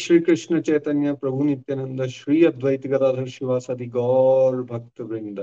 श्री 0.00 0.18
कृष्ण 0.20 0.60
चैतन्य 0.62 1.12
प्रभु 1.12 1.44
नित्यानंद 1.44 2.06
श्री 2.08 2.44
अद्वैत 2.44 2.86
गदाधर 2.86 3.26
शिवासादि 3.28 3.86
गौर 3.86 4.62
भक्त 4.64 5.00
वृंद 5.00 5.40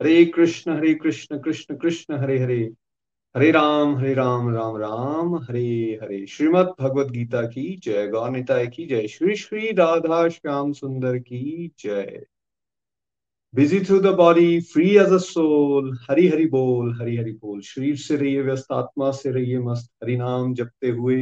हरे 0.00 0.24
कृष्ण 0.34 0.76
हरे 0.76 0.92
कृष्ण 0.94 1.38
कृष्ण 1.38 1.76
कृष्ण 1.76 2.18
हरे 2.18 2.38
हरे 2.38 2.60
हरे 3.34 3.50
राम 3.50 3.96
हरे 3.96 4.12
राम 4.14 4.48
राम 4.54 4.76
राम 4.76 5.34
हरे 5.38 5.68
हरे 6.02 6.24
श्रीमद 6.26 6.74
भगवद 6.80 7.10
गीता 7.10 7.42
की 7.46 7.64
जय 7.84 8.06
गौर 8.08 8.30
निताय 8.30 8.66
की 8.66 8.86
जय 8.86 9.06
श्री 9.08 9.36
श्री 9.36 9.70
राधा 9.72 10.28
श्याम 10.28 10.72
सुंदर 10.72 11.18
की 11.18 11.70
जय 11.78 12.24
busy 13.54 13.80
through 13.80 13.98
the 14.00 14.14
body 14.16 14.60
free 14.72 14.88
as 14.98 15.12
a 15.12 15.18
soul 15.24 15.92
Hari 16.10 16.26
Hari 16.28 16.46
बोल 16.48 16.94
हरि 17.00 17.16
हरि 17.16 17.32
बोल 17.32 17.60
शरीर 17.64 17.96
से 17.96 18.16
रहिए 18.16 18.42
व्यस्त 18.42 18.72
आत्मा 18.72 19.10
से 19.12 19.30
रहिए 19.30 19.58
मस्त 19.62 19.90
हरि 20.02 20.16
नाम 20.16 20.54
जपते 20.54 20.90
हुए 20.90 21.16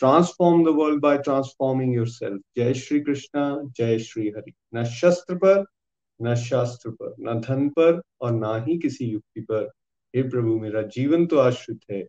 transform 0.00 0.64
the 0.64 0.74
world 0.76 1.00
by 1.02 1.18
transforming 1.18 1.94
yourself 2.08 2.40
जय 2.56 2.74
श्री 2.74 3.00
कृष्णा 3.00 3.50
जय 3.78 3.98
श्री 3.98 4.28
हरि 4.28 4.52
न 4.74 4.84
शस्त्र 4.92 5.34
पर 5.34 5.64
न 6.20 6.34
शास्त्र 6.34 6.90
पर 6.90 7.14
न 7.20 7.38
धन 7.40 7.68
पर 7.68 8.00
और 8.20 8.32
ना 8.32 8.56
ही 8.66 8.78
किसी 8.78 9.04
युक्ति 9.04 9.40
पर 9.40 9.68
हे 10.14 10.22
प्रभु 10.22 10.58
मेरा 10.58 10.82
जीवन 10.94 11.26
तो 11.26 11.38
आश्रित 11.38 11.80
है 11.90 12.02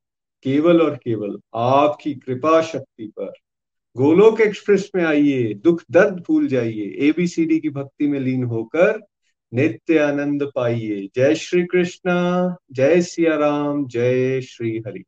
केवल 0.45 0.81
और 0.81 0.95
केवल 0.95 1.38
आपकी 1.56 2.14
कृपा 2.16 2.61
शक्ति 2.61 3.08
पर 3.17 3.31
गोलोक 3.95 4.42
एक्सप्रेस 4.42 4.89
में 4.95 5.03
आइए 5.05 5.53
दुख 5.53 5.83
दर्द 5.92 6.20
भूल 6.28 6.48
जाइए 6.48 6.95
एबीसीडी 7.08 7.59
की 7.59 7.70
भक्ति 7.70 8.08
में 8.08 8.20
लीन 8.20 8.44
होकर 8.44 9.00
नित्य 9.53 9.98
आनंद 10.00 10.52
पाइए 10.55 11.08
जय 11.16 11.36
श्री 11.36 11.64
कृष्णा 11.64 12.16
जय 12.72 13.02
सिया 13.02 13.36
राम 13.36 13.86
जय 13.88 14.42
श्री 14.42 14.78
हरि 14.88 15.03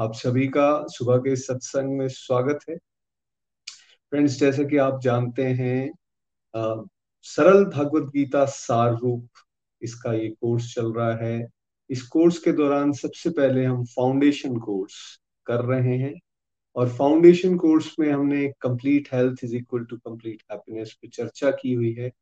आप 0.00 0.12
सभी 0.14 0.46
का 0.48 0.86
सुबह 0.88 1.16
के 1.16 1.34
सत्संग 1.36 1.98
में 1.98 2.08
स्वागत 2.08 2.58
है। 2.68 2.76
फ्रेंड्स 4.12 4.38
जैसे 4.38 4.64
कि 4.64 4.76
आप 4.76 5.00
जानते 5.00 5.42
हैं 5.42 5.90
आ, 6.54 6.82
सरल 7.22 7.64
भगवत 7.64 8.02
गीता 8.02 8.44
सार 8.44 8.94
रूप 8.94 9.28
इसका 9.82 10.12
ये 10.12 10.28
कोर्स 10.28 10.74
चल 10.74 10.92
रहा 10.92 11.14
है। 11.16 11.48
इस 11.90 12.02
कोर्स 12.02 12.38
के 12.38 12.52
दौरान 12.52 12.92
सबसे 12.92 13.30
पहले 13.30 13.64
हम 13.64 13.84
फाउंडेशन 13.84 14.56
कोर्स 14.58 14.94
कर 15.46 15.64
रहे 15.64 15.96
हैं 15.98 16.14
और 16.76 16.88
फाउंडेशन 16.88 17.56
कोर्स 17.56 17.94
में 18.00 18.12
हमने 18.12 18.46
complete 18.60 19.08
health 19.14 19.44
is 19.44 19.56
equal 19.56 19.84
to 19.84 19.96
complete 19.96 20.42
happiness 20.52 20.96
पे 21.02 21.08
चर्चा 21.08 21.50
की 21.50 21.72
हुई 21.72 21.92
है। 21.92 22.12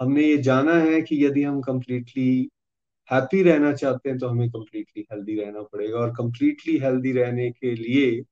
हमने 0.00 0.22
ये 0.22 0.38
जाना 0.38 0.74
है 0.74 1.00
कि 1.02 1.24
यदि 1.26 1.42
हम 1.42 1.60
कंप्लीटली 1.60 2.48
हैप्पी 3.12 3.42
रहना 3.42 3.72
चाहते 3.72 4.08
हैं 4.08 4.18
तो 4.18 4.28
हमें 4.28 4.50
कम्प्लीटली 4.50 5.06
हेल्दी 5.12 5.34
रहना 5.40 5.62
पड़ेगा 5.62 5.98
और 5.98 6.14
कम्प्लीटली 6.16 6.76
हेल्दी 6.78 7.12
रहने 7.12 7.50
के 7.50 7.74
लिए 7.74 8.22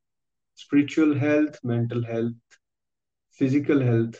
spiritual 0.58 1.16
health 1.18 1.58
mental 1.66 2.04
health 2.04 2.58
physical 3.40 3.82
health 3.82 4.16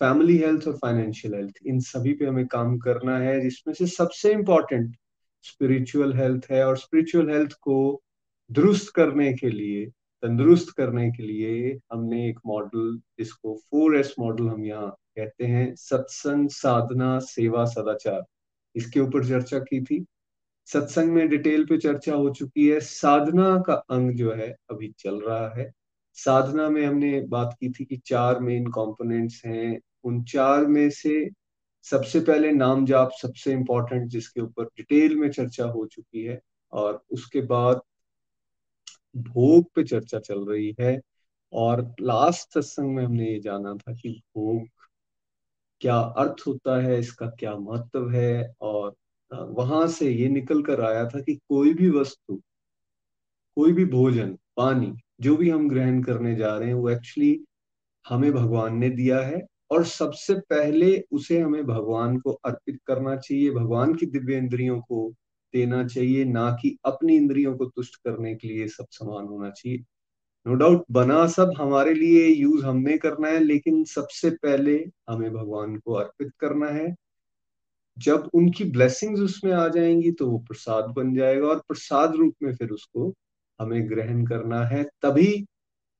family 0.00 0.36
health 0.38 0.66
और 0.68 0.76
फाइनेंशियल 0.76 1.34
हेल्थ 1.34 1.54
इन 1.66 1.80
सभी 1.80 2.12
पे 2.14 2.26
हमें 2.26 2.46
काम 2.46 2.76
करना 2.78 3.18
है, 3.18 3.40
जिसमें 3.40 3.74
से 3.74 3.86
सबसे 3.86 4.32
इंपॉर्टेंट 4.32 4.96
स्पिरिचुअल 5.44 6.12
हेल्थ 6.14 6.46
है 6.50 6.64
और 6.66 6.76
स्पिरिचुअल 6.76 7.30
हेल्थ 7.30 7.52
को 7.62 8.02
दुरुस्त 8.50 8.92
करने 8.94 9.32
के 9.32 9.50
लिए, 9.50 9.86
तंदुरुस्त 10.22 10.70
करने 10.76 11.10
के 11.10 11.22
लिए 11.22 11.78
हमने 11.92 12.28
एक 12.28 12.38
मॉडल 12.46 12.96
जिसको 13.18 13.54
फोर 13.70 13.96
एस 13.96 14.14
मॉडल 14.18 14.48
हम 14.48 14.64
यहाँ 14.64 14.90
कहते 15.16 15.46
हैं, 15.46 15.74
सत्संग, 15.74 16.48
साधना, 16.50 17.18
सेवा, 17.18 17.64
सदाचार। 17.64 18.24
इसके 18.76 19.00
ऊपर 19.00 19.28
चर्चा 19.28 19.58
की 19.58 19.84
थी। 19.84 20.06
सत्संग 20.66 21.12
में 21.12 21.28
डिटेल 21.28 21.64
पे 21.64 21.78
चर्चा 21.78 22.14
हो 22.14 22.30
चुकी 22.30 22.68
है। 22.68 22.80
साधना 22.80 23.60
का 23.60 23.74
अंग 23.74 24.10
जो 24.10 24.34
है, 24.34 24.56
अभी 24.70 24.94
चल 24.98 25.20
रहा 25.20 25.54
है। 25.56 25.72
साधना 26.14 26.68
में 26.68 26.86
हमने 26.86 27.20
बात 27.20 27.56
की 27.60 27.70
थी 27.70 27.84
कि 27.84 27.96
चार 27.96 28.40
मेन 28.40 28.66
कंपोनेंट्स 28.66 29.42
हैं। 29.46 29.80
उन 30.04 30.22
चार 30.24 30.66
में 30.66 30.90
से 30.90 31.30
सबसे 31.82 32.20
पहले 32.20 32.52
नाम 32.52 32.86
जाप 32.86 33.10
सबसे 33.22 33.52
इंपॉर्टेंट 33.52 34.08
जिसके 34.08 34.40
ऊपर 34.40 34.64
डिटेल 34.64 35.16
में 35.16 35.30
चर्चा 35.30 35.64
हो 35.64 35.86
चुकी 35.86 36.24
है। 36.24 36.40
और 36.72 37.04
उसके 37.10 37.40
बाद 37.40 37.80
भोग 39.16 39.64
पे 39.74 39.84
चर्चा 39.84 40.18
चल 40.18 40.44
रही 40.44 40.76
है। 40.80 41.00
और 41.52 41.94
लास्ट 42.00 42.54
सत्संग 42.54 42.94
में 42.94 43.04
हमने 43.04 43.32
ये 43.32 43.40
जाना 43.40 43.74
था 43.74 43.92
कि 43.94 44.22
भोग 44.36 44.66
क्या 45.80 45.96
अर्थ 46.18 46.42
होता 46.46 46.80
है, 46.82 46.98
इसका 46.98 47.26
क्या 47.38 47.54
महत्व 47.56 48.10
है? 48.10 48.54
और 48.60 48.94
वहाँ 49.30 49.86
से 49.88 50.10
ये 50.10 50.28
निकल 50.28 50.62
कर 50.62 50.80
आया 50.80 51.04
था 51.06 51.20
कि 51.20 51.34
कोई 51.48 51.72
भी 51.74 51.90
वस्तु, 51.90 52.40
कोई 53.56 53.72
भी 53.72 53.84
भोजन, 53.84 54.36
पानी, 54.56 54.92
जो 55.20 55.36
भी 55.36 55.50
हम 55.50 55.68
ग्रहण 55.68 56.02
करने 56.02 56.34
जा 56.36 56.56
रहे 56.56 56.68
हैं, 56.68 56.74
वो 56.74 56.90
एक्चुअली 56.90 57.38
हमें 58.08 58.32
भगवान 58.32 58.76
ने 58.78 58.90
दिया 58.90 59.20
है 59.20 59.42
और 59.70 59.84
सबसे 59.84 60.34
पहले 60.50 61.04
उसे 61.12 61.40
हमें 61.40 61.64
भगवान 61.66 62.18
को 62.18 62.32
अर्पित 62.44 62.78
करना 62.86 63.16
चाहिए, 63.16 63.50
भगवान 63.50 63.94
की 63.94 64.06
दिव्य 64.06 64.36
इंद्रियों 64.38 64.80
को 64.80 65.12
देना 65.54 65.86
चाहिए, 65.86 66.24
ना 66.24 66.50
कि 66.62 66.76
अपनी 66.84 67.16
इंद्रियों 67.16 67.56
को 67.56 67.64
तुष्ट 67.66 67.96
करने 68.04 68.34
के 68.34 68.48
लिए 68.48 68.68
सब 68.68 68.86
समान 68.90 69.26
होना 69.26 69.50
चाहिए। 69.50 69.84
नो 70.48 70.54
डाउट 70.54 70.84
बना 70.92 71.26
सब 71.28 71.52
हमारे 71.58 71.92
लिए 71.94 72.26
यूज़ 72.28 72.64
हमने 72.66 72.96
करना 72.98 73.28
है, 73.28 73.38
लेकिन 73.40 73.82
सबसे 73.84 74.30
पहले 74.42 74.74
हमें 75.08 75.32
भगवान 75.32 75.76
को 75.76 75.92
अर्पित 75.94 76.32
करना 76.40 76.66
है। 76.68 76.94
जब 77.96 78.28
उनकी 78.34 78.64
ब्लेसिंग्स 78.72 79.20
उसमें 79.20 79.52
आ 79.52 79.66
जाएँगी 79.68 80.10
तो 80.12 80.26
वो 80.30 80.38
प्रसाद 80.38 80.84
बन 80.96 81.14
जाएगा 81.14 81.46
और 81.48 81.58
प्रसाद 81.68 82.14
रूप 82.16 82.34
में 82.42 82.54
फिर 82.56 82.70
उसको 82.70 83.12
हमें 83.60 83.88
ग्रहण 83.90 84.24
करना 84.26 84.64
है। 84.66 84.82
तभी 85.02 85.32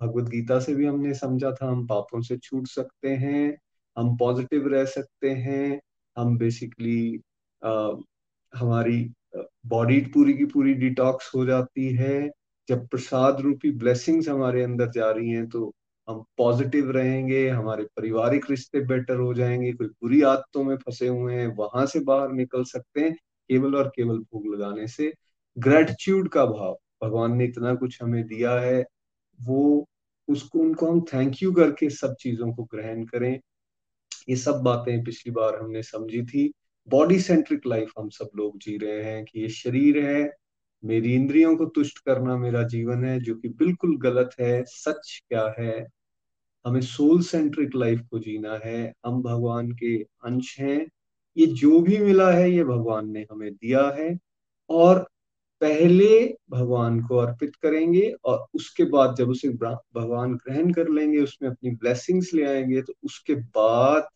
भगवत 0.00 0.28
गीता 0.31 0.58
से 0.60 0.75
भी 0.75 0.87
हमने 0.87 1.14
समझा 1.14 1.50
था, 1.53 1.70
हम 1.70 1.87
पापों 1.87 2.20
से 2.22 2.37
छूट 2.38 2.66
सकते 2.69 3.08
हैं, 3.08 3.56
हम 3.97 4.16
पॉजिटिव 4.16 4.69
रह 4.69 4.84
सकते 4.87 5.31
हैं, 5.31 5.81
हम 6.16 6.37
बेसिकली 6.38 7.20
हमारी 8.53 8.98
बॉडी 9.66 10.00
पूरी 10.14 10.34
की 10.34 10.44
पूरी 10.47 10.75
डिटॉक्स 10.75 11.34
हो 11.34 11.44
जाती 11.47 11.88
है। 11.94 12.31
जब 12.69 12.87
प्रसाद 12.89 13.41
रूपी 13.41 13.71
ब्लेसिंग्स 13.71 14.29
हमारे 14.29 14.62
अंदर 14.62 14.91
जा 14.91 15.11
रही 15.11 15.31
हैं 15.31 15.49
तो 15.49 15.73
हम 16.09 16.25
पॉजिटिव 16.39 16.91
रहेंगे, 16.91 17.49
हमारे 17.49 17.84
पारिवारिक 17.84 18.51
रिश्ते 18.51 18.81
बेटर 18.81 19.17
हो 19.17 19.34
जाएँगे, 19.34 19.73
कोई 19.73 19.87
बुरी 19.87 20.23
आदतों 20.23 20.65
में 20.65 20.77
फंसे 20.77 21.09
हुए 21.09 21.34
हैं, 21.34 21.47
वहाँ 21.56 21.87
से 21.87 22.00
बाहर 22.00 22.32
निकल 22.32 22.65
सकते 22.65 23.00
हैं, 23.00 23.12
केवल 23.50 23.76
और 23.76 23.88
केवल 23.97 24.19
भूख 24.19 24.47
लगाने 24.47 24.87
से। 24.87 25.12
ग्रेटिट्यूड 25.59 26.29
का 26.29 26.44
भाव, 26.47 26.79
भगवान 27.05 27.37
ने 27.37 27.44
इतना 27.44 27.75
कुछ 27.75 28.03
हमें 28.03 28.26
दिया 28.26 28.53
है, 28.61 28.85
वो 29.38 29.87
उसको, 30.29 30.59
उनको 30.59 30.91
हम 30.93 31.00
थैंक 31.14 31.43
यू 31.43 31.53
करके 31.53 31.91
सब 31.91 32.14
चीज़ों 32.21 32.53
को 32.55 32.64
ग्रहण 32.64 33.05
करें। 33.05 33.41
ये 34.29 34.37
सब 34.37 34.61
बातें 34.62 35.05
पिछली 35.05 35.32
बार 35.32 35.56
हमने 35.56 35.82
समझी 35.82 36.23
थी। 36.23 36.53
बॉडी 36.88 37.21
सेंट्रिक 37.21 37.67
लाइफ 37.67 37.93
हम 37.99 38.09
सब 38.09 38.31
लोग 38.37 38.59
जी 38.59 38.76
रहे 38.79 39.03
हैं 39.03 39.25
कि 39.25 39.41
ये 39.41 39.49
शरीर 39.49 39.99
है 40.05 40.25
मेरी 40.82 41.14
इंद्रियों 41.14 41.56
को 41.56 41.64
तुष्ट 41.66 41.98
करना 41.98 42.36
मेरा 42.36 42.62
जीवन 42.62 43.04
है, 43.04 43.19
जो 43.20 43.34
कि 43.34 43.48
बिल्कुल 43.48 43.96
गलत 43.98 44.30
है, 44.40 44.64
सच 44.64 45.20
क्या 45.28 45.54
है? 45.58 45.86
हमें 46.64 46.80
सोल 46.80 47.22
सेंट्रिक 47.22 47.75
लाइफ 47.76 48.00
को 48.10 48.19
जीना 48.19 48.58
है। 48.64 48.92
हम 49.06 49.22
भगवान 49.22 49.70
के 49.72 49.96
अंश 50.25 50.58
हैं। 50.60 50.86
ये 51.36 51.46
जो 51.46 51.80
भी 51.80 51.98
मिला 51.98 52.30
है, 52.32 52.50
ये 52.52 52.64
भगवान 52.64 53.10
ने 53.10 53.26
हमें 53.32 53.52
दिया 53.52 53.86
है 53.98 54.16
और 54.70 54.98
पहले 55.60 56.08
भगवान 56.50 57.00
को 57.02 57.16
अर्पित 57.16 57.56
करेंगे 57.56 58.10
और 58.25 58.46
उसके 58.54 58.84
बाद 58.84 59.14
जब 59.16 59.28
उसे 59.28 59.48
भगवान 59.48 60.34
ग्रहण 60.36 60.72
कर 60.72 60.88
लेंगे, 60.88 61.19
उसमें 61.19 61.48
अपनी 61.50 61.70
ब्लेसिंग्स 61.70 62.32
ले 62.34 62.44
आएँगे 62.44 62.82
तो 62.82 62.92
उसके 63.04 63.34
बाद 63.34 64.08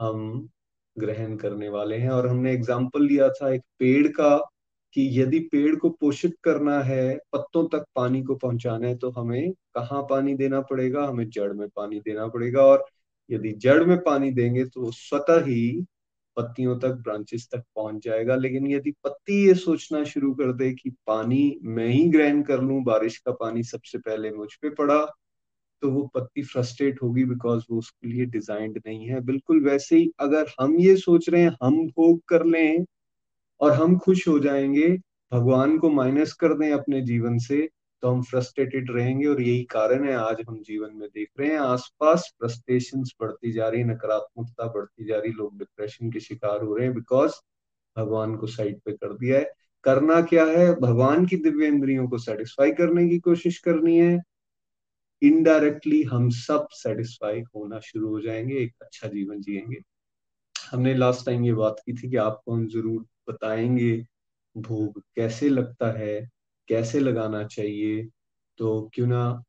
हम 0.00 0.48
ग्रहण 0.96 1.36
करने 1.36 1.68
वाले 1.68 1.96
हैं। 1.96 2.10
और 2.10 2.26
हमने 2.28 2.52
एग्ज़ाम्पल 2.52 3.02
लिया 3.06 3.28
था 3.30 3.52
एक 3.54 3.62
पेड़ 3.78 4.08
का। 4.08 4.36
कि 4.96 5.08
यदि 5.20 5.38
पेड़ 5.52 5.74
को 5.76 5.90
पोषित 5.92 6.36
करना 6.44 6.78
है, 6.82 7.16
पत्तों 7.32 7.66
तक 7.68 7.84
पानी 7.96 8.22
को 8.22 8.34
पहुंचाना 8.36 8.86
है 8.86 8.96
तो 8.96 9.10
हमें 9.12 9.52
कहाँ 9.74 10.02
पानी 10.10 10.34
देना 10.36 10.60
पड़ेगा? 10.62 11.04
हमें 11.06 11.28
जड़ 11.30 11.52
में 11.52 11.68
पानी 11.76 12.00
देना 12.00 12.26
पड़ेगा 12.28 12.62
और 12.64 12.84
यदि 13.30 13.52
जड़ 13.58 13.82
में 13.84 13.98
पानी 14.02 14.30
देंगे 14.32 14.64
तो 14.66 14.90
स्वतः 14.92 15.44
ही 15.46 15.84
पत्तियों 16.36 16.78
तक 16.80 16.92
ब्रांचेस 17.04 17.48
तक 17.52 17.62
पहुँच 17.76 18.04
जाएगा। 18.04 18.36
लेकिन 18.36 18.66
यदि 18.68 18.90
पत्ती 19.04 19.44
ये 19.46 19.54
सोचना 19.56 20.02
शुरू 20.04 20.32
कर 20.34 20.52
दे 20.54 20.70
कि 20.74 20.90
पानी 21.06 21.58
मैं 21.64 21.88
ही 21.88 22.02
ग्रहण 22.10 22.42
कर 22.42 22.60
लूँ, 22.62 22.82
बारिश 22.84 23.18
का 23.18 23.32
पानी 23.34 23.62
सबसे 23.64 23.98
पहले 24.00 24.30
मुझ 24.32 24.48
पे 24.62 24.70
पड़ा 24.74 25.04
तो 25.82 25.90
वो 25.92 26.02
पत्ती 26.14 26.42
फ्रस्ट्रेट 26.44 27.02
होगी 27.02 27.24
बिकॉज़ 27.26 27.64
वो 27.70 27.78
उसके 27.78 28.08
लिए 28.08 28.26
डिजाइंड 28.28 28.78
नहीं 28.86 29.08
है। 29.08 29.20
बिल्कुल 29.22 29.64
वैसे 29.64 29.96
ही 29.96 30.10
अगर 30.20 30.46
हम 30.60 30.76
ये 30.80 30.96
सोच 30.98 31.28
रहे 31.30 31.42
हैं, 31.42 31.56
हम 31.62 31.86
भोग 31.88 32.20
कर 32.28 32.44
लें 32.46 32.84
और 33.60 33.72
हम 33.72 33.96
खुश 33.98 34.26
हो 34.28 34.38
जाएँगे। 34.38 34.88
भगवान 35.32 35.78
को 35.78 35.90
माइनस 35.90 36.32
कर 36.32 36.54
दें 36.54 36.70
अपने 36.72 37.00
जीवन 37.00 37.38
से 37.38 37.68
तो 38.02 38.08
हम 38.08 38.22
फ्रस्ट्रेटेड 38.22 38.90
रहेंगे 38.90 39.26
और 39.26 39.40
यही 39.42 39.62
कारण 39.64 40.04
है 40.08 40.14
आज 40.14 40.36
हम 40.48 40.56
जीवन 40.62 40.94
में 40.94 41.08
देख 41.08 41.28
रहे 41.40 41.48
हैं। 41.48 41.58
आसपास 41.58 42.32
फ्रस्ट्रेशन 42.40 43.02
बढ़ती 43.20 43.52
जा 43.52 43.68
रही, 43.68 43.84
नकारात्मकता 43.84 44.66
बढ़ती 44.66 45.04
जा 45.04 45.16
रही, 45.16 45.32
लोग 45.32 45.58
डिप्रेशन 45.58 46.10
के 46.10 46.20
शिकार 46.20 46.62
हो 46.62 46.76
रहे 46.76 46.86
हैं 46.86 46.94
बिकॉज़ 46.94 47.32
भगवान 47.96 48.36
को 48.36 48.46
साइड 48.46 48.80
पे 48.80 48.92
कर 48.92 49.12
दिया 49.12 49.38
है। 49.38 49.50
करना 49.84 50.20
क्या 50.22 50.44
है? 50.44 50.74
भगवान 50.74 51.26
की 51.26 51.36
दिव्य 51.36 51.66
इंद्रियों 51.66 52.08
को 52.08 52.18
सेटिस्फाई 52.18 52.72
करने 52.72 53.08
की 53.08 53.18
कोशिश 53.18 53.58
करनी 53.58 53.98
है। 53.98 54.18
इनडायरेक्टली 55.22 56.02
हम 56.02 56.28
सब 56.30 56.66
सेटिस्फाई 56.72 57.40
होना 57.56 57.78
शुरू 57.80 58.08
हो 58.08 58.20
जाएँगे, 58.20 58.54
एक 58.54 58.74
अच्छा 58.82 59.08
जीवन 59.08 59.40
जिएँगे। 59.40 59.80
हमने 60.70 60.94
लास्ट 60.94 61.26
टाइम 61.26 61.44
ये 61.44 61.52
बात 61.54 61.76
की 61.86 61.92
थी 61.92 62.10
कि 62.10 62.16
आपको 62.16 62.52
हम 62.52 62.66
ज़रूर 62.68 63.04
बताएँगे, 63.28 63.92
भोग 64.56 65.00
कैसे 65.16 65.48
लगता 65.48 65.90
है, 65.98 66.20
कैसे 66.68 67.00
लगाना 67.00 67.44
चाहिए? 67.46 68.04
तो 68.58 68.90
क्यों 68.94 69.06
ना 69.10 69.42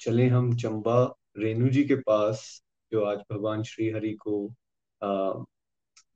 चले 0.00 0.26
हम 0.28 0.54
चंबा 0.56 1.02
रेणु 1.38 1.68
जी 1.68 1.84
के 1.84 1.94
पास, 1.96 2.62
जो 2.92 3.04
आज 3.04 3.18
भगवान 3.32 3.62
श्री 3.62 3.90
हरि 3.90 4.12
को 4.22 4.38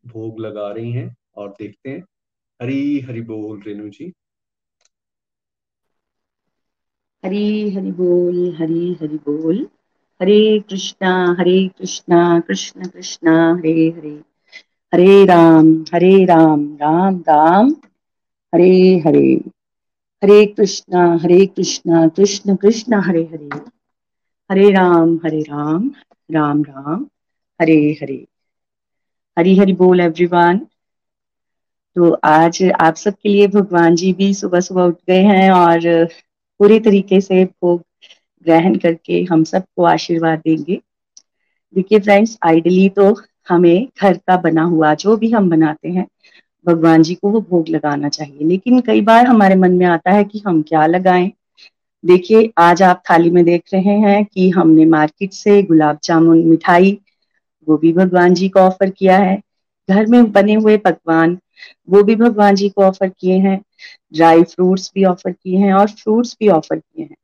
भोग 0.06 0.40
लगा 0.40 0.70
रही 0.72 0.92
हैं, 0.92 1.14
और 1.36 1.54
देखते 1.58 1.90
हैं। 1.90 2.02
हरी, 2.62 3.00
हरि 3.00 3.20
बोल 3.20 3.62
रेणु 3.62 3.88
जी। 3.88 4.12
हरी, 7.24 7.70
हरि 7.70 7.92
बोल, 7.92 8.54
हरी, 8.56 8.92
हरि 8.94 9.16
बोल। 9.18 9.68
हरे 10.22 10.60
कृष्णा 10.68 11.12
हरे 11.38 11.56
कृष्णा, 11.78 12.40
कृष्ण, 12.40 12.88
कृष्णा, 12.88 13.32
हरे 13.54 13.88
हरे। 13.96 14.33
हरे 14.94 15.24
राम 15.24 15.68
हरे 15.94 16.24
राम 16.24 16.60
राम 16.74 17.16
राम। 17.28 17.70
हरे 18.52 18.98
हरे। 19.06 19.40
हरे 20.22 20.44
कृष्णा 20.46 21.18
हरे 21.22 21.46
कृष्णा, 21.46 22.06
कृष्ण 22.08 22.56
कृष्ण, 22.56 23.00
हरे 23.00 23.22
हरे। 23.22 23.48
हरे 24.50 24.70
राम 24.70 25.16
हरे 25.24 25.40
राम 25.40 25.90
राम 26.30 26.62
राम। 26.62 27.06
हरे 27.60 27.98
हरे। 28.02 28.26
हरी, 29.38 29.56
हरि 29.58 29.72
बोल 29.72 30.00
एवरीवन 30.00 30.58
तो 31.96 32.12
आज 32.24 32.62
आप 32.80 32.94
सबके 32.94 33.28
लिए 33.28 33.46
भगवान 33.48 33.96
जी 33.96 34.12
भी 34.12 34.32
सुबह 34.34 34.60
सुबह 34.60 34.82
उठ 34.82 34.98
गए 35.08 35.22
हैं 35.22 35.50
और 35.50 36.08
पूरी 36.60 36.80
तरीके 36.80 37.20
से 37.20 37.44
भोग 37.44 37.82
ग्रहण 38.46 38.76
करके 38.76 39.22
हम 39.30 39.44
सबको 39.44 39.84
आशीर्वाद 39.84 40.38
देंगे। 40.38 40.80
देखिए 41.74 41.98
फ्रेंड्स 41.98 42.38
आइडली 42.42 42.88
तो 42.88 43.14
हमें 43.48 43.88
घर 44.02 44.16
का 44.18 44.36
बना 44.36 44.62
हुआ 44.62 44.94
जो 44.94 45.16
भी 45.16 45.30
हम 45.30 45.50
बनाते 45.50 45.88
हैं, 45.88 46.06
भगवान 46.66 47.02
जी 47.02 47.14
को 47.14 47.30
वो 47.30 47.40
भोग 47.40 47.68
लगाना 47.68 48.08
चाहिए। 48.08 48.46
लेकिन 48.48 48.80
कई 48.80 49.00
बार 49.00 49.26
हमारे 49.26 49.54
मन 49.54 49.72
में 49.72 49.86
आता 49.86 50.10
है 50.10 50.24
कि 50.24 50.42
हम 50.46 50.62
क्या 50.62 50.86
लगाएँ? 50.86 51.30
देखिए, 52.04 52.52
आज 52.58 52.82
आप 52.82 53.02
थाली 53.10 53.30
में 53.30 53.44
देख 53.44 53.62
रहे 53.74 53.96
हैं 53.98 54.24
कि 54.24 54.48
हमने 54.50 54.84
मार्केट 54.84 55.32
से 55.32 55.62
गुलाब 55.62 55.98
जामुन, 56.04 56.44
मिठाई, 56.46 56.98
वो 57.68 57.76
भी 57.76 57.92
भगवान 57.92 58.34
जी 58.34 58.48
को 58.48 58.60
ऑफ़र 58.60 58.90
किया 58.90 59.18
है। 59.18 59.40
घर 59.88 60.06
में 60.06 60.32
बने 60.32 60.54
हुए 60.54 60.76
पकवान, 60.76 61.38
वो 61.90 62.02
भी 62.02 62.16
भगवान 62.16 62.54
जी 62.54 62.68
को 62.68 62.82
ऑफ़र 62.82 63.08
किए 63.08 63.38
हैं। 63.38 63.60
ड्राई 64.14 64.42
फ्रूट्स 64.44 64.90
भी 64.94 65.04
ऑफ़र 65.04 65.32
किए 65.32 65.58
हैं 65.58 65.72
और 65.74 65.88
फ्रूट्स 65.88 66.36
भी 66.40 66.48
ऑफ़र 66.48 66.78
किए 66.78 67.04
हैं। 67.04 67.16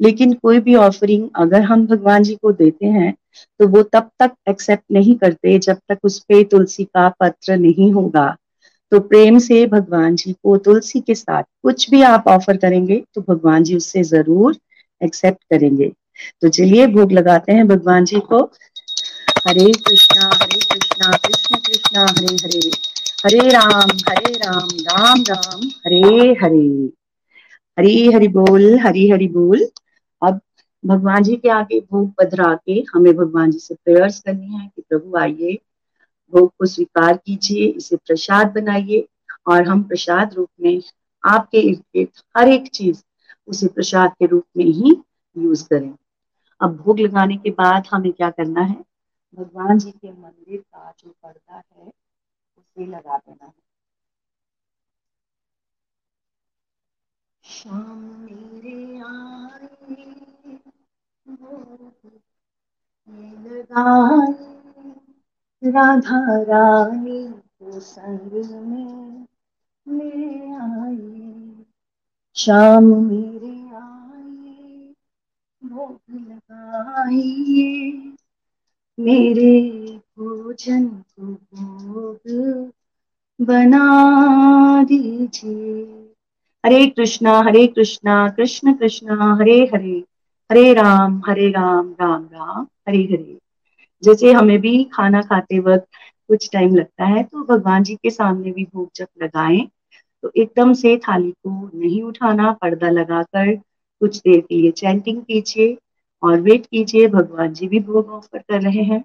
लेकिन 0.00 0.32
कोई 0.32 0.58
भी 0.60 0.74
ऑफरिंग 0.76 1.28
अगर 1.36 1.62
हम 1.62 1.86
भगवान 1.86 2.22
जी 2.22 2.34
को 2.34 2.52
देते 2.52 2.86
हैं 2.86 3.14
तो 3.60 3.66
वो 3.68 3.82
तब 3.82 4.10
तक 4.20 4.32
एक्सेप्ट 4.48 4.84
नहीं 4.92 5.14
करते 5.16 5.58
जब 5.58 5.78
तक 5.88 5.98
उस 6.04 6.18
पे 6.18 6.42
तुलसी 6.44 6.84
का 6.84 7.08
पत्र 7.20 7.56
नहीं 7.56 7.92
होगा। 7.92 8.34
तो 8.92 9.00
प्रेम 9.00 9.38
से 9.38 9.66
भगवान 9.66 10.14
जी 10.16 10.32
को 10.32 10.56
तुलसी 10.56 11.00
के 11.00 11.14
साथ 11.14 11.42
कुछ 11.62 11.88
भी 11.90 12.02
आप 12.02 12.28
ऑफ़र 12.28 12.56
करेंगे 12.56 13.02
तो 13.14 13.20
भगवान 13.28 13.64
जी 13.64 13.76
उससे 13.76 14.02
ज़रूर 14.02 14.56
एक्सेप्ट 15.00 15.42
करेंगे। 15.50 15.92
तो 16.42 16.48
चलिए 16.48 16.86
भोग 16.86 17.12
लगाते 17.12 17.52
हैं 17.52 17.66
भगवान 17.68 18.04
जी 18.04 18.20
को। 18.22 18.42
हरे 19.46 19.72
कृष्णा 19.86 20.30
हरे 20.32 20.58
कृष्णा, 20.60 21.10
कृष्ण 21.16 21.56
कृष्णा, 21.56 22.06
हरे 22.10 22.34
हरे। 22.36 22.70
हरे 23.24 23.48
राम 23.48 23.90
हरे 24.08 24.32
राम 24.34 24.68
राम 24.80 25.22
राम, 25.30 25.60
हरे 25.86 26.32
हरे। 26.42 26.90
हरी 27.78 28.10
हरि 28.12 28.28
बोल, 28.28 28.78
हरी 28.78 29.08
हरि 29.10 29.28
बोल। 29.28 29.68
भगवान 30.84 31.22
जी 31.22 31.36
के 31.36 31.48
आगे 31.48 31.80
भोग 31.80 32.12
पधरा 32.18 32.54
के 32.54 32.72
हमें 32.94 33.16
भगवान 33.16 33.50
जी 33.50 33.58
से 33.58 33.74
प्रेयर्स 33.74 34.20
करनी 34.20 34.58
है 34.58 34.70
कि 34.76 34.82
प्रभु 34.82 35.16
आइए, 35.16 35.58
भोग 36.32 36.52
को 36.58 36.66
स्वीकार 36.66 37.16
कीजिए, 37.16 37.66
इसे 37.66 37.96
प्रसाद 37.96 38.52
बनाइए 38.52 39.08
और 39.46 39.62
हम 39.62 39.82
प्रसाद 39.82 40.34
रूप 40.34 40.48
में 40.60 40.82
आपके 41.24 41.58
इर्द 41.58 41.78
गिर्द 41.78 42.22
हर 42.36 42.48
एक 42.48 42.68
चीज़ 42.68 43.02
उसे 43.46 43.68
प्रसाद 43.68 44.10
के 44.10 44.26
रूप 44.26 44.44
में 44.56 44.64
ही 44.64 45.02
यूज़ 45.36 45.68
करें। 45.68 45.94
अब 46.60 46.76
भोग 46.76 47.00
लगाने 47.00 47.36
के 47.36 47.50
बाद 47.50 47.88
हमें 47.90 48.12
क्या 48.12 48.30
करना 48.30 48.60
है? 48.60 48.84
भगवान 49.38 49.78
जी 49.78 49.90
के 49.90 50.12
मंदिर 50.12 50.60
का 50.60 50.94
जो 50.98 51.10
पर्दा 51.10 51.56
है, 51.56 51.92
उसे 52.58 52.86
लगा 52.86 53.16
देना 53.16 53.46
है। 53.46 53.52
शाम 57.48 57.98
मेरे 57.98 59.00
आए 59.00 59.68
राधा 65.62 66.42
रानी 66.42 67.28
को 67.28 67.80
संग 67.80 68.32
में 68.66 69.26
मेरे 69.88 70.52
आए। 70.52 71.64
शाम 72.34 72.84
मेरे 72.84 73.76
आए, 73.76 74.94
भोग 75.64 76.00
लगाइए, 76.10 77.92
मेरे 79.00 79.52
भोजन 80.18 80.88
को 80.88 81.26
भोग 81.54 82.72
बना 83.40 83.86
दीजिए। 84.84 86.07
हरे 86.64 86.86
कृष्णा 86.86 87.32
हरे 87.42 87.66
कृष्णा, 87.66 88.28
कृष्ण 88.28 88.72
कृष्णा, 88.74 89.34
हरे 89.40 89.58
हरे 89.74 90.02
हरे 90.50 90.72
राम 90.74 91.20
हरे 91.28 91.48
राम 91.50 91.90
राम 92.00 92.24
राम, 92.32 92.66
हरे 92.88 93.02
हरे। 93.04 93.38
जैसे 94.02 94.32
हमें 94.32 94.58
भी 94.60 94.82
खाना 94.92 95.20
खाते 95.22 95.58
वक्त 95.60 95.86
कुछ 96.28 96.48
टाइम 96.52 96.74
लगता 96.76 97.04
है 97.06 97.22
तो 97.22 97.42
भगवान 97.44 97.82
जी 97.82 97.94
के 97.96 98.10
सामने 98.10 98.50
भी 98.52 98.64
भोग 98.64 98.88
जब 98.96 99.06
लगाएँ। 99.22 99.66
तो 100.22 100.30
एकदम 100.36 100.72
से 100.74 100.96
थाली 100.98 101.30
को 101.30 101.70
नहीं 101.74 102.02
उठाना, 102.02 102.50
पर्दा 102.52 102.90
लगाकर 102.90 103.54
कुछ 104.00 104.18
देर 104.18 104.40
के 104.40 104.54
लिए 104.54 104.70
चैंटिंग 104.72 105.22
कीजिए 105.22 105.76
और 106.22 106.40
वेट 106.40 106.66
कीजिए। 106.66 107.08
भगवान 107.08 107.52
जी 107.54 107.68
भी 107.68 107.80
भोग 107.80 108.10
ऑफ़र 108.12 108.38
कर 108.40 108.60
रहे 108.62 108.82
हैं। 108.84 109.02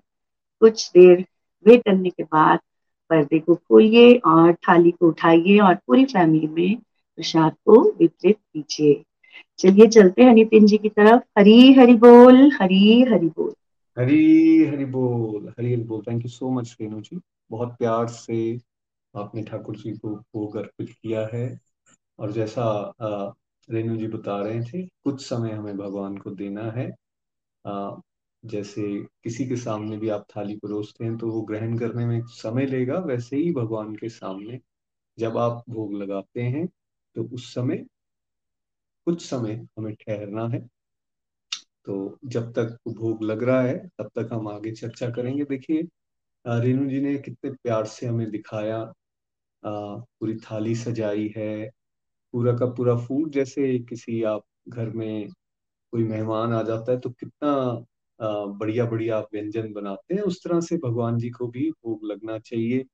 कुछ 0.62 0.90
देर 0.92 1.26
वेट 1.66 1.84
करने 1.86 2.10
के 2.10 2.24
बाद 2.24 2.60
पर्दे 3.10 3.40
को 3.40 3.56
खोलिए 3.58 4.14
और 4.28 4.54
थाली 4.68 4.92
को 4.92 5.08
उठाइए 5.08 5.58
और 5.60 5.76
पूरी 5.88 6.06
फैमिली 6.06 6.48
में 6.48 6.78
प्रसाद 7.16 7.52
को 7.66 7.82
वितरित 7.92 8.38
कीजिए। 8.54 9.04
चलिए 9.58 9.88
चलते 9.88 10.24
हैं 10.24 10.34
नितिन 10.34 10.66
जी 10.66 10.78
की 10.78 10.90
तरफ़। 10.90 11.22
हरी 11.40 11.74
हरि 11.74 11.94
बोल 11.94 12.52
हरी 12.62 13.02
हरि 13.02 13.28
बोल। 13.28 13.54
हरी 14.00 14.66
हरि 14.66 14.86
बोल 14.86 15.48
हरी 15.50 15.74
हरि 15.74 15.84
बोल। 15.84 16.02
Thank 16.02 16.24
you 16.24 16.30
so 16.30 16.50
much 16.50 16.78
Renu 16.82 17.02
ji. 17.02 17.20
बहुत 17.52 17.76
प्यार 17.80 18.08
से 18.08 18.58
आपने 19.14 19.44
ठाकुर 19.44 19.76
जी 19.76 19.92
को 19.92 20.16
भोग 20.16 20.56
अर्पित 20.58 20.90
किया 20.90 21.30
है। 21.34 21.60
और 22.20 22.32
जैसा 22.32 22.94
रेणु 23.70 23.98
जी 23.98 24.08
बता 24.08 24.42
रहे 24.42 24.62
थे 24.62 24.82
कुछ 24.86 25.26
समय 25.26 25.52
हमें 25.52 25.78
भगवान 25.78 26.18
को 26.18 26.32
देना 26.32 26.72
है। 26.72 26.92
आ, 27.68 27.96
जैसे 28.46 28.84
किसी 29.24 29.46
के 29.46 29.56
सामने 29.56 29.98
भी 29.98 30.10
आप 30.10 30.26
थाली 30.38 30.56
परोसते 30.56 31.06
हैं 31.06 31.18
तो 31.18 31.32
वो 31.32 31.42
ग्रहण 31.42 31.78
करने 31.78 32.06
में 32.06 32.22
समय 32.28 32.66
लेगा 32.66 32.98
वैसे 33.00 33.38
ही 33.38 33.52
भगवान 33.52 33.96
के 33.96 34.10
सामने 34.10 34.60
जब 35.20 35.38
आप 35.38 35.64
भोग 35.70 35.94
लगाते 35.94 36.42
हैं। 36.42 36.70
तो 37.16 37.24
उस 37.36 37.54
समय 37.54 37.86
कुछ 39.08 39.26
समय 39.26 39.54
हमें 39.78 39.94
ठहरना 39.96 40.48
है। 40.48 40.60
तो 41.86 42.18
जब 42.26 42.52
तक 42.54 42.78
भोग 42.90 43.24
लग 43.24 43.44
रहा 43.44 43.62
है, 43.62 43.78
तब 44.00 44.10
तक 44.16 44.30
हम 44.34 44.48
आगे 44.48 44.72
चर्चा 44.72 45.10
करेंगे। 45.12 45.44
देखिए 45.46 45.82
रेणु 46.46 46.90
जी 46.90 47.00
ने 47.02 47.16
कितने 47.18 47.52
प्यार 47.54 47.86
से 47.86 48.06
हमें 48.08 48.30
दिखाया। 48.32 48.84
पूरी 49.64 50.36
थाली 50.42 50.76
सजाई 50.76 51.34
है, 51.38 51.70
पूरा 52.34 52.54
का 52.58 52.66
पूरा 52.76 52.96
फ़ूड 52.98 53.32
जैसे 53.32 53.78
किसी 53.90 54.22
आप 54.26 54.44
घर 54.70 54.90
में 54.92 55.28
कोई 55.94 56.04
मेहमान 56.04 56.54
आ 56.54 56.62
जाता 56.64 56.92
है 56.92 57.00
तो 57.00 57.10
कितना 57.12 57.52
बढ़िया 58.60 58.86
बढ़िया 58.86 59.18
आप 59.18 59.28
व्यंजन 59.34 59.72
बनाते 59.74 60.16
हैं। 60.16 60.22
उस 60.22 60.44
तरह 60.44 60.60
से 60.62 60.78
भगवान 60.78 61.18
जी 61.20 61.30
को 61.30 61.48
भी 61.48 61.70
भोग 61.72 62.06
लगना 62.06 62.38
चाहिए। 62.40 62.86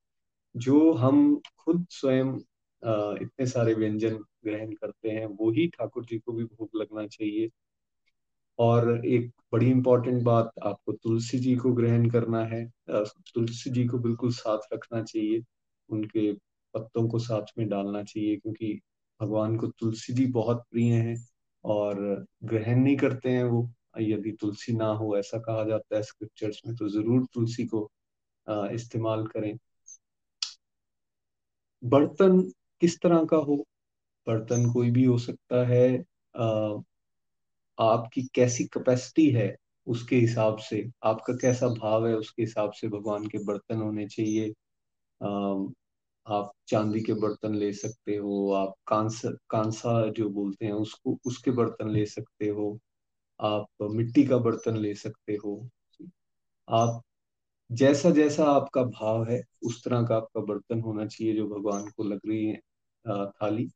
जो 0.56 0.92
हम 0.94 1.40
खुद 1.60 1.86
स्वयं 1.92 2.38
इतने 2.84 3.46
सारे 3.48 3.74
व्यंजन 3.74 4.16
ग्रहण 4.46 4.74
करते 4.74 5.10
हैं, 5.10 5.26
वो 5.28 5.52
ही 5.52 5.68
ठाकुर 5.70 6.06
जी 6.06 6.18
को 6.20 6.34
भी 6.34 6.44
भोग 6.46 6.70
लगना 6.76 7.06
चाहिए। 7.08 7.50
और 8.60 9.06
एक 9.06 9.30
बड़ी 9.54 9.70
इंपॉर्टेंट 9.72 10.22
बात, 10.24 10.52
आपको 10.64 10.94
तुलसी 10.94 11.38
जी 11.40 11.56
को 11.56 11.72
ग्रहण 11.74 12.10
करना 12.10 12.44
है। 12.46 12.66
तुलसी 12.90 13.70
जी 13.70 13.86
को 13.88 13.98
बिल्कुल 14.00 14.32
साथ 14.34 14.74
रखना 14.74 15.04
चाहिए, 15.04 15.42
उनके 15.90 16.32
पत्तों 16.74 17.08
को 17.10 17.20
साथ 17.20 17.58
में 17.58 17.68
डालना 17.70 18.04
चाहिए, 18.04 18.36
क्योंकि 18.38 18.80
भगवान 19.20 19.58
को 19.58 19.68
तुलसी 19.70 20.14
जी 20.14 20.26
बहुत 20.32 20.64
प्रिय 20.72 20.94
है 20.94 21.16
और 21.64 22.26
ग्रहण 22.44 22.80
नहीं 22.80 22.98
करते 22.98 23.30
हैं 23.30 23.44
वो। 23.44 23.70
यदि 24.00 24.32
तुलसी 24.42 24.74
ना 24.74 24.88
हो, 24.88 25.18
ऐसा 25.18 25.38
कहा 25.40 25.64
जाता 25.64 25.96
है 25.96 26.02
स्क्रिप्चर्स 26.04 26.62
में 26.68 26.76
तो 26.76 26.90
ज़रूर 26.90 27.26
तुलसी 27.34 27.66
को 27.66 27.90
इस्तेमाल 28.74 29.26
करें। 29.28 29.58
बर्तन 31.84 32.40
किस 32.82 33.00
तरह 33.02 33.24
का 33.26 33.38
हो? 33.38 33.56
बर्तन 34.28 34.72
कोई 34.74 34.92
भी 34.92 35.04
हो 35.06 35.18
सकता 35.20 35.66
है 35.68 35.88
आपकी 37.78 38.22
कैसी 38.36 38.64
कैपेसिटी 38.66 39.30
है 39.32 39.56
उसके 39.88 40.16
हिसाब 40.18 40.58
से, 40.60 40.84
आपका 41.04 41.34
कैसा 41.42 41.68
भाव 41.76 42.08
है 42.08 42.14
उसके 42.16 42.42
हिसाब 42.44 42.72
से 42.72 42.88
भगवान 42.88 43.26
के 43.28 43.44
बर्तन 43.46 43.82
होने 43.82 44.08
चाहिए। 44.08 44.54
आप 46.28 46.52
चांदी 46.68 47.02
के 47.02 47.14
बर्तन 47.14 47.56
ले 47.56 47.72
सकते 47.74 48.16
हो, 48.16 48.52
आप 48.54 48.74
कांसा 48.88 49.30
कांसा 49.50 49.94
जो 50.12 50.30
बोलते 50.30 50.66
हैं 50.66 50.74
उसको, 50.74 51.18
उसके 51.26 51.52
बर्तन 51.52 51.90
ले 51.90 52.06
सकते 52.08 52.48
हो, 52.50 52.78
आप 53.40 53.68
मिट्टी 53.84 54.26
का 54.26 54.38
बर्तन 54.40 54.78
ले 54.78 54.94
सकते 54.96 55.38
हो। 55.46 55.58
आप 56.68 57.02
जैसा 57.70 58.10
जैसा 58.12 58.46
आपका 58.46 58.84
भाव 58.84 59.30
है, 59.30 59.42
उस 59.64 59.84
तरह 59.86 60.04
का 60.04 60.16
आपका 60.18 60.42
बर्तन 60.44 60.82
होना 60.82 61.06
चाहिए 61.08 61.36
जो 61.36 61.48
भगवान 61.50 61.90
को 61.90 62.04
लग 62.04 62.20
रही 62.28 62.46
है। 62.48 62.60
थाली। 63.10 63.70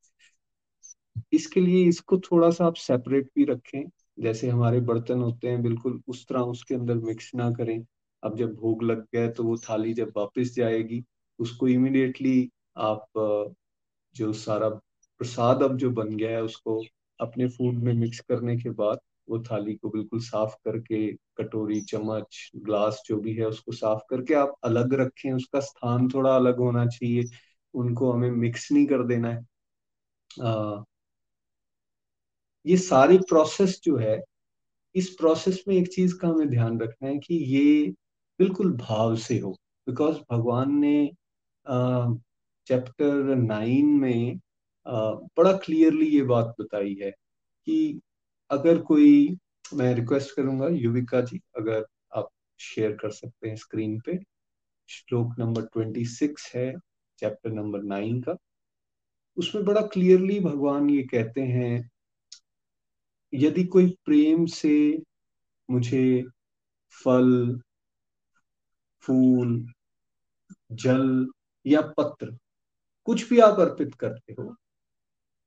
इसके 1.34 1.60
लिए 1.62 1.86
इसको 1.90 2.18
थोड़ा 2.22 2.50
सा 2.50 2.66
आप 2.66 2.76
सेपरेट 2.76 3.30
भी 3.36 3.46
रखें। 3.46 3.84
जैसे 4.20 4.50
हमारे 4.50 4.80
बर्तन 4.82 5.22
होते 5.22 5.50
हैं, 5.50 5.62
बिल्कुल 5.64 6.02
उस 6.08 6.26
तरह 6.28 6.42
उसके 6.48 6.76
अंदर 6.76 6.96
मिक्स 6.96 7.32
ना 7.36 7.50
करें। 7.52 7.80
अब 8.24 8.38
जब 8.38 8.54
भोग 8.56 8.84
लग 8.84 9.06
गए 9.16 9.28
तो 9.30 9.44
वो 9.44 9.58
थाली 9.70 9.94
जब 9.94 10.12
वापस 10.18 10.54
जाएगी, 10.56 11.04
उसको 11.40 11.68
इमिडिएटली 11.68 12.50
आप, 12.78 13.08
जो 14.16 14.32
सारा 14.34 14.70
प्रसाद 14.70 15.64
अब 15.64 15.78
जो 15.78 15.90
बन 15.92 16.16
गया 16.18 16.30
है, 16.32 16.44
उसको 16.44 16.84
अपने 17.20 17.48
फ़ूड 17.48 17.76
में 17.76 17.94
मिक्स 17.94 18.20
करने 18.20 18.58
के 18.58 18.70
बाद 18.72 19.00
वो 19.30 19.40
थाली 19.44 19.76
को 19.76 19.90
बिल्कुल 19.90 20.20
साफ़ 20.20 20.56
करके, 20.66 21.08
कटोरी, 21.38 21.80
चम्मच 21.82 22.52
ग्लास 22.58 23.04
जो 23.08 23.18
भी 23.18 23.34
है, 23.36 23.46
उसको 23.46 23.72
साफ़ 23.72 24.02
करके 24.10 24.34
आप 24.34 24.56
अलग 24.64 24.94
रखें। 24.94 25.32
उसका 25.34 25.60
स्थान 25.60 26.08
थोड़ा 26.10 26.36
अलग 26.36 26.58
होना 26.60 26.86
चाहिए। 26.88 27.24
उनको 27.74 28.12
हमें 28.12 28.30
मिक्स 28.32 28.72
नहीं 28.72 28.86
कर 28.86 29.06
देना 29.08 29.30
है। 29.30 29.46
आ, 30.42 30.84
ये 32.66 32.78
सारी 32.78 33.18
प्रोसेस 33.18 33.80
जो 33.84 33.98
है 33.98 34.22
इस 34.96 35.10
प्रोसेस 35.10 35.64
में 35.68 35.76
एक 35.76 35.88
चीज़ 35.94 36.16
का 36.20 36.28
हमें 36.28 36.50
ध्यान 36.50 36.80
रखना 36.80 37.10
है 37.10 37.18
कि 37.18 37.36
ये 37.56 37.90
बिल्कुल 38.40 38.74
भाव 38.78 39.16
से 39.16 39.40
हो। 39.40 39.52
बिकॉज़ 39.90 40.18
भगवान 40.32 40.76
ने 40.80 41.12
चैप्टर 42.68 43.36
नाइन 43.36 43.86
में 43.86 44.40
आ, 44.88 45.12
बड़ा 45.38 45.54
क्लियरली 45.58 46.06
ये 46.06 46.22
बात 46.24 46.56
बताई 46.62 46.94
है 47.02 47.12
कि 47.66 48.00
अगर 48.52 48.82
कोई 48.82 49.38
मैं 49.74 49.94
रिक्वेस्ट 49.96 50.36
करूँगा 50.36 50.68
युविका 50.68 51.22
जी 51.22 51.40
अगर 51.58 51.86
आप 52.16 52.30
शेयर 52.60 52.92
कर 52.92 53.12
सकते 53.12 53.50
हैं 53.50 53.56
स्क्रीन 53.56 54.00
पे। 54.00 54.18
श्लोक 54.90 55.34
नंबर 55.40 55.66
ट्वेंटी 55.66 56.06
सिक्स 56.06 56.52
है। 56.56 56.74
चैप्टर 57.20 57.52
नंबर 57.52 57.84
नाइन 57.84 58.22
का, 58.22 58.36
उसमें 59.38 59.64
बड़ा 59.66 59.82
क्लियरली 59.84 60.40
भगवान 60.40 60.90
ये 60.90 61.04
कहते 61.04 61.42
हैं, 61.42 61.90
यदि 63.34 63.64
कोई 63.66 63.88
प्रेम 64.06 64.46
से 64.46 65.02
मुझे 65.70 66.24
फल, 66.96 67.60
फूल, 69.04 69.66
जल 70.74 71.28
या 71.66 71.82
पत्र 71.98 72.36
कुछ 73.08 73.30
भी 73.30 73.40
आप 73.40 73.60
अर्पित 73.60 73.96
करते 73.96 74.34
हो 74.34 74.54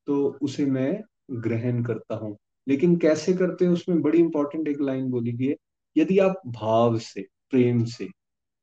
तो 0.06 0.16
उसे 0.42 0.64
मैं 0.66 0.92
ग्रहण 1.42 1.82
करता 1.84 2.14
हूँ। 2.14 2.36
लेकिन 2.66 2.96
कैसे 2.96 3.32
करते 3.34 3.66
हो, 3.66 3.72
उसमें 3.72 4.00
बड़ी 4.02 4.18
इंपॉर्टेंट 4.18 4.68
एक 4.68 4.80
लाइन 4.80 5.10
बोली 5.10 5.32
गई 5.32 5.46
है, 5.46 5.56
यदि 5.96 6.18
आप 6.18 6.40
भाव 6.48 6.98
से, 6.98 7.22
प्रेम 7.50 7.84
से 7.86 8.08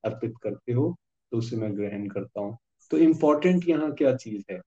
अर्पित 0.04 0.34
करते 0.44 0.74
हो 0.74 0.96
तो 1.32 1.38
उसे 1.38 1.58
मैं 1.58 1.76
ग्रहण 1.78 2.08
करता 2.10 2.42
हूँ। 2.42 2.58
तो 2.94 2.98
इम्पोर्टेंट 3.00 3.68
यहाँ 3.70 3.92
क्या 3.94 4.16
चीज़ 4.16 4.42
है? 4.52 4.60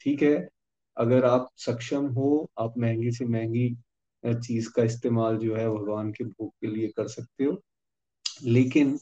ठीक 0.00 0.22
है? 0.22 0.48
अगर 0.96 1.24
आप 1.24 1.48
सक्षम 1.58 2.06
हो, 2.06 2.50
आप 2.58 2.74
महँगी 2.78 3.10
से 3.12 3.24
महँगी 3.24 3.68
चीज़ 4.24 4.68
का 4.76 4.82
इस्तेमाल 4.84 5.36
जो 5.38 5.54
है, 5.56 5.68
भगवान 5.70 6.10
के 6.12 6.24
भोग 6.24 6.50
के 6.50 6.66
लिए 6.66 6.88
कर 6.88 7.08
सकते 7.08 7.44
हो। 7.44 7.60
लेकिन 8.44 8.98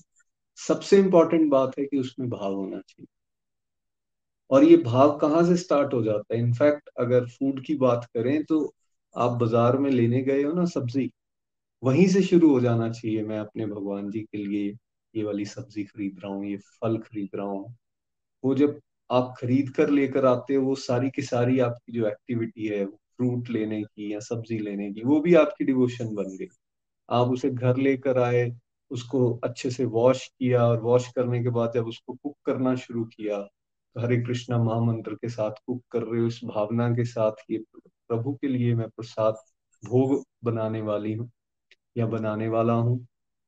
सबसे 0.59 0.99
इंपॉर्टेंट 0.99 1.51
बात 1.51 1.79
है 1.79 1.85
कि 1.85 1.99
उसमें 1.99 2.29
भाव 2.31 2.55
होना 2.55 2.79
चाहिए। 2.79 3.07
और 4.51 4.65
ये 4.65 4.77
भाव 4.77 5.17
कहाँ 5.19 5.45
से 5.47 5.57
स्टार्ट 5.57 5.95
हो 5.95 6.03
जाता 6.03 6.35
है? 6.35 6.41
इनफैक्ट 6.41 6.89
अगर 7.01 7.27
फ़ूड 7.29 7.65
की 7.65 7.75
बात 7.77 8.05
करें 8.15 8.45
तो 8.45 8.61
आप 9.17 9.33
बाज़ार 9.33 9.79
में 9.79 9.91
लेने 9.91 10.23
गए 10.23 10.43
हो 10.43 10.53
ना 10.53 10.65
सब्ज़ी, 10.67 11.11
वहीं 11.83 12.07
से 12.09 12.23
शुरू 12.23 12.51
हो 12.51 12.61
जाना 12.61 12.91
चाहिए, 12.91 13.23
मैं 13.23 13.39
अपने 13.39 13.67
भगवान 13.67 14.11
जी 14.11 14.21
के 14.23 14.39
लिए 14.39 14.75
ये 15.15 15.25
वाली 15.25 15.45
सब्ज़ी 15.47 15.85
खरीद 15.85 16.21
रहा 16.25 16.33
हूँ, 16.33 16.47
ये 16.47 16.57
फल 16.57 16.99
खरीद 16.99 17.31
रहा 17.35 17.47
हूँ। 17.47 17.77
वो 18.45 18.55
जब 18.55 18.79
आप 19.11 19.35
खरीद 19.39 19.71
कर 19.71 19.91
लेकर 19.91 20.25
आते 20.27 20.55
हो, 20.55 20.65
वो 20.65 20.75
सारी 20.77 21.11
की 21.11 21.23
सारी 21.23 21.59
आपकी 21.61 21.93
जो 21.93 22.07
एक्टिविटी 22.09 22.67
है 22.69 22.85
फ्रूट 22.87 23.51
लेने 23.51 23.83
की 23.83 24.13
या 24.13 24.21
सब्ज़ी 24.21 24.59
लेने 24.59 24.93
की, 24.93 25.03
वो 25.03 25.21
भी 25.21 25.35
आपकी 25.35 25.65
डिवोशन 25.65 26.15
बन 26.15 26.37
गई। 26.39 26.49
आप 27.09 27.29
उसे 27.29 27.51
घर 27.51 27.77
लेकर 27.79 28.19
आए, 28.19 28.51
उसको 28.91 29.31
अच्छे 29.45 29.71
से 29.71 29.85
वॉश 29.87 30.27
किया 30.29 30.65
और 30.67 30.81
वॉश 30.83 31.09
करने 31.17 31.43
के 31.43 31.51
बाद 31.51 31.73
जब 31.75 31.87
उसको 31.87 32.15
कुक 32.15 32.37
करना 32.47 32.75
शुरू 32.77 33.05
किया 33.07 33.39
तो 33.97 34.01
हरे 34.01 34.17
कृष्णा 34.23 34.59
महामंत्र 34.59 35.15
के 35.15 35.29
साथ 35.29 35.53
कुक 35.67 35.83
कर 35.93 36.03
रहे 36.03 36.21
हो, 36.21 36.27
इस 36.27 36.41
भावना 36.45 36.89
के 36.91 37.05
साथ 37.05 37.45
ये 37.51 37.59
प्रभु 38.11 38.33
के 38.35 38.49
लिए 38.49 38.75
मैं 38.75 38.89
प्रसाद 38.89 39.35
भोग 39.83 40.23
बनाने 40.45 40.81
वाली 40.83 41.13
हूँ 41.15 41.31
या 41.97 42.07
बनाने 42.07 42.49
वाला 42.49 42.73
हूँ। 42.75 43.07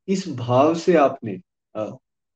इस 0.08 0.24
भाव 0.36 0.74
से 0.76 0.96
आपने 0.98 1.40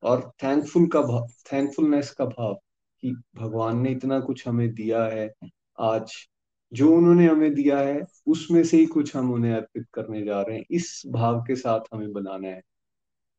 और 0.04 0.32
थैंकफुल 0.42 0.86
का 0.86 1.00
भाव 1.00 1.26
थैंकफुलनेस 1.52 2.10
का 2.10 2.24
भाव 2.24 2.54
कि 3.02 3.16
भगवान 3.34 3.78
ने 3.78 3.90
इतना 3.90 4.20
कुछ 4.20 4.48
हमें 4.48 4.74
दिया 4.74 5.04
है 5.04 5.32
आज। 5.80 6.12
जो 6.72 6.96
उन्होंने 6.96 7.26
हमें 7.28 7.54
दिया 7.54 7.78
है, 7.78 8.02
उसमें 8.26 8.64
से 8.64 8.76
ही 8.76 8.86
कुछ 8.86 9.16
हम 9.16 9.32
उन्हें 9.32 9.52
अर्पित 9.52 9.86
करने 9.94 10.22
जा 10.22 10.42
रहे 10.42 10.58
हैं। 10.58 10.64
इस 10.70 11.02
भाव 11.06 11.40
के 11.42 11.56
साथ 11.56 11.80
हमें 11.94 12.12
बनाना 12.12 12.48
है। 12.48 12.62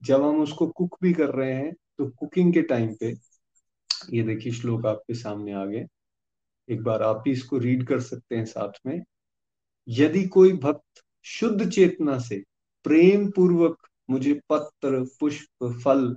जब 0.04 0.24
हम 0.24 0.42
उसको 0.42 0.68
कुक 0.68 0.98
भी 1.02 1.14
कर 1.14 1.30
रहे 1.30 1.54
हैं 1.54 1.74
तो 1.74 2.10
कुकिंग 2.10 2.54
के 2.54 2.62
टाइम 2.62 2.96
पे, 3.00 3.14
ये 4.14 4.24
देखिए 4.24 4.54
श्लोक 4.54 4.86
आपके 4.86 5.14
सामने 5.14 5.54
आ 5.54 5.66
गए। 5.66 5.86
एक 6.70 6.84
बार 6.84 7.04
आप 7.04 7.22
भी 7.26 7.32
इसको 7.32 7.58
रीड 7.58 7.88
कर 7.88 8.00
सकते 8.00 8.36
हैं 8.36 8.46
साथ 8.46 8.72
में। 8.86 9.02
यदि 9.88 10.28
कोई 10.28 10.54
भक्त 10.54 11.02
शुद्ध 11.24 11.70
चेतना 11.70 12.20
से 12.20 12.44
प्रेम 12.84 13.32
पूर्वक 13.32 13.88
मुझे 14.10 14.40
पत्र, 14.50 15.06
पुष्प, 15.20 15.82
फल 15.86 16.16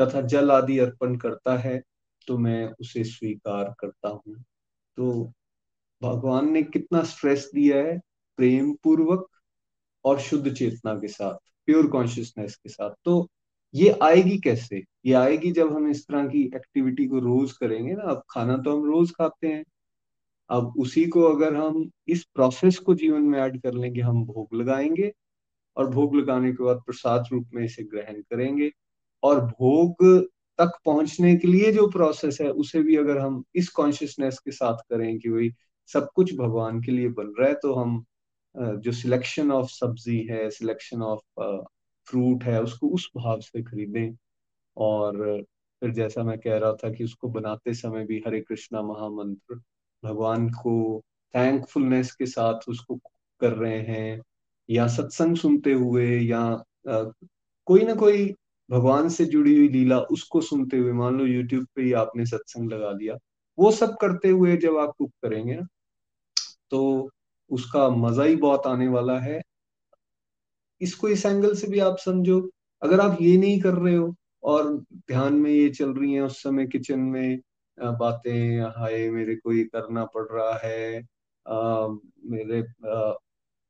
तथा 0.00 0.20
जल 0.20 0.50
आदि 0.50 0.78
अर्पण 0.78 1.16
करता 1.16 1.56
है 1.58 1.80
तो 2.28 2.38
मैं 2.38 2.72
उसे 2.80 3.04
स्वीकार 3.04 3.74
करता 3.80 4.08
हूँ। 4.08 4.36
तो 4.96 5.32
भगवान 6.02 6.50
ने 6.52 6.62
कितना 6.62 7.02
स्ट्रेस 7.02 7.50
दिया 7.54 7.76
है 7.76 7.98
प्रेम 8.38 8.72
पूर्वक 8.84 9.26
और 10.04 10.20
शुद्ध 10.20 10.52
चेतना 10.54 10.94
के 10.94 11.08
साथ 11.08 11.34
प्योर 11.66 11.86
कॉन्शियसनेस 11.86 12.56
के 12.56 12.68
साथ। 12.68 12.90
तो 13.04 13.28
ये 13.74 13.90
आएगी 14.02 14.38
कैसे? 14.38 14.84
ये 15.06 15.12
आएगी 15.14 15.52
जब 15.52 15.72
हम 15.72 15.90
इस 15.90 16.06
तरह 16.08 16.26
की 16.26 16.42
एक्टिविटी 16.56 17.06
को 17.06 17.18
रोज 17.18 17.52
करेंगे 17.52 17.92
ना, 17.92 18.02
अब 18.02 18.22
खाना 18.30 18.56
तो 18.56 18.76
हम 18.76 18.84
रोज 18.84 19.10
खाते 19.10 19.48
हैं। 19.48 19.64
अब 20.50 20.74
उसी 20.78 21.06
को 21.06 21.22
अगर 21.22 21.54
हम 21.56 21.90
इस 22.08 22.24
प्रोसेस 22.24 22.78
को 22.78 22.94
जीवन 22.94 23.22
में 23.22 23.38
ऐड 23.40 23.60
कर 23.62 23.74
लेंगे, 23.74 24.00
हम 24.00 24.24
भोग 24.24 24.54
लगाएँगे 24.54 25.12
और 25.76 25.90
भोग 25.90 26.16
लगाने 26.16 26.52
के 26.52 26.64
बाद 26.64 26.82
प्रसाद 26.86 27.24
रूप 27.32 27.48
में 27.54 27.64
इसे 27.64 27.82
ग्रहण 27.82 28.20
करेंगे। 28.22 28.70
और 29.22 29.40
भोग 29.46 30.04
तक 30.58 30.72
पहुँचने 30.84 31.36
के 31.36 31.48
लिए 31.48 31.72
जो 31.72 31.86
प्रोसेस 31.90 32.38
है 32.40 32.50
उसे 32.54 32.82
भी 32.82 32.96
अगर 32.96 33.18
हम 33.18 33.42
इस 33.54 33.68
कॉन्शियसनेस 33.70 34.38
के 34.38 34.50
साथ 34.50 34.78
करें 34.90 35.18
कि 35.18 35.28
भाई 35.30 35.50
सब 35.88 36.08
कुछ 36.14 36.34
भगवान 36.36 36.80
के 36.82 36.92
लिए 36.92 37.08
बन 37.10 37.34
रहा 37.40 37.48
है 37.48 37.54
तो 37.54 37.74
हम 37.74 38.04
जो 38.54 38.92
सिलेक्शन 38.92 39.50
ऑफ़ 39.52 39.68
सब्ज़ी 39.70 40.18
है 40.26 40.50
सिलेक्शन 40.50 41.02
ऑफ़ 41.02 41.42
फ्रूट 42.06 42.44
है 42.44 42.62
उसको 42.62 42.88
उस 42.88 43.10
भाव 43.16 43.40
से 43.40 43.62
खरीदें। 43.62 44.16
और 44.76 45.16
फिर 45.82 45.90
जैसा 45.90 46.22
मैं 46.24 46.38
कह 46.38 46.56
रहा 46.58 46.72
था 46.74 46.90
कि 46.92 47.04
उसको 47.04 47.28
बनाते 47.28 47.74
समय 47.74 48.04
भी 48.06 48.22
हरे 48.26 48.40
कृष्णा 48.40 48.82
महामंत्र 48.82 49.56
भगवान 50.02 50.48
को 50.50 50.74
थैंकफुलनेस 51.34 52.12
के 52.12 52.26
साथ 52.26 52.68
उसको 52.68 52.96
कर 53.40 53.52
रहे 53.52 53.80
हैं 53.82 54.20
या 54.68 54.86
सत्संग 54.88 55.36
सुनते 55.36 55.72
हुए 55.72 56.06
या 56.20 56.40
आ, 56.90 57.04
कोई 57.66 57.84
ना 57.84 57.94
कोई 57.94 58.34
भगवान 58.70 59.08
से 59.08 59.24
जुड़ी 59.24 59.56
हुई 59.56 59.68
लीला 59.68 59.98
उसको 60.00 60.40
सुनते 60.40 60.78
हुए 60.78 60.92
मान 60.92 61.18
लो 61.18 61.26
यूट्यूब 61.26 61.66
पे 61.74 61.82
ही 61.82 61.92
आपने 61.92 62.26
सत्संग 62.26 62.72
लगा 62.72 62.90
लिया 62.92 63.16
वो 63.58 63.70
सब 63.72 63.96
करते 63.96 64.28
हुए 64.30 64.56
जब 64.56 64.76
आप 64.78 64.94
कुक 64.98 65.12
करेंगे 65.22 65.54
ना 65.54 65.66
तो 66.70 67.10
उसका 67.50 67.88
मज़ा 67.90 68.24
ही 68.24 68.36
बहुत 68.36 68.66
आने 68.66 68.88
वाला 68.88 69.18
है। 69.20 69.40
इसको 70.80 71.08
इस 71.08 71.26
एंगल 71.26 71.54
से 71.54 71.66
भी 71.66 71.78
आप 71.78 71.96
समझो 71.98 72.50
अगर 72.82 73.00
आप 73.00 73.18
ये 73.20 73.36
नहीं 73.36 73.60
कर 73.60 73.74
रहे 73.74 73.94
हो 73.96 74.14
और 74.42 74.78
ध्यान 74.94 75.34
में 75.34 75.50
ये 75.50 75.68
चल 75.70 75.94
रही 75.94 76.12
है 76.14 76.20
उस 76.22 76.42
समय 76.42 76.66
किचन 76.66 77.00
में 77.00 77.40
बातें 77.78 78.60
हाय 78.60 79.10
मेरे 79.10 79.36
को 79.36 79.52
ये 79.52 79.64
करना 79.64 80.04
पड़ 80.04 80.26
रहा 80.32 80.58
है 80.64 81.00
आ, 81.48 81.88
मेरे 82.24 82.64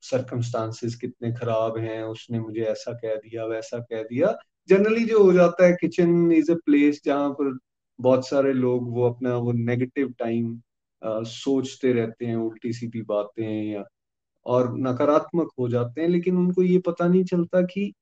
सरकमस्टांसेस 0.03 0.95
कितने 0.97 1.33
खराब 1.33 1.79
हैं 1.79 2.03
उसने 2.03 2.41
मुझे 2.41 2.63
ऐसा 2.63 2.93
कह 2.93 3.15
दिया 3.15 3.45
वैसा 3.47 3.79
कह 3.79 4.03
दिया 4.03 4.37
जनरली 4.71 5.05
जो 5.07 5.23
हो 5.25 5.33
जाता 5.33 5.67
है 5.67 5.73
किचन 5.81 6.33
इज़ 6.33 6.51
अ 6.53 6.55
प्लेस 6.67 7.01
जहाँ 7.05 7.31
पर 7.35 7.59
बहुत 7.99 8.29
सारे 8.29 8.53
लोग 8.55 8.91
वो 8.95 9.09
अपना 9.09 9.37
वो 9.39 9.53
नेगेटिव 9.55 10.13
टाइम 10.19 10.61
सोचते 11.27 11.93
रहते 11.93 12.27
हैं 12.27 12.37
उल्टी 12.39 12.73
सीधी 12.73 13.03
बातें 13.05 13.45
या, 13.65 13.85
और 14.47 14.75
नकारात्मक 14.81 15.51
हो 15.59 15.69
जाते 15.71 16.01
हैं, 16.01 16.09
लेकिन 16.09 16.39
उनको 16.39 16.63
ये 16.65 16.79
पता 16.87 17.09
नहीं 17.09 17.25
चलता 17.27 17.63
कि 17.67 17.93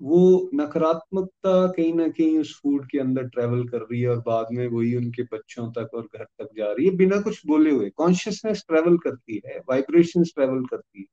वो 0.00 0.20
नकारात्मकता 0.54 1.66
कहीं 1.68 1.92
ना 1.94 2.08
कहीं 2.10 2.38
उस 2.38 2.54
फ़ूड 2.60 2.86
के 2.90 2.98
अंदर 3.00 3.28
ट्रेवल 3.30 3.66
कर 3.68 3.80
रही 3.82 4.00
है 4.02 4.08
और 4.08 4.20
बाद 4.26 4.48
में 4.52 4.66
वही 4.68 4.94
उनके 4.96 5.22
बच्चों 5.32 5.70
तक 5.74 5.90
और 5.94 6.08
घर 6.08 6.24
तक 6.24 6.48
जा 6.58 6.72
रही 6.72 6.86
है, 6.86 6.96
बिना 6.96 7.20
कुछ 7.22 7.42
बोले 7.46 7.70
हुए। 7.72 7.90
कॉन्शियसनेस 7.96 8.64
ट्रेवल 8.68 8.98
करती 9.04 9.42
है 9.46 9.58
वाइब्रेशन 9.70 10.24
ट्रेवल 10.26 10.64
करती 10.66 11.00
है। 11.00 11.06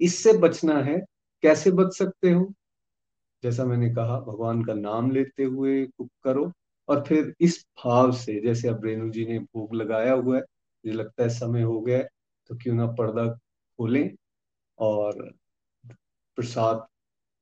इससे 0.00 0.32
बचना 0.38 0.78
है, 0.82 0.98
कैसे 1.42 1.70
बच 1.72 1.96
सकते 1.96 2.30
हो? 2.30 2.54
जैसा 3.44 3.64
मैंने 3.64 3.88
कहा 3.94 4.20
भगवान 4.20 4.64
का 4.64 4.74
नाम 4.74 5.10
लेते 5.10 5.44
हुए 5.44 5.86
कुक 5.86 6.10
करो 6.24 6.52
और 6.88 7.04
फिर 7.04 7.34
इस 7.40 7.66
भाव 7.84 8.12
से 8.12 8.40
जैसे 8.40 8.68
अब 8.68 8.84
रेणु 8.84 9.10
जी 9.10 9.26
ने 9.26 9.38
भोग 9.38 9.74
लगाया 9.74 10.12
हुआ 10.12 10.36
है 10.36 10.42
मुझे 10.42 10.92
लगता 10.92 11.22
है 11.22 11.28
समय 11.28 11.62
हो 11.62 11.80
गया 11.80 11.98
है 11.98 12.08
तो 12.48 12.56
क्यों 12.56 12.74
ना 12.74 12.86
पर्दा 12.86 13.26
खोलें 13.78 14.10
और 14.78 15.32
प्रसाद 16.36 16.86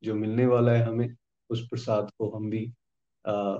जो 0.02 0.14
मिलने 0.14 0.46
वाला 0.46 0.72
है 0.72 0.84
हमें 0.84 1.16
उस 1.50 1.68
प्रसाद 1.68 2.10
को 2.18 2.30
हम 2.30 2.50
भी 2.50 2.72
आ, 3.26 3.56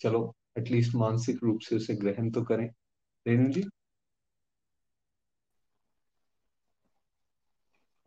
चलो 0.00 0.34
एटलीस्ट 0.58 0.94
मानसिक 0.94 1.38
रूप 1.42 1.60
से 1.60 1.76
उसे 1.76 1.94
ग्रहण 1.94 2.30
तो 2.30 2.42
करें। 2.42 2.70
रेणु 3.26 3.48
जी? 3.48 3.64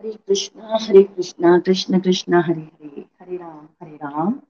हरे 0.02 0.14
कृष्णा 0.28 0.78
हरे 0.82 1.04
कृष्णा 1.04 1.60
कृष्ण 1.60 2.00
कृष्णा 2.00 2.42
हरे 2.42 2.62
हरे। 2.62 3.17
हरे 3.28 3.38
राम 3.38 3.68
हरे 3.82 3.96
राम 3.96 4.42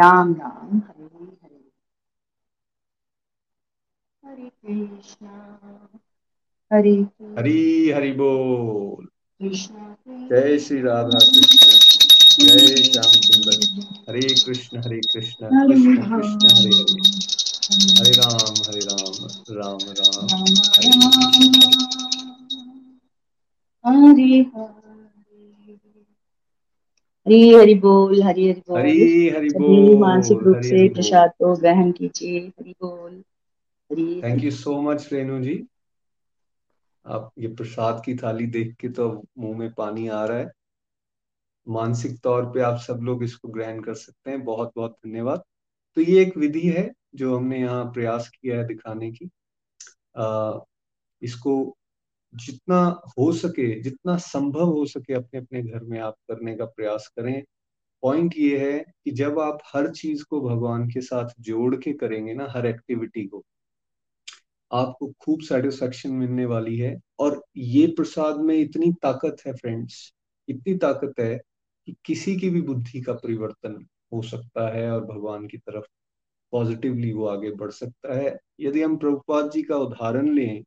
राम 0.00 0.34
राम 0.34 0.78
हरे 0.78 1.04
हरे। 1.24 1.70
हरे 4.26 4.50
कृष्णा। 4.50 5.58
हरे 6.72 7.06
हरी 7.38 7.90
हरि 7.90 8.12
बोल। 8.12 9.04
कृष्णा 9.04 9.96
जय 10.08 10.58
श्री 10.58 10.80
राधा 10.80 11.18
कृष्ण। 11.18 11.68
जय 12.46 12.82
श्याम 12.82 13.12
सुंदर। 13.12 13.82
हरे 14.08 14.20
कृष्ण 14.20 14.78
हरे 14.78 15.00
कृष्ण 15.00 15.66
कृष्ण 15.66 15.96
कृष्ण 15.96 16.56
हरे 16.56 16.76
हरे। 16.76 17.08
हरे 18.00 18.10
राम 18.10 18.54
हरे 18.68 18.80
राम 18.80 19.26
राम 19.50 19.78
राम। 19.90 20.26
हरे 23.86 24.40
हरे। 24.40 24.81
हरी 27.26 27.54
हरि 27.54 27.74
बोल 27.80 28.22
हरी 28.22 28.48
हरि 28.48 28.62
बोल। 28.68 28.78
हरी 28.78 29.28
हरि 29.28 29.50
सभी 29.50 29.96
मानसिक 29.98 30.38
रूप 30.42 30.60
से 30.64 30.88
प्रसाद 30.94 31.30
को 31.38 31.54
ग्रहण 31.56 31.92
कीजिए 31.92 32.40
हरि 32.40 32.74
बोल 32.82 33.12
Hari 33.90 34.22
thank 34.22 34.42
you 34.44 34.50
so 34.52 34.80
much 34.82 35.08
Renu 35.12 35.40
ji. 35.42 35.62
आप 37.06 37.30
ये 37.38 37.48
प्रसाद 37.54 38.02
की 38.04 38.14
थाली 38.14 38.46
देख 38.46 38.74
के 38.80 38.88
तो 38.88 39.08
मुँह 39.38 39.58
में 39.58 39.72
पानी 39.74 40.08
आ 40.08 40.24
रहा 40.24 40.38
है। 40.38 40.50
मानसिक 41.66 42.18
तौर 42.20 42.44
पे 42.44 42.60
आप 42.60 42.78
सब 42.80 43.00
लोग 43.02 43.22
इसको 43.24 43.48
ग्रहण 43.48 43.80
कर 43.80 43.94
सकते 43.94 44.30
हैं। 44.30 44.42
बहुत 44.44 44.72
बहुत 44.76 44.96
धन्यवाद। 45.06 45.42
तो 45.96 46.00
ये 46.00 46.20
एक 46.22 46.36
विधि 46.36 46.68
है 46.68 46.90
जो 47.14 47.36
हमने 47.36 47.60
यहाँ 47.60 47.84
प्रयास 47.92 48.28
किया 48.28 48.56
है 48.58 48.66
दिखाने 48.66 49.10
की। 49.12 49.30
आ, 50.16 50.58
इसको 51.22 51.76
जितना 52.34 52.78
हो 53.18 53.32
सके, 53.32 53.80
जितना 53.82 54.16
संभव 54.18 54.64
हो 54.68 54.84
सके 54.86 55.14
अपने 55.14 55.40
अपने 55.40 55.62
घर 55.62 55.84
में 55.84 55.98
आप 56.00 56.16
करने 56.30 56.54
का 56.56 56.64
प्रयास 56.66 57.08
करें। 57.16 57.42
पॉइंट 58.02 58.34
ये 58.38 58.58
है 58.60 58.78
कि 59.04 59.10
जब 59.12 59.38
आप 59.40 59.58
हर 59.74 59.90
चीज़ 59.92 60.24
को 60.24 60.40
भगवान 60.40 60.88
के 60.90 61.00
साथ 61.00 61.30
जोड़ 61.40 61.76
के 61.76 61.92
करेंगे 61.94 62.34
ना, 62.34 62.46
हर 62.50 62.66
एक्टिविटी 62.66 63.26
को, 63.26 63.44
आपको 64.70 65.12
खूब 65.20 65.40
सेटिस्फेक्शन 65.40 66.12
मिलने 66.12 66.46
वाली 66.46 66.78
है। 66.78 66.96
और 67.18 67.42
ये 67.56 67.86
प्रसाद 67.96 68.40
में 68.40 68.56
इतनी 68.56 68.92
ताकत 69.02 69.36
है 69.46 69.52
फ्रेंड्स 69.52 70.12
इतनी 70.48 70.74
ताकत 70.78 71.20
है 71.20 71.36
कि 71.88 71.94
किसी 72.06 72.36
की 72.36 72.50
भी 72.50 72.60
बुद्धि 72.62 73.00
का 73.00 73.12
परिवर्तन 73.14 73.84
हो 74.12 74.22
सकता 74.22 74.68
है 74.76 74.90
और 74.92 75.04
भगवान 75.06 75.46
की 75.48 75.58
तरफ़ 75.58 75.86
पॉजिटिवली 76.52 77.12
वो 77.12 77.26
आगे 77.26 77.50
बढ़ 77.52 77.70
सकता 77.70 78.14
है। 78.16 78.38
यदि 78.60 78.82
हम 78.82 78.96
प्रभुपाद 78.96 79.50
जी 79.50 79.62
का 79.62 79.76
उदाहरण 79.78 80.34
लें 80.34 80.62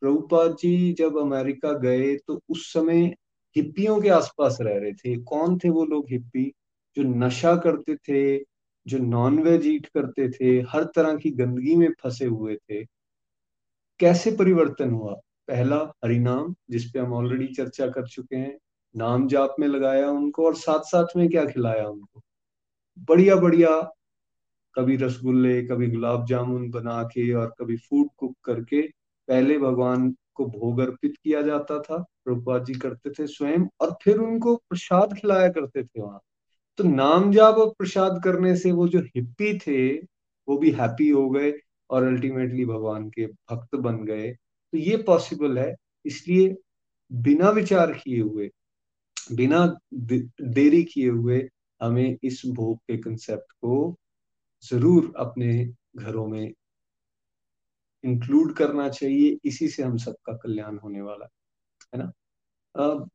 प्रभुपाद 0.00 0.56
जी 0.56 0.92
जब 0.92 1.18
अमेरिका 1.18 1.72
गए 1.72 2.16
तो 2.16 2.40
उस 2.48 2.72
समय 2.72 3.14
हिप्पियों 3.56 4.00
के 4.00 4.08
आसपास 4.08 4.58
रह 4.60 4.78
रहे 4.78 4.92
थे। 4.92 5.16
कौन 5.16 5.58
थे 5.58 5.70
वो 5.70 5.84
लोग 5.84 6.06
हिप्पी? 6.10 6.52
जो 6.96 7.02
नशा 7.02 7.56
करते 7.56 7.96
थे, 7.96 8.44
जो 8.86 8.98
नॉन 8.98 9.38
वेज 9.38 9.66
ईट 9.66 9.86
करते 9.86 10.28
थे, 10.30 10.60
हर 10.60 10.84
तरह 10.84 11.16
की 11.16 11.30
गंदगी 11.30 11.76
में 11.76 11.88
फंसे 12.02 12.24
हुए 12.24 12.56
थे। 12.56 12.84
कैसे 14.00 14.30
परिवर्तन 14.30 14.90
हुआ? 14.90 15.14
पहला 15.48 15.76
हरिनाम 16.04 16.54
जिसपे 16.70 16.98
हम 16.98 17.12
ऑलरेडी 17.12 17.46
चर्चा 17.46 17.86
कर 17.86 18.06
चुके 18.06 18.36
हैं, 18.36 18.58
नाम 18.96 19.28
जाप 19.28 19.56
में 19.60 19.68
लगाया 19.68 20.10
उनको 20.10 20.46
और 20.46 20.54
साथ 20.54 20.80
साथ 20.80 21.06
में 21.16 21.28
क्या 21.28 21.44
खिलाया 21.44 21.88
उनको? 21.88 22.20
बढ़िया 22.98 23.36
बढ़िया 23.36 23.94
कभी 24.74 24.96
रसगुल्ले, 24.96 25.62
कभी 25.62 25.86
गुलाब 25.90 26.26
जामुन 26.26 26.70
बना 26.70 27.02
के 27.02 27.34
और 27.34 27.54
कभी 27.60 27.76
फ़ूड 27.76 28.08
कुक 28.16 28.36
करके 28.44 28.97
पहले 29.28 29.58
भगवान 29.58 30.10
को 30.34 30.44
भोग 30.46 30.78
अर्पित 30.80 31.14
किया 31.24 31.42
जाता 31.42 31.78
था, 31.80 31.96
प्रभुपाद 32.24 32.64
जी 32.64 32.74
करते 32.74 33.10
थे 33.10 33.26
स्वयं 33.26 33.66
और 33.80 33.96
फिर 34.02 34.18
उनको 34.18 34.54
प्रसाद 34.58 35.14
खिलाया 35.14 35.48
करते 35.48 35.82
थे 35.84 36.00
वहाँ। 36.00 36.20
तो 36.78 36.84
नाम 36.84 37.30
जाप 37.32 37.56
और 37.56 37.68
प्रसाद 37.78 38.20
करने 38.24 38.54
से 38.56 38.72
वो 38.72 38.88
जो 38.88 39.00
हिप्पी 39.06 39.58
थे, 39.58 39.94
वो 40.48 40.58
भी 40.58 40.70
हैप्पी 40.72 41.08
हो 41.10 41.28
गए 41.30 41.52
और 41.90 42.04
अल्टीमेटली 42.04 42.64
भगवान 42.66 43.08
के 43.10 43.26
भक्त 43.26 43.76
बन 43.76 44.04
गए। 44.04 44.30
तो 44.32 44.78
ये 44.78 44.96
पॉसिबल 45.02 45.58
है, 45.58 45.74
इसलिए 46.04 46.54
बिना 47.10 47.50
विचार 47.50 47.92
किए 47.94 48.20
हुए, 48.20 48.50
बिना 49.16 49.66
देरी 49.94 50.82
किए 50.84 51.08
हुए 51.08 51.48
हमें 51.80 52.16
इस 52.22 52.42
भोग 52.48 52.78
के 52.78 52.96
कंसेप्ट 52.98 53.52
को 53.54 53.96
ज़रूर 54.64 55.12
अपने 55.18 55.64
घरों 55.96 56.26
में 56.28 56.52
इंक्लूड 58.04 58.52
करना 58.54 58.88
चाहिए, 58.88 59.36
इसी 59.44 59.68
से 59.68 59.82
हम 59.82 59.96
सबका 59.96 60.32
कल्याण 60.36 60.78
होने 60.78 61.02
वाला 61.02 61.28
है 61.94 62.02
ना? 62.02 62.12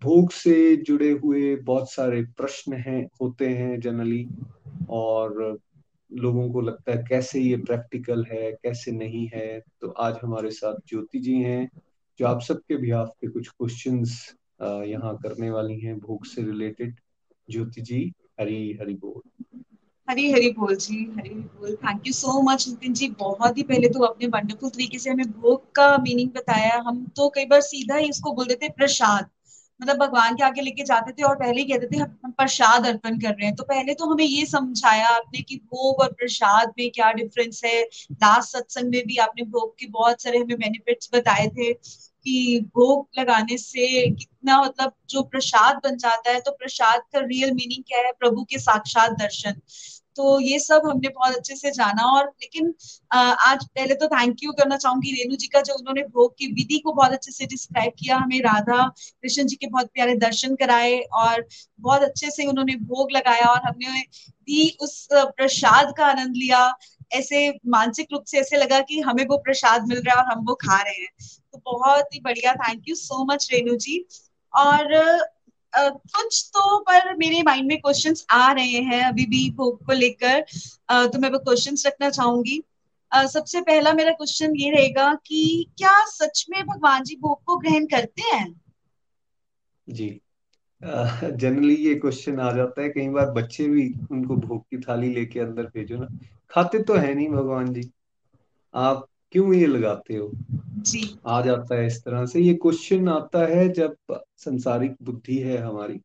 भोग 0.03 0.31
से 0.31 0.75
जुड़े 0.77 1.09
हुए 1.13 1.55
बहुत 1.57 1.91
सारे 1.91 2.21
प्रश्न 2.37 2.73
हैं, 2.77 3.05
होते 3.21 3.47
हैं 3.47 3.79
जनरली 3.79 4.27
और 4.89 5.59
लोगों 6.11 6.49
को 6.51 6.61
लगता 6.61 6.91
है 6.91 7.03
कैसे 7.09 7.39
ये 7.39 7.57
प्रैक्टिकल 7.57 8.25
है, 8.31 8.51
कैसे 8.53 8.91
नहीं 8.91 9.27
है? 9.33 9.61
तो 9.81 9.89
आज 9.89 10.17
हमारे 10.23 10.51
साथ 10.51 10.75
ज्योति 10.87 11.19
जी 11.19 11.35
हैं, 11.35 11.69
जो 12.19 12.27
आप 12.27 12.41
सबके 12.41 12.75
भी 12.75 12.91
पे 12.93 13.27
कुछ 13.27 13.49
क्वेश्चंस 13.49 14.35
यहाँ 14.61 15.15
करने 15.17 15.49
वाली 15.51 15.79
हैं, 15.79 15.97
भोग 15.99 16.25
से 16.25 16.41
रिलेटेड 16.41 16.95
ज्योति 17.49 17.81
जी, 17.81 18.13
हरी 18.39 18.77
हरी 18.81 18.93
बोल। 18.95 19.21
हरी 20.07 20.31
हरी 20.31 20.49
बोल 20.51 20.75
जी, 20.75 20.95
हरी 21.17 21.29
हरी 21.29 21.39
बोल। 21.59 21.75
Thank 21.75 22.07
you 22.07 22.13
so 22.13 22.41
much 22.41 22.67
Nitin 22.67 22.93
ji. 22.93 23.07
बहुत 23.19 23.57
ही 23.57 23.63
पहले 23.63 23.87
तो 23.89 24.03
आपने 24.03 24.27
वंडरफुल 24.27 24.69
तरीके 24.69 24.99
से 24.99 25.09
हमें 25.09 25.31
भोग 25.31 25.71
का 25.75 25.87
मीनिंग 25.97 26.29
बताया। 26.29 26.81
हम 26.87 27.05
तो 27.15 27.29
कई 27.29 27.45
बार 27.45 27.61
सीधा 27.61 27.95
ही 27.95 28.09
इसको 28.09 28.31
बोल 28.31 28.45
देते 28.45 28.69
प्रसाद। 28.69 29.29
मतलब 29.79 29.97
भगवान 29.97 30.35
के 30.35 30.43
आगे 30.43 30.61
लेके 30.61 30.83
जाते 30.83 31.11
थे 31.11 31.23
और 31.23 31.35
पहले 31.35 31.61
ही 31.61 31.67
कहते 31.67 31.87
थे, 31.87 31.99
हम 31.99 32.31
प्रसाद 32.31 32.85
अर्पण 32.87 33.19
कर 33.19 33.29
रहे 33.29 33.45
हैं। 33.45 33.55
तो 33.55 33.63
पहले 33.63 33.93
तो 33.93 34.05
हमें 34.05 34.25
ये 34.25 34.45
समझाया 34.45 35.07
आपने 35.07 35.41
कि 35.41 35.55
भोग 35.65 35.99
और 36.01 36.11
प्रसाद 36.13 36.73
में 36.79 36.89
क्या 36.91 37.11
डिफरेंस 37.11 37.61
है। 37.65 37.81
लास्ट 37.83 38.57
सत्संग 38.57 38.91
में 38.91 39.01
भी 39.07 39.17
आपने 39.17 39.43
भोग 39.47 39.73
के 39.79 39.87
बहुत 39.89 40.21
सारे 40.21 40.37
हमें 40.37 40.57
बेनिफिट्स 40.57 41.09
बताए 41.13 41.47
थे। 41.47 41.71
कि 42.25 42.59
भोग 42.67 43.19
लगाने 43.19 43.57
से 43.57 43.87
कितना 44.09 44.61
मतलब 44.61 44.93
जो 45.09 45.21
प्रसाद 45.23 45.79
बन 45.83 45.97
जाता 45.97 46.31
है 46.31 46.39
तो 46.41 46.51
प्रसाद 46.51 47.01
का 47.13 47.19
रियल 47.21 47.51
मीनिंग 47.53 47.83
क्या 47.87 47.99
है? 47.99 48.11
प्रभु 48.13 48.43
के 48.43 48.59
साक्षात 48.59 49.11
दर्शन। 49.19 49.61
तो 50.15 50.39
ये 50.39 50.57
सब 50.59 50.81
हमने 50.85 51.09
बहुत 51.09 51.35
अच्छे 51.35 51.55
से 51.55 51.69
जाना 51.71 52.03
और 52.07 52.25
लेकिन 52.41 52.73
आज 53.11 53.63
पहले 53.65 53.95
तो 53.95 54.07
थैंक 54.07 54.43
यू 54.43 54.51
करना 54.51 54.77
चाहूँगी। 54.77 55.11
रेणु 55.13 55.35
जी 55.35 55.47
का 55.47 55.61
जो 55.61 55.73
उन्होंने 55.73 56.01
भोग 56.09 56.33
की 56.39 56.47
विधि 56.53 56.77
को 56.79 56.93
बहुत 56.93 57.11
अच्छे 57.11 57.31
से 57.31 57.45
डिस्क्राइब 57.45 57.93
किया, 57.99 58.17
हमें 58.17 58.39
राधा 58.41 58.87
कृष्ण 58.87 59.45
जी 59.45 59.55
के 59.55 59.67
बहुत 59.67 59.89
प्यारे 59.93 60.15
दर्शन 60.17 60.55
कराए 60.55 60.99
और 61.13 61.47
बहुत 61.79 62.01
अच्छे 62.01 62.29
से 62.31 62.45
उन्होंने 62.47 62.75
भोग 62.77 63.11
लगाया 63.11 63.45
और 63.45 63.61
हमने 63.67 64.01
भी 64.47 64.69
उस 64.81 65.07
प्रसाद 65.13 65.93
का 65.97 66.05
आनंद 66.05 66.35
लिया। 66.35 66.73
ऐसे 67.13 67.49
मानसिक 67.69 68.07
रूप 68.11 68.23
से 68.25 68.39
ऐसे 68.39 68.57
लगा 68.57 68.79
कि 68.81 68.99
हमें 69.01 69.25
वो 69.27 69.37
प्रसाद 69.39 69.87
मिल 69.87 70.01
रहा 70.01 70.15
है 70.15 70.25
और 70.25 70.31
हम 70.31 70.45
वो 70.45 70.55
खा 70.61 70.81
रहे 70.81 70.93
हैं। 70.93 71.09
तो 71.53 71.61
बहुत 71.65 72.13
ही 72.13 72.19
बढ़िया। 72.19 72.53
Thank 72.53 72.83
you 72.89 72.95
so 72.95 73.25
much 73.25 73.49
Renu 73.53 73.75
ji. 73.75 74.05
और 74.53 75.19
Uh, 75.73 75.89
कुछ 75.89 76.49
तो 76.53 76.79
पर 76.79 77.15
मेरे 77.15 77.43
माइंड 77.43 77.67
में 77.67 77.81
क्वेश्चंस 77.81 78.25
आ 78.29 78.51
रहे 78.51 78.81
हैं 78.81 79.03
अभी 79.03 79.25
भी 79.25 79.49
भोग 79.51 79.85
को 79.85 79.93
लेकर। 79.93 80.45
uh, 80.91 81.13
तो 81.13 81.19
मैं 81.19 81.29
वो 81.29 81.39
क्वेश्चंस 81.39 81.83
रखना 81.87 82.09
चाहूँगी। 82.09 82.63
uh, 83.15 83.25
सबसे 83.25 83.61
पहला 83.61 83.93
मेरा 83.93 84.11
क्वेश्चन 84.11 84.55
ये 84.55 84.71
रहेगा 84.71 85.13
कि 85.13 85.67
क्या 85.77 86.05
सच 86.05 86.45
में 86.49 86.65
भगवान 86.65 87.03
जी 87.03 87.15
भोग 87.15 87.43
को 87.43 87.57
ग्रहण 87.57 87.85
करते 87.85 88.21
हैं? 88.21 88.61
जी। 89.89 90.21
जनरली 91.33 91.75
ये 91.75 91.95
क्वेश्चन 91.95 92.39
आ 92.39 92.51
जाता 92.51 92.81
है। 92.81 92.89
कई 92.89 93.09
बार 93.09 93.31
बच्चे 93.31 93.67
भी 93.67 93.93
उनको 94.11 94.35
भोग 94.35 94.61
की 94.61 94.77
थाली 94.77 95.13
लेके 95.13 95.39
अंदर 95.39 95.63
भेजो 95.63 95.95
ना। 95.97 96.07
खाते 96.49 96.83
तो 96.83 96.93
है 96.93 97.13
नहीं 97.13 97.29
भगवान 97.29 97.73
जी। 97.73 97.91
आप 98.73 99.07
क्यों 99.33 99.53
ये 99.53 99.67
लगाते 99.67 100.15
हो? 100.15 100.29
जी। 100.79 101.01
आ 101.27 101.41
जाता 101.41 101.75
है 101.75 101.85
इस 101.87 101.97
तरह 102.03 102.25
से। 102.25 102.39
ये 102.39 102.53
क्वेश्चन 102.53 103.07
आता 103.09 103.45
है 103.47 103.67
जब 103.69 103.95
संसारिक 104.37 104.95
बुद्धि 105.03 105.37
है 105.39 105.57
हमारी 105.57 105.99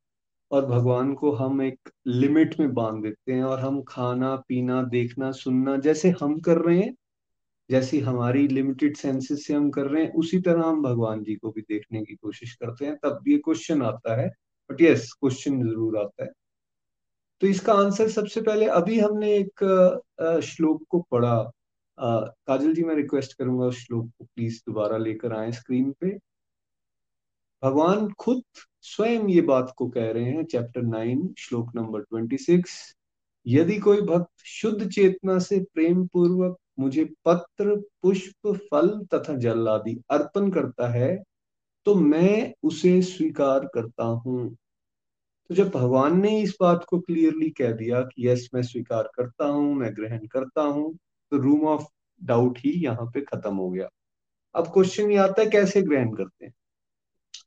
और 0.51 0.67
भगवान 0.67 1.13
को 1.15 1.33
हम 1.33 1.61
एक 1.63 1.91
लिमिट 2.07 2.59
में 2.61 2.73
बाँध 2.75 3.03
देते 3.03 3.33
हैं 3.33 3.43
और 3.45 3.61
हम 3.61 3.83
खाना 3.89 4.35
पीना 4.49 4.83
देखना 4.89 5.31
सुनना 5.33 5.77
जैसे 5.79 6.11
हम 6.23 6.39
कर 6.41 6.59
रहे 6.59 6.79
हैं 6.79 6.95
जैसी 7.71 8.01
हमारी 8.01 8.47
लिमिटेड 8.49 8.97
सेंसेस 8.97 9.47
से 9.47 9.55
हम 9.55 9.71
कर 9.71 9.87
रहे 9.87 10.05
हैं 10.05 10.13
उसी 10.15 10.41
तरह 10.41 10.63
हम 10.63 10.83
भगवान 10.83 11.23
जी 11.25 11.35
को 11.35 11.51
भी 11.51 11.61
देखने 11.61 12.03
की 12.03 12.15
कोशिश 12.15 12.55
करते 12.55 12.87
हैं। 12.87 12.97
तब 12.97 13.25
ये 13.29 13.39
क्वेश्चन 13.39 13.83
आता 13.83 14.21
है। 14.21 14.29
बट 14.71 14.83
यस 14.83 15.13
क्वेश्चन 15.13 15.63
ज़रूर 15.63 15.99
आता 15.99 16.25
है। 16.25 16.31
तो 17.43 17.47
इसका 17.47 17.75
आंसर 17.75 18.09
सबसे 18.09 18.41
पहले 18.41 18.67
अभी 18.75 18.99
हमने 19.01 19.35
एक 19.37 20.41
श्लोक 20.45 20.83
को 20.89 21.01
पढ़ा। 21.11 21.51
काजल 21.99 22.75
जी 22.75 22.85
मैं 22.85 22.95
रिक्वेस्ट 22.95 23.33
करूँगा 23.39 23.67
उस 23.67 23.79
श्लोक 23.79 24.11
को 24.19 24.25
प्लीज़ 24.27 24.61
दोबारा 24.67 24.97
लेकर 24.99 25.33
आए 25.37 25.53
स्क्रीन 25.53 25.91
पे। 26.01 26.19
भगवान 27.63 28.09
खुद 28.19 28.43
स्वयं 28.85 29.29
ये 29.29 29.41
बात 29.43 29.73
को 29.77 29.89
कह 29.91 30.11
रहे 30.13 30.25
हैं 30.25 30.45
चैप्टर 30.45 30.83
नाइन 30.83 31.29
श्लोक 31.39 31.75
नंबर 31.77 32.01
ट्वेंटी 32.03 32.39
सिक्स 32.39 32.77
यदि 33.47 33.79
कोई 33.81 34.01
भक्त 34.03 34.45
शुद्ध 34.47 34.89
चेतना 34.89 35.39
से 35.39 35.59
प्रेम 35.75 36.07
पूर्वक 36.07 36.57
मुझे 36.81 37.05
पत्र, 37.25 37.77
पुष्प, 38.03 38.49
फल 38.73 38.89
तथा 39.15 39.35
जल 39.39 39.69
आदि 39.69 39.97
अर्पण 40.11 40.51
करता 40.51 40.89
है 40.91 41.17
तो 41.87 41.95
मैं 41.95 42.53
उसे 42.63 43.01
स्वीकार 43.03 43.69
करता 43.75 44.05
हूँ। 44.05 44.49
तो 45.51 45.55
जब 45.55 45.69
भगवान 45.71 46.21
ने 46.21 46.41
इस 46.43 46.57
बात 46.61 46.85
को 46.89 46.99
क्लियरली 47.01 47.51
कह 47.51 47.73
दिया 47.73 48.01
कि 48.05 48.27
यस 48.29 48.49
मैं 48.55 48.63
स्वीकार 48.63 49.11
करता 49.17 49.47
हूँ, 49.47 49.75
मैं 49.75 49.95
ग्रहण 49.97 50.27
करता 50.27 50.63
हूँ 50.63 50.97
तो 51.31 51.37
रूम 51.37 51.65
ऑफ़ 51.67 51.87
डाउट 52.25 52.59
ही 52.59 52.85
यहाँ 52.85 53.07
पे 53.15 53.21
खत्म 53.21 53.57
हो 53.57 53.71
गया। 53.71 53.89
अब 54.55 54.67
क्वेश्चन 54.67 55.11
ये 55.11 55.17
आता 55.17 55.43
है, 55.43 55.51
कैसे 55.51 55.83
ग्रहण 55.83 56.15
करते 56.15 56.47
हैं? 56.47 56.55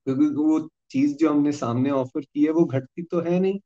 क्योंकि 0.04 0.26
वो 0.26 0.70
चीज़ 0.92 1.16
जो 1.18 1.30
हमने 1.30 1.52
सामने 1.52 1.90
ऑफ़र 1.92 2.22
की 2.22 2.44
है, 2.46 2.52
वो 2.52 2.66
घटती 2.66 3.04
तो 3.04 3.20
है 3.22 3.40
नहीं। 3.40 3.60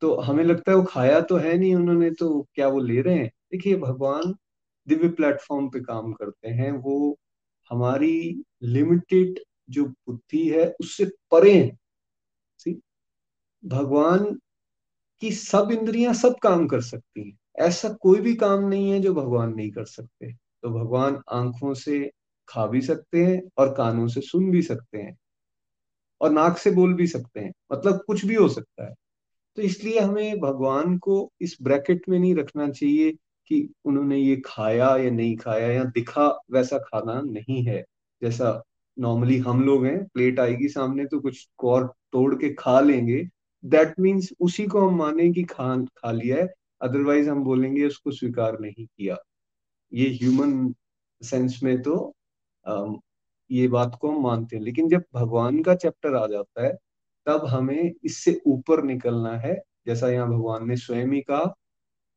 तो 0.00 0.16
हमें 0.16 0.44
लगता 0.44 0.72
है 0.72 0.78
वो 0.78 0.84
खाया 0.84 1.20
तो 1.20 1.36
है 1.36 1.58
नहीं 1.58 1.74
उन्होंने 1.74 2.10
तो 2.10 2.46
क्या 2.54 2.68
वो 2.68 2.80
ले 2.80 3.02
रहे 3.02 3.14
हैं? 3.14 3.28
देखिए, 3.52 3.76
भगवान 3.76 4.34
दिव्य 4.88 5.08
प्लेटफॉर्म 5.08 5.68
पे 5.68 5.80
काम 5.80 6.12
करते 6.12 6.48
हैं। 6.48 6.72
वो 6.72 7.18
हमारी 7.70 8.42
लिमिटेड 8.62 9.40
जो 9.70 9.84
बुद्धि 9.84 10.48
है, 10.48 10.74
उससे 10.80 11.04
परे 11.04 11.54
हैं। 11.54 11.78
भगवान 13.64 14.40
की 15.20 15.32
सब 15.32 15.68
इंद्रियाँ 15.72 16.14
सब 16.14 16.36
काम 16.42 16.68
कर 16.68 16.80
सकती 16.80 17.30
हैं। 17.30 17.38
ऐसा 17.60 17.88
कोई 17.88 18.20
भी 18.20 18.34
काम 18.34 18.68
नहीं 18.68 18.90
है 18.90 19.00
जो 19.00 19.14
भगवान 19.14 19.54
नहीं 19.54 19.70
कर 19.70 19.84
सकते। 19.84 20.32
तो 20.32 20.70
भगवान 20.70 21.22
आँखों 21.32 21.74
से 21.74 22.10
खा 22.48 22.66
भी 22.66 22.80
सकते 22.82 23.24
हैं 23.24 23.42
और 23.58 23.74
कानों 23.74 24.08
से 24.08 24.20
सुन 24.20 24.50
भी 24.50 24.62
सकते 24.62 24.98
हैं 24.98 25.16
और 26.20 26.30
नाक 26.30 26.58
से 26.58 26.70
बोल 26.70 26.94
भी 26.94 27.06
सकते 27.06 27.40
हैं। 27.40 27.52
मतलब 27.72 28.04
कुछ 28.06 28.24
भी 28.24 28.34
हो 28.34 28.48
सकता 28.48 28.88
है। 28.88 28.94
तो 29.56 29.62
इसलिए 29.62 30.00
हमें 30.00 30.40
भगवान 30.40 30.98
को 30.98 31.32
इस 31.40 31.58
ब्रैकेट 31.62 32.02
में 32.08 32.18
नहीं 32.18 32.34
रखना 32.34 32.68
चाहिए 32.68 33.12
कि 33.46 33.68
उन्होंने 33.84 34.18
ये 34.18 34.42
खाया 34.46 34.96
या 34.96 35.10
नहीं 35.10 35.36
खाया 35.36 35.68
या 35.68 35.84
दिखा 35.84 36.40
वैसा 36.52 36.78
खाना 36.78 37.20
नहीं 37.20 37.64
है। 37.64 37.84
जैसा 38.22 38.62
नॉर्मली 38.98 39.38
हम 39.38 39.64
लोग 39.64 39.86
हैं 39.86 40.04
प्लेट 40.04 40.40
आएगी 40.40 40.68
सामने 40.68 41.06
तो 41.06 41.20
कुछ 41.20 41.48
और 41.64 41.92
तोड़ 42.12 42.34
के 42.34 42.54
खा 42.54 42.80
लेंगे। 42.80 43.28
दैट 43.64 43.94
मीन्स 44.00 44.32
उसी 44.40 44.66
को 44.66 44.88
हम 44.88 44.96
माने 44.96 45.32
कि 45.32 45.42
खा 45.42 45.84
खा 45.84 46.12
लिया 46.12 46.36
है। 46.36 46.48
अदरवाइज़ 46.82 47.28
हम 47.30 47.42
बोलेंगे 47.44 47.86
उसको 47.86 48.10
स्वीकार 48.10 48.58
नहीं 48.60 48.86
किया। 48.86 49.16
ये 49.92 50.08
ह्यूमन 50.12 50.74
सेंस 51.22 51.60
में 51.62 51.80
तो 51.82 52.14
ये 53.50 53.66
बात 53.68 53.96
को 54.00 54.10
हम 54.10 54.22
मानते 54.22 54.56
हैं। 54.56 54.62
लेकिन 54.62 54.88
जब 54.88 55.04
भगवान 55.14 55.62
का 55.62 55.74
चैप्टर 55.74 56.14
आ 56.16 56.26
जाता 56.26 56.64
है, 56.66 56.72
तब 57.26 57.46
हमें 57.46 57.92
इससे 58.04 58.40
ऊपर 58.46 58.82
निकलना 58.84 59.36
है। 59.38 59.54
जैसा 59.86 60.08
यहाँ 60.08 60.28
भगवान 60.28 60.68
ने 60.68 60.76
स्वयं 60.76 61.12
ही 61.12 61.20
कहा, 61.20 61.54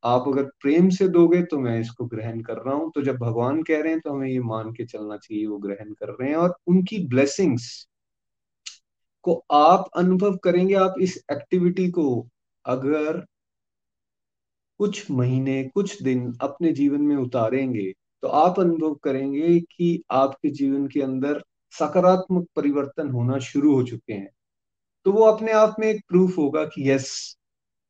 आप 0.03 0.27
अगर 0.27 0.43
प्रेम 0.61 0.89
से 0.89 1.07
दोगे 1.09 1.41
तो 1.43 1.59
मैं 1.59 1.79
इसको 1.81 2.05
ग्रहण 2.05 2.41
कर 2.41 2.57
रहा 2.57 2.75
हूँ। 2.75 2.91
तो 2.95 3.01
जब 3.01 3.17
भगवान 3.17 3.61
कह 3.63 3.81
रहे 3.81 3.91
हैं 3.91 4.01
तो 4.01 4.13
हमें 4.13 4.27
ये 4.29 4.39
मान 4.41 4.71
के 4.73 4.85
चलना 4.85 5.17
चाहिए, 5.17 5.45
वो 5.47 5.57
ग्रहण 5.57 5.93
कर 5.93 6.09
रहे 6.11 6.29
हैं। 6.29 6.37
और 6.37 6.57
उनकी 6.67 6.99
ब्लेसिंग्स 7.07 7.87
को 9.25 9.33
आप 9.51 9.89
अनुभव 9.97 10.35
करेंगे, 10.37 10.73
आप 10.75 10.95
इस 11.01 11.17
एक्टिविटी 11.31 11.89
को। 11.91 12.27
अगर 12.65 13.25
कुछ 14.79 15.09
महीने 15.11 15.63
कुछ 15.65 16.01
दिन 16.03 16.33
अपने 16.41 16.71
जीवन 16.73 17.01
में 17.01 17.15
उतारेंगे 17.15 17.91
तो 18.23 18.27
आप 18.27 18.59
अनुभव 18.59 18.93
करेंगे 18.95 19.59
कि 19.71 20.01
आपके 20.11 20.49
जीवन 20.51 20.87
के 20.87 21.01
अंदर 21.01 21.41
सकारात्मक 21.73 22.47
परिवर्तन 22.55 23.09
होना 23.09 23.39
शुरू 23.39 23.73
हो 23.75 23.83
चुके 23.83 24.13
हैं। 24.13 24.29
तो 25.05 25.11
वो 25.11 25.23
अपने 25.25 25.51
आप 25.53 25.75
में 25.79 25.87
एक 25.87 26.01
प्रूफ 26.09 26.37
होगा 26.37 26.65
कि 26.65 26.89
यस 26.91 27.37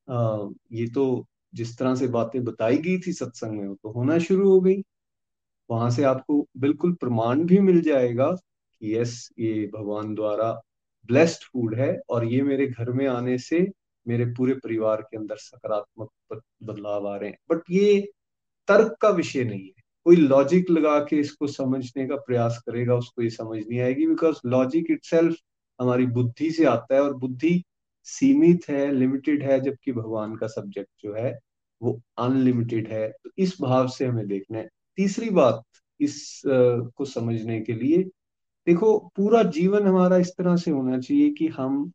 आ, 0.08 0.48
ये 0.72 0.88
तो 0.88 1.26
जिस 1.54 1.78
तरह 1.78 1.96
से 1.96 2.08
बातें 2.10 2.44
बताई 2.44 2.78
गई 2.78 2.98
थी 3.00 3.14
सत्संग 3.14 3.60
में 3.60 3.68
वो 3.68 3.76
तो 3.76 3.92
होना 3.92 4.18
शुरू 4.20 4.50
हो 4.52 4.60
गई। 4.62 4.82
वहाँ 5.70 5.90
से 5.92 6.04
आपको 6.04 6.46
बिल्कुल 6.58 6.94
प्रमाण 6.94 7.44
भी 7.46 7.60
मिल 7.60 7.82
जाएगा 7.82 8.32
कि 8.32 8.96
यस 8.98 9.30
ये 9.40 9.68
भगवान 9.76 10.14
द्वारा 10.16 10.52
ब्लेस्ड 11.10 11.44
फ़ूड 11.44 11.76
है 11.76 11.98
और 12.10 12.26
ये 12.26 12.42
मेरे 12.44 12.68
घर 12.68 12.92
में 12.92 13.08
आने 13.08 13.38
से 13.40 13.60
मेरे 14.08 14.26
पूरे 14.26 14.54
परिवार 14.54 15.02
के 15.02 15.18
अंदर 15.18 15.36
सकारात्मक 15.36 16.42
बदलाव 16.64 17.08
आ 17.08 17.18
रहे 17.18 17.30
हैं। 17.30 17.38
बट 17.52 17.62
ये 17.72 18.12
तर्क 18.68 18.98
का 19.02 19.10
विषय 19.10 19.44
नहीं 19.44 19.66
है। 19.66 19.84
कोई 20.06 20.16
लॉजिक 20.16 20.70
लगा 20.70 21.00
के 21.00 21.16
इसको 21.16 21.48
समझने 21.48 22.08
का 22.08 22.16
प्रयास 22.16 22.64
करेगा 22.68 22.96
उसको 22.96 23.22
ये 23.22 23.30
समझ 23.30 23.64
नहीं 23.70 23.80
आएगी 23.80 24.08
बिकॉज़ 24.08 24.36
लॉजिक 24.46 24.86
इट 24.90 25.36
हमारी 25.82 26.06
बुद्धि 26.06 26.52
से 26.52 26.66
आता 26.66 26.96
है 26.96 27.02
और 27.02 27.14
बुद्धि 27.14 27.64
सीमित 28.04 28.70
है 28.70 28.92
लिमिटेड 28.92 29.44
है 29.44 29.60
जबकि 29.60 29.92
भगवान 29.92 30.36
का 30.36 30.48
सब्जेक्ट 30.48 30.90
जो 31.04 31.14
है 31.14 31.40
वो 31.82 32.02
अनलिमिटेड 32.18 32.88
है। 32.88 33.10
तो 33.24 33.30
इस 33.38 33.58
भाव 33.62 33.88
से 33.88 34.06
हमें 34.06 34.28
देखना 34.28 34.58
है। 34.58 34.70
तीसरी 34.96 35.30
बात 35.30 35.64
इस 36.00 36.42
uh, 36.48 36.92
को 36.92 37.06
समझने 37.06 37.62
के 37.62 37.74
लिए 37.74 38.04
देखो 38.68 39.00
पूरा 39.00 39.44
जीवन 39.44 39.88
हमारा 39.88 40.18
इस 40.18 40.32
तरह 40.38 40.56
से 40.56 40.72
होना 40.72 41.00
चाहिए 41.00 41.30
कि 41.30 41.48
हम 41.48 41.92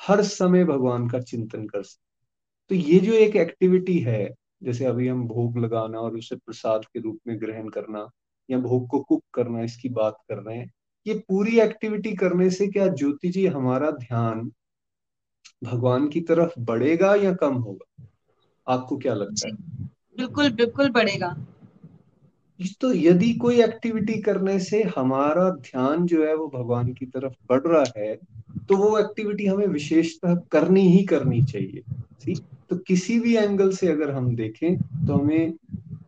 हर 0.00 0.22
समय 0.22 0.64
भगवान 0.64 1.08
का 1.08 1.20
चिंतन 1.20 1.66
कर 1.66 1.82
सकते 1.82 2.08
तो 2.68 2.74
ये 2.74 2.98
जो 2.98 3.12
एक 3.12 3.36
एक्टिविटी 3.36 3.98
है 3.98 4.34
जैसे 4.62 4.84
अभी 4.84 5.08
हम 5.08 5.28
भोग 5.28 5.58
लगाना 5.58 5.98
और 5.98 6.16
उसे 6.16 6.36
प्रसाद 6.36 6.84
के 6.84 7.00
रूप 7.00 7.18
में 7.26 7.40
ग्रहण 7.40 7.68
करना 7.68 8.10
या 8.50 8.58
भोग 8.58 8.88
को 8.88 9.00
कुक 9.00 9.24
करना 9.34 9.62
इसकी 9.62 9.88
बात 9.88 10.16
कर 10.28 10.38
रहे 10.38 10.58
हैं 10.58 10.70
ये 11.06 11.14
पूरी 11.14 11.60
एक्टिविटी 11.60 12.14
करने 12.14 12.50
से 12.50 12.66
क्या 12.66 12.86
ज्योति 12.88 13.28
जी 13.28 13.46
हमारा 13.46 13.90
ध्यान 13.90 14.52
भगवान 15.64 16.08
की 16.08 16.20
तरफ़ 16.20 16.52
बढ़ेगा 16.58 17.14
या 17.14 17.34
कम 17.34 17.54
होगा? 17.54 18.06
आपको 18.68 18.96
क्या 18.96 19.14
लगता 19.14 19.48
है? 19.48 19.54
बिल्कुल 20.16 20.50
बिल्कुल 20.50 20.90
बढ़ेगा। 20.90 21.36
तो 22.80 22.92
यदि 22.92 23.32
कोई 23.32 23.62
एक्टिविटी 23.62 24.22
करने 24.22 24.60
से 24.60 24.82
हमारा 24.82 25.50
ध्यान 25.50 26.06
जो 26.06 26.26
है 26.26 26.34
वो 26.34 26.48
भगवान 26.48 26.92
की 26.92 27.06
तरफ़ 27.06 27.32
बढ़ 27.48 27.66
रहा 27.66 27.84
है 27.96 28.18
तो 28.68 28.76
वो 28.76 28.98
एक्टिविटी 28.98 29.46
हमें 29.46 29.66
विशेषतः 29.66 30.34
करनी 30.52 30.86
ही 30.88 31.02
करनी 31.04 31.42
चाहिए। 31.42 31.82
ठीक 32.22 32.38
तो 32.70 32.76
किसी 32.78 33.18
भी 33.20 33.36
एंगल 33.36 33.70
से 33.72 33.88
अगर 33.88 34.10
हम 34.10 34.34
देखें 34.36 34.76
तो 35.06 35.12
हमें, 35.12 35.52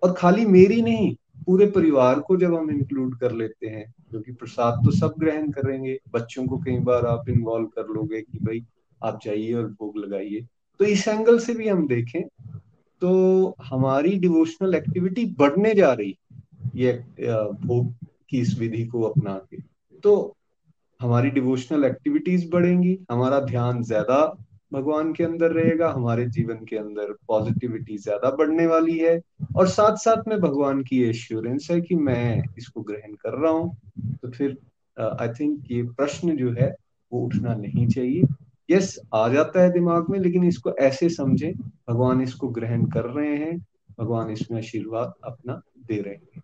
और 0.03 0.13
खाली 0.13 0.45
मेरी 0.47 0.81
नहीं, 0.83 1.15
पूरे 1.47 1.67
परिवार 1.67 2.21
को 2.21 2.37
जब 2.37 2.55
हम 2.55 2.71
इंक्लूड 2.71 3.19
कर 3.19 3.33
लेते 3.33 3.67
हैं, 3.67 3.85
क्योंकि 4.11 4.33
प्रसाद 4.33 4.83
तो 4.85 4.91
सब 4.91 5.15
ग्रहण 5.19 5.51
करेंगे 5.51 5.99
बच्चों 6.13 6.47
को 6.47 6.59
कई 6.59 6.79
बार 6.81 7.07
आप 7.07 7.29
इन्वॉल्व 7.29 7.67
कर 7.69 7.93
लोगे 7.95 8.21
कि 8.23 8.39
भाई, 8.39 8.65
आप 9.01 9.21
जाइए 9.25 9.53
और 9.53 9.67
भोग 9.71 9.97
लगाइए। 9.99 10.47
तो 10.81 10.85
इस 10.85 11.07
एंगल 11.09 11.39
से 11.39 11.55
भी 11.55 11.69
हम 11.69 11.87
देखें 11.89 12.23
तो 13.03 13.57
हमारी 13.63 14.13
डिवोशनल 14.19 14.75
एक्टिविटी 14.75 15.25
बढ़ने 15.39 15.75
जा 15.75 15.93
रही 15.93 16.17
ये 16.77 16.93
भोग 17.21 17.93
की 18.31 18.41
इस 18.41 18.59
विधि 18.59 18.85
को 18.85 19.03
अपना 19.03 19.35
के। 19.51 19.57
तो 20.05 20.37
हमारी 21.01 21.31
डिवोशनल 21.31 21.85
एक्टिविटीज़ 21.85 22.49
बढ़ेंगी, 22.51 22.99
हमारा 23.11 23.41
ध्यान 23.41 23.83
ज़्यादा 23.83 24.25
भगवान 24.73 25.13
के 25.13 25.25
अंदर 25.25 25.53
रहेगा, 25.53 25.89
हमारे 25.91 26.25
जीवन 26.29 26.65
के 26.65 26.77
अंदर 26.77 27.13
पॉजिटिविटी 27.29 27.97
ज़्यादा 27.99 28.31
बढ़ने 28.37 28.67
वाली 28.67 28.99
है 28.99 29.21
और 29.57 29.69
साथ 29.69 29.97
साथ 29.97 30.29
में 30.29 30.39
भगवान 30.41 30.83
की 30.83 31.03
एश्योरेंस 31.05 31.69
है 31.71 31.81
कि 31.81 31.95
मैं 31.97 32.43
इसको 32.59 32.83
ग्रहण 32.83 33.15
कर 33.15 33.39
रहा 33.39 33.53
हूँ। 33.53 33.77
तो 34.23 34.31
फिर 34.31 34.57
आई 34.97 35.29
थिंक 35.31 35.71
ये 35.71 35.83
प्रश्न 35.83 36.37
जो 36.37 36.53
है, 36.53 36.75
वो 37.13 37.25
उठना 37.27 37.55
नहीं 37.55 37.87
चाहिए। 37.89 38.23
यस 38.69 38.99
आ 39.15 39.29
जाता 39.29 39.63
है 39.63 39.73
दिमाग 39.73 40.11
में, 40.11 40.19
लेकिन 40.19 40.45
इसको 40.45 40.73
ऐसे 40.81 41.09
समझें, 41.09 41.53
भगवान 41.89 42.21
इसको 42.23 42.49
ग्रहण 42.51 42.85
कर 42.91 43.05
रहे 43.07 43.37
हैं, 43.37 43.57
भगवान 44.01 44.31
इसमें 44.31 44.59
आशीर्वाद 44.59 45.13
अपना 45.25 45.61
दे 45.89 46.01
रहे 46.01 46.15
हैं। 46.15 46.43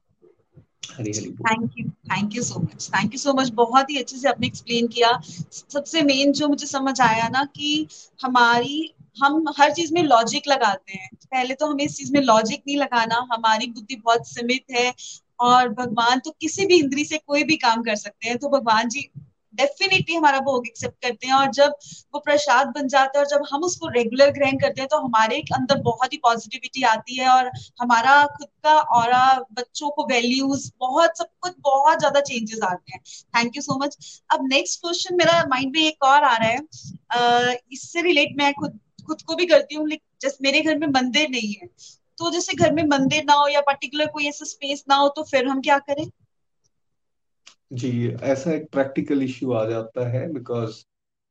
Thank 1.40 1.70
you 1.78 1.88
thank 1.88 2.36
you 2.36 2.42
so 2.42 2.60
much 2.60 2.88
thank 2.88 3.12
you 3.12 3.18
so 3.18 3.32
much 3.32 3.50
बहुत 3.50 3.90
ही 3.90 3.98
अच्छे 3.98 4.16
से 4.16 4.28
आपने 4.28 4.46
एक्सप्लेन 4.46 4.86
किया। 4.86 5.20
सबसे 5.52 6.02
मेन 6.02 6.32
जो 6.32 6.48
मुझे 6.48 6.66
समझ 6.66 7.00
आया 7.00 7.28
ना 7.28 7.44
कि 7.44 7.88
हमारी, 8.24 8.94
हम 9.24 9.44
हर 9.58 9.72
चीज़ 9.72 9.94
में 9.94 10.02
लॉजिक 10.02 10.48
लगाते 10.48 10.92
हैं। 10.92 11.08
पहले 11.14 11.54
तो 11.54 11.66
हमें 11.66 11.84
इस 11.84 11.96
चीज़ 11.96 12.12
में 12.12 12.20
लॉजिक 12.20 12.62
नहीं 12.66 12.76
लगाना। 12.76 13.26
हमारी 13.32 13.66
बुद्धि 13.66 13.96
बहुत 13.96 14.28
सीमित 14.28 14.64
है 14.70 14.94
और 15.40 15.68
भगवान 15.68 16.18
तो 16.18 16.30
किसी 16.40 16.66
भी 16.66 16.78
इंद्री 16.78 17.04
से 17.04 17.18
कोई 17.18 17.44
भी 17.44 17.56
काम 17.56 17.82
कर 17.82 17.96
सकते 17.96 18.28
हैं। 18.28 18.38
तो 18.38 18.48
भगवान 18.48 18.88
जी 18.88 19.10
डेफिनेटली 19.56 20.14
हमारा 20.14 20.40
भोग 20.40 20.66
एक्सेप्ट 20.66 21.02
करते 21.02 21.26
हैं 21.26 21.34
और 21.34 21.50
जब 21.52 21.74
वो 22.14 22.20
प्रसाद 22.20 22.68
बन 22.68 22.88
जाता 22.88 23.18
है 23.18 23.24
और 23.24 23.30
जब 23.30 23.44
हम 23.50 23.62
उसको 23.62 23.88
रेगुलर 23.88 24.30
ग्रहण 24.30 24.58
करते 24.58 24.80
हैं 24.80 24.88
तो 24.88 24.98
हमारे 24.98 25.40
अंदर 25.54 25.80
बहुत 25.82 26.12
ही 26.12 26.18
पॉजिटिविटी 26.22 26.82
आती 26.86 27.16
है 27.16 27.28
और 27.28 27.50
हमारा 27.80 28.14
खुद 28.36 28.48
का 28.64 28.78
और 28.98 29.12
बच्चों 29.52 29.90
को 29.90 30.06
वैल्यूज़ 30.06 30.70
बहुत 30.80 31.18
सब 31.18 31.28
कुछ 31.40 31.54
बहुत 31.62 31.98
ज़्यादा 31.98 32.20
चेंजेस 32.22 32.60
आते 32.64 32.92
हैं। 32.92 33.00
थैंक 33.36 33.56
यू 33.56 33.62
सो 33.62 33.78
मच 33.78 34.22
अब 34.30 34.48
नेक्स्ट 34.48 34.80
क्वेश्चन 34.80 35.16
मेरा 35.16 35.44
माइंड 35.48 35.72
में 35.76 35.82
एक 35.82 36.04
और 36.04 36.24
आ 36.24 36.36
रहा 36.36 36.48
है। 36.48 36.58
uh, 36.58 37.54
इससे 37.72 38.02
रिलेट 38.02 38.36
मैं 38.38 38.52
खुद 38.54 38.78
खुद 39.06 39.22
को 39.22 39.34
भी 39.34 39.46
करती 39.46 39.74
हूँ 39.74 39.88
जैसे 39.88 40.38
मेरे 40.42 40.60
घर 40.60 40.78
में 40.78 40.86
मंदिर 40.86 41.28
नहीं 41.30 41.52
है। 41.54 41.66
तो 42.18 42.30
जैसे 42.30 42.54
घर 42.54 42.72
में 42.72 42.82
मंदिर 42.84 43.24
ना 43.24 43.34
हो 43.34 43.48
या 43.48 43.60
पर्टिकुलर 43.60 44.06
कोई 44.06 44.28
ऐसा 44.28 44.44
स्पेस 44.44 44.84
ना 44.88 44.96
हो 44.96 45.08
तो 45.08 45.22
फिर 45.22 45.46
हम 45.46 45.60
क्या 45.60 45.78
करें? 45.80 46.06
जी, 47.70 47.90
ऐसा 48.24 48.50
एक 48.52 48.66
प्रैक्टिकल 48.72 49.22
इश्यू 49.22 49.52
आ 49.52 49.64
जाता 49.68 50.06
है 50.10 50.26
बिकॉज़ 50.32 50.82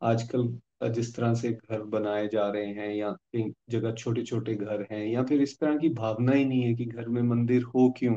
आजकल 0.02 0.48
जिस 0.92 1.14
तरह 1.16 1.34
से 1.34 1.52
घर 1.52 1.82
बनाए 1.90 2.28
जा 2.28 2.48
रहे 2.52 2.66
हैं 2.74 2.90
या 2.96 3.10
कई 3.34 3.44
जगह 3.70 3.94
छोटे 3.94 4.24
छोटे 4.24 4.56
घर 4.56 4.86
हैं 4.92 5.06
या 5.06 5.24
फिर 5.24 5.42
इस 5.42 5.60
तरह 5.60 5.78
की 5.78 5.90
भावना 5.94 6.32
ही 6.32 6.46
नहीं 6.46 6.64
है 6.64 6.74
कि 6.76 6.86
घर 6.86 7.08
में 7.08 7.22
मंदिर 7.26 7.64
हो 7.66 7.90
क्यों, 7.98 8.16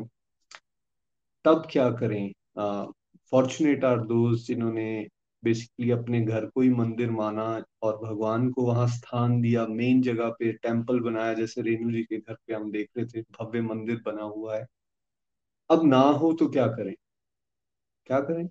तब 1.44 1.66
क्या 1.72 1.90
करें? 1.92 2.32
फॉर्चुनेट 3.32 3.84
आर 3.84 4.00
दोस्त 4.06 4.46
जिन्होंने 4.46 4.84
बेसिकली 5.42 5.90
अपने 5.90 6.20
घर 6.22 6.46
को 6.46 6.60
ही 6.60 6.68
मंदिर 6.70 7.10
माना 7.10 7.44
और 7.82 7.96
भगवान 7.98 8.50
को 8.50 8.64
वहाँ 8.64 8.86
स्थान 8.88 9.40
दिया 9.40 9.66
मेन 9.68 10.02
जगह 10.02 10.28
पे 10.38 10.52
टेंपल 10.54 11.00
बनाया, 11.00 11.34
जैसे 11.34 11.62
रेणु 11.62 11.90
जी 11.92 12.02
के 12.04 12.18
घर 12.18 12.34
पे 12.46 12.54
हम 12.54 12.70
देख 12.72 12.88
रहे 12.96 13.06
थे, 13.06 13.22
भव्य 13.40 13.60
मंदिर 13.64 14.02
बना 14.06 14.22
हुआ 14.26 14.56
है। 14.56 14.66
अब 15.70 15.84
ना 15.86 16.00
हो 16.20 16.32
तो 16.32 16.48
क्या 16.48 16.66
करें? 16.68 16.94
क्या 18.08 18.20
करें? 18.20 18.48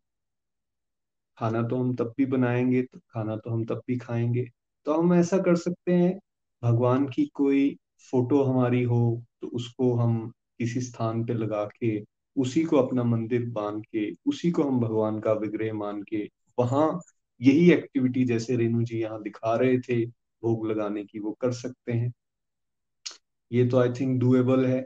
खाना 1.37 1.61
तो 1.63 1.75
हम 1.77 1.95
तब 1.95 2.13
भी 2.17 2.25
बनाएँगे 2.25 2.81
तो 2.83 2.99
खाना 3.09 3.35
तो 3.35 3.49
हम 3.49 3.65
तब 3.65 3.81
भी 3.87 3.97
खाएँगे। 3.97 4.45
तो 4.85 4.93
हम 4.93 5.13
ऐसा 5.13 5.37
कर 5.37 5.55
सकते 5.55 5.93
हैं, 5.93 6.19
भगवान 6.63 7.07
की 7.07 7.25
कोई 7.33 7.69
फ़ोटो 8.11 8.43
हमारी 8.43 8.83
हो 8.83 9.23
तो 9.41 9.47
उसको 9.47 9.93
हम 9.95 10.27
किसी 10.59 10.81
स्थान 10.81 11.23
पे 11.25 11.33
लगा 11.33 11.63
के, 11.65 12.03
उसी 12.37 12.63
को 12.63 12.77
अपना 12.77 13.03
मंदिर 13.03 13.45
मान 13.47 13.81
के, 13.81 14.11
उसी 14.25 14.51
को 14.51 14.63
हम 14.63 14.79
भगवान 14.79 15.19
का 15.19 15.33
विग्रह 15.33 15.73
मान 15.73 16.01
के, 16.03 16.23
वहाँ 16.59 16.99
यही 17.41 17.71
एक्टिविटी 17.71 18.25
जैसे 18.25 18.55
रेणु 18.55 18.83
जी 18.83 19.01
यहाँ 19.01 19.21
दिखा 19.21 19.55
रहे 19.55 19.79
थे, 19.79 20.05
भोग 20.43 20.67
लगाने 20.67 21.03
की 21.05 21.19
वो 21.19 21.31
कर 21.41 21.51
सकते 21.51 21.93
हैं। 21.93 22.11
ये 23.51 23.67
तो 23.67 23.79
आई 23.79 23.89
थिंक 23.89 24.19
डुएबल 24.19 24.65
है। 24.65 24.85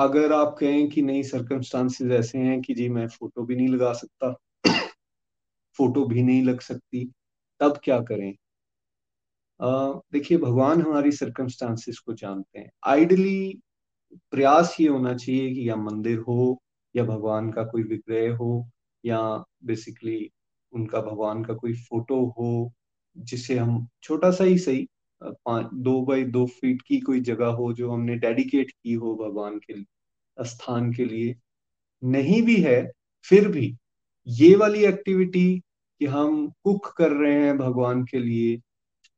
अगर 0.00 0.32
आप 0.32 0.56
कहें 0.60 0.88
कि 0.88 1.02
नहीं 1.02 1.22
सर्कमस्टांसेस 1.22 2.10
ऐसे 2.12 2.38
हैं 2.38 2.60
कि 2.62 2.74
जी 2.74 2.88
मैं 2.88 3.06
फ़ोटो 3.08 3.44
भी 3.44 3.56
नहीं 3.56 3.68
लगा 3.68 3.92
सकता 3.92 4.34
फ़ोटो 5.78 6.04
भी 6.04 6.22
नहीं 6.22 6.42
लग 6.44 6.60
सकती, 6.60 7.04
तब 7.60 7.80
क्या 7.84 8.00
करें? 8.02 8.34
देखिए, 10.12 10.38
भगवान 10.38 10.82
हमारी 10.82 11.12
सर्कमस्टांसेस 11.12 11.98
को 11.98 12.14
जानते 12.14 12.58
हैं। 12.58 12.70
आइडली 12.86 13.60
प्रयास 14.30 14.76
ये 14.80 14.88
होना 14.88 15.14
चाहिए 15.14 15.54
कि 15.54 15.68
या 15.68 15.76
मंदिर 15.76 16.18
हो, 16.18 16.58
या 16.96 17.04
भगवान 17.04 17.50
का 17.52 17.64
कोई 17.64 17.82
विग्रह 17.82 18.36
हो, 18.36 18.68
या 19.04 19.20
बेसिकली 19.64 20.30
उनका 20.72 21.00
भगवान 21.02 21.44
का 21.44 21.54
कोई 21.54 21.74
फ़ोटो 21.74 22.24
हो, 22.38 22.72
जिसे 23.16 23.58
हम 23.58 23.86
छोटा 24.02 24.30
सा 24.30 24.44
ही 24.44 24.58
सही 24.58 24.86
पाँच, 25.22 25.68
दो 25.74 26.00
बाई 26.02 26.24
दो 26.24 26.46
फीट 26.46 26.82
की 26.82 27.00
कोई 27.00 27.20
जगह 27.20 27.46
हो 27.46 27.72
जो 27.72 27.90
हमने 27.90 28.16
डेडिकेट 28.16 28.70
की 28.70 28.92
हो 28.92 29.14
भगवान 29.16 29.58
के 29.58 29.82
स्थान 30.44 30.92
के 30.92 31.04
लिए। 31.04 31.34
नहीं 32.02 32.42
भी 32.42 32.56
है, 32.56 32.90
फिर 33.24 33.48
भी 33.48 33.76
ये 34.26 34.54
वाली 34.56 34.84
एक्टिविटी 34.84 35.58
कि 36.00 36.06
हम 36.06 36.46
कुक 36.64 36.86
कर 36.96 37.12
रहे 37.12 37.34
हैं 37.44 37.56
भगवान 37.58 38.04
के 38.04 38.18
लिए 38.18 38.60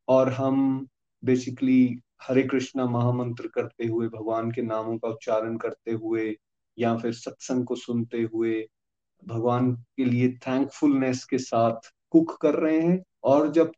और 0.09 0.29
हम 0.33 0.87
बेसिकली 1.23 1.99
हरे 2.23 2.43
कृष्णा 2.43 2.87
महामंत्र 2.87 3.49
करते 3.49 3.87
हुए, 3.87 4.09
भगवान 4.09 4.51
के 4.51 4.63
नामों 4.63 4.99
का 4.99 5.09
उच्चारण 5.09 5.57
करते 5.57 5.93
हुए 5.93 6.35
या 6.79 6.97
फिर 6.97 7.13
सत्संग 7.13 7.65
को 7.65 7.77
सुनते 7.77 8.23
हुए 8.23 8.67
भगवान 9.23 9.73
के 9.97 10.05
लिए 10.05 10.29
थैंकफुलनेस 10.47 11.25
के 11.25 11.39
साथ 11.39 11.91
कुक 12.11 12.37
कर 12.43 12.55
रहे 12.55 12.81
हैं 12.81 13.03
और 13.25 13.51
जब 13.53 13.73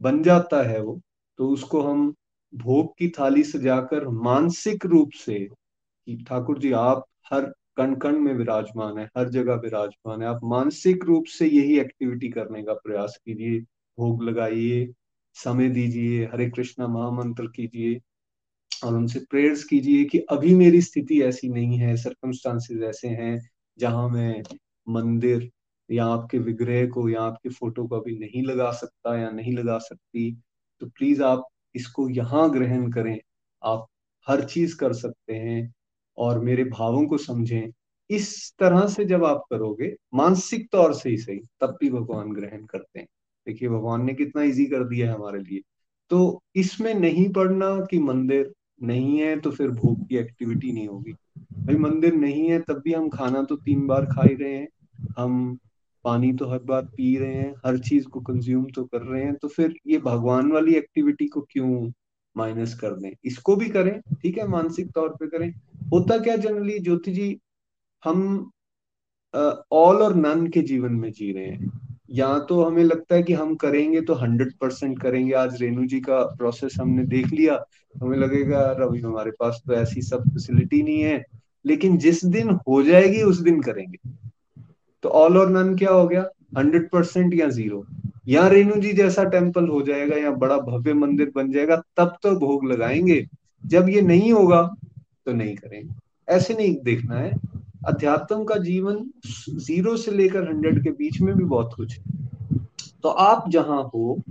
बन 0.00 0.22
जाता 0.22 0.62
है 0.62 0.80
वो 0.82 1.00
तो 1.38 1.48
उसको 1.48 1.80
हम 1.82 2.14
भोग 2.52 2.92
की 2.98 3.08
थाली 3.08 3.44
सजाकर 3.44 4.08
मानसिक 4.08 4.86
रूप 4.86 5.10
से 5.16 5.48
ठाकुर 6.28 6.58
जी, 6.58 6.72
आप 6.72 7.04
हर 7.32 7.52
कण 7.76 7.94
कण 7.94 8.18
में 8.20 8.32
विराजमान 8.34 8.98
है, 8.98 9.04
हर 9.18 9.28
जगह 9.28 9.54
विराजमान 9.54 10.22
है, 10.22 10.28
आप 10.28 10.40
मानसिक 10.44 11.04
रूप 11.04 11.24
से 11.28 11.46
यही 11.48 11.78
एक्टिविटी 11.78 12.28
करने 12.28 12.62
का 12.62 12.74
प्रयास 12.74 13.18
कीजिए, 13.26 13.60
भोग 13.98 14.22
लगाइए, 14.22 14.92
समय 15.36 15.68
दीजिए, 15.68 16.24
हरे 16.26 16.50
कृष्णा 16.50 16.86
महामंत्र 16.88 17.46
कीजिए 17.46 18.00
और 18.84 18.94
उनसे 18.94 19.20
प्रेयर्स 19.30 19.64
कीजिए 19.64 20.04
कि 20.04 20.18
अभी 20.30 20.54
मेरी 20.54 20.80
स्थिति 20.82 21.22
ऐसी 21.22 21.48
नहीं 21.48 21.78
है 21.78 21.96
सर्कमस्टांसेस 21.96 22.82
ऐसे 22.82 23.08
हैं 23.08 23.38
जहाँ 23.78 24.08
मैं 24.08 24.42
मंदिर 24.86 25.50
या 25.90 26.06
आपके 26.06 26.38
विग्रह 26.38 26.86
को 26.88 27.08
या 27.08 27.22
आपके 27.22 27.48
फ़ोटो 27.48 27.86
को 27.88 28.00
अभी 28.00 28.18
नहीं 28.18 28.42
लगा 28.42 28.70
सकता 28.72 29.18
या 29.18 29.30
नहीं 29.30 29.52
लगा 29.52 29.78
सकती। 29.78 30.30
तो 30.82 30.88
प्लीज़ 30.88 31.22
आप 31.22 31.44
इसको 31.74 32.08
यहाँ 32.08 32.50
ग्रहण 32.50 32.90
करें। 32.90 33.18
आप 33.64 33.86
हर 34.28 34.44
चीज़ 34.44 34.76
कर 34.76 34.92
सकते 34.92 35.34
हैं 35.34 35.74
और 36.18 36.38
मेरे 36.40 36.64
भावों 36.64 37.06
को 37.06 37.18
समझें। 37.18 37.70
इस 38.10 38.52
तरह 38.58 38.86
से 38.86 39.04
जब 39.04 39.24
आप 39.24 39.44
करोगे, 39.50 39.94
मानसिक 40.14 40.68
तौर 40.72 40.94
से 40.94 41.10
ही 41.10 41.16
सही, 41.16 41.38
तब 41.60 41.78
भी 41.80 41.90
भगवान 41.90 42.32
ग्रहण 42.32 42.66
करते 42.66 43.00
हैं। 43.00 43.06
देखिए, 43.46 43.68
भगवान 43.68 44.04
ने 44.04 44.14
कितना 44.14 44.42
इजी 44.42 44.66
कर 44.66 44.84
दिया 44.84 45.08
है 45.08 45.14
हमारे 45.14 45.40
लिए। 45.40 45.60
तो 46.10 46.42
इसमें 46.56 46.94
नहीं 46.94 47.28
पढ़ना 47.32 47.80
कि 47.80 47.98
मंदिर 47.98 48.52
नहीं 48.82 49.18
है 49.18 49.40
तो 49.40 49.50
फिर 49.50 49.68
भोग 49.68 50.08
की 50.08 50.16
एक्टिविटी 50.16 50.72
नहीं 50.72 50.88
होगी। 50.88 51.12
भाई, 51.38 51.76
मंदिर 51.76 52.14
नहीं 52.14 52.50
है 52.50 52.60
तब 52.60 52.82
भी 52.84 52.92
हम 52.92 53.08
खाना 53.08 53.42
तो 53.42 53.56
तीन 53.56 53.86
बार 53.86 54.04
खा 54.04 54.22
ही 54.22 54.34
रहे 54.34 54.54
हैं। 54.54 54.68
हम 55.18 55.58
पानी 56.04 56.32
तो 56.32 56.48
हर 56.48 56.58
बार 56.58 56.82
पी 56.86 57.16
रहे 57.16 57.34
हैं, 57.34 57.52
हर 57.66 57.78
चीज़ 57.78 58.06
को 58.06 58.20
कंज्यूम 58.20 58.64
तो 58.74 58.84
कर 58.84 59.02
रहे 59.02 59.22
हैं 59.24 59.34
तो 59.34 59.48
फिर 59.48 59.74
ये 59.86 59.98
भगवान 59.98 60.50
वाली 60.52 60.74
एक्टिविटी 60.74 61.26
को 61.26 61.40
क्यों 61.50 61.90
माइनस 62.36 62.74
कर 62.74 62.92
दें? 62.92 63.10
इसको 63.24 63.56
भी 63.56 63.68
करें, 63.68 64.00
ठीक 64.12 64.38
है, 64.38 64.46
मानसिक 64.48 64.90
तौर 64.90 65.08
पे 65.10 65.26
करें। 65.26 65.50
होता 65.92 66.18
क्या 66.18 66.36
जनरली 66.36 66.78
ज्योति 66.78 67.12
जी, 67.12 67.38
हम 68.02 68.50
ऑल 69.34 69.96
और 69.96 70.14
नन 70.16 70.46
के 70.46 70.62
जीवन 70.62 70.92
में 70.92 71.10
जी 71.12 71.32
रहे 71.32 71.46
हैं। 71.46 71.70
या 72.10 72.38
तो 72.38 72.62
हमें 72.62 72.82
लगता 72.84 73.14
है 73.14 73.22
कि 73.22 73.32
हम 73.32 73.54
करेंगे 73.54 74.00
तो 74.00 74.14
हंड्रेड 74.14 74.52
परसेंट 74.60 75.00
करेंगे। 75.02 75.32
आज 75.32 75.60
रेणु 75.62 75.86
जी 75.86 76.00
का 76.00 76.18
प्रोसेस 76.36 76.74
हमने 76.80 77.04
देख 77.04 77.26
लिया, 77.26 77.58
हमें 77.94 78.16
लगेगा 78.18 78.60
रवि 78.78 79.00
हमारे 79.00 79.30
पास 79.30 79.62
तो 79.66 79.74
ऐसी 79.74 80.02
सब 80.02 80.24
फैसिलिटी 80.24 80.82
नहीं 80.82 81.00
है। 81.00 81.24
लेकिन 81.64 81.96
जिस 81.98 82.24
दिन 82.24 82.50
हो 82.68 82.82
जाएगी, 82.82 83.22
उस 83.22 83.40
दिन 83.40 83.60
करेंगे। 83.60 83.98
तो 85.02 85.08
ऑल 85.08 85.38
और 85.38 85.50
नन 85.50 85.76
क्या 85.76 85.90
हो 85.90 86.08
गया? 86.08 86.26
हंड्रेड 86.58 86.90
परसेंट 86.90 87.34
या 87.34 87.48
ज़ीरो 87.48 87.86
या 88.28 88.48
रेणु 88.48 88.76
जी 88.76 88.92
जैसा 88.92 89.24
टेंपल 89.24 89.68
हो 89.68 89.82
जाएगा 89.82 90.16
या 90.16 90.30
बड़ा 90.30 90.56
भव्य 90.58 90.94
मंदिर 90.94 91.32
बन 91.36 91.52
जाएगा, 91.52 91.76
तब 91.76 92.16
तो 92.22 92.36
भोग 92.36 92.64
लगाएँगे। 92.64 93.26
जब 93.66 93.88
ये 93.88 94.00
नहीं 94.00 94.32
होगा 94.32 94.74
तो 95.26 95.32
नहीं 95.32 95.56
करेंगे। 95.56 95.90
ऐसे 96.28 96.54
नहीं 96.54 96.76
देखना 96.84 97.18
है। 97.18 97.32
अध्यात्म 97.86 98.44
का 98.44 98.54
जीवन 98.56 99.10
ज़ीरो 99.48 99.96
से 99.96 100.10
लेकर 100.10 100.48
हंड्रेड 100.48 100.84
के 100.84 100.90
बीच 100.90 101.20
में 101.20 101.34
भी 101.36 101.44
बहुत 101.44 101.74
कुछ 101.76 101.98
है। 101.98 102.04
तो 103.02 103.08
आप 103.08 103.44
जहाँ 103.48 103.90
हो, 103.94 104.22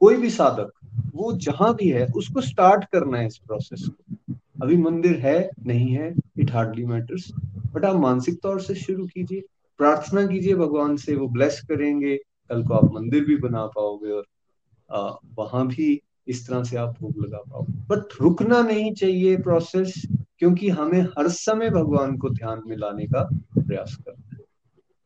कोई 0.00 0.16
भी 0.16 0.30
साधक, 0.30 0.70
वो 1.14 1.32
जहाँ 1.32 1.74
भी 1.74 1.88
है, 1.88 2.06
उसको 2.16 2.40
स्टार्ट 2.40 2.84
करना 2.84 3.18
है 3.18 3.26
इस 3.26 3.38
प्रोसेस 3.38 3.88
को। 3.88 4.34
अभी 4.62 4.76
मंदिर 4.76 5.16
है, 5.16 5.50
नहीं 5.66 5.88
है 5.88 6.14
इट 6.38 6.50
हार्डली 6.50 6.86
मैटर्स 6.86 7.32
बट 7.72 7.84
आप 7.84 7.96
मानसिक 7.96 8.40
तौर 8.42 8.60
से 8.60 8.74
शुरू 8.74 9.06
कीजिए, 9.06 9.42
प्रार्थना 9.78 10.26
कीजिए 10.26 10.54
भगवान 10.54 10.96
से, 10.96 11.14
वो 11.14 11.28
ब्लेस 11.28 11.60
करेंगे, 11.60 12.16
कल 12.16 12.64
को 12.64 12.74
आप 12.74 12.92
मंदिर 12.92 13.24
भी 13.24 13.36
बना 13.36 13.66
पाओगे 13.66 14.10
और 14.10 14.24
वहाँ 15.38 15.66
भी 15.66 16.00
इस 16.28 16.46
तरह 16.48 16.62
से 16.64 16.76
आप 16.76 16.96
भोग 17.00 17.24
लगा 17.24 17.38
पाओगे। 17.38 17.72
बट 17.72 18.08
रुकना 18.20 18.62
नहीं 18.62 18.92
चाहिए 18.94 19.36
प्रोसेस 19.36 20.02
क्योंकि 20.38 20.68
हमें 20.68 21.02
हर 21.02 21.28
समय 21.28 21.70
भगवान 21.70 22.16
को 22.16 22.30
ध्यान 22.30 22.62
में 22.66 22.76
लाने 22.76 23.06
का 23.06 23.28
प्रयास 23.58 23.96
करना 23.96 24.36
है। 24.36 24.44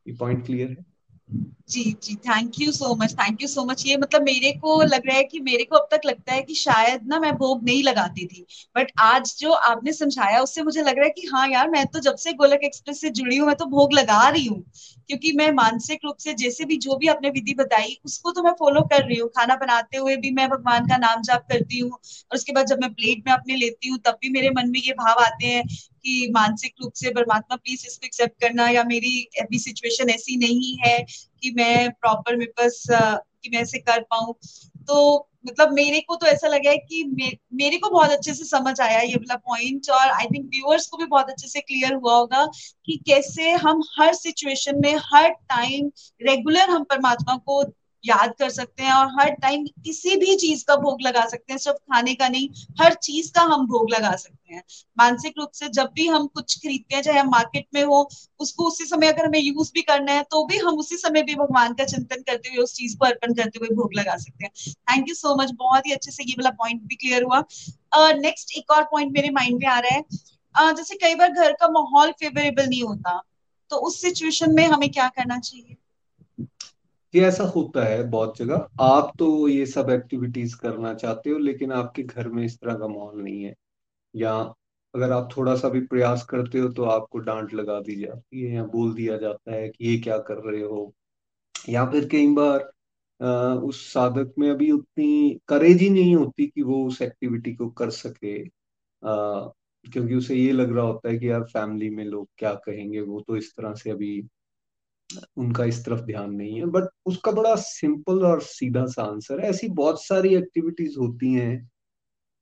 ये 0.08 0.14
पॉइंट 0.14 0.46
क्लियर 0.46 0.70
है? 0.70 0.84
जी 1.72 1.82
जी 2.02 2.14
thank 2.16 2.58
you 2.60 2.72
so 2.72 2.94
much 2.94 3.12
thank 3.14 3.42
you 3.42 3.48
so 3.48 3.64
much 3.64 3.84
ये 3.86 3.96
मतलब 3.96 4.22
मेरे 4.22 4.50
को 4.54 4.80
लग 4.82 5.06
रहा 5.06 5.16
है 5.16 5.24
कि 5.24 5.40
मेरे 5.40 5.64
को 5.64 5.76
अब 5.76 5.86
तक 5.90 6.00
लगता 6.06 6.32
है 6.32 6.42
कि 6.42 6.54
शायद 6.54 7.06
ना 7.06 7.18
मैं 7.20 7.32
भोग 7.36 7.62
नहीं 7.64 7.82
लगाती 7.82 8.26
थी। 8.26 8.44
बट 8.76 8.90
आज 9.00 9.34
जो 9.38 9.52
आपने 9.52 9.92
समझाया, 9.92 10.40
उससे 10.40 10.62
मुझे 10.62 10.82
लग 10.82 10.96
रहा 10.96 11.04
है 11.04 11.10
कि 11.10 11.26
हाँ 11.26 11.46
यार, 11.48 11.70
मैं 11.70 11.86
तो 11.86 12.00
जब 12.00 12.16
से 12.16 12.32
गोलक 12.32 12.60
एक्सप्रेस 12.64 13.00
से 13.00 13.10
जुड़ी 13.10 13.36
हूँ, 13.36 13.46
मैं 13.46 13.56
तो 13.56 13.66
भोग 13.66 13.92
लगा 13.92 14.28
रही 14.28 14.44
हूँ। 14.46 14.62
क्योंकि 15.08 15.32
मैं 15.32 15.50
मानसिक 15.52 16.00
रूप 16.04 16.16
से 16.18 16.34
जैसे 16.34 16.64
भी 16.64 16.76
जो 16.78 16.96
भी 16.96 17.08
आपने 17.08 17.30
विधि 17.30 17.54
बताई, 17.54 17.96
उसको 18.04 18.30
तो 18.30 18.42
मैं 18.42 18.52
फॉलो 18.58 18.80
कर 18.82 19.04
रही 19.06 19.18
हूँ। 19.18 19.28
खाना 19.30 19.56
बनाते 19.56 19.96
हुए 19.96 20.16
भी 20.16 20.30
मैं 20.30 20.48
भगवान 20.48 20.86
का 20.86 20.96
नाम 20.98 21.22
जाप 21.22 21.46
करती 21.50 21.78
हूँ 21.78 21.90
और 21.92 22.34
उसके 22.34 22.52
बाद 22.52 22.66
जब 22.66 22.80
मैं 22.80 22.92
प्लेट 22.94 23.22
में 23.26 23.32
अपने 23.32 23.56
लेती 23.56 23.88
हूँ, 23.88 23.98
तब 23.98 24.18
भी 24.22 24.30
मेरे 24.30 24.50
मन 24.50 24.70
में 24.70 24.80
ये 24.80 24.92
भाव 24.94 25.24
आते 25.24 25.46
हैं 25.46 25.64
कि 25.66 26.30
मानसिक 26.34 26.74
रूप 26.82 26.92
से 26.94 27.10
परमात्मा 27.10 27.56
प्लीज़ 27.56 27.86
इसको 27.86 28.06
एक्सेप्ट 28.06 28.40
करना 28.40 28.68
या 28.68 28.84
मेरी 28.84 29.20
अभी 29.40 29.58
सिचुएशन 29.58 30.10
ऐसी 30.10 30.36
नहीं 30.38 30.76
है। 30.78 30.96
कि 31.42 31.50
मैं 31.56 31.90
प्रॉपर 31.90 32.36
मेरे 32.36 32.52
पास 32.60 32.86
कि 32.90 33.50
मैं 33.50 33.62
ऐसे 33.62 33.78
कर 33.78 34.00
पाऊँ। 34.00 34.34
तो 34.88 35.28
मतलब 35.46 35.72
मेरे 35.72 36.00
को 36.00 36.16
तो 36.16 36.26
ऐसा 36.26 36.48
लगा 36.48 36.70
है 36.70 36.76
कि 36.78 37.04
मे, 37.04 37.30
मेरे 37.54 37.78
को 37.78 37.90
बहुत 37.90 38.10
अच्छे 38.10 38.34
से 38.34 38.44
समझ 38.44 38.80
आया 38.80 39.00
ये 39.00 39.14
वाला 39.14 39.36
पॉइंट 39.36 39.90
और 39.90 40.10
आई 40.10 40.26
थिंक 40.26 40.46
व्यूअर्स 40.46 40.86
को 40.86 40.96
भी 40.96 41.04
बहुत 41.04 41.30
अच्छे 41.30 41.48
से 41.48 41.60
क्लियर 41.60 41.94
हुआ 41.94 42.14
होगा 42.16 42.44
कि 42.86 42.96
कैसे 43.06 43.50
हम 43.50 43.82
हर 43.98 44.14
सिचुएशन 44.14 44.80
में 44.80 44.94
हर 45.04 45.28
टाइम 45.28 45.90
रेगुलर 46.22 46.70
हम 46.70 46.84
परमात्मा 46.84 47.36
को 47.36 47.62
याद 48.04 48.32
कर 48.38 48.50
सकते 48.50 48.82
हैं 48.82 48.92
और 48.92 49.06
हर 49.10 49.30
टाइम 49.32 49.64
किसी 49.84 50.16
भी 50.16 50.34
चीज़ 50.36 50.64
का 50.64 50.76
भोग 50.76 51.02
लगा 51.02 51.24
सकते 51.26 51.52
हैं। 51.52 51.58
सिर्फ़ 51.58 51.78
खाने 51.92 52.14
का 52.14 52.28
नहीं 52.28 52.48
हर 52.80 52.94
चीज़ 53.02 53.30
का 53.32 53.42
हम 53.44 53.66
भोग 53.66 53.90
लगा 53.90 54.14
सकते 54.16 54.54
हैं। 54.54 54.62
मानसिक 54.98 55.34
रूप 55.38 55.50
से 55.54 55.68
जब 55.70 55.90
भी 55.94 56.06
हम 56.06 56.26
कुछ 56.28 56.56
खरीदते 56.58 56.94
हैं 56.94 57.02
चाहे 57.02 57.18
हम 57.18 57.30
मार्केट 57.30 57.66
में 57.74 57.82
हो 57.82 58.08
उसको 58.40 58.64
उसी 58.64 58.84
समय 58.84 59.08
अगर 59.08 59.26
हमें 59.26 59.38
यूज़ 59.40 59.70
भी 59.74 59.82
करना 59.82 60.12
है 60.12 60.22
तो 60.30 60.44
भी 60.46 60.58
हम 60.58 60.78
उसी 60.78 60.96
समय 60.96 61.22
भी 61.22 61.34
भगवान 61.34 61.74
का 61.74 61.84
चिंतन 61.84 62.22
करते 62.22 62.48
हुए 62.48 62.62
उस 62.64 62.74
चीज़ 62.74 62.96
को 62.98 63.06
अर्पण 63.06 63.34
करते 63.34 63.58
हुए 63.58 63.76
भोग 63.76 63.94
लगा 63.94 64.16
सकते 64.16 64.44
हैं। 64.44 64.74
थैंक 64.90 65.08
यू 65.08 65.14
सो 65.14 65.34
मच 65.36 65.50
बहुत 65.58 65.86
ही 65.86 65.92
अच्छे 65.92 66.10
से 66.10 66.24
ये 66.24 66.34
वाला 66.38 66.50
पॉइंट 66.58 66.82
भी 66.82 66.94
क्लियर 66.96 67.22
हुआ। 67.22 67.42
नेक्स्ट 68.16 68.48
uh, 68.48 68.56
एक 68.58 68.70
और 68.70 68.82
पॉइंट 68.82 69.12
मेरे 69.12 69.30
माइंड 69.30 69.58
में 69.60 69.66
आ 69.66 69.78
रहा 69.78 69.94
है। 69.94 70.04
uh, 70.54 70.76
जैसे 70.76 70.94
कई 70.96 71.14
बार 71.14 71.30
घर 71.30 71.52
का 71.52 71.68
माहौल 71.70 72.12
फेवरेबल 72.12 72.68
नहीं 72.68 72.82
होता 72.82 73.20
तो 73.70 73.76
उस 73.78 74.00
सिचुएशन 74.00 74.54
में 74.54 74.66
हमें 74.66 74.90
क्या 74.90 75.08
करना 75.08 75.38
चाहिए? 75.38 75.76
ये 77.14 77.20
ऐसा 77.24 77.44
होता 77.46 77.82
है 77.84 78.02
बहुत 78.10 78.36
जगह। 78.38 78.66
आप 78.80 79.12
तो 79.18 79.48
ये 79.48 79.64
सब 79.66 79.90
एक्टिविटीज़ 79.90 80.56
करना 80.58 80.92
चाहते 80.94 81.30
हो 81.30 81.38
लेकिन 81.38 81.72
आपके 81.72 82.02
घर 82.02 82.28
में 82.28 82.44
इस 82.44 82.56
तरह 82.58 82.74
का 82.74 82.86
माहौल 82.88 83.20
नहीं 83.22 83.42
है। 83.44 83.54
या 84.14 84.32
अगर 84.94 85.12
आप 85.12 85.28
थोड़ा 85.36 85.54
सा 85.56 85.68
भी 85.70 85.80
प्रयास 85.86 86.24
करते 86.30 86.58
हो 86.58 86.68
तो 86.70 86.84
आपको 86.86 87.18
डांट 87.20 87.54
लगा 87.54 87.80
दी 87.82 87.96
जाती 87.96 88.42
है 88.42 88.54
या 88.54 88.64
बोल 88.66 88.94
दिया 88.94 89.16
जाता 89.18 89.54
है 89.54 89.68
कि 89.70 89.86
ये 89.86 89.98
क्या 90.00 90.18
कर 90.28 90.38
रहे 90.46 90.62
हो। 90.62 90.92
या 91.68 91.84
फिर 91.92 92.08
कई 92.10 92.28
बार 92.34 92.70
उस 93.64 93.82
साधक 93.92 94.34
में 94.38 94.50
अभी 94.50 94.70
उतनी 94.72 95.40
करेज 95.48 95.82
ही 95.82 95.90
नहीं 95.90 96.14
होती 96.16 96.46
कि 96.48 96.62
वो 96.64 96.84
उस 96.86 97.02
एक्टिविटी 97.02 97.54
को 97.56 97.70
कर 97.72 97.90
सके। 97.92 98.38
आ, 98.82 99.48
क्योंकि 99.84 100.14
उसे 100.14 100.36
ये 100.36 100.52
लग 100.52 100.72
रहा 100.76 100.86
होता 100.86 101.10
है 101.10 101.18
कि 101.18 101.30
यार 101.30 101.42
फैमिली 101.46 101.90
में 101.90 102.04
लोग 102.06 102.28
क्या 102.38 102.54
कहेंगे 102.66 103.00
वो 103.02 103.20
तो 103.22 103.36
इस 103.36 103.52
तरह 103.56 103.74
से 103.76 103.90
अभी 103.90 104.20
उनका 105.38 105.64
इस 105.64 105.84
तरफ़ 105.86 106.00
ध्यान 106.02 106.32
नहीं 106.34 106.58
है। 106.58 106.66
बट 106.68 106.88
उसका 107.06 107.32
बड़ा 107.32 107.54
सिंपल 107.58 108.24
और 108.26 108.40
सीधा 108.42 108.84
सा 108.88 109.02
आंसर 109.04 109.40
है। 109.40 109.48
ऐसी 109.50 109.68
बहुत 109.74 110.04
सारी 110.04 110.34
एक्टिविटीज़ 110.36 110.98
होती 110.98 111.32
हैं 111.34 111.68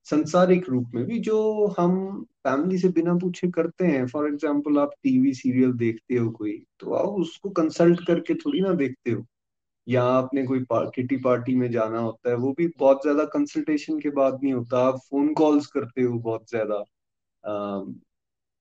संसारिक 0.06 0.68
रूप 0.68 0.90
में 0.94 1.04
भी 1.06 1.18
जो 1.20 1.38
हम 1.78 1.96
फैमिली 2.44 2.78
से 2.78 2.88
बिना 2.90 3.14
पूछे 3.16 3.48
करते 3.52 3.87
हैं। 3.87 4.06
फॉर 4.09 4.28
एग्ज़ाम्पल 4.28 4.78
आप 4.78 4.90
टीवी 5.04 5.33
सीरियल 5.35 5.72
देखते 5.78 6.16
हो 6.16 6.30
कोई 6.33 6.56
तो 6.80 6.94
आप 6.94 7.09
उसको 7.20 7.50
कंसल्ट 7.52 8.06
करके 8.06 8.35
थोड़ी 8.37 8.61
ना 8.61 8.72
देखते 8.74 9.11
हो। 9.11 9.24
या 9.87 10.04
आपने 10.06 10.44
कोई 10.46 10.64
किटी 10.72 11.16
पार्टी 11.18 11.54
में 11.56 11.70
जाना 11.72 11.98
होता 12.00 12.30
है, 12.30 12.37
वो 12.37 12.52
भी 12.59 12.66
बहुत 12.78 13.02
ज़्यादा 13.02 13.24
कंसल्टेशन 13.30 14.00
के 14.00 14.11
बाद 14.12 14.40
नहीं 14.42 14.52
होता। 14.54 14.87
आप 14.88 14.98
फ़ोन 15.11 15.33
कॉल्स 15.35 15.66
करते 15.68 16.02
हो 16.02 16.18
बहुत 16.20 16.50
ज़्यादा। 16.50 16.85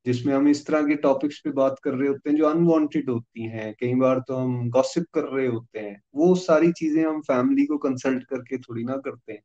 जिसमें 0.06 0.34
हम 0.36 0.48
इस 0.48 0.66
तरह 0.66 0.84
के 0.84 0.96
टॉपिक्स 1.00 1.40
पे 1.42 1.52
बात 1.54 1.80
कर 1.84 1.94
रहे 1.94 2.08
होते 2.10 2.30
हैं, 2.30 2.38
जो 2.38 2.46
अनवांटेड 2.48 3.10
होती 3.10 3.48
हैं, 3.48 3.74
कई 3.80 3.94
बार 3.98 4.20
तो 4.28 4.36
हम 4.36 4.70
गॉसिप 4.72 5.06
कर 5.14 5.24
रहे 5.30 5.48
होते 5.48 5.80
हैं, 5.80 6.02
वो 6.16 6.34
सारी 6.40 6.72
चीज़ें 6.74 7.04
हम 7.06 7.22
फैमिली 7.24 7.66
को 7.66 7.78
कंसल्ट 7.80 8.24
करके 8.26 8.58
थोड़ी 8.60 8.84
ना 8.86 8.98
करते 9.00 9.34
हैं। 9.34 9.42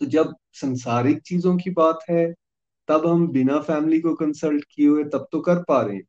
तो 0.00 0.06
जब 0.08 0.34
संसारिक 0.54 1.20
चीज़ों 1.22 1.56
की 1.58 1.70
बात 1.72 1.98
है, 2.10 2.32
तब 2.88 3.06
हम 3.06 3.26
बिना 3.30 3.58
फैमिली 3.62 4.00
को 4.00 4.14
कंसल्ट 4.16 4.64
किए 4.72 4.88
हुए 4.88 5.04
तब 5.06 5.26
तो 5.32 5.40
कर 5.42 5.62
पा 5.64 5.80
रहे 5.82 5.96
हैं। 5.96 6.04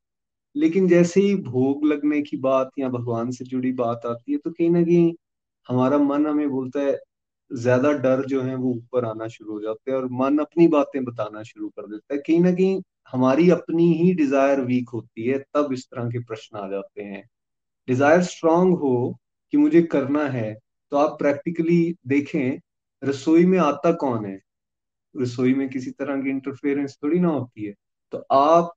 लेकिन 0.55 0.87
जैसे 0.87 1.21
ही 1.21 1.35
भोग 1.43 1.85
लगने 1.85 2.21
की 2.23 2.37
बात 2.39 2.71
या 2.79 2.89
भगवान 2.89 3.31
से 3.31 3.45
जुड़ी 3.45 3.71
बात 3.75 4.05
आती 4.05 4.31
है 4.31 4.37
तो 4.39 4.51
कहीं 4.51 4.69
ना 4.71 4.83
कहीं 4.83 5.13
हमारा 5.69 5.97
मन 5.99 6.27
हमें 6.27 6.49
बोलता 6.51 6.81
है, 6.81 6.97
ज़्यादा 7.51 7.91
डर 7.99 8.25
जो 8.27 8.41
है 8.43 8.55
वो 8.57 8.71
ऊपर 8.71 9.05
आना 9.05 9.27
शुरू 9.29 9.53
हो 9.53 9.61
जाता 9.61 9.91
है 9.91 9.97
और 9.97 10.07
मन 10.13 10.37
अपनी 10.39 10.67
बातें 10.69 11.03
बताना 11.05 11.43
शुरू 11.43 11.69
कर 11.71 11.87
देता 11.87 12.15
है। 12.15 12.21
कहीं 12.21 12.39
ना 12.41 12.51
कहीं 12.53 12.81
हमारी 13.13 13.49
अपनी 13.49 13.91
ही 13.93 14.13
डिज़ायर 14.13 14.61
वीक 14.61 14.89
होती 14.89 15.25
है, 15.25 15.37
तब 15.55 15.73
इस 15.73 15.85
तरह 15.85 16.09
के 16.09 16.19
प्रश्न 16.19 16.57
आ 16.57 16.67
जाते 16.69 17.03
हैं। 17.03 17.23
डिज़ायर 17.87 18.21
स्ट्रांग 18.23 18.73
हो 18.77 19.17
कि 19.53 19.57
मुझे 19.57 19.81
करना 19.83 20.27
है 20.29 20.53
तो 20.91 20.97
आप 20.97 21.17
प्रैक्टिकली 21.19 21.95
देखें, 22.07 22.59
रसोई 23.01 23.45
में 23.45 23.57
आता 23.59 23.91
कौन 23.93 24.25
है? 24.25 24.39
रसोई 25.15 25.53
में 25.53 25.67
किसी 25.69 25.91
तरह 25.91 26.21
की 26.23 26.29
इंटरफेरेंस 26.29 26.97
थोड़ी 27.03 27.19
ना 27.19 27.29
होती 27.29 27.65
है। 27.65 27.73
तो 28.13 28.25
आप 28.31 28.73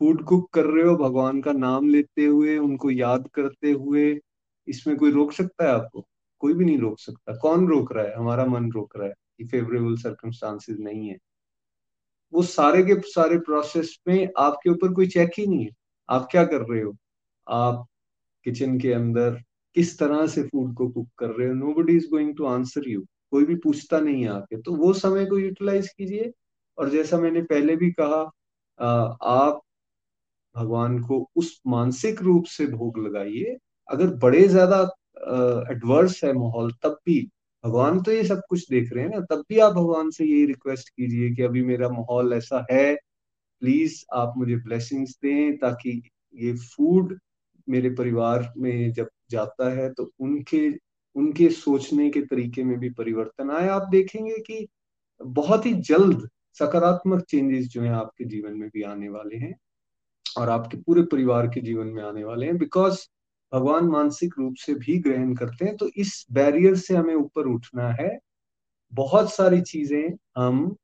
फ़ूड 0.00 0.22
कुक 0.24 0.48
कर 0.54 0.64
रहे 0.64 0.84
हो, 0.84 0.96
भगवान 0.96 1.40
का 1.42 1.52
नाम 1.52 1.88
लेते 1.88 2.24
हुए, 2.24 2.56
उनको 2.58 2.90
याद 2.90 3.28
करते 3.34 3.70
हुए, 3.72 4.20
इसमें 4.68 4.96
कोई 4.96 5.10
रोक 5.10 5.32
सकता 5.32 5.64
है 5.64 5.70
आपको? 5.70 6.06
कोई 6.40 6.54
भी 6.54 6.64
नहीं 6.64 6.78
रोक 6.78 6.98
सकता। 7.00 7.36
कौन 7.38 7.66
रोक 7.68 7.92
रहा 7.92 8.04
है? 8.04 8.14
हमारा 8.16 8.44
मन 8.46 8.70
रोक 8.72 8.96
रहा 8.96 9.06
है 9.08 9.14
कि 9.38 9.44
फेवरेबल 9.46 9.96
सर्कमस्टांसिस 9.96 10.78
नहीं 10.80 11.08
है। 11.08 11.16
वो 12.32 12.42
सारे 12.44 12.82
के 12.84 13.00
सारे 13.10 13.38
प्रोसेस 13.40 13.96
में 14.08 14.28
आपके 14.38 14.70
ऊपर 14.70 14.92
कोई 14.94 15.06
चेक 15.08 15.30
ही 15.38 15.46
नहीं 15.46 15.64
है। 15.64 15.70
आप 16.08 16.28
क्या 16.30 16.44
कर 16.46 16.62
रहे 16.62 16.82
हो? 16.82 16.94
आप 17.46 17.86
किचन 18.46 18.78
के 18.80 18.92
अंदर 18.92 19.40
किस 19.76 19.98
तरह 19.98 20.26
से 20.26 20.42
फ़ूड 20.44 20.74
को 20.76 20.88
कुक 20.90 21.08
कर 21.18 21.30
रहे 21.30 21.48
हो? 21.48 21.54
Nobody 21.74 21.96
is 21.96 22.08
going 22.10 22.36
to 22.36 22.46
answer 22.46 22.88
you 22.90 23.04
कोई 23.32 23.44
भी 23.44 23.54
पूछता 23.56 24.00
नहीं 24.00 24.22
है 24.22 24.28
आके। 24.30 24.60
तो 24.62 24.74
वो 24.76 24.92
समय 24.94 25.26
को 25.26 25.38
यूटिलाइज 25.38 25.88
कीजिए। 25.88 26.32
और 26.78 26.90
जैसा 26.90 27.18
मैंने 27.20 27.42
पहले 27.44 27.76
भी 27.76 27.90
कहा 27.92 28.20
आप 29.28 29.60
भगवान 30.54 30.98
को 31.02 31.26
उस 31.36 31.60
मानसिक 31.66 32.20
रूप 32.22 32.44
से 32.48 32.66
भोग 32.66 32.98
लगाइए। 32.98 33.56
अगर 33.88 34.14
बड़े 34.18 34.46
ज़्यादा 34.48 34.80
एडवर्स 35.72 36.22
है 36.24 36.32
माहौल, 36.32 36.72
तब 36.82 36.98
भी 37.06 37.20
भगवान 37.64 38.00
तो 38.02 38.12
ये 38.12 38.24
सब 38.24 38.40
कुछ 38.48 38.68
देख 38.70 38.92
रहे 38.92 39.04
हैं 39.04 39.10
ना, 39.10 39.20
तब 39.20 39.44
भी 39.48 39.58
आप 39.58 39.72
भगवान 39.72 40.10
से 40.10 40.24
यही 40.24 40.44
रिक्वेस्ट 40.46 40.88
कीजिए 40.88 41.30
कि 41.34 41.42
अभी 41.42 41.62
मेरा 41.64 41.88
माहौल 41.88 42.32
ऐसा 42.32 42.66
है 42.72 42.94
प्लीज़ 43.62 44.04
आप 44.14 44.34
मुझे 44.38 44.56
ब्लेसिंग्स 44.58 45.18
दें 45.22 45.56
ताकि 45.58 46.02
ये 46.34 46.54
फ़ूड 46.56 47.18
मेरे 47.68 47.90
परिवार 47.90 48.52
में 48.58 48.92
जब 48.92 49.08
जाता 49.30 49.70
है 49.76 49.92
तो 49.94 50.10
उनके 50.20 50.68
उनके 51.16 51.48
सोचने 51.50 52.08
के 52.10 52.20
तरीके 52.22 52.64
में 52.64 52.78
भी 52.80 52.90
परिवर्तन 52.90 53.50
आए। 53.50 53.68
आप 53.68 53.88
देखेंगे 53.90 54.38
कि 54.46 54.66
बहुत 55.20 55.66
ही 55.66 55.72
जल्द 55.84 56.28
सकारात्मक 56.58 57.24
चेंजेस 57.30 57.66
जो 57.68 57.82
है 57.82 57.90
आपके 57.90 58.24
जीवन 58.24 58.54
में 58.54 58.68
भी 58.74 58.82
आने 58.84 59.08
वाले 59.08 59.36
हैं 59.36 59.54
और 60.26 60.48
आपके 60.50 60.76
पूरे 60.78 61.02
परिवार 61.02 61.48
के 61.48 61.60
जीवन 61.60 61.86
में 61.86 62.02
आने 62.04 62.24
वाले 62.24 62.46
हैं 62.46 62.58
बिकॉज़ 62.58 62.98
भगवान 63.52 63.86
मानसिक 63.88 64.34
रूप 64.38 64.54
से 64.58 64.74
भी 64.76 64.98
ग्रहण 65.00 65.34
करते 65.34 65.64
हैं 65.64 65.76
तो 65.76 65.88
इस 65.98 66.26
बैरियर 66.32 66.76
से 66.78 66.96
हमें 66.96 67.14
ऊपर 67.16 67.46
उठना 67.48 67.88
है। 68.00 68.18
बहुत 68.92 69.32
सारी 69.34 69.60
चीज़ें 69.62 70.10
हम 70.38 70.76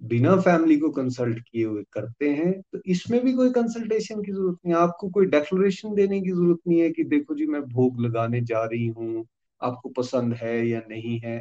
बिना 0.00 0.36
फैमिली 0.38 0.76
को 0.78 0.90
कंसल्ट 0.92 1.38
किए 1.42 1.64
हुए 1.64 1.82
करते 1.92 2.30
हैं 2.30 2.52
तो 2.72 2.80
इसमें 2.88 3.20
भी 3.24 3.32
कोई 3.34 3.50
कंसल्टेशन 3.52 4.22
की 4.22 4.32
ज़रूरत 4.32 4.58
नहीं। 4.66 4.74
आपको 4.76 5.08
कोई 5.10 5.26
डेक्लोरेशन 5.28 5.94
देने 5.94 6.20
की 6.22 6.30
ज़रूरत 6.30 6.58
नहीं 6.68 6.80
है 6.80 6.90
कि 6.92 7.04
देखो 7.06 7.34
जी, 7.34 7.46
मैं 7.46 7.62
भोग 7.64 8.00
लगाने 8.02 8.40
जा 8.42 8.64
रही 8.64 8.86
हूँ, 8.88 9.26
आपको 9.60 9.88
पसंद 9.92 10.34
है 10.34 10.66
या 10.68 10.80
नहीं 10.90 11.18
है। 11.20 11.38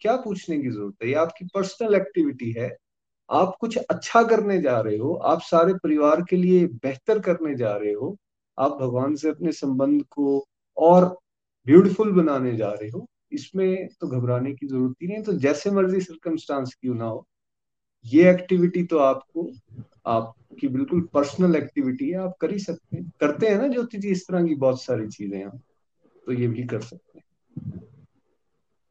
क्या 0.00 0.16
पूछने 0.18 0.58
की 0.60 0.70
ज़रूरत 0.70 0.94
है? 1.02 1.08
ये 1.08 1.14
आपकी 1.16 1.44
पर्सनल 1.54 1.94
एक्टिविटी 1.96 2.52
है। 2.52 2.70
आप 3.28 3.56
कुछ 3.60 3.76
अच्छा 3.80 4.22
करने 4.24 4.60
जा 4.62 4.80
रहे 4.80 4.96
हो, 4.98 5.14
आप 5.14 5.40
सारे 5.42 5.74
परिवार 5.76 6.22
के 6.30 6.36
लिए 6.36 6.66
बेहतर 6.82 7.20
करने 7.22 7.54
जा 7.56 7.76
रहे 7.76 7.92
हो 7.94 8.16
आप 8.58 8.76
भगवान 8.80 9.14
से 9.16 9.28
अपने 9.28 9.52
संबंध 9.52 10.02
को 10.10 10.44
और 10.76 11.04
ब्यूटीफुल 11.66 12.12
बनाने 12.12 12.54
जा 12.56 12.70
रहे 12.70 12.88
हो, 12.88 13.06
इसमें 13.32 13.88
तो 14.00 14.06
घबराने 14.08 14.52
की 14.52 14.66
ज़रूरत 14.66 14.94
ही 15.02 15.06
नहीं। 15.08 15.22
तो 15.22 15.32
जैसे 15.38 15.70
मर्ज़ी 15.70 16.00
सर्कमस्टांस 16.00 16.74
क्यों 16.80 16.94
ना 16.94 17.04
हो, 17.04 17.26
ये 18.04 18.30
एक्टिविटी 18.30 18.82
तो 18.84 18.98
आपको, 18.98 19.50
आपकी 20.06 20.68
बिल्कुल 20.68 21.08
पर्सनल 21.14 21.56
एक्टिविटी 21.56 22.10
है, 22.10 22.18
आप 22.18 22.34
कर 22.40 22.52
ही 22.52 22.58
सकते 22.58 22.96
हैं। 22.96 23.10
करते 23.20 23.48
हैं 23.48 23.58
ना 23.58 23.68
ज्योति 23.68 23.98
जी, 23.98 24.10
इस 24.10 24.26
तरह 24.28 24.46
की 24.46 24.54
बहुत 24.56 24.82
सारी 24.82 25.08
चीज़ें 25.08 25.38
हैं 25.38 25.50
तो 26.26 26.32
ये 26.32 26.48
भी 26.48 26.64
कर 26.64 26.80
सकते 26.80 27.18
हैं। 27.18 27.23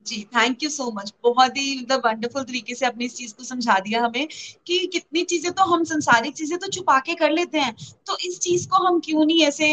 जी 0.05 0.21
थैंक 0.35 0.63
यू 0.63 0.69
सो 0.69 0.89
मच 0.91 1.11
बहुत 1.23 1.57
ही 1.57 1.75
मतलब 1.81 2.01
वंडरफुल 2.05 2.43
तरीके 2.43 2.75
से 2.75 2.85
आपने 2.85 3.05
इस 3.05 3.15
चीज़ 3.15 3.33
को 3.35 3.43
समझा 3.43 3.77
दिया 3.79 4.01
हमें 4.03 4.27
कि 4.67 4.77
कितनी 4.93 5.23
चीज़ें 5.23 5.51
तो 5.53 5.63
हम 5.65 5.83
संसारिक 5.83 6.35
चीज़ें 6.35 6.57
तो 6.59 6.67
छुपा 6.67 6.97
के 6.99 7.15
कर 7.15 7.31
लेते 7.31 7.59
हैं। 7.59 7.73
तो 8.07 8.17
इस 8.27 8.39
चीज़ 8.39 8.67
को 8.69 8.83
हम 8.87 8.99
क्यों 8.99 9.25
नहीं 9.25 9.43
ऐसे 9.45 9.69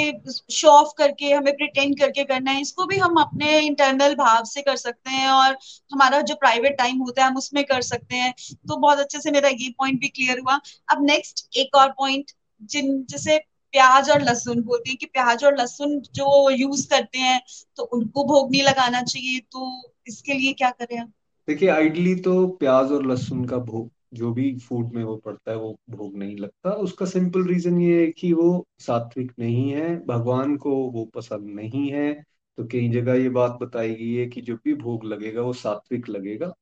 शो 0.51 0.69
ऑफ़ 0.71 0.93
करके, 0.99 1.31
हमें 1.33 1.53
प्रिटेंड 1.57 1.99
करके 1.99 2.25
करना 2.25 2.51
है? 2.51 2.61
इसको 2.61 2.87
भी 2.87 2.99
हम 2.99 3.21
अपने 3.21 3.59
इंटरनल 3.61 4.15
भाव 4.15 4.45
से 4.45 4.63
कर 4.63 4.77
सकते 4.77 5.11
हैं 5.11 5.29
और 5.29 5.57
हमारा 5.93 6.21
जो 6.23 6.35
प्राइवेट 6.37 6.79
टाइम 6.79 6.99
होता 6.99 7.23
है, 7.23 7.29
हम 7.29 7.37
उसमें 7.37 7.65
कर 7.65 7.83
सकते 7.83 8.17
हैं। 8.17 8.33
तो 8.69 8.77
बहुत 8.77 8.99
अच्छे 8.99 9.21
से 9.21 9.31
मेरा 9.31 9.49
ये 9.51 9.71
पॉइंट 9.79 10.01
भी 10.01 10.09
क्लियर 10.09 10.39
हुआ। 10.41 10.61
अब 10.89 11.05
नेक्स्ट 11.05 11.47
एक 11.57 11.77
और 11.77 11.89
पॉइंट 11.99 12.31
जिन, 12.63 13.05
जैसे 13.11 13.39
प्याज 13.75 14.09
और 14.11 14.23
लहसुन 14.23 14.61
बोलते 14.63 14.91
हैं 14.91 14.97
कि 14.99 15.07
प्याज 15.07 15.45
और 15.45 15.57
लहसुन 15.59 15.99
जो 16.15 16.51
यूज़ 16.51 16.89
करते 16.89 17.19
हैं 17.19 17.41
तो 17.77 17.83
उनको 17.93 18.25
भोग 18.25 18.51
नहीं 18.51 18.63
लगाना 18.63 19.03
चाहिए 19.03 19.39
तो 19.53 19.71
इसके 20.11 20.35
लिए 20.35 20.53
क्या 20.53 20.71
करें 20.71 20.97
हम 20.99 21.13
देखिए 21.49 21.69
आइडली 21.69 22.15
तो 22.15 22.47
प्याज 22.49 22.93
और 22.93 23.07
लहसुन 23.07 23.45
का 23.45 23.57
भोग, 23.59 23.91
जो 24.15 24.33
भी 24.33 24.57
फ़ूड 24.59 24.93
में 24.93 25.05
वो 25.05 25.17
पड़ता 25.17 25.51
है, 25.51 25.57
वो 25.57 25.79
भोग 25.91 26.17
नहीं 26.17 26.37
लगता। 26.37 26.71
उसका 26.71 27.07
सिंपल 27.07 27.45
रीजन 27.45 27.81
ये 27.81 28.01
है 28.01 28.11
कि 28.13 28.33
वो 28.33 28.67
सात्विक 28.79 29.33
नहीं 29.39 29.71
है, 29.71 30.07
भगवान 30.07 30.57
को 30.57 30.77
वो 30.91 31.05
पसंद 31.05 31.51
नहीं 31.51 31.89
है। 31.91 32.13
तो 32.59 32.65
कई 32.65 32.89
जगह 32.89 33.15
ये 33.15 33.29
बात 33.29 33.59
बताई 33.63 33.95
गई 33.95 34.13
है 34.15 34.27
कि 34.27 34.41
जो 34.41 34.57
भी 34.65 34.75
भोग 34.75 35.05
लगेगा, 35.05 35.43
वो 35.43 35.53
सात्विक 35.53 36.09
लगेगा। 36.09 36.53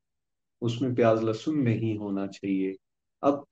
उसमें 0.63 0.95
प्याज, 0.95 1.23
लहसुन 1.23 1.59
नहीं 1.59 1.97
होना 1.99 2.27
चाहिए। 2.27 2.77
अब, 3.23 3.45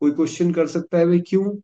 कोई 0.00 0.10
क्वेश्चन 0.10 0.52
कर 0.52 0.66
सकता 0.66 0.98
है, 0.98 1.06
भाई, 1.06 1.20
क्यों? 1.20 1.56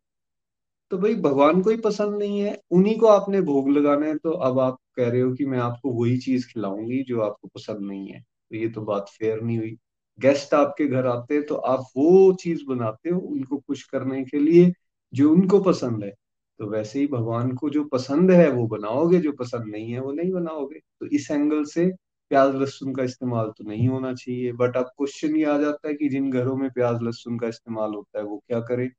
तो 0.91 0.97
भाई, 0.97 1.15
भगवान 1.15 1.61
को 1.61 1.69
ही 1.69 1.77
पसंद 1.77 2.15
नहीं 2.15 2.39
है, 2.39 2.59
उन्हीं 2.71 2.97
को 2.99 3.07
आपने 3.07 3.41
भोग 3.41 3.69
लगाना 3.69 4.05
है 4.05 4.17
तो 4.17 4.31
अब 4.31 4.59
आप 4.59 4.77
कह 4.97 5.09
रहे 5.09 5.21
हो 5.21 5.31
कि 5.33 5.45
मैं 5.45 5.59
आपको 5.59 5.91
वही 5.93 6.17
चीज़ 6.19 6.47
खिलाऊँगी 6.47 7.01
जो 7.03 7.21
आपको 7.21 7.47
पसंद 7.47 7.87
नहीं 7.87 8.07
है। 8.07 8.19
तो 8.21 8.55
ये 8.55 8.67
तो 8.69 8.81
बात 8.81 9.09
फेयर 9.19 9.41
नहीं 9.41 9.57
हुई। 9.59 9.75
गेस्ट 10.19 10.53
आपके 10.53 10.87
घर 10.87 11.05
आते 11.07 11.33
हैं 11.35 11.45
तो 11.45 11.55
आप 11.55 11.85
वो 11.97 12.33
चीज़ 12.33 12.63
बनाते 12.67 13.09
हो 13.09 13.19
उनको 13.21 13.57
खुश 13.59 13.83
करने 13.85 14.23
के 14.23 14.39
लिए 14.39 14.71
जो 15.13 15.31
उनको 15.31 15.59
पसंद 15.61 16.03
है। 16.03 16.11
तो 16.59 16.69
वैसे 16.69 16.99
ही 16.99 17.07
भगवान 17.07 17.51
को 17.55 17.69
जो 17.69 17.83
पसंद 17.85 18.31
है 18.31 18.49
वो 18.51 18.65
बनाओगे, 18.67 19.19
जो 19.19 19.31
पसंद 19.33 19.71
नहीं 19.71 19.91
है 19.93 19.99
वो 20.01 20.11
नहीं 20.13 20.31
बनाओगे। 20.31 20.79
तो 20.99 21.05
इस 21.07 21.29
एंगल 21.31 21.63
से 21.65 21.85
प्याज 22.31 22.55
लहसुन 22.55 22.93
का 22.95 23.03
इस्तेमाल 23.03 23.49
तो 23.57 23.63
नहीं 23.69 23.87
होना 23.87 24.13
चाहिए। 24.13 24.51
बट 24.53 24.77
अब 24.77 24.85
क्वेश्चन 24.97 25.35
ये 25.35 25.45
आ 25.45 25.57
जाता 25.59 25.87
है 25.87 25.93
कि 25.95 26.09
जिन 26.09 26.29
घरों 26.31 26.55
में 26.57 26.69
प्याज 26.71 27.01
लहसुन 27.03 27.39
का 27.39 27.47
इस्तेमाल 27.47 27.93
होता 27.95 28.19
है 28.19 28.25
वो 28.25 28.37
क्या 28.47 28.59
करें? 28.61 28.89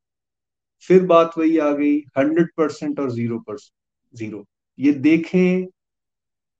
फिर 0.89 1.05
बात 1.07 1.33
वही 1.39 1.59
आ 1.59 1.71
गई 1.73 1.99
हंड्रेड 2.19 2.49
परसेंट 2.57 3.01
और 3.01 3.11
ज़ीरो 3.13 3.39
परसेंट 3.41 4.19
ज़ीरो 4.19 4.45
ये 4.79 4.93
देखें 4.95 5.67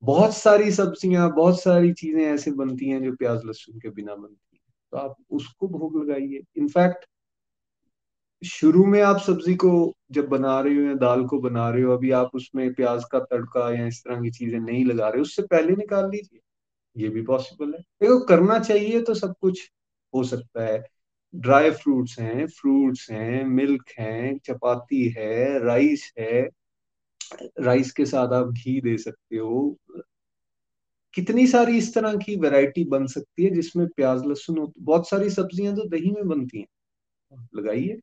बहुत 0.05 0.36
सारी 0.36 0.70
सब्ज़ियाँ, 0.72 1.30
बहुत 1.34 1.61
सारी 1.62 1.92
चीज़ें 1.92 2.22
ऐसे 2.24 2.50
बनती 2.52 2.88
हैं 2.88 3.02
जो 3.02 3.12
प्याज 3.12 3.44
लहसुन 3.44 3.78
के 3.80 3.90
बिना 3.90 4.14
बनती 4.14 4.57
हैं। 4.57 4.62
तो 4.92 4.98
आप 4.98 5.16
उसको 5.32 5.68
भोग 5.68 6.02
लगाइए। 6.02 6.42
इनफैक्ट 6.57 7.07
शुरू 8.42 8.84
में 8.86 9.00
आप 9.02 9.18
सब्ज़ी 9.18 9.55
को 9.55 9.70
जब 10.12 10.28
बना 10.28 10.59
रहे 10.61 10.74
हो 10.76 10.82
या 10.82 10.94
दाल 10.94 11.24
को 11.26 11.38
बना 11.40 11.68
रहे 11.70 11.82
हो, 11.82 11.92
अभी 11.92 12.11
आप 12.12 12.30
उसमें 12.34 12.72
प्याज 12.74 13.05
का 13.05 13.18
तड़का 13.20 13.70
या 13.74 13.86
इस 13.86 14.00
तरह 14.05 14.20
की 14.22 14.30
चीज़ें 14.30 14.59
नहीं 14.61 14.84
लगा 14.84 15.09
रहे, 15.09 15.22
उससे 15.22 15.42
पहले 15.42 15.76
निकाल 15.76 16.11
लीजिए। 16.11 16.40
ये 16.96 17.09
भी 17.09 17.22
पॉसिबल 17.22 17.74
है। 17.74 17.80
देखो, 17.80 18.18
करना 18.26 18.59
चाहिए 18.61 19.02
तो 19.02 19.14
सब 19.14 19.34
कुछ 19.40 19.70
हो 20.14 20.24
सकता 20.24 20.66
है। 20.66 20.82
ड्राई 21.34 21.70
फ्रूट्स 21.72 22.18
हैं 22.20 22.46
फ्रूट्स 22.48 23.11
हैं 23.11 23.44
मिल्क 23.46 23.90
हैं, 23.98 24.38
चपाती 24.38 25.09
है 25.18 25.59
राइस 25.64 26.12
है। 26.18 26.42
राइस 27.60 27.92
के 27.92 28.06
साथ 28.06 28.32
आप 28.32 28.50
घी 28.50 28.80
दे 28.80 28.96
सकते 28.98 29.36
हो। 29.36 29.76
कितनी 31.14 31.46
सारी 31.46 31.78
इस 31.78 31.94
तरह 31.94 32.16
की 32.16 32.36
वैरायटी 32.36 32.84
बन 32.84 33.06
सकती 33.06 33.44
है 33.44 33.50
जिसमें 33.50 33.86
प्याज, 33.86 34.24
लहसुन 34.26 34.72
बहुत 34.78 35.08
सारी 35.08 35.30
सब्ज़ियाँ 35.30 35.76
तो 35.76 35.88
दही 35.88 36.10
में 36.10 36.28
बनती 36.28 36.58
हैं। 36.58 36.66
लगाइए। 37.56 38.00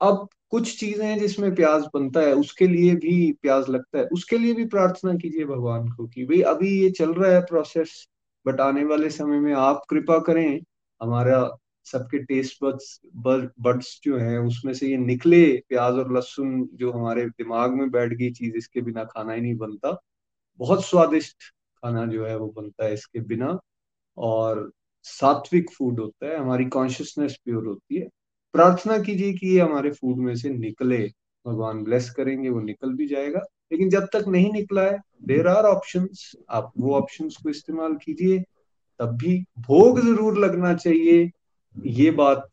अब 0.00 0.28
कुछ 0.50 0.80
चीज़ें 0.80 1.06
हैं 1.06 1.18
जिसमें 1.18 1.54
प्याज 1.54 1.84
बनता 1.94 2.20
है, 2.20 2.32
उसके 2.34 2.66
लिए 2.66 2.94
भी 2.94 3.32
प्याज 3.32 3.68
लगता 3.68 3.98
है। 3.98 4.04
उसके 4.04 4.38
लिए 4.38 4.54
भी 4.54 4.64
प्रार्थना 4.64 5.14
कीजिए 5.14 5.44
भगवान 5.44 5.88
को 5.88 6.06
कि 6.06 6.24
भाई 6.24 6.40
अभी 6.42 6.70
ये 6.82 6.90
चल 6.90 7.12
रहा 7.14 7.32
है 7.32 7.40
प्रोसेस 7.40 8.06
बट 8.46 8.60
आने 8.60 8.84
वाले 8.84 9.10
समय 9.10 9.40
में 9.40 9.52
आप 9.54 9.82
कृपा 9.90 10.18
करें, 10.18 10.60
हमारा 11.00 11.42
सबके 11.86 12.18
टेस्ट 12.24 12.58
बड्स 12.64 13.00
बर्ड्स 13.60 14.00
जो 14.04 14.18
हैं, 14.18 14.38
उसमें 14.38 14.72
से 14.74 14.88
ये 14.88 14.96
निकले 14.96 15.44
प्याज 15.68 15.94
और 15.94 16.12
लहसुन 16.14 16.68
जो 16.74 16.92
हमारे 16.92 17.26
दिमाग 17.26 17.74
में 17.74 17.90
बैठ 17.90 18.12
गई 18.12 18.30
चीज़, 18.30 18.54
इसके 18.56 18.80
बिना 18.80 19.04
खाना 19.04 19.32
ही 19.32 19.40
नहीं 19.40 19.56
बनता। 19.56 20.00
बहुत 20.60 20.84
स्वादिष्ट 20.84 21.36
खाना 21.82 22.06
जो 22.06 22.26
है 22.26 22.36
वो 22.36 22.48
बनता 22.56 22.84
है 22.84 22.94
इसके 22.94 23.20
बिना। 23.20 23.58
और 24.16 24.70
सात्विक 25.02 25.70
फ़ूड 25.70 26.00
होता 26.00 26.26
है, 26.26 26.36
हमारी 26.38 26.64
कॉन्शियसनेस 26.68 27.36
प्योर 27.44 27.66
होती 27.66 27.96
है। 27.96 28.08
प्रार्थना 28.54 28.98
कीजिए 28.98 29.32
कि 29.32 29.48
ये 29.48 29.60
हमारे 29.60 29.90
फ़ूड 29.90 30.18
में 30.18 30.34
से 30.36 30.50
निकले। 30.50 30.98
भगवान 31.46 31.82
ब्लेस 31.84 32.10
करेंगे, 32.10 32.48
वो 32.50 32.60
निकल 32.60 32.92
भी 32.94 33.06
जाएगा। 33.06 33.40
लेकिन 33.72 33.90
जब 33.90 34.06
तक 34.12 34.24
नहीं 34.28 34.52
निकला 34.52 34.82
है 34.82 34.98
देर 35.24 35.46
आर 35.48 35.64
ऑप्शन 35.64 36.08
आप 36.50 36.72
वो 36.78 36.94
ऑप्शन 36.96 37.28
को 37.28 37.50
इस्तेमाल 37.50 37.94
कीजिए। 37.94 38.38
तब 39.00 39.16
भी 39.16 39.38
भोग 39.58 40.00
ज़रूर 40.00 40.38
लगना 40.38 40.74
चाहिए। 40.74 41.30
ये 41.76 42.10
बात 42.10 42.48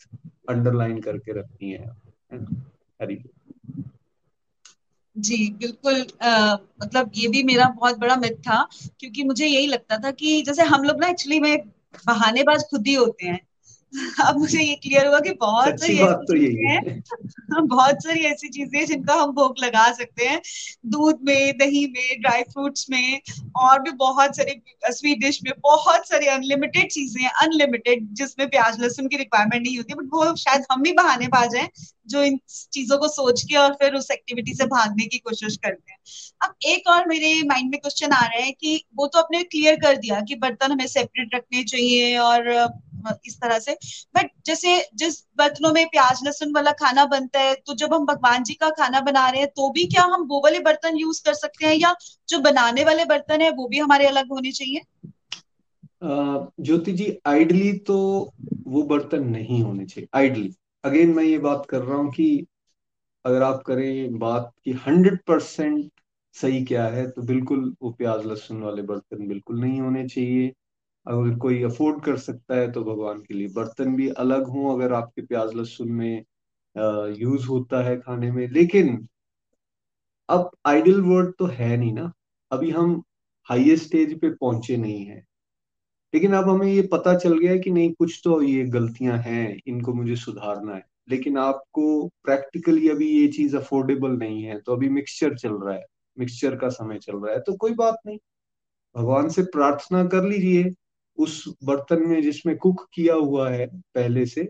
अंडरलाइन 0.49 1.01
करके 1.01 1.39
रखनी 1.39 1.71
है। 1.71 1.87
हरी 3.01 3.23
जी 5.17 5.51
बिल्कुल 5.51 6.05
आ, 6.21 6.53
मतलब 6.53 7.11
ये 7.15 7.27
भी 7.27 7.43
मेरा 7.43 7.69
बहुत 7.69 7.97
बड़ा 7.97 8.15
मिथ 8.15 8.31
था 8.31 8.69
क्योंकि 8.99 9.23
मुझे 9.23 9.47
यही 9.47 9.67
लगता 9.67 9.97
था 9.97 10.11
कि 10.11 10.41
जैसे 10.41 10.63
हम 10.63 10.83
लोग 10.83 10.99
ना 11.01 11.07
एक्चुअली 11.07 11.39
में 11.39 11.57
बहानेबाज 12.07 12.63
खुद 12.63 12.87
ही 12.87 12.93
होते 12.93 13.27
हैं। 13.27 13.47
अब 14.27 14.37
मुझे 14.37 14.61
ये 14.61 14.75
क्लियर 14.75 15.07
हुआ 15.07 15.19
कि 15.19 15.31
बहुत 15.31 15.79
सारी 15.79 15.93
ऐसी 15.93 16.13
तो 16.13 16.33
चीज़ें 16.33 16.69
हैं। 16.69 17.67
बहुत 17.67 18.03
सारी 18.03 18.19
ऐसी 18.19 18.49
चीज़ें 18.49 18.85
जिनका 18.85 19.13
हम 19.13 19.31
भोग 19.31 19.55
लगा 19.59 19.91
सकते 19.91 20.25
हैं। 20.25 20.41
दूध 20.85 21.19
में 21.23 21.57
दही 21.57 21.85
में 21.87 22.21
ड्राई 22.21 22.43
फ्रूट्स 22.43 22.85
में 22.89 23.21
और 23.55 23.81
भी 23.81 23.91
बहुत 23.91 24.35
सारे 24.35 24.61
स्वीट 24.91 25.19
डिश 25.19 25.39
में 25.43 25.53
बहुत 25.63 26.07
सारी 26.09 26.27
अनलिमिटेड 26.27 26.91
चीज़ें 26.91 27.23
हैं 27.23 27.31
अनलिमिटेड 27.41 28.07
जिसमें 28.13 28.47
प्याज 28.49 28.79
लहसुन 28.81 29.07
की 29.07 29.17
रिक्वायरमेंट 29.17 29.63
नहीं 29.63 29.77
होती 29.77 29.93
बट 29.93 30.09
वो 30.13 30.35
शायद 30.35 30.65
हम 30.71 30.81
भी 30.81 30.91
बहाने 30.91 31.27
पा 31.27 31.45
जाए 31.45 31.69
जो 32.07 32.23
इन 32.23 32.39
चीज़ों 32.73 32.97
को 32.97 33.07
सोच 33.07 33.41
के 33.43 33.55
और 33.55 33.73
फिर 33.73 33.93
उस 33.93 34.11
एक्टिविटी 34.11 34.53
से 34.53 34.65
भागने 34.65 35.05
की 35.05 35.17
कोशिश 35.17 35.57
करते 35.57 35.91
हैं। 35.91 35.99
अब 36.41 36.53
एक 36.65 36.89
और 36.89 37.07
मेरे 37.07 37.41
माइंड 37.43 37.71
में 37.71 37.79
क्वेश्चन 37.79 38.11
आ 38.11 38.21
रहा 38.25 38.43
है 38.43 38.51
कि 38.51 38.83
वो 38.95 39.07
तो 39.07 39.19
आपने 39.19 39.43
क्लियर 39.43 39.75
कर 39.75 39.97
दिया 39.97 40.19
कि 40.21 40.35
बर्तन 40.35 40.71
हमें 40.71 40.87
सेपरेट 40.87 41.35
रखने 41.35 41.63
चाहिए 41.63 42.17
और 42.17 42.49
इस 43.27 43.37
तरह 43.37 43.59
से। 43.59 43.73
बट 44.15 44.29
जैसे 44.45 44.77
जिस 44.95 45.19
बर्तनों 45.37 45.71
में 45.73 45.85
प्याज, 45.87 46.19
लहसुन 46.25 46.53
वाला 46.53 46.71
खाना 46.75 47.05
बनता 47.07 47.39
है 47.39 47.53
तो 47.57 47.73
जब 47.75 47.93
हम 47.93 48.05
भगवान 48.05 48.43
जी 48.43 48.53
का 48.53 48.69
खाना 48.73 49.01
बना 49.01 49.29
रहे 49.29 49.41
हैं 49.41 49.49
तो 49.49 49.69
भी 49.71 49.85
क्या 49.87 50.03
हम 50.05 50.25
वो 50.29 50.41
वाले 50.43 50.59
बर्तन 50.61 50.97
यूज़ 50.97 51.21
कर 51.25 51.33
सकते 51.35 51.65
हैं? 51.67 51.75
या 51.75 51.93
जो 52.29 52.39
बनाने 52.41 52.83
वाले 52.83 53.05
बर्तन 53.05 53.41
है, 53.41 53.49
वो 53.51 53.67
भी 53.67 53.79
हमारे 53.79 54.07
अलग 54.07 54.31
होने 54.31 54.51
चाहिए? 54.51 54.81
ज्योति 56.03 56.91
जी 56.93 57.17
आइडली 57.27 57.71
तो 57.81 57.97
वो 58.67 58.81
बर्तन 58.85 59.23
नहीं 59.27 59.61
होने 59.63 59.85
चाहिए। 59.85 60.07
आइडली 60.15 60.53
अगेन 60.83 61.13
मैं 61.13 61.23
ये 61.23 61.37
बात 61.39 61.65
कर 61.69 61.81
रहा 61.81 61.97
हूँ 61.97 62.11
कि 62.11 62.45
अगर 63.25 63.43
आप 63.43 63.61
करें 63.63 64.17
बात 64.19 64.51
की 64.65 64.71
हंड्रेड 64.85 65.19
परसेंट 65.27 65.91
सही 66.35 66.63
क्या 66.65 66.85
है 66.87 67.09
तो 67.11 67.21
बिल्कुल 67.21 67.73
वो 67.81 67.91
प्याज, 67.91 68.25
लहसुन 68.25 68.61
वाले 68.61 68.81
बर्तन 68.83 69.27
बिल्कुल 69.27 69.59
नहीं 69.61 69.79
होने 69.81 70.07
चाहिए। 70.07 70.53
अगर 71.07 71.37
कोई 71.39 71.61
अफोर्ड 71.63 72.03
कर 72.03 72.17
सकता 72.17 72.55
है 72.55 72.71
तो 72.71 72.83
भगवान 72.83 73.19
के 73.21 73.33
लिए। 73.33 73.47
बर्तन 73.55 73.95
भी 73.95 74.09
अलग 74.19 74.47
हों 74.47 74.73
अगर 74.75 74.93
आपके 74.93 75.21
प्याज 75.21 75.53
लहसुन 75.55 75.91
में 75.93 76.23
यूज़ 77.19 77.47
होता 77.47 77.83
है 77.83 77.97
खाने 78.01 78.31
में। 78.31 78.47
लेकिन 78.49 78.97
अब 80.29 80.49
आइडल 80.65 81.01
वर्ड 81.01 81.31
तो 81.39 81.45
है 81.47 81.75
नहीं 81.77 81.93
ना। 81.93 82.11
अभी 82.51 82.69
हम 82.71 83.01
हाईएस्ट 83.47 83.85
स्टेज 83.85 84.19
पे 84.21 84.29
पहुँचे 84.31 84.77
नहीं 84.77 85.05
है। 85.05 85.17
लेकिन 86.13 86.33
अब 86.33 86.49
हमें 86.49 86.67
ये 86.67 86.81
पता 86.91 87.15
चल 87.17 87.37
गया 87.39 87.51
है 87.51 87.59
कि 87.59 87.71
नहीं, 87.71 87.93
कुछ 87.93 88.21
तो 88.23 88.41
ये 88.41 88.63
गलतियाँ 88.67 89.17
हैं, 89.19 89.57
इनको 89.67 89.93
मुझे 89.93 90.15
सुधारना 90.15 90.75
है। 90.75 90.83
लेकिन 91.09 91.37
आपको 91.37 92.07
प्रैक्टिकली 92.25 92.89
अभी 92.89 93.07
ये 93.11 93.27
चीज़ 93.29 93.57
अफोर्डेबल 93.57 94.11
नहीं 94.17 94.43
है 94.43 94.59
तो 94.61 94.73
अभी 94.73 94.89
मिक्सचर 94.91 95.35
चल 95.37 95.53
रहा 95.55 95.75
है। 95.75 95.85
मिक्सचर 96.17 96.55
का 96.57 96.69
समय 96.71 96.99
चल 96.99 97.17
रहा 97.17 97.33
है 97.33 97.41
तो 97.41 97.55
कोई 97.57 97.73
बात 97.75 97.97
नहीं। 98.07 98.17
भगवान 98.95 99.29
से 99.29 99.43
प्रार्थना 99.53 100.05
कर 100.07 100.25
लीजिए। 100.25 100.71
उस 101.17 101.43
बर्तन 101.63 102.07
में 102.07 102.21
जिसमें 102.21 102.55
कुक 102.57 102.87
किया 102.93 103.13
हुआ 103.15 103.49
है 103.49 103.67
पहले 103.95 104.25
से 104.25 104.41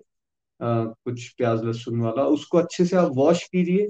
आ, 0.60 0.84
कुछ 0.84 1.28
प्याज 1.38 1.64
लहसुन 1.64 2.02
वाला 2.02 2.26
उसको 2.30 2.58
अच्छे 2.58 2.86
से 2.86 2.96
आप 2.98 3.12
वॉश 3.16 3.44
कीजिए। 3.46 3.88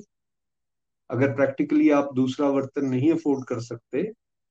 अगर 1.09 1.33
प्रैक्टिकली 1.35 1.89
आप 1.91 2.09
दूसरा 2.15 2.51
बर्तन 2.51 2.85
नहीं 2.85 3.11
अफोर्ड 3.11 3.45
कर 3.47 3.59
सकते 3.61 4.03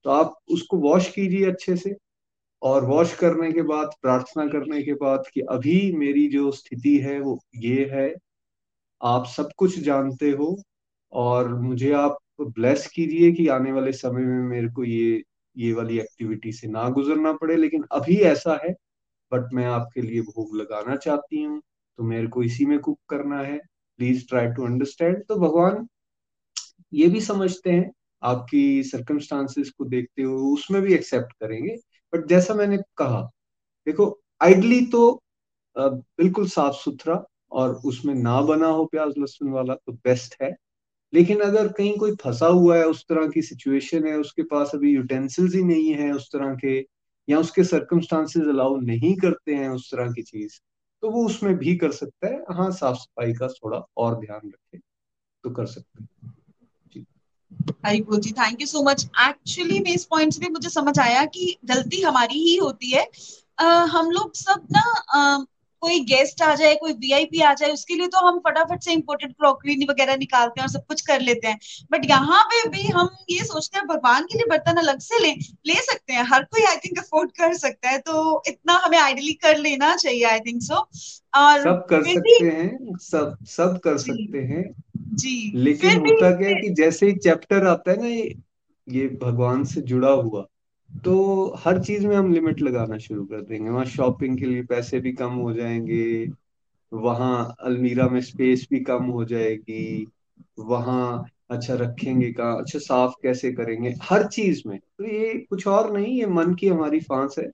तो 0.04 0.10
आप 0.10 0.34
उसको 0.50 0.76
वॉश 0.80 1.08
कीजिए 1.10 1.50
अच्छे 1.50 1.76
से। 1.76 1.94
और 2.62 2.84
वॉश 2.84 3.14
करने 3.16 3.50
के 3.52 3.62
बाद 3.62 3.90
प्रार्थना 4.02 4.46
करने 4.48 4.82
के 4.82 4.94
बाद 4.94 5.24
कि 5.34 5.40
अभी 5.50 5.80
मेरी 5.96 6.26
जो 6.28 6.50
स्थिति 6.52 6.96
है 6.98 7.18
वो 7.20 7.38
ये 7.56 7.84
है। 7.92 8.12
आप 9.00 9.26
सब 9.26 9.50
कुछ 9.58 9.78
जानते 9.80 10.30
हो 10.30 10.56
और 11.12 11.54
मुझे 11.60 11.92
आप 11.94 12.18
ब्लेस 12.40 12.86
कीजिए 12.86 13.32
कि 13.32 13.46
आने 13.48 13.72
वाले 13.72 13.92
समय 13.92 14.24
में 14.24 14.48
मेरे 14.48 14.68
को 14.68 14.84
ये 14.84 15.22
ये 15.56 15.72
वाली 15.72 15.98
एक्टिविटी 15.98 16.52
से 16.52 16.68
ना 16.68 16.88
गुजरना 16.90 17.32
पड़े, 17.34 17.56
लेकिन 17.56 17.84
अभी 17.92 18.16
ऐसा 18.26 18.58
है 18.64 18.72
बट 19.32 19.52
मैं 19.54 19.66
आपके 19.66 20.02
लिए 20.02 20.20
भोग 20.22 20.56
लगाना 20.56 20.96
चाहती 20.98 21.42
हूँ 21.42 21.60
तो 21.98 22.04
मेरे 22.04 22.26
को 22.28 22.42
इसी 22.42 22.66
में 22.66 22.78
कुक 22.80 22.98
करना 23.10 23.40
है। 23.40 23.58
प्लीज़ 23.98 24.26
ट्राई 24.28 24.46
टू 24.48 24.64
अंडरस्टैंड 24.66 25.22
तो 25.28 25.36
भगवान, 25.38 25.86
ये 26.92 27.08
भी 27.08 27.20
समझते 27.22 27.70
हैं, 27.70 27.90
आपकी 28.22 28.82
सर्कमस्टांसिस 28.84 29.70
को 29.70 29.84
देखते 29.86 30.22
हुए 30.22 30.52
उसमें 30.52 30.80
भी 30.82 30.94
एक्सेप्ट 30.94 31.32
करेंगे। 31.34 31.76
बट 32.12 32.26
जैसा 32.28 32.54
मैंने 32.54 32.78
कहा, 32.98 33.20
देखो 33.86 34.08
आइडली 34.42 34.80
तो 34.86 35.20
बिल्कुल 35.76 36.46
साफ़ 36.48 36.74
सुथरा 36.76 37.24
और 37.52 37.74
उसमें 37.86 38.14
ना 38.14 38.40
बना 38.42 38.66
हो 38.68 38.84
प्याज 38.86 39.14
लहसुन 39.18 39.50
वाला 39.52 39.74
तो 39.76 39.92
बेस्ट 39.94 40.36
है। 40.42 40.50
लेकिन 41.14 41.40
अगर 41.40 41.68
कहीं 41.68 41.98
कोई 41.98 42.14
फंसा 42.14 42.46
हुआ 42.46 42.76
है 42.76 42.86
उस 42.86 43.02
तरह 43.02 43.28
की 43.28 43.42
सिचुएशन 43.42 44.06
है 44.06 44.18
उसके 44.18 44.42
पास 44.42 44.70
अभी 44.74 44.90
यूटेंसिल्स 44.90 45.54
ही 45.54 45.62
नहीं 45.62 45.92
है 45.92 46.12
उस 46.12 46.28
तरह 46.32 46.54
के 46.54 46.86
या 47.28 47.38
उसके 47.38 47.64
सर्कमस्टांसेस 47.64 48.42
अलाउ 48.42 48.76
नहीं 48.76 49.16
करते 49.16 49.54
हैं 49.54 49.68
उस 49.68 49.94
तरह 49.94 50.12
की 50.12 50.22
चीज़ 50.22 50.60
तो 51.02 51.10
वो 51.10 51.26
उसमें 51.26 51.56
भी 51.56 51.76
कर 51.76 51.92
सकता 51.92 52.26
है। 52.26 52.44
हाँ 52.50 52.70
साफ़ 52.70 52.96
सफ़ाई 52.96 53.32
का 53.32 53.48
थोड़ा 53.48 53.82
और 53.96 54.14
ध्यान 54.14 54.48
रखे 54.48 54.78
तो 55.44 55.50
कर 55.50 55.66
सकते 55.66 56.02
हैं। 56.02 56.08
जी। 56.94 57.06
Thank 58.32 58.60
you 58.60 58.66
so 58.66 58.82
much 58.82 59.10
actually 59.28 59.80
में 59.80 59.94
इस 59.94 60.04
पॉइंट 60.04 60.32
से 60.32 60.40
भी 60.40 60.48
मुझे 60.48 60.68
समझ 60.68 60.98
आया 60.98 61.24
कि 61.24 61.56
गलती 61.64 62.02
हमारी 62.02 62.34
ही 62.34 62.56
होती 62.56 62.90
है। 62.90 63.10
uh, 63.60 63.88
हम 63.88 64.10
लोग 64.10 64.34
सब 64.34 64.66
ना 64.72 64.84
uh, 65.16 65.46
कोई 65.82 65.98
गेस्ट 66.04 66.42
आ 66.42 66.54
जाए 66.54 66.74
कोई 66.74 66.92
वीआईपी 66.92 67.40
आ 67.40 67.52
जाए 67.54 67.70
उसके 67.70 67.94
लिए 67.94 68.06
तो 68.06 68.26
हम 68.26 68.38
फटाफट 68.38 68.82
से 68.82 68.92
इम्पोर्टेड 68.92 69.32
क्रॉकरी 69.32 69.74
वगैरह 69.90 70.16
निकालते 70.16 70.60
हैं 70.60 70.66
और 70.66 70.72
सब 70.72 70.86
कुछ 70.86 71.00
कर 71.00 71.20
लेते 71.20 71.48
हैं। 71.48 71.58
बट 71.92 72.08
यहाँ 72.10 72.42
पे 72.44 72.68
भी 72.68 72.86
हम 72.88 73.08
ये 73.30 73.44
सोचते 73.44 73.78
हैं 73.78 73.86
भगवान 73.86 74.24
के 74.24 74.38
लिए 74.38 74.46
बर्तन 74.50 74.76
अलग 74.76 74.98
से 75.00 75.18
ले 75.18 75.32
ले 75.66 75.80
सकते 75.82 76.12
हैं। 76.12 76.24
हर 76.24 76.44
कोई 76.44 76.64
आई 76.64 76.76
थिंक 76.76 76.98
अफोर्ड 76.98 77.30
कर 77.32 77.54
सकता 77.54 77.90
है। 77.90 77.98
तो 77.98 78.42
इतना 78.48 78.80
हमें 78.84 78.98
आइडली 78.98 79.32
कर 79.42 79.58
लेना 79.58 79.94
चाहिए 79.96 80.24
आई 80.24 80.40
थिंक 80.40 80.62
सो 80.62 80.74
और 81.36 81.60
सब 81.60 81.86
कर 81.90 82.02
सकते 82.04 82.44
हैं 82.46 82.96
सब 83.02 83.36
सब 83.46 83.78
कर 83.84 83.98
सकते 83.98 84.42
हैं। 84.44 84.64
जी। 85.14 85.52
लेकिन 85.54 85.98
होता 86.00 86.30
क्या 86.36 86.48
है 86.48 86.54
कि 86.54 86.74
जैसे 86.74 87.06
ही 87.06 87.16
चैप्टर 87.18 87.66
आता 87.66 87.90
है 87.90 88.00
ना 88.02 88.08
ये 88.08 88.34
ये 88.86 89.06
भगवान 89.22 89.64
से 89.64 89.80
जुड़ा 89.82 90.10
हुआ 90.10 90.46
तो 90.90 91.54
हर 91.58 91.82
चीज़ 91.84 92.06
में 92.06 92.16
हम 92.16 92.32
लिमिट 92.32 92.60
लगाना 92.62 92.98
शुरू 92.98 93.24
कर 93.24 93.40
देंगे। 93.40 93.70
वहाँ 93.70 93.84
शॉपिंग 93.84 94.38
के 94.38 94.46
लिए 94.46 94.62
पैसे 94.62 95.00
भी 95.00 95.12
कम 95.12 95.30
हो 95.30 95.52
जाएँगे 95.52 96.26
वहाँ 96.92 97.56
अलमीरा 97.60 98.08
में 98.08 98.20
स्पेस 98.20 98.66
भी 98.70 98.80
कम 98.80 99.04
हो 99.04 99.24
जाएगी 99.24 100.06
वहाँ 100.58 101.24
अच्छा 101.50 101.74
रखेंगे 101.74 102.32
कहाँ 102.32 102.58
अच्छा 102.58 102.78
साफ़ 102.78 103.12
कैसे 103.22 103.52
करेंगे 103.52 103.94
हर 104.02 104.26
चीज़ 104.26 104.62
में। 104.66 104.78
तो 104.78 105.04
ये 105.04 105.34
कुछ 105.50 105.66
और 105.66 105.92
नहीं 105.92 106.18
ये 106.18 106.26
मन 106.26 106.54
की 106.54 106.68
हमारी 106.68 107.00
फांस 107.00 107.34
है। 107.38 107.50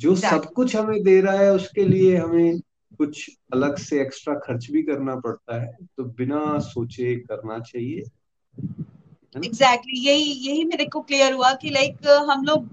जो 0.00 0.14
सब 0.16 0.44
कुछ 0.44 0.76
हमें 0.76 1.02
दे 1.02 1.20
रहा 1.20 1.38
है 1.38 1.52
उसके 1.52 1.84
लिए 1.84 2.16
हमें 2.16 2.60
कुछ 2.98 3.30
अलग 3.52 3.76
से 3.76 4.00
एक्स्ट्रा 4.02 4.34
खर्च 4.34 4.70
भी 4.70 4.82
करना 4.82 5.16
पड़ता 5.16 5.62
है। 5.62 5.76
तो 5.96 6.04
बिना 6.04 6.58
सोचे 6.58 7.16
करना 7.16 7.58
चाहिए। 7.58 8.02
Exactly 9.34 9.92
exactly. 9.92 10.06
यही 10.06 10.32
यही 10.48 10.64
मेरे 10.64 10.84
को 10.86 11.00
क्लियर 11.02 11.32
हुआ 11.32 11.52
कि 11.62 11.70
लाइक 11.70 12.06
हम 12.30 12.44
लोग 12.44 12.68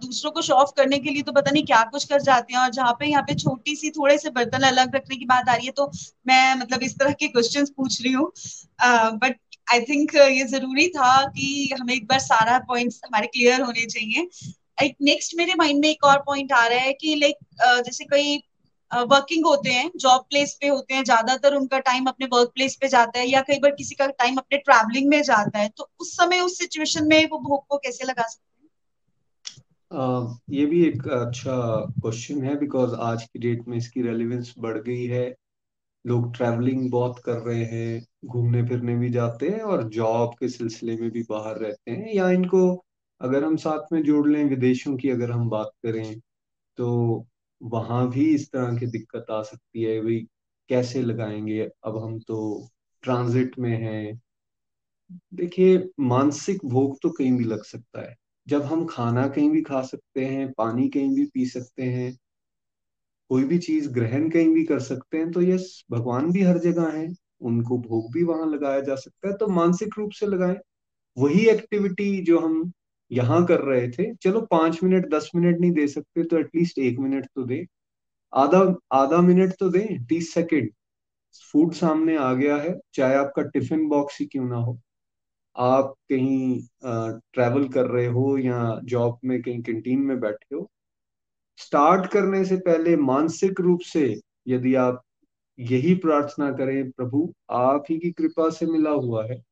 दूसरों 0.00 0.30
को 0.30 0.42
शो 0.42 0.54
ऑफ़ 0.54 0.70
करने 0.76 0.98
के 0.98 1.10
लिए 1.10 1.22
तो 1.22 1.32
पता 1.32 1.50
नहीं 1.50 1.64
क्या 1.66 1.82
कुछ 1.92 2.04
कर 2.04 2.20
जाते 2.22 2.54
हैं 2.54 2.60
और 2.60 2.70
जहाँ 2.70 2.92
पे, 3.00 3.06
यहाँ 3.06 3.22
पे 3.22 3.34
छोटी 3.34 3.74
सी 3.76 3.90
थोड़े 3.90 4.18
से 4.18 4.30
बर्तन 4.30 4.66
अलग 4.66 4.94
रखने 4.96 5.16
की 5.16 5.24
बात 5.24 5.48
आ 5.48 5.54
रही 5.54 5.66
है 5.66 5.72
तो 5.72 5.90
मैं 6.26 6.54
मतलब 6.56 6.82
इस 6.82 6.98
तरह 6.98 7.12
के 7.20 7.28
क्वेश्चन 7.28 7.64
पूछ 7.76 8.00
रही 8.02 8.12
हूँ। 8.12 8.30
बट 9.16 9.36
आई 9.72 9.80
थिंक 9.80 10.14
ये 10.14 10.44
ज़रूरी 10.46 10.88
था 10.88 11.10
कि 11.28 11.74
हमें 11.80 11.94
एक 11.94 12.06
बार 12.06 12.18
सारा 12.20 12.58
पॉइंट्स 12.68 13.00
हमारे 13.04 13.26
क्लियर 13.26 13.60
होने 13.60 13.84
चाहिए। 13.86 14.28
नेक्स्ट 15.02 15.34
मेरे 15.36 15.54
माइंड 15.58 15.80
में 15.80 15.88
एक 15.88 16.04
और 16.04 16.18
पॉइंट 16.26 16.52
आ 16.52 16.66
रहा 16.66 16.78
है 16.78 16.92
कि 16.92 17.14
लाइक 17.14 17.36
जैसे 17.84 18.04
कई 18.04 18.36
वर्किंग 18.90 19.46
होते 19.46 19.70
हैं 19.70 19.90
जॉब 19.96 20.20
प्लेस 20.20 20.56
पे 20.60 20.68
होते 20.68 20.94
हैं 20.94 21.04
ज़्यादातर 21.04 21.54
उनका 21.54 21.78
टाइम 21.80 22.06
अपने 22.06 22.26
वर्क 22.26 22.50
प्लेस 22.54 22.76
पे 22.80 22.88
जाता 22.88 23.18
है 23.18 23.26
या 23.26 23.40
कई 23.42 23.58
बार 23.58 23.70
किसी 23.70 23.94
का 23.94 24.06
टाइम 24.06 24.36
अपने 24.36 24.58
ट्रैवलिंग 24.58 25.08
में 25.08 25.22
जाता 25.22 25.58
है 25.58 25.68
तो 25.68 25.90
उस 26.00 26.16
समय 26.16 26.40
उस 26.40 26.58
सिचुएशन 26.58 27.08
में 27.08 27.24
वो 27.30 27.38
भोग 27.38 27.66
को 27.66 27.78
कैसे 27.78 28.04
लगा 28.04 28.26
सकते 28.28 28.62
हैं? 28.62 28.68
uh, 29.90 30.36
ये 30.50 30.66
भी 30.66 30.82
एक 30.84 31.06
अच्छा 31.08 31.56
क्वेश्चन 32.00 32.42
है 32.42 32.56
बिकॉज़ 32.58 32.94
आज 33.02 33.22
की 33.22 33.38
डेट 33.38 33.68
में 33.68 33.76
इसकी 33.78 34.02
रेलिवेंस 34.02 34.54
बढ़ 34.58 34.78
गई 34.78 35.04
है। 35.06 35.24
लोग 36.04 36.34
ट्रैवलिंग 36.36 36.90
बहुत 36.90 37.18
कर 37.18 37.38
रहे 37.38 37.64
हैं 37.64 38.06
घूमने 38.26 38.62
फिरने 38.68 38.96
भी 38.96 39.10
जाते 39.10 39.48
हैं 39.48 39.60
और 39.60 39.82
जॉब 39.90 40.34
के 40.40 40.48
सिलसिले 40.48 40.96
में 40.96 41.10
भी 41.10 41.22
बाहर 41.22 41.58
रहते 41.58 41.90
हैं 41.90 42.14
या 42.14 42.28
इनको 42.30 42.60
अगर 43.20 43.44
हम 43.44 43.56
साथ 43.56 43.92
में 43.92 44.02
जोड़ 44.02 44.28
लें 44.28 44.44
विदेशों 44.44 44.96
की 44.96 45.10
अगर 45.10 45.30
हम 45.30 45.48
बात 45.48 45.70
करें 45.82 46.18
तो 46.78 46.88
वहाँ 47.62 48.10
भी 48.10 48.34
इस 48.34 48.50
तरह 48.52 48.76
की 48.78 48.86
दिक्कत 48.86 49.26
आ 49.30 49.42
सकती 49.42 49.82
है, 49.82 50.00
भाई, 50.00 50.26
कैसे 50.68 51.02
लगाएँगे? 51.02 51.60
अब 51.84 51.98
हम 52.04 52.18
तो 52.20 52.68
ट्रांजिट 53.02 53.58
में 53.58 53.76
हैं। 53.78 54.20
देखिए, 55.34 55.88
मानसिक 56.00 56.64
भोग 56.64 56.98
तो 57.02 57.10
कहीं 57.10 57.32
भी 57.38 57.44
लग 57.44 57.62
सकता 57.64 58.02
है। 58.02 58.16
जब 58.48 58.62
हम 58.62 58.86
खाना 58.86 59.28
कहीं 59.28 59.50
भी 59.50 59.62
खा 59.62 59.82
सकते 59.82 60.24
हैं, 60.24 60.52
पानी 60.52 60.88
कहीं 60.88 61.14
भी 61.14 61.24
पी 61.26 61.46
सकते 61.46 61.82
हैं, 61.82 62.16
कोई 63.30 63.44
भी 63.44 63.58
चीज़ 63.58 63.88
ग्रहण 63.90 64.30
कहीं 64.30 64.48
भी 64.48 64.64
कर 64.64 64.80
सकते 64.80 65.18
हैं 65.18 65.30
तो 65.32 65.42
यस, 65.42 65.84
भगवान 65.90 66.32
भी 66.32 66.42
हर 66.42 66.58
जगह 66.58 66.90
है, 66.90 67.08
उनको 67.40 67.78
भोग 67.78 68.12
भी 68.12 68.22
वहाँ 68.22 68.46
लगाया 68.46 68.80
जा 68.80 68.94
सकता 68.96 69.28
है 69.28 69.34
तो 69.36 69.46
मानसिक 69.48 69.94
रूप 69.98 70.10
से 70.12 70.26
लगाएँ। 70.26 70.56
वही 71.16 71.46
एक्टिविटी 71.48 72.22
जो 72.22 72.38
हम 72.40 72.72
यहाँ 73.10 73.44
कर 73.46 73.60
रहे 73.62 73.88
थे। 73.90 74.12
चलो 74.14 74.40
पाँच 74.50 74.82
मिनट, 74.84 75.08
दस 75.10 75.30
मिनट 75.34 75.60
नहीं 75.60 75.72
दे 75.72 75.86
सकते 75.88 76.24
तो 76.24 76.38
एटलीस्ट 76.38 76.78
एक 76.78 76.98
मिनट 76.98 77.26
तो 77.36 77.44
दे। 77.44 77.64
आधा 78.32 78.60
आधा 78.92 79.20
मिनट 79.22 79.54
तो 79.60 79.68
दे, 79.70 79.86
तीस 80.08 80.32
सेकेंड। 80.34 80.70
फ़ूड 81.52 81.72
सामने 81.74 82.16
आ 82.16 82.32
गया 82.34 82.56
है, 82.56 82.78
चाहे 82.94 83.14
आपका 83.16 83.42
टिफ़िन 83.44 83.88
बॉक्स 83.88 84.20
ही 84.20 84.26
क्यों 84.26 84.44
ना 84.48 84.56
हो। 84.56 84.78
आप 85.56 85.94
कहीं 86.10 86.60
ट्रैवल 86.84 87.68
कर 87.68 87.86
रहे 87.86 88.06
हो 88.06 88.36
या 88.38 88.80
जॉब 88.84 89.18
में 89.24 89.40
कहीं 89.42 89.62
कैंटीन 89.62 90.00
में 90.00 90.18
बैठे 90.20 90.54
हो। 90.56 90.68
स्टार्ट 91.58 92.06
करने 92.06 92.44
से 92.44 92.56
पहले 92.58 92.96
मानसिक 92.96 93.60
रूप 93.60 93.80
से 93.84 94.04
यदि 94.48 94.74
आप 94.76 95.02
यही 95.58 95.94
प्रार्थना 95.96 96.50
करें, 96.52 96.90
प्रभु, 96.90 97.32
आप 97.50 97.84
ही 97.90 97.98
की 97.98 98.10
कृपा 98.12 98.48
से 98.50 98.66
मिला 98.66 98.90
हुआ 98.90 99.24
है। 99.26 99.42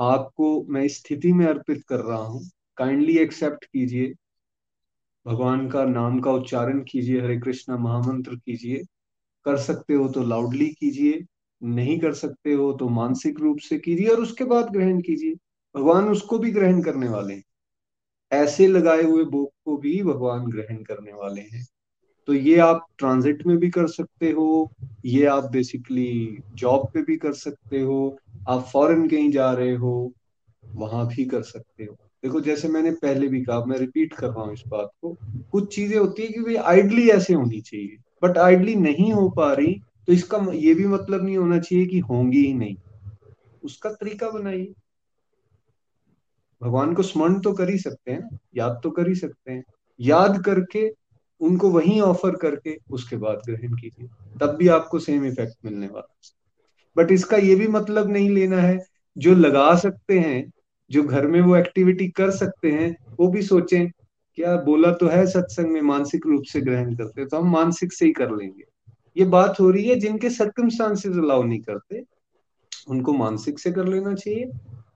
आपको 0.00 0.64
मैं 0.64 0.88
स्थिति 0.88 1.32
में 1.32 1.46
अर्पित 1.46 1.82
कर 1.88 2.00
रहा 2.00 2.18
हूँ। 2.18 2.50
काइंडली 2.76 3.18
एक्सेप्ट 3.18 3.64
कीजिए। 3.64 4.14
भगवान 5.26 5.68
का 5.68 5.84
नाम 5.84 6.20
का 6.20 6.32
उच्चारण 6.32 6.82
कीजिए, 6.82 7.20
हरे 7.20 7.38
कृष्णा 7.40 7.76
महामंत्र 7.76 8.36
कीजिए। 8.36 8.84
कर 9.44 9.56
सकते 9.56 9.94
हो 9.94 10.08
तो 10.08 10.22
लाउडली 10.22 10.68
कीजिए, 10.68 11.24
नहीं 11.62 11.98
कर 12.00 12.14
सकते 12.14 12.52
हो 12.52 12.72
तो 12.72 12.88
मानसिक 12.88 13.40
रूप 13.40 13.58
से 13.58 13.78
कीजिए 13.78 14.08
और 14.08 14.20
उसके 14.20 14.44
बाद 14.44 14.70
ग्रहण 14.70 15.00
कीजिए। 15.00 15.34
भगवान 15.74 16.08
उसको 16.08 16.38
भी 16.38 16.50
ग्रहण 16.50 16.82
करने 16.82 17.08
वाले 17.08 17.34
हैं। 17.34 17.44
ऐसे 18.32 18.66
लगाए 18.66 19.02
हुए 19.02 19.24
भोग 19.24 19.52
को 19.64 19.76
भी 19.76 20.02
भगवान 20.02 20.46
ग्रहण 20.46 20.82
करने 20.82 21.12
वाले 21.12 21.40
हैं। 21.40 21.66
तो 22.30 22.34
ये 22.34 22.58
आप 22.58 22.86
ट्रांजिट 22.98 23.46
में 23.46 23.56
भी 23.58 23.70
कर 23.70 23.86
सकते 23.86 24.30
हो, 24.30 24.72
ये 25.04 25.26
आप 25.26 25.44
बेसिकली 25.44 26.38
जॉब 26.54 26.90
पे 26.94 27.02
भी 27.02 27.16
कर 27.16 27.32
सकते 27.32 27.80
हो, 27.80 28.18
आप 28.48 28.60
फॉरेन 28.72 29.08
कहीं 29.08 29.30
जा 29.30 29.52
रहे 29.52 29.74
हो, 29.74 30.12
वहाँ 30.74 31.06
भी 31.06 31.24
कर 31.24 31.42
सकते 31.42 31.84
हो। 31.84 31.92
देखो, 31.92 32.40
जैसे 32.40 32.68
मैंने 32.68 32.90
पहले 32.90 33.28
भी 33.28 33.44
कहा, 33.44 33.64
मैं 33.64 33.78
रिपीट 33.78 34.12
कर 34.12 34.26
रहा 34.26 34.42
हूँ 34.42 34.52
इस 34.52 34.62
बात 34.68 34.90
को, 35.02 35.16
कुछ 35.52 35.74
चीज़ें 35.74 35.98
होती 35.98 36.22
है 36.22 36.28
कि 36.28 36.40
भाई 36.40 36.54
आइडली 36.54 37.08
ऐसे 37.08 37.34
होनी 37.34 37.60
चाहिए 37.60 37.96
बट 38.22 38.38
आइडली 38.38 38.74
नहीं 38.74 39.12
हो 39.12 39.28
पा 39.30 39.52
रही 39.52 39.74
तो 40.06 40.12
इसका 40.12 40.46
ये 40.52 40.74
भी 40.74 40.86
मतलब 40.86 41.24
नहीं 41.24 41.36
होना 41.36 41.58
चाहिए 41.58 41.86
कि 41.86 41.98
होंगी 41.98 42.46
ही 42.46 42.54
नहीं। 42.54 42.76
उसका 43.64 43.90
तरीका 43.90 44.30
बनाइए। 44.30 44.72
भगवान 46.62 46.94
को 46.94 47.02
स्मरण 47.02 47.40
तो 47.40 47.52
कर 47.52 47.70
ही 47.70 47.78
सकते 47.78 48.12
हैं, 48.12 48.38
याद 48.56 48.80
तो 48.82 48.90
कर 48.90 49.08
ही 49.08 49.14
सकते 49.14 49.52
हैं। 49.52 49.64
याद 50.00 50.42
करके 50.44 50.99
उनको 51.40 51.70
वहीं 51.70 52.00
ऑफ़र 52.00 52.36
करके 52.36 52.76
उसके 52.90 53.16
बाद 53.16 53.42
ग्रहण 53.46 53.74
कीजिए। 53.74 54.08
तब 54.40 54.56
भी 54.56 54.68
आपको 54.68 54.98
सेम 54.98 55.24
इफ़ेक्ट 55.24 55.54
मिलने 55.64 55.86
वाला 55.86 56.16
बट 56.96 57.12
इसका 57.12 57.36
ये 57.36 57.54
भी 57.54 57.66
मतलब 57.68 58.10
नहीं 58.10 58.30
लेना 58.30 58.56
है, 58.56 58.78
जो 59.18 59.34
लगा 59.34 59.74
सकते 59.76 60.18
हैं, 60.18 60.52
जो 60.90 61.02
घर 61.02 61.26
में 61.26 61.40
वो 61.40 61.56
एक्टिविटी 61.56 62.08
कर 62.08 62.30
सकते 62.30 62.70
हैं, 62.70 62.96
वो 63.20 63.28
भी 63.28 63.42
सोचें, 63.42 63.90
क्या 64.38 64.56
बोला 64.56 64.92
तो 64.92 65.06
है 65.06 65.26
सत्संग 65.26 65.66
में, 65.66 65.80
मानसिक 65.80 66.26
रूप 66.26 66.42
से 66.42 66.60
ग्रहण 66.60 66.94
करते 66.94 67.26
तो 67.26 67.36
हम 67.36 67.50
मानसिक 67.50 67.92
से 67.92 68.06
ही 68.06 68.12
कर 68.12 68.30
लेंगे। 68.30 68.64
ये 69.16 69.24
बात 69.24 69.60
हो 69.60 69.70
रही 69.70 69.84
है, 69.84 69.96
जिनके 69.96 70.30
सर्कमस्टांसेस 70.30 71.16
अलाउ 71.16 71.42
नहीं 71.42 71.60
करते, 71.60 72.02
उनको 72.88 73.12
मानसिक 73.12 73.58
से 73.58 73.72
कर 73.72 73.88
लेना 73.88 74.14
चाहिए। 74.14 74.50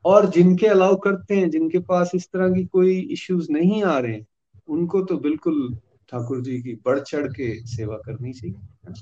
और 0.05 0.31
जिनके 0.31 0.67
अलाउ 0.67 0.97
करते 0.97 1.35
हैं, 1.35 1.51
जिनके 1.51 1.79
पास 1.79 2.11
इस 2.15 2.27
तरह 2.27 2.53
की 2.53 2.65
कोई 2.65 2.99
इश्यूज़ 3.01 3.53
नहीं 3.53 3.83
आ 3.85 3.99
रहे 3.99 4.13
हैं, 4.13 4.27
उनको 4.69 5.03
तो 5.03 5.19
बिल्कुल 5.19 5.79
ठाकुर 6.11 6.41
जी 6.41 6.61
की 6.63 6.75
बढ़ 6.85 7.01
चढ़ 7.01 7.27
के 7.33 7.55
सेवा 7.67 7.97
करनी 8.07 8.33
चाहिए। 8.33 8.93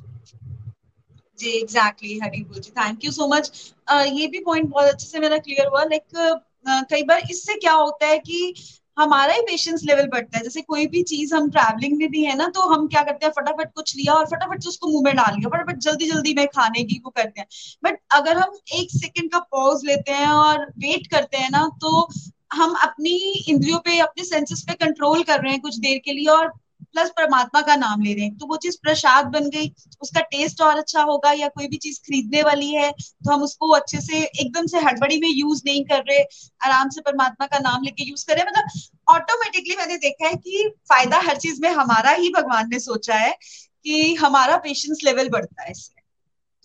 जी 1.38 1.50
एग्जैक्टली 1.52 2.18
हरिबुल 2.18 2.60
जी 2.60 2.70
थैंक 2.72 3.04
यू 3.04 3.10
सो 3.10 3.26
मच 3.28 3.50
ये 3.90 4.26
भी 4.26 4.38
पॉइंट 4.44 4.68
बहुत 4.70 4.88
अच्छे 4.88 5.06
से 5.06 5.20
मेरा 5.20 5.38
क्लियर 5.38 5.66
हुआ 5.66 5.82
लाइक 5.84 6.02
uh, 6.04 6.84
कई 6.90 7.02
बार 7.02 7.22
इससे 7.30 7.54
क्या 7.56 7.72
होता 7.74 8.06
है 8.06 8.18
कि 8.20 8.54
हमारा 8.96 9.32
ही 9.34 9.40
पेशेंस 9.42 9.82
लेवल 9.84 10.06
बढ़ता 10.06 10.38
है। 10.38 10.42
जैसे 10.44 10.60
कोई 10.62 10.86
भी 10.86 11.02
चीज़ 11.02 11.34
हम 11.34 11.48
ट्रैवलिंग 11.50 11.96
में 11.98 12.08
भी 12.10 12.24
है 12.24 12.36
ना 12.36 12.48
तो 12.48 12.60
हम 12.72 12.86
क्या 12.88 13.02
करते 13.02 13.26
हैं 13.26 13.32
फटाफट 13.36 13.72
कुछ 13.74 13.94
लिया 13.96 14.14
और 14.14 14.26
फटाफट 14.26 14.62
से 14.62 14.68
उसको 14.68 14.88
मुँह 14.88 15.02
में 15.04 15.14
डाल 15.16 15.34
लिया 15.34 15.48
फटाफट 15.48 15.78
जल्दी 15.80 16.10
जल्दी 16.10 16.34
में 16.34 16.46
खाने 16.46 16.82
की 16.84 17.00
वो 17.04 17.10
करते 17.10 17.40
हैं। 17.40 17.46
बट 17.84 17.98
अगर 18.14 18.38
हम 18.38 18.58
एक 18.74 18.90
सेकेंड 18.90 19.30
का 19.32 19.38
पॉज 19.52 19.84
लेते 19.84 20.12
हैं 20.12 20.28
और 20.28 20.66
वेट 20.78 21.06
करते 21.06 21.36
हैं 21.36 21.50
ना 21.50 21.66
तो 21.80 22.08
हम 22.52 22.74
अपनी 22.82 23.16
इंद्रियों 23.48 23.78
पे 23.78 23.98
अपने 24.00 24.24
सेंसेस 24.24 24.64
पे 24.68 24.74
कंट्रोल 24.84 25.22
कर 25.22 25.40
रहे 25.40 25.52
हैं 25.52 25.60
कुछ 25.60 25.78
देर 25.78 25.98
के 26.04 26.12
लिए 26.12 26.26
और 26.28 26.52
प्लस 26.94 27.10
परमात्मा 27.10 27.60
का 27.62 27.76
नाम 27.76 28.02
ले 28.02 28.12
रहे 28.14 28.24
हैं। 28.24 28.36
तो 28.38 28.46
वो 28.46 28.56
चीज़ 28.58 28.76
प्रसाद 28.82 29.26
बन 29.28 29.48
गई, 29.50 29.72
उसका 30.02 30.20
टेस्ट 30.22 30.60
और 30.62 30.78
अच्छा 30.78 31.02
होगा 31.02 31.32
या 31.34 31.48
कोई 31.50 31.66
भी 31.68 31.76
चीज़ 31.78 31.98
खरीदने 32.00 32.42
वाली 32.42 32.70
है 32.70 32.90
तो 32.92 33.32
हम 33.32 33.42
उसको 33.42 33.70
अच्छे 33.74 34.00
से 34.00 34.22
एकदम 34.22 34.66
से 34.66 34.80
हड़बड़ी 34.80 35.18
में 35.20 35.28
यूज़ 35.30 35.62
नहीं 35.66 35.84
कर 35.84 36.02
रहे, 36.08 36.22
आराम 36.60 36.88
से 36.88 37.00
परमात्मा 37.00 37.46
का 37.46 37.58
नाम 37.60 37.82
लेके 37.84 38.08
यूज़ 38.10 38.26
कर 38.26 38.36
रहे 38.36 38.44
मतलब 38.44 39.14
ऑटोमेटिकली 39.14 39.76
मैंने 39.76 39.96
देखा 39.98 40.26
है 40.26 40.34
कि 40.36 40.68
फ़ायदा 40.88 41.20
हर 41.20 41.36
चीज़ 41.38 41.60
में 41.62 41.70
हमारा 41.72 42.10
ही 42.12 42.28
भगवान 42.32 42.68
ने 42.70 42.78
सोचा 42.80 43.14
है 43.16 43.32
कि 43.32 44.14
हमारा 44.16 44.56
पेशेंस 44.58 45.00
लेवल 45.04 45.28
बढ़ता 45.28 45.62
है 45.62 45.70
इससे। 45.70 46.00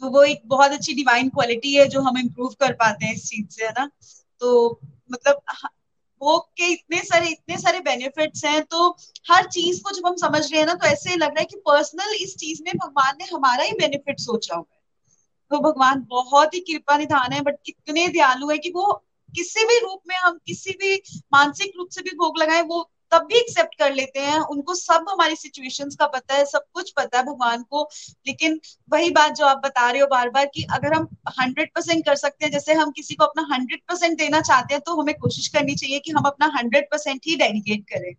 तो 0.01 0.09
वो 0.09 0.23
एक 0.23 0.41
बहुत 0.47 0.71
अच्छी 0.71 0.93
डिवाइन 0.93 1.29
क्वालिटी 1.29 1.73
है 1.73 1.87
जो 1.87 2.01
हम 2.01 2.17
इम्प्रूव 2.17 2.53
कर 2.59 2.73
पाते 2.75 3.05
हैं 3.05 3.13
इस 3.13 3.25
चीज़ 3.25 3.47
से, 3.51 3.65
है 3.65 3.71
ना? 3.71 3.89
तो 4.41 4.79
मतलब 5.11 5.41
वो 6.21 6.37
के 6.57 6.71
इतने 6.71 7.01
सारे 7.01 7.27
इतने 7.27 7.57
सारे 7.57 7.79
बेनिफिट्स 7.79 8.43
हैं 8.45 8.61
तो 8.63 8.89
हर 9.31 9.47
चीज़ 9.47 9.81
को 9.83 9.91
जब 9.91 10.07
हम 10.07 10.15
समझ 10.15 10.41
रहे 10.51 10.59
हैं 10.59 10.67
ना 10.67 10.73
तो 10.73 10.87
ऐसे 10.87 11.15
लग 11.15 11.27
रहा 11.27 11.39
है 11.39 11.45
कि 11.45 11.55
पर्सनल 11.57 12.15
इस 12.15 12.35
चीज़ 12.37 12.61
में 12.63 12.73
भगवान 12.77 13.15
ने 13.19 13.25
हमारा 13.33 13.63
ही 13.63 13.71
बेनिफिट 13.71 14.19
सोचा 14.19 14.55
हुआ 14.55 14.65
है। 14.73 14.81
तो 15.51 15.59
भगवान 15.59 16.05
बहुत 16.09 16.53
ही 16.53 16.59
कृपा 16.59 16.97
निधान 16.97 17.33
है 17.33 17.41
बट 17.41 17.55
इतने 17.67 18.07
दयालु 18.07 18.49
है 18.49 18.57
कि 18.57 18.69
वो 18.69 18.91
किसी 19.35 19.65
भी 19.65 19.79
रूप 19.79 20.01
में 20.07 20.15
हम 20.15 20.39
किसी 20.47 20.71
भी 20.71 20.95
मानसिक 21.33 21.71
रूप 21.77 21.89
से 21.89 22.01
भी 22.01 22.15
भोग 22.15 22.37
लगाए, 22.39 22.61
वो 22.61 22.89
तब 23.11 23.23
भी 23.23 23.37
एक्सेप्ट 23.39 23.75
कर 23.79 23.93
लेते 23.93 24.19
हैं। 24.19 24.39
उनको 24.41 24.73
सब 24.75 25.05
हमारी 25.09 25.35
सिचुएशंस 25.35 25.95
का 25.95 26.07
पता 26.07 26.35
है, 26.35 26.45
सब 26.45 26.63
कुछ 26.73 26.91
पता 26.91 27.17
है 27.17 27.23
भगवान 27.25 27.63
को। 27.63 27.87
लेकिन 28.27 28.59
वही 28.91 29.09
बात 29.11 29.35
जो 29.35 29.45
आप 29.45 29.61
बता 29.65 29.89
रहे 29.91 30.01
हो 30.01 30.07
बार 30.07 30.29
बार 30.29 30.45
कि 30.45 30.63
अगर 30.71 30.93
हम 30.93 31.07
हंड्रेड 31.39 31.69
परसेंट 31.75 32.05
कर 32.05 32.15
सकते 32.15 32.45
हैं, 32.45 32.51
जैसे 32.51 32.73
हम 32.73 32.91
किसी 32.91 33.15
को 33.15 33.25
अपना 33.25 33.47
हंड्रेड 33.51 33.81
परसेंट 33.89 34.17
देना 34.17 34.41
चाहते 34.41 34.73
हैं 34.73 34.81
तो 34.85 35.01
हमें 35.01 35.13
कोशिश 35.15 35.47
करनी 35.47 35.75
चाहिए 35.75 35.99
कि 35.99 36.11
हम 36.11 36.23
अपना 36.25 36.51
हंड्रेड 36.55 36.85
परसेंट 36.91 37.21
ही 37.25 37.35
डेडिकेट 37.35 37.83
करें। 37.89 38.13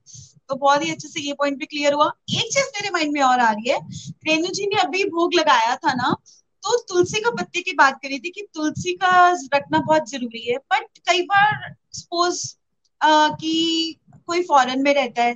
तो 0.48 0.54
बहुत 0.56 0.84
ही 0.84 0.90
अच्छे 0.90 1.08
से 1.08 1.20
ये 1.20 1.32
पॉइंट 1.32 1.58
भी 1.58 1.66
क्लियर 1.66 1.92
हुआ। 1.92 2.06
एक 2.30 2.52
चीज़ 2.54 2.66
मेरे 2.66 2.90
माइंड 2.90 3.12
में 3.12 3.20
और 3.22 3.40
आ 3.40 3.50
रही 3.50 3.70
है। 3.70 3.78
रेणु 4.26 4.48
जी 4.48 4.66
ने 4.66 4.80
अभी 4.80 5.04
भोग 5.06 5.34
लगाया 5.34 5.74
था 5.76 5.92
ना 5.94 6.14
तो 6.62 6.76
तुलसी 6.84 7.20
का 7.20 7.30
पत्ते 7.32 7.60
की 7.60 7.72
बात 7.74 7.98
करी 8.02 8.18
थी 8.18 8.30
कि 8.30 8.46
तुलसी 8.54 8.92
का 8.94 9.10
रखना 9.54 9.78
बहुत 9.78 10.10
ज़रूरी 10.10 10.40
है। 10.42 10.56
बट 10.72 10.98
कई 11.08 11.22
बार 11.24 11.74
सपोज़ 11.92 12.46
कि 13.00 13.98
कोई 14.28 14.42
फॉरेन 14.42 14.82
में 14.82 14.92
रहता 14.94 15.24
है 15.24 15.34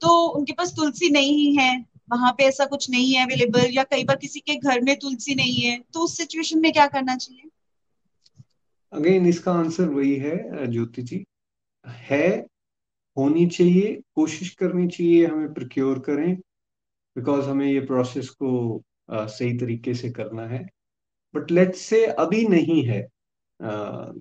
तो 0.00 0.10
उनके 0.28 0.52
पास 0.52 0.72
तुलसी 0.76 1.10
नहीं 1.10 1.56
है 1.58 1.70
वहाँ 2.10 2.32
पे 2.32 2.44
ऐसा 2.44 2.64
कुछ 2.66 2.90
नहीं 2.90 3.12
है 3.14 3.24
अवेलेबल 3.24 3.70
या 3.72 3.84
कई 3.84 4.04
बार 4.04 4.16
किसी 4.16 4.40
के 4.40 4.54
घर 4.54 4.80
में 4.80 4.94
तुलसी 4.98 5.34
नहीं 5.34 5.60
है 5.60 5.78
तो 5.94 6.00
उस 6.00 6.16
सिचुएशन 6.16 6.60
में 6.60 6.72
क्या 6.72 6.86
करना 6.86 7.16
चाहिए? 7.16 7.48
अगेन 8.92 9.26
इसका 9.26 9.52
आंसर 9.52 9.88
वही 9.88 10.16
है 10.16 10.66
ज्योति 10.66 11.02
जी। 11.02 11.24
है 11.86 12.28
होनी 13.18 13.46
चाहिए 13.46 14.00
कोशिश 14.14 14.50
करनी 14.50 14.88
चाहिए 14.88 15.26
हमें 15.26 15.52
प्रिक्योर 15.54 15.98
करें 15.98 16.34
बिकॉज़ 17.16 17.44
हमें 17.44 17.66
ये 17.66 17.80
प्रोसेस 17.80 18.28
को 18.30 18.50
uh, 19.12 19.26
सही 19.28 19.56
तरीके 19.58 19.94
से 19.94 20.10
करना 20.10 20.46
है। 20.46 20.62
बट 21.34 21.50
लेट्स 21.50 21.80
से 21.80 22.04
अभी 22.06 22.46
नहीं 22.48 22.82
है 22.84 23.00
uh, 23.62 24.12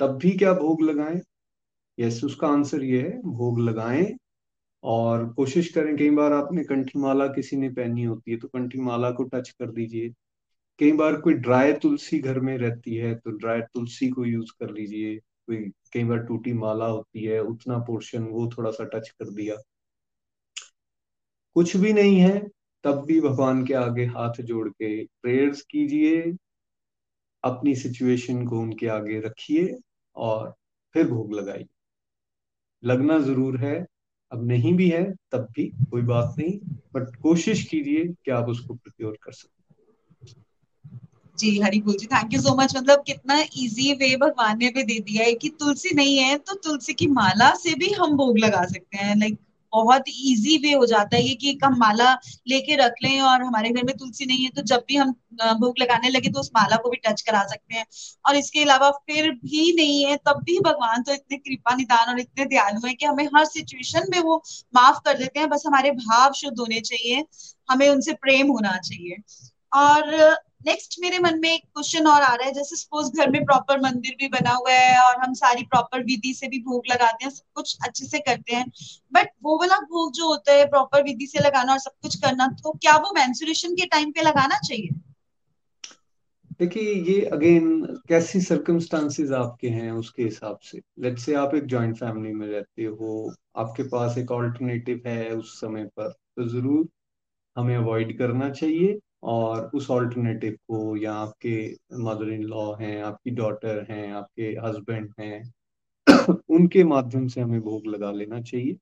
तब 0.00 0.18
भी 0.22 0.30
क्या 0.38 0.52
भोग 0.52 0.82
लगाएँ? 0.82 1.20
यस 1.98 2.20
उसका 2.24 2.48
आंसर 2.48 2.82
ये 2.84 3.00
है, 3.02 3.20
भोग 3.22 3.60
लगाएँ 3.60 4.06
और 4.84 5.32
कोशिश 5.34 5.68
करें, 5.68 5.96
कई 5.96 6.10
बार 6.10 6.32
आपने 6.32 6.64
कंठी 6.64 6.98
माला 6.98 7.26
किसी 7.26 7.56
ने 7.56 7.68
पहनी 7.70 8.04
होती 8.04 8.30
है 8.30 8.36
तो 8.36 8.48
कंठी 8.48 8.80
माला 8.80 9.10
को 9.10 9.24
टच 9.24 9.48
कर 9.50 9.70
दीजिए। 9.72 10.12
कई 10.78 10.92
बार 10.92 11.20
कोई 11.20 11.34
ड्राई 11.34 11.72
तुलसी 11.72 12.18
घर 12.18 12.40
में 12.40 12.56
रहती 12.58 12.96
है 12.96 13.14
तो 13.14 13.30
ड्राई 13.30 13.60
तुलसी 13.74 14.08
को 14.08 14.24
यूज़ 14.24 14.52
कर 14.60 14.70
लीजिए। 14.70 15.16
कोई, 15.16 15.56
कई 15.92 16.04
बार 16.04 16.18
टूटी 16.18 16.52
माला 16.52 16.86
होती 16.86 17.24
है, 17.24 17.40
उतना 17.40 17.78
पोर्शन 17.78 18.22
वो 18.24 18.50
थोड़ा 18.58 18.70
सा 18.70 18.84
टच 18.84 19.08
कर 19.10 19.30
दिया। 19.30 19.56
कुछ 21.56 21.76
भी 21.76 21.92
नहीं 21.92 22.16
है, 22.20 22.38
तब 22.84 23.04
भी 23.06 23.20
भगवान 23.20 23.64
के 23.66 23.74
आगे 23.74 24.04
हाथ 24.06 24.40
जोड़ 24.42 24.68
के 24.68 25.04
प्रेयर्स 25.22 25.62
कीजिए, 25.62 26.22
अपनी 27.44 27.74
सिचुएशन 27.74 28.46
को 28.46 28.60
उनके 28.60 28.86
आगे 28.88 29.20
रखिए 29.20 29.76
और 30.16 30.54
फिर 30.94 31.08
भोग 31.08 31.32
लगाइए। 31.32 31.66
लगना 32.84 33.18
ज़रूर 33.18 33.58
है। 33.58 33.74
अब 34.32 34.46
नहीं 34.46 34.72
भी 34.74 34.88
है, 34.88 35.04
तब 35.32 35.48
भी 35.56 35.64
कोई 35.90 36.02
बात 36.02 36.34
नहीं 36.38 36.58
बट 36.94 37.14
कोशिश 37.16 37.62
कीजिए 37.64 38.04
कि 38.24 38.30
आप 38.30 38.48
उसको 38.48 38.74
प्रिक्योर 38.74 39.18
कर 39.22 39.32
सकते 39.32 39.52
जी 41.38 41.58
हरी 41.60 41.80
बोल 41.82 41.96
जी 41.96 42.06
थैंक 42.06 42.34
यू 42.34 42.40
सो 42.40 42.54
मच 42.56 42.76
मतलब 42.76 43.02
कितना 43.06 43.38
इजी 43.58 43.92
वे 43.92 44.16
भगवान 44.16 44.58
ने 44.58 44.68
भी 44.68 44.82
दे 44.82 44.98
दिया 45.00 45.24
है 45.24 45.32
कि 45.34 45.48
तुलसी 45.60 45.94
नहीं 45.94 46.18
है 46.18 46.36
तो 46.38 46.54
तुलसी 46.54 46.94
की 46.94 47.06
माला 47.06 47.50
से 47.54 47.74
भी 47.74 47.88
हम 47.92 48.16
भोग 48.16 48.38
लगा 48.38 48.64
सकते 48.64 48.96
हैं। 48.96 49.16
लाइक 49.16 49.38
बहुत 49.74 50.04
इजी 50.08 50.56
वे 50.58 50.72
हो 50.72 50.86
जाता 50.86 51.16
है 51.16 51.22
ये 51.22 51.34
कि 51.34 51.58
हम 51.64 51.76
माला 51.78 52.12
लेके 52.48 52.76
रख 52.76 52.94
लें 53.04 53.20
और 53.22 53.42
हमारे 53.42 53.70
घर 53.70 53.84
में 53.84 53.96
तुलसी 53.96 54.26
नहीं 54.26 54.44
है 54.44 54.50
तो 54.50 54.62
जब 54.64 54.84
भी 54.88 54.96
हम 54.96 55.12
भोग 55.60 55.78
लगाने 55.78 56.08
लगे 56.08 56.28
तो 56.30 56.40
उस 56.40 56.50
माला 56.56 56.76
को 56.76 56.90
भी 56.90 56.96
टच 57.06 57.20
करा 57.22 57.42
सकते 57.46 57.74
हैं। 57.74 57.84
और 58.24 58.36
इसके 58.36 58.62
अलावा 58.62 58.90
फिर 58.90 59.30
भी 59.34 59.72
नहीं 59.76 60.04
है, 60.04 60.16
तब 60.16 60.40
भी 60.44 60.58
भगवान 60.60 61.02
तो 61.02 61.12
इतने 61.12 61.36
कृपा 61.38 61.74
निदान 61.76 62.08
और 62.08 62.20
इतने 62.20 62.44
दयालु 62.44 62.86
है 62.86 62.94
कि 62.94 63.06
हमें 63.06 63.24
हर 63.36 63.44
सिचुएशन 63.46 64.06
में 64.10 64.20
वो 64.20 64.42
माफ़ 64.74 64.98
कर 65.04 65.18
देते 65.18 65.40
हैं। 65.40 65.48
बस 65.48 65.62
हमारे 65.66 65.90
भाव 65.92 66.32
शुद्ध 66.32 66.58
होने 66.60 66.80
चाहिए, 66.80 67.24
हमें 67.68 67.88
उनसे 67.88 68.12
प्रेम 68.22 68.52
होना 68.52 68.76
चाहिए। 68.78 69.16
और 69.72 70.36
नेक्स्ट 70.64 70.96
मेरे 71.00 71.18
मन 71.18 71.38
में 71.40 71.48
एक 71.50 71.62
क्वेश्चन 71.64 72.06
और 72.06 72.22
आ 72.22 72.34
रहा 72.34 72.46
है। 72.46 72.52
जैसे 72.52 72.76
सपोज़ 72.76 73.10
घर 73.12 73.30
में 73.30 73.44
प्रॉपर 73.44 73.80
मंदिर 73.80 74.14
भी 74.18 74.28
बना 74.28 74.52
हुआ 74.52 74.72
है 74.72 74.98
और 75.00 75.20
हम 75.20 75.32
सारी 75.34 75.62
प्रॉपर 75.64 76.04
विधि 76.04 76.32
से 76.34 76.48
भी 76.48 76.58
भोग 76.60 76.86
लगाते 76.90 77.24
हैं, 77.24 77.30
सब 77.32 77.44
कुछ 77.54 77.76
अच्छे 77.84 78.04
से 78.06 78.18
करते 78.20 78.56
हैं। 78.56 78.66
बट 79.12 79.30
वो 79.42 79.58
वाला 79.58 79.78
भोग 79.80 80.12
जो 80.12 80.28
होता 80.28 80.52
है 80.52 80.66
प्रॉपर 80.66 81.02
विधि 81.02 81.26
से 81.26 81.40
लगाना 81.40 81.72
और 81.72 81.78
सब 81.78 81.92
कुछ 82.02 82.20
करना 82.20 82.46
तो 82.62 82.72
क्या 82.72 82.96
वो 82.96 83.12
मैंसुरेशन 83.14 83.74
के 83.74 83.86
टाइम 83.86 84.12
पे 84.12 84.22
लगाना 84.22 84.58
चाहिए? 84.58 85.00
देखिए, 86.60 86.92
ये 86.94 87.24
अगेन 87.26 87.84
कैसी 88.08 88.40
सर्कमस्टांसेस 88.40 89.30
आपके 89.32 89.68
हैं 89.68 89.90
उसके 89.92 90.22
हिसाब 90.22 90.58
से? 90.62 90.80
लेट 90.98 91.18
से 91.18 91.34
आप 91.34 91.54
एक 91.54 91.64
जॉइंट 91.66 91.96
फैमिली 91.96 92.32
में 92.34 92.46
रहते 92.46 92.84
हो, 92.84 93.34
आपके 93.56 93.82
पास 93.82 94.18
एक 94.18 94.30
ऑल्टरनेटिव 94.30 95.00
है 95.06 95.30
उस 95.30 95.54
समय 95.60 95.84
पर 95.84 96.10
तो 96.10 96.48
ज़रूर 96.48 96.88
हमें 97.56 97.76
अवॉइड 97.76 98.16
करना 98.18 98.50
चाहिए। 98.50 98.98
और 99.24 99.70
उस 99.74 99.90
ऑल्टरनेटिव 99.90 100.52
को 100.54 100.96
या 100.96 101.12
आपके 101.14 101.56
मदर 101.94 102.32
इन 102.32 102.42
लॉ 102.42 102.74
हैं, 102.76 103.02
आपकी 103.02 103.30
डॉटर 103.32 103.86
हैं, 103.90 104.12
आपके 104.12 104.44
हस्बैंड 104.64 105.12
हैं, 105.20 105.52
उनके 106.50 106.84
माध्यम 106.84 107.26
से 107.28 107.40
हमें 107.40 107.60
भोग 107.60 107.86
लगा 107.86 108.12
लेना 108.12 108.40
चाहिए, 108.42 108.76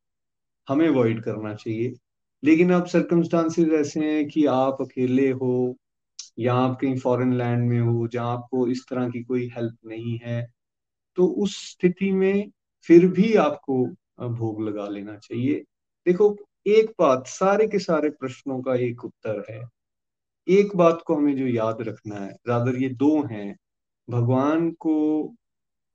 हमें 0.68 0.88
अवॉइड 0.88 1.22
करना 1.24 1.54
चाहिए। 1.54 1.94
लेकिन 2.44 2.72
अब 2.72 2.86
सर्कमस्टांसेस 2.86 3.68
ऐसे 3.72 4.00
हैं 4.02 4.28
कि 4.28 4.46
आप 4.46 4.78
अकेले 4.82 5.30
हो, 5.32 5.76
या 6.38 6.54
आप 6.54 6.78
कहीं 6.80 6.98
फॉरेन 6.98 7.34
लैंड 7.34 7.68
में 7.70 7.80
हो, 7.80 8.08
जहाँ 8.08 8.32
आपको 8.34 8.68
इस 8.68 8.84
तरह 8.90 9.08
की 9.10 9.22
कोई 9.24 9.48
हेल्प 9.56 9.76
नहीं 9.86 10.18
है 10.24 10.46
तो 11.18 11.26
उस 11.38 11.56
स्थिति 11.72 12.12
में 12.12 12.50
फिर 12.86 13.06
भी 13.08 13.34
आपको 13.36 13.86
भोग 14.30 14.62
लगा 14.62 14.88
लेना 14.88 15.16
चाहिए। 15.18 15.64
देखो, 16.06 16.36
एक 16.66 16.92
बात, 17.00 17.26
सारे 17.28 17.66
के 17.68 17.78
सारे 17.78 18.10
प्रश्नों 18.10 18.60
का 18.62 18.74
एक 18.76 19.04
उत्तर 19.04 19.44
है। 19.50 19.62
एक 20.48 20.76
बात 20.76 21.02
को 21.06 21.16
हमें 21.16 21.36
जो 21.36 21.46
याद 21.46 21.76
रखना 21.80 22.16
है 22.16 22.36
रादर 22.48 22.76
ये 22.76 22.88
दो 22.88 23.22
हैं 23.22 23.56
भगवान 24.10 24.70
को 24.70 25.28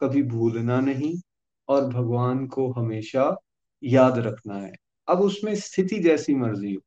कभी 0.01 0.23
भूलना 0.23 0.79
नहीं 0.79 1.21
और 1.67 1.85
भगवान 1.85 2.47
को 2.47 2.71
हमेशा 2.71 3.37
याद 3.83 4.17
रखना 4.19 4.55
है। 4.55 4.73
अब 5.07 5.21
उसमें 5.21 5.55
स्थिति 5.55 5.99
जैसी 5.99 6.35
मर्ज़ी 6.35 6.73
हो। 6.73 6.81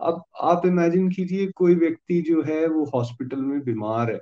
अब 0.00 0.22
आप 0.40 0.66
इमेजिन 0.66 1.10
कीजिए 1.10 1.46
कोई 1.46 1.74
व्यक्ति 1.74 2.20
जो 2.22 2.42
है 2.42 2.66
वो 2.68 2.84
हॉस्पिटल 2.84 3.40
में 3.42 3.60
बीमार 3.60 4.12
है 4.12 4.20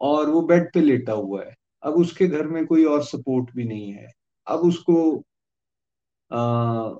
और 0.00 0.30
वो 0.30 0.42
बेड 0.42 0.72
पे 0.74 0.80
लेटा 0.80 1.12
हुआ 1.12 1.44
है। 1.44 1.54
अब 1.82 1.94
उसके 1.94 2.26
घर 2.26 2.46
में 2.46 2.66
कोई 2.66 2.84
और 2.84 3.02
सपोर्ट 3.02 3.50
भी 3.56 3.64
नहीं 3.64 3.92
है। 3.92 4.08
अब 4.46 4.60
उसको 4.60 5.22
आ, 6.32 6.90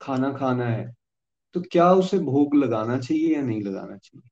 खाना 0.00 0.32
खाना 0.32 0.66
है। 0.66 0.99
तो 1.54 1.60
क्या 1.72 1.90
उसे 1.94 2.18
भोग 2.20 2.54
लगाना 2.56 2.98
चाहिए 2.98 3.34
या 3.36 3.42
नहीं 3.42 3.62
लगाना 3.62 3.96
चाहिए? 3.96 4.30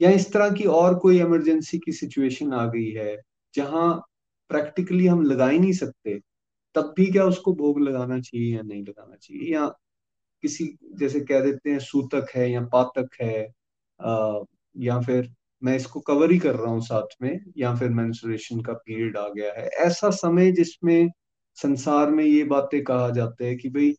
या 0.00 0.10
इस 0.10 0.32
तरह 0.32 0.50
की 0.50 0.64
और 0.70 0.94
कोई 0.98 1.18
इमरजेंसी 1.20 1.78
की 1.78 1.92
सिचुएशन 1.92 2.52
आ 2.52 2.64
गई 2.66 2.90
है 2.92 3.16
जहाँ 3.54 3.88
प्रैक्टिकली 4.50 5.06
हम 5.06 5.22
लगा 5.22 5.48
ही 5.48 5.58
नहीं 5.58 5.72
सकते 5.72 6.18
तब 6.74 6.94
भी 6.98 7.06
क्या 7.12 7.24
उसको 7.24 7.54
भोग 7.54 7.80
लगाना 7.80 8.20
चाहिए 8.20 8.54
या 8.56 8.62
नहीं 8.62 8.82
लगाना 8.84 9.16
चाहिए? 9.16 9.52
या 9.54 9.66
किसी 10.44 10.66
जैसे 10.98 11.20
कह 11.22 11.40
देते 11.40 11.70
हैं 11.70 11.80
सूतक 11.80 12.28
है 12.36 12.50
या 12.52 12.60
पातक 12.74 13.08
है 13.22 13.44
आ, 14.00 14.40
या 14.76 15.00
फिर 15.00 15.30
मैं 15.62 15.76
इसको 15.76 16.00
कवर 16.02 16.32
ही 16.32 16.38
कर 16.38 16.56
रहा 16.56 16.72
हूँ 16.72 16.80
साथ 16.82 17.16
में 17.22 17.40
या 17.58 17.74
फिर 17.76 17.90
मेंस्ट्रुएशन 17.92 18.60
का 18.62 18.72
पीरियड 18.76 19.16
आ 19.18 19.28
गया 19.30 19.52
है। 19.54 19.68
ऐसा 19.86 20.10
समय 20.16 20.52
जिसमें 20.52 21.08
संसार 21.58 22.10
में 22.10 22.24
ये 22.24 22.44
बातें 22.46 22.82
कहा 22.84 23.10
जाता 23.10 23.44
है 23.46 23.56
कि 23.56 23.68
भाई 23.70 23.92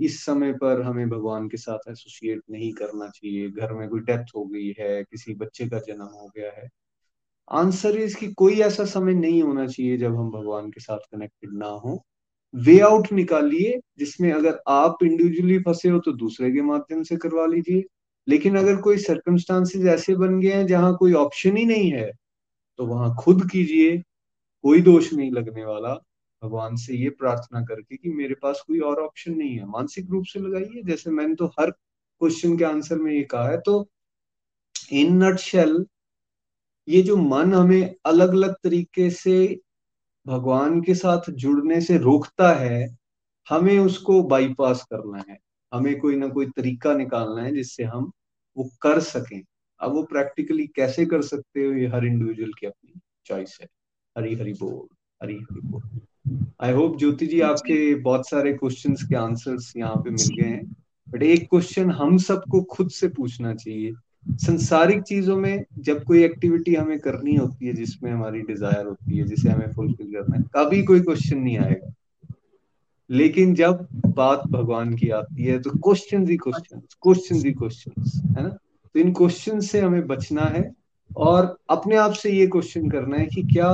इस 0.00 0.24
समय 0.24 0.52
पर 0.52 0.82
हमें 0.82 1.08
भगवान 1.10 1.48
के 1.48 1.56
साथ 1.56 1.90
एसोसिएट 1.90 2.40
नहीं 2.50 2.72
करना 2.72 3.08
चाहिए। 3.08 3.48
घर 3.50 3.72
में 3.72 3.88
कोई 3.88 4.00
डेथ 4.00 4.24
हो 4.36 4.44
गई 4.44 4.74
है, 4.80 5.02
किसी 5.04 5.34
बच्चे 5.34 5.68
का 5.68 5.78
जन्म 5.78 6.04
हो 6.04 6.30
गया 6.36 6.50
है। 6.52 6.68
आंसर 7.50 7.96
इज़ 7.96 8.16
कि 8.16 8.28
कोई 8.34 8.60
ऐसा 8.60 8.84
समय 8.84 9.14
नहीं 9.14 9.42
होना 9.42 9.66
चाहिए 9.66 9.96
जब 9.98 10.16
हम 10.16 10.30
भगवान 10.30 10.70
के 10.70 10.80
साथ 10.80 10.98
कनेक्टेड 11.12 11.52
ना 11.54 11.66
हो। 11.66 12.02
वे 12.54 12.78
आउट 12.80 13.12
निकालिए, 13.12 13.80
जिसमें 13.98 14.32
अगर 14.32 14.60
आप 14.68 14.98
इंडिविजुअली 15.04 15.58
फंसे 15.58 15.88
हो 15.88 15.98
तो 15.98 16.12
दूसरे 16.14 16.50
के 16.52 16.62
माध्यम 16.62 17.02
से 17.02 17.16
करवा 17.16 17.46
लीजिए। 17.46 17.84
लेकिन 18.28 18.56
अगर 18.58 18.76
कोई 18.76 18.98
सर्कमस्टांसिस 18.98 19.86
ऐसे 19.86 20.14
बन 20.16 20.40
गए 20.40 20.52
हैं 20.52 20.66
जहाँ 20.66 20.96
कोई 20.96 21.12
ऑप्शन 21.14 21.56
ही 21.56 21.64
नहीं 21.66 21.90
है 21.92 22.10
तो 22.78 22.86
वहाँ 22.86 23.14
खुद 23.20 23.50
कीजिए, 23.50 23.98
कोई 24.64 24.82
दोष 24.82 25.12
नहीं 25.14 25.30
लगने 25.32 25.64
वाला। 25.64 25.94
भगवान 26.44 26.76
से 26.76 26.94
ये 26.94 27.10
प्रार्थना 27.10 27.60
करके 27.64 27.96
कि 27.96 28.10
मेरे 28.10 28.34
पास 28.34 28.62
कोई 28.66 28.80
और 28.80 29.00
ऑप्शन 29.00 29.34
नहीं 29.34 29.56
है। 29.56 29.66
मानसिक 29.66 30.10
रूप 30.10 30.24
से 30.24 30.40
लगाइए, 30.40 30.82
जैसे 30.82 31.10
मैंने 31.10 31.34
तो 31.34 31.46
हर 31.58 31.70
क्वेश्चन 31.70 32.56
के 32.58 32.64
आंसर 32.64 32.98
में 32.98 33.12
ये 33.12 33.22
कहा 33.22 33.48
है 33.48 33.60
तो 33.60 33.88
इन 34.92 35.22
नट 35.24 35.86
ये 36.88 37.02
जो 37.02 37.16
मन 37.16 37.52
हमें 37.54 37.94
अलग 38.04 38.28
अलग 38.28 38.54
तरीके 38.64 39.10
से 39.10 39.60
भगवान 40.26 40.80
के 40.82 40.94
साथ 40.94 41.30
जुड़ने 41.30 41.80
से 41.80 41.96
रोकता 41.98 42.52
है, 42.52 42.96
हमें 43.48 43.78
उसको 43.78 44.22
बाईपास 44.22 44.82
करना 44.82 45.24
है। 45.28 45.38
हमें 45.72 45.98
कोई 46.00 46.16
ना 46.16 46.28
कोई 46.28 46.46
तरीका 46.46 46.92
निकालना 46.94 47.42
है 47.42 47.54
जिससे 47.54 47.84
हम 47.84 48.10
वो 48.56 48.68
कर 48.82 49.00
सकें। 49.00 49.40
अब 49.80 49.92
वो 49.92 50.02
प्रैक्टिकली 50.02 50.66
कैसे 50.66 51.06
कर 51.06 51.22
सकते 51.22 51.64
हो, 51.64 51.72
ये 51.72 51.86
हर 51.86 52.04
इंडिविजुअल 52.04 52.52
की 52.60 52.66
अपनी 52.66 53.00
चॉइस 53.26 53.58
है। 53.60 53.68
हरी 54.16 54.34
हरी 54.34 54.52
बोल 54.52 54.86
हरी 55.22 55.34
हरी 55.34 55.60
बोल। 55.60 56.00
आई 56.60 56.72
होप 56.72 56.98
ज्योति 56.98 57.26
जी 57.26 57.40
आपके 57.40 57.94
बहुत 57.94 58.28
सारे 58.28 58.52
क्वेश्चंस 58.52 59.02
के 59.02 59.16
आंसर्स 59.16 59.72
यहाँ 59.76 59.96
पे 59.96 60.10
मिल 60.10 60.36
गए 60.36 60.48
हैं। 60.48 60.64
बट 61.08 61.22
एक 61.22 61.48
क्वेश्चन 61.50 61.90
हम 61.90 62.16
सबको 62.18 62.60
खुद 62.70 62.90
से 62.90 63.08
पूछना 63.08 63.54
चाहिए। 63.54 63.92
संसारिक 64.40 65.02
चीज़ों 65.02 65.36
में 65.36 65.64
जब 65.78 66.02
कोई 66.04 66.22
एक्टिविटी 66.24 66.74
हमें 66.74 66.98
करनी 66.98 67.34
होती 67.36 67.66
है 67.66 67.72
जिसमें 67.72 68.10
हमारी 68.12 68.40
डिज़ायर 68.42 68.86
होती 68.86 69.18
है 69.18 69.24
जिसे 69.24 69.48
हमें 69.48 69.72
फुलफिल 69.72 70.12
करना 70.12 70.36
है 70.36 70.42
कभी 70.56 70.82
कोई 70.82 71.00
क्वेश्चन 71.00 71.38
नहीं 71.38 71.58
आएगा। 71.58 71.92
लेकिन 73.10 73.54
जब 73.54 73.86
बात 74.06 74.46
भगवान 74.50 74.94
की 74.96 75.08
आती 75.10 75.44
है 75.44 75.58
तो 75.58 75.70
क्वेश्चन 75.78 76.26
ही 76.28 76.36
क्वेश्चन 76.36 76.80
क्वेश्चन 77.02 77.36
ही 77.36 77.52
क्वेश्चन 77.52 78.02
है 78.36 78.42
ना? 78.42 78.48
तो 78.48 79.00
इन 79.00 79.12
क्वेश्चन 79.12 79.60
से 79.60 79.80
हमें 79.80 80.06
बचना 80.06 80.42
है 80.54 80.70
और 81.10 81.56
अपने 81.70 81.96
आप 81.96 82.12
से 82.12 82.30
ये 82.30 82.46
क्वेश्चन 82.46 82.88
करना 82.90 83.16
है 83.16 83.26
कि 83.26 83.42
क्या 83.52 83.70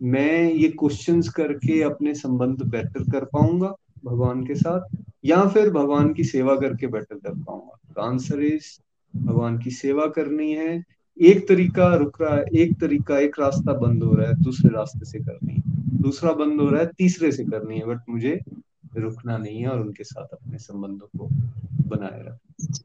मैं 0.00 0.52
ये 0.52 0.68
क्वेश्चंस 0.68 1.28
करके 1.28 1.80
अपने 1.82 2.14
संबंध 2.14 2.62
बेटर 2.62 3.10
कर 3.12 3.24
पाऊँगा 3.24 3.74
भगवान 4.04 4.44
के 4.44 4.54
साथ 4.54 4.96
या 5.24 5.44
फिर 5.48 5.70
भगवान 5.70 6.12
की 6.14 6.24
सेवा 6.24 6.54
करके 6.56 6.86
बेटर 6.86 7.14
कर 7.14 7.34
पाऊँगा। 7.34 8.02
आंसर 8.02 8.42
इज़ 8.42 8.66
भगवान 9.14 9.58
की 9.58 9.70
सेवा 9.70 10.06
करनी 10.06 10.52
है। 10.52 10.84
एक 11.16 11.48
तरीका 11.48 11.94
रुक 11.94 12.20
रहा 12.22 12.36
है 12.36 12.44
एक 12.54 12.78
तरीका 12.80 13.18
एक 13.18 13.38
रास्ता 13.40 13.72
बंद 13.72 14.02
हो 14.02 14.14
रहा 14.14 14.28
है 14.28 14.34
दूसरे 14.34 14.70
रास्ते 14.70 15.04
से 15.04 15.18
करनी 15.18 15.54
है। 15.54 15.62
दूसरा 16.02 16.32
बंद 16.32 16.60
हो 16.60 16.68
रहा 16.70 16.80
है 16.80 16.90
तीसरे 16.98 17.32
से 17.32 17.44
करनी 17.44 17.78
है 17.78 17.86
बट 17.86 18.08
मुझे 18.08 18.40
रुकना 18.96 19.36
नहीं 19.38 19.60
है 19.60 19.68
और 19.68 19.80
उनके 19.80 20.04
साथ 20.04 20.26
अपने 20.32 20.58
संबंधों 20.58 21.18
को 21.18 21.28
बनाए 21.88 22.20
रखना। 22.20 22.76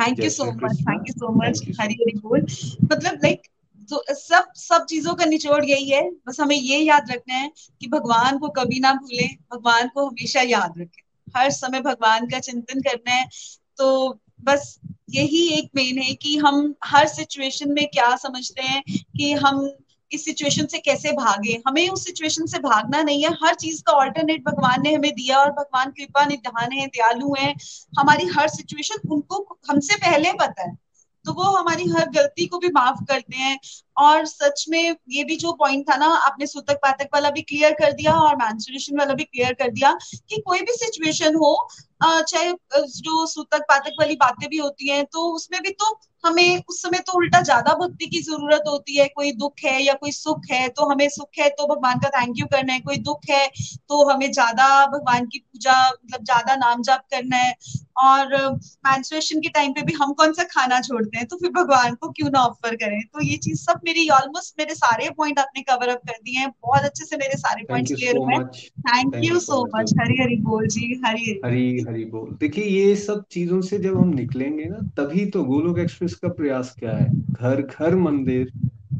Thank 0.00 0.18
you 0.18 0.30
so 0.30 0.44
much 0.44 0.80
thank 0.80 1.08
you 1.08 1.12
so 1.12 1.32
much 1.34 1.62
Hari 1.80 1.94
Hari 1.94 2.18
बोल। 2.18 2.40
मतलब 2.84 3.14
लाइक 3.14 3.42
तो 3.90 4.04
सब 4.10 4.52
सब 4.54 4.84
चीज़ों 4.84 5.14
का 5.14 5.24
निचोड़ 5.24 5.64
यही 5.64 5.90
है। 5.90 6.10
बस 6.10 6.40
हमें 6.40 6.56
ये 6.56 6.78
याद 6.78 7.10
रखना 7.10 7.34
है 7.34 7.50
कि 7.80 7.86
भगवान 7.86 8.38
को 8.38 8.48
कभी 8.48 8.80
ना 8.80 8.92
भूलें, 8.92 9.36
भगवान 9.54 9.88
को 9.88 10.06
हमेशा 10.06 10.40
याद 10.40 10.74
रखें। 10.78 11.02
हर 11.36 11.50
समय 11.50 11.80
भगवान 11.80 12.26
का 12.26 12.38
चिंतन 12.38 12.80
करना 12.80 13.12
है। 13.12 13.28
तो 13.76 14.18
बस 14.44 14.80
यही 15.10 15.48
एक 15.48 15.70
मेन 15.76 15.98
है 15.98 16.14
कि 16.14 16.36
हम 16.36 16.74
हर 16.84 17.08
सिचुएशन 17.08 17.72
में 17.72 17.86
क्या 17.86 18.16
समझते 18.16 18.62
हैं 18.62 18.82
कि 19.16 19.32
हम 19.32 19.76
इस 20.12 20.24
सिचुएशन 20.24 20.66
से 20.66 20.78
कैसे 20.78 21.12
भागे। 21.12 21.62
हमें 21.68 21.88
उस 21.88 22.04
सिचुएशन 22.04 22.46
से 22.46 22.58
भागना 22.58 23.02
नहीं 23.02 23.24
है। 23.24 23.30
हर 23.30 23.54
चीज़ 23.54 23.82
का 23.82 23.92
ऑल्टरनेट 23.92 24.44
भगवान 24.44 24.82
ने 24.82 24.94
हमें 24.94 25.10
दिया 25.12 25.38
और 25.38 25.50
भगवान 25.50 25.90
कृपा 25.90 26.24
निधान 26.24 26.72
है, 26.72 26.86
दयालु 26.86 27.34
है। 27.38 27.54
हमारी 27.98 28.26
हर 28.26 28.48
सिचुएशन 28.48 29.08
उनको 29.08 29.58
हमसे 29.70 29.96
पहले 29.96 30.32
पता 30.32 30.62
है। 30.62 30.83
तो 31.26 31.32
वो 31.32 31.42
हमारी 31.56 31.88
हर 31.90 32.10
गलती 32.10 32.46
को 32.46 32.58
भी 32.58 32.68
माफ़ 32.70 33.04
करते 33.04 33.36
हैं। 33.36 33.58
और 33.96 34.24
सच 34.26 34.64
में 34.68 34.96
ये 35.10 35.24
भी 35.24 35.36
जो 35.36 35.52
पॉइंट 35.54 35.88
था 35.90 35.96
ना, 35.96 36.06
आपने 36.06 36.46
सूतक 36.46 36.78
पातक 36.82 37.08
वाला 37.14 37.30
भी 37.30 37.42
क्लियर 37.42 37.72
कर 37.74 37.92
दिया 37.92 38.12
और 38.14 38.36
मैंसुरेशन 38.36 38.98
वाला 38.98 39.14
भी 39.14 39.24
क्लियर 39.24 39.52
कर 39.54 39.70
दिया 39.70 39.92
कि 40.28 40.40
कोई 40.46 40.60
भी 40.60 40.72
सिचुएशन 40.74 41.36
हो 41.36 41.56
चाहे 42.02 42.50
जो 42.76 43.26
सूतक 43.26 43.60
पातक 43.68 43.92
वाली 44.00 44.14
बातें 44.16 44.48
भी 44.50 44.56
होती 44.56 44.88
हैं 44.88 45.04
तो 45.04 45.20
उसमें 45.34 45.60
भी 45.62 45.70
तो 45.72 45.98
हमें 46.24 46.62
उस 46.68 46.80
समय 46.82 46.98
तो 46.98 47.12
उल्टा 47.12 47.40
ज़्यादा 47.42 47.72
भक्ति 47.76 48.06
की 48.06 48.20
ज़रूरत 48.22 48.64
होती 48.68 48.96
है। 48.96 49.06
कोई 49.08 49.32
दुख 49.34 49.64
है 49.64 49.82
या 49.82 49.94
कोई 49.94 50.12
सुख 50.12 50.40
है 50.50 50.68
तो 50.68 50.88
हमें 50.90 51.08
सुख 51.08 51.38
है 51.38 51.48
तो 51.50 51.66
भगवान 51.66 51.98
का 52.00 52.08
थैंक 52.10 52.38
यू 52.38 52.46
करना 52.52 52.72
है। 52.72 52.80
कोई 52.80 52.96
दुख 52.98 53.20
है 53.30 53.46
तो 53.88 54.04
हमें 54.10 54.30
ज़्यादा 54.32 54.66
भगवान 54.88 55.26
की 55.26 55.38
पूजा 55.38 55.78
मतलब 55.88 56.24
ज़्यादा 56.24 56.56
नाम 56.56 56.82
जाप 56.82 57.04
करना 57.12 57.36
है। 57.36 57.54
और 57.98 58.34
मैंसुरेशन 58.56 59.40
के 59.40 59.48
टाइम 59.48 59.72
पे 59.72 59.82
भी 59.82 59.92
हम 59.94 60.12
कौन 60.14 60.32
सा 60.32 60.44
खाना 60.44 60.80
छोड़ते 60.80 61.18
हैं? 61.18 61.26
तो 61.26 61.36
फिर 61.36 61.50
भगवान 61.52 61.94
को 61.94 62.10
क्यों 62.10 62.30
ना 62.30 62.40
ऑफ़र 62.42 62.76
करें? 62.76 63.00
तो 63.04 63.22
ये 63.22 63.36
चीज़ 63.38 63.62
सब 63.62 63.80
मेरी 63.84 64.08
ऑलमोस्ट 64.10 64.54
मेरे 64.58 64.74
सारे 64.74 65.08
पॉइंट 65.16 65.38
आपने 65.38 65.62
कवर 65.62 65.88
अप 65.88 66.00
कर 66.08 66.18
दिए 66.24 66.38
हैं। 66.38 66.50
बहुत 66.50 66.84
अच्छे 66.84 67.04
से 67.04 67.16
मेरे 67.16 67.36
सारे 67.38 67.64
पॉइंट 67.64 67.88
क्लियर 67.88 68.16
हुए 68.18 68.38
thank 68.80 69.14
you 69.24 69.38
so 69.40 69.64
much 69.76 69.92
Hari 70.00 70.20
Hari 70.22 70.36
बोल 70.42 70.66
जी 70.68 71.00
हरी 71.06 71.40
हरी 71.44 71.80
हरी 71.88 72.04
बोल। 72.06 72.36
देखिए 72.40 72.64
ये 72.64 72.94
सब 72.96 73.24
चीज़ों 73.30 73.60
से 73.60 73.78
जब 73.78 73.98
हम 74.00 74.14
निकलेंगे 74.14 74.64
ना 74.64 74.78
तभी 74.96 75.26
तो 75.26 75.44
गोलोक 75.44 75.78
एक्सप्रेस 75.78 76.14
का 76.14 76.28
प्रयास 76.32 76.74
क्या 76.78 76.96
है? 76.96 77.08
घर 77.32 77.62
घर 77.62 77.96
मंदिर 77.96 78.52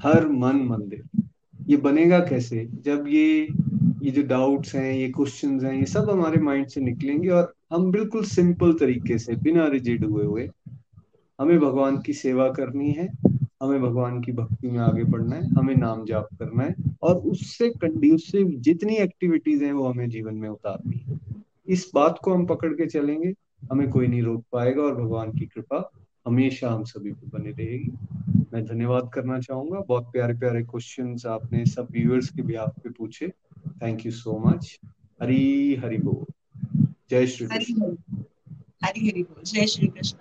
हर 0.03 0.29
मन 0.29 0.57
मंदिर। 0.69 1.23
ये 1.69 1.77
बनेगा 1.79 2.19
कैसे? 2.21 2.69
जब 2.83 3.05
ये 3.09 3.49
ये 4.03 4.11
जो 4.11 4.23
डाउट्स 4.23 4.75
हैं 4.75 4.93
ये 4.93 5.09
क्वेश्चंस 5.09 5.63
हैं 5.65 5.73
ये 5.75 5.85
सब 5.87 6.11
हमारे 6.11 6.41
माइंड 6.41 6.67
से 6.69 6.81
निकलेंगे 6.81 7.29
और 7.29 7.53
हम 7.73 7.91
बिल्कुल 7.91 8.25
सिंपल 8.25 8.73
तरीके 8.73 9.19
से 9.19 9.37
बिना 9.37 9.67
रिजिड 9.69 10.05
हुए 10.05 10.25
हुए 10.25 10.49
हमें 11.39 11.59
भगवान 11.61 11.97
की 11.99 12.13
सेवा 12.13 12.49
करनी 12.49 12.91
है। 12.91 13.09
हमें 13.63 13.83
भगवान 13.83 14.21
की 14.21 14.33
भक्ति 14.33 14.71
में 14.71 14.79
आगे 14.79 15.05
बढ़ना 15.05 15.37
है 15.37 15.51
हमें 15.51 15.77
नाम 15.77 16.05
जाप 16.05 16.29
करना 16.39 16.63
है 16.63 16.75
और 17.03 17.17
उससे 17.17 17.71
कंड्यूसिव 17.71 18.49
जितनी 18.49 18.95
एक्टिविटीज़ 18.95 19.65
हैं 19.65 19.73
वो 19.73 19.89
हमें 19.89 20.11
जीवन 20.11 20.35
में 20.35 20.49
उतारनी 20.49 20.97
है। 20.97 21.21
इस 21.69 21.91
बात 21.95 22.19
को 22.25 22.35
हम 22.35 22.47
पकड़ 22.47 22.73
के 22.73 22.87
चलेंगे 22.87 23.35
हमें 23.73 23.91
कोई 23.91 24.07
नहीं 24.07 24.23
रोक 24.23 24.45
पाएगा 24.53 24.83
और 24.83 24.95
भगवान 24.95 25.33
की 25.33 25.47
कृपा 25.47 25.91
हमेशा 26.27 26.71
हम 26.71 26.85
सभी 26.85 27.11
को 27.11 27.39
बनी 27.39 27.51
रहेगी। 27.51 27.93
मैं 28.53 28.65
धन्यवाद 28.65 29.11
करना 29.15 29.41
चाहूँगा। 29.41 29.81
बहुत 29.81 30.05
प्यारे 30.13 30.35
प्यारे 30.35 30.63
क्वेश्चन 30.63 31.17
आपने 31.27 31.67
सब 31.67 31.89
व्यूअर्स 31.91 32.29
के 32.31 32.43
भी 32.43 32.55
आप 32.55 32.75
पे 32.85 32.91
पूछे। 32.91 33.29
Thank 33.69 34.07
you 34.07 34.13
so 34.13 34.39
much 34.47 34.81
Hari 35.23 35.75
Hari 35.75 35.99
बोल। 35.99 36.33
जय 37.11 37.27
श्री 37.27 37.47
कृष्ण। 37.47 37.97
हरी 38.85 39.07
हरी 39.07 39.23
बोल। 39.23 39.43
जय 39.45 39.67
श्री 39.67 39.87
कृष्ण। 39.87 40.17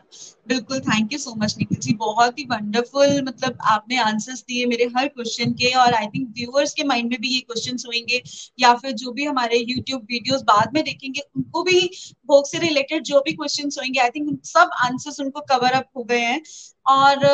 बिल्कुल 0.47 0.79
thank 0.81 1.13
you 1.13 1.17
so 1.19 1.33
much 1.37 1.55
Nikhil 1.57 1.77
ji. 1.77 1.93
बहुत 1.95 2.39
ही 2.39 2.43
वंडरफुल 2.45 3.21
मतलब 3.23 3.57
आपने 3.71 3.97
आंसर्स 3.99 4.41
दिए 4.41 4.65
मेरे 4.65 4.85
हर 4.97 5.07
क्वेश्चन 5.07 5.51
के। 5.53 5.71
और 5.75 5.93
आई 5.93 6.07
थिंक 6.07 6.27
व्यूअर्स 6.37 6.73
के 6.73 6.83
माइंड 6.83 7.09
में 7.09 7.19
भी 7.21 7.29
ये 7.29 7.39
क्वेश्चन 7.41 7.77
होंगे। 7.85 8.21
या 8.59 8.73
फिर 8.75 8.91
जो 8.93 9.11
भी 9.11 9.25
हमारे 9.25 9.57
यूट्यूब 9.59 10.01
वीडियोस 10.11 10.41
बाद 10.43 10.73
में 10.73 10.83
देखेंगे 10.83 11.21
उनको 11.37 11.63
भी 11.63 11.79
भोग 12.27 12.47
से 12.47 12.59
रिलेटेड 12.59 13.03
जो 13.03 13.19
भी 13.19 13.33
क्वेश्चन 13.33 13.69
होंगे 13.79 13.99
आई 13.99 14.09
थिंक 14.09 14.39
सब 14.45 14.69
आंसर्स 14.83 15.19
उनको 15.19 15.41
कवर 15.49 15.71
अप 15.73 15.89
हो 15.97 16.03
गए 16.03 16.21
हैं। 16.21 16.41
और 16.87 17.25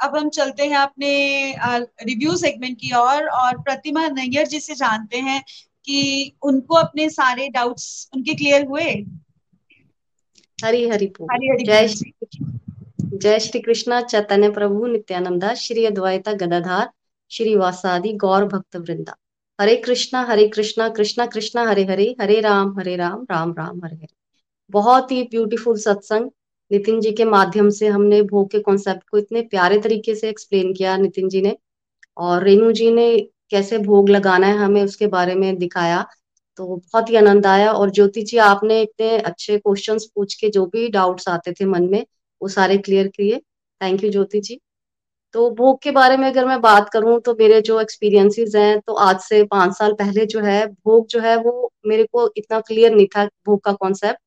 अब 0.00 0.16
हम 0.16 0.28
चलते 0.28 0.66
हैं 0.66 0.76
अपने 0.76 1.08
रिव्यू 2.02 2.36
सेगमेंट 2.36 2.76
की 2.80 2.90
और, 2.90 3.26
और 3.26 3.58
प्रतिमा 3.58 4.06
नैयर 4.08 4.46
जी 4.46 4.60
से 4.60 4.74
जानते 4.74 5.18
हैं 5.20 5.42
कि 5.84 6.32
उनको 6.42 6.74
अपने 6.74 7.08
सारे 7.10 7.48
डाउट्स 7.48 8.08
उनके 8.14 8.34
क्लियर 8.34 8.66
हुए? 8.66 8.84
हरी 10.64 10.88
हरि 10.88 11.06
जय 11.64 11.88
श्री 11.88 12.12
जय 13.14 13.38
श्री 13.38 13.60
कृष्ण 13.60 14.00
चैतन्य 14.00 14.50
प्रभु 14.50 14.86
नित्यानंदा 14.86 15.54
श्री 15.54 15.84
अद्वैता 15.84 16.32
गदाधार 16.32 16.90
श्री 17.30 17.54
वासादि 17.56 18.12
गौर 18.12 18.44
भक्त 18.44 18.76
वृंदा। 18.76 19.16
हरे 19.60 19.76
कृष्णा 19.76 20.22
हरे 20.22 20.48
कृष्णा 20.48 20.88
कृष्णा 20.88 21.26
कृष्णा 21.26 21.68
हरे 21.68 21.84
हरे 21.84 22.16
हरे 22.20 22.40
राम 22.40 22.78
हरे 22.78 22.96
राम 22.96 23.26
राम 23.30 23.54
राम 23.58 23.80
हरे 23.84 23.96
हरे। 23.96 24.14
बहुत 24.70 25.12
ही 25.12 25.22
ब्यूटीफुल 25.22 25.78
सत्संग। 25.78 26.30
नितिन 26.72 27.00
जी 27.00 27.12
के 27.12 27.24
माध्यम 27.24 27.70
से 27.70 27.86
हमने 27.86 28.22
भोग 28.22 28.50
के 28.50 28.58
कॉन्सेप्ट 28.58 29.08
को 29.10 29.18
इतने 29.18 29.42
प्यारे 29.42 29.78
तरीके 29.78 30.14
से 30.14 30.28
एक्सप्लेन 30.28 30.72
किया 30.74 30.96
नितिन 30.96 31.28
जी 31.28 31.40
ने। 31.40 31.56
और 32.16 32.44
रेणु 32.44 32.72
जी 32.72 32.90
ने 32.90 33.18
कैसे 33.50 33.78
भोग 33.78 34.08
लगाना 34.08 34.46
है 34.46 34.56
हमें 34.56 34.82
उसके 34.84 35.06
बारे 35.06 35.34
में 35.34 35.56
दिखाया। 35.58 36.06
तो 36.58 36.66
बहुत 36.66 37.10
ही 37.10 37.16
आनंद 37.16 37.46
आया 37.46 37.72
और 37.72 37.90
ज्योति 37.90 38.22
जी, 38.22 38.36
आपने 38.38 38.80
इतने 38.82 39.16
अच्छे 39.18 39.58
क्वेश्चंस 39.58 40.06
पूछ 40.14 40.34
के 40.34 40.48
जो 40.50 40.64
भी 40.66 40.88
डाउट्स 40.90 41.28
आते 41.28 41.52
थे 41.52 41.64
मन 41.66 41.88
में, 41.90 42.04
वो 42.40 42.48
सारे 42.48 42.78
क्लियर 42.78 43.08
किए। 43.08 43.38
Thank 43.80 44.04
you 44.04 44.10
Jyoti 44.10 44.40
ji. 44.40 44.58
तो 45.34 45.50
भोग 45.52 45.80
के 45.82 45.90
बारे 45.90 46.16
में 46.16 46.26
अगर 46.28 46.46
मैं 46.46 46.60
बात 46.60 46.88
करूँ 46.88 47.18
तो 47.20 47.34
मेरे 47.40 47.60
जो 47.62 47.80
एक्सपीरियंसेस 47.80 48.54
हैं 48.56 48.78
तो 48.80 48.94
आज 48.96 49.20
से 49.20 49.42
पाँच 49.46 49.76
साल 49.78 49.92
पहले 49.94 50.26
जो 50.26 50.40
है, 50.40 50.66
भोग 50.66 51.06
जो 51.08 51.20
है, 51.20 51.36
वो 51.36 51.72
मेरे 51.86 52.04
को 52.04 52.30
इतना 52.36 52.60
क्लियर 52.60 52.94
नहीं 52.94 53.06
था 53.16 53.24
भोग 53.46 53.60
का 53.64 53.72
कॉन्सेप्ट 53.74 54.20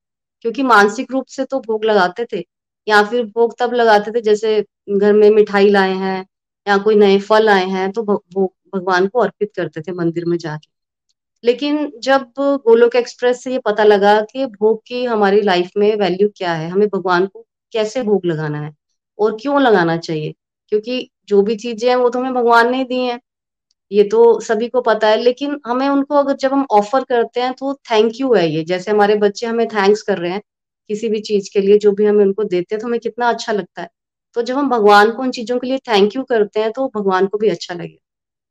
क्योंकि 0.44 0.62
मानसिक 0.64 1.12
रूप 1.12 1.26
से 1.28 1.44
तो 1.44 1.60
भोग 1.60 1.84
लगाते 1.84 2.26
थे, 2.32 2.44
या 2.86 3.02
फिर 3.04 3.24
भोग 3.26 3.54
तब 3.58 3.72
लगाते 3.74 4.10
थे 4.10 4.20
जैसे 4.22 4.60
घर 4.90 5.12
में 5.12 5.28
मिठाई 5.30 5.68
लाए 5.70 5.94
हैं, 5.94 6.26
या 6.66 6.78
कोई 6.78 6.94
नए 6.96 7.18
फल 7.20 7.48
आए 7.48 7.66
हैं 7.68 7.90
तो 7.92 8.02
भोग 8.04 8.52
भगवान 8.74 9.06
को 9.06 9.20
अर्पित 9.20 9.52
करते 9.56 9.80
थे 9.80 9.92
मंदिर 9.94 10.24
में 10.26 10.36
जाके। 10.38 10.70
लेकिन 11.44 11.90
जब 12.00 12.22
गोलोक 12.38 12.96
एक्सप्रेस 12.96 13.42
से 13.44 13.52
ये 13.52 13.58
पता 13.66 13.84
लगा 13.84 14.20
कि 14.22 14.46
भोग 14.48 14.82
की 14.86 15.04
हमारी 15.06 15.40
लाइफ 15.42 15.70
में 15.76 15.94
वैल्यू 15.96 16.28
क्या 16.36 16.52
है, 16.54 16.68
हमें 16.68 16.88
भगवान 16.88 17.26
को 17.26 17.44
कैसे 17.72 18.02
भोग 18.02 18.26
लगाना 18.26 18.60
है 18.60 18.72
और 19.18 19.36
क्यों 19.40 19.60
लगाना 19.62 19.96
चाहिए? 19.98 20.34
क्योंकि 20.72 21.08
जो 21.28 21.42
भी 21.42 21.56
चीज़ें 21.56 21.88
हैं 21.88 21.96
वो 21.96 22.08
तो 22.10 22.18
हमें 22.18 22.34
भगवान 22.34 22.70
ने 22.72 22.84
दी 22.84 22.98
हैं। 22.98 23.18
ये 23.90 24.04
तो 24.06 24.40
सभी 24.42 24.68
को 24.68 24.80
पता 24.82 25.08
है, 25.08 25.16
लेकिन 25.18 25.60
हमें 25.66 25.88
उनको 25.88 26.14
अगर 26.16 26.36
जब 26.36 26.52
हम 26.52 26.66
ऑफ़र 26.72 27.04
करते 27.04 27.40
हैं 27.40 27.52
तो 27.54 27.74
थैंक 27.90 28.12
यू 28.20 28.34
है 28.34 28.48
ये। 28.48 28.64
जैसे 28.64 28.90
हमारे 28.90 29.14
बच्चे 29.18 29.46
हमें 29.46 29.66
थैंक्स 29.68 30.02
कर 30.02 30.18
रहे 30.18 30.32
हैं 30.32 30.42
किसी 30.90 31.08
भी 31.08 31.20
चीज़ 31.22 31.50
के 31.54 31.60
लिए, 31.60 31.78
जो 31.78 31.92
भी 31.92 32.04
हमें 32.06 32.24
उनको 32.24 32.44
देते 32.44 32.74
हैं 32.74 32.80
तो 32.82 32.86
हमें 32.88 33.00
कितना 33.00 33.28
अच्छा 33.28 33.52
लगता 33.52 33.82
है। 33.82 33.88
तो 34.36 34.42
जब 34.42 34.56
हम 34.56 34.68
भगवान 34.70 35.10
को 35.12 35.22
उन 35.22 35.30
चीज़ों 35.32 35.58
के 35.58 35.66
लिए 35.66 35.78
थैंक 35.88 36.16
यू 36.16 36.22
करते 36.24 36.60
हैं 36.60 36.70
तो 36.72 36.88
भगवान 36.96 37.26
को 37.26 37.38
भी 37.38 37.48
अच्छा 37.50 37.74
लगे 37.74 37.98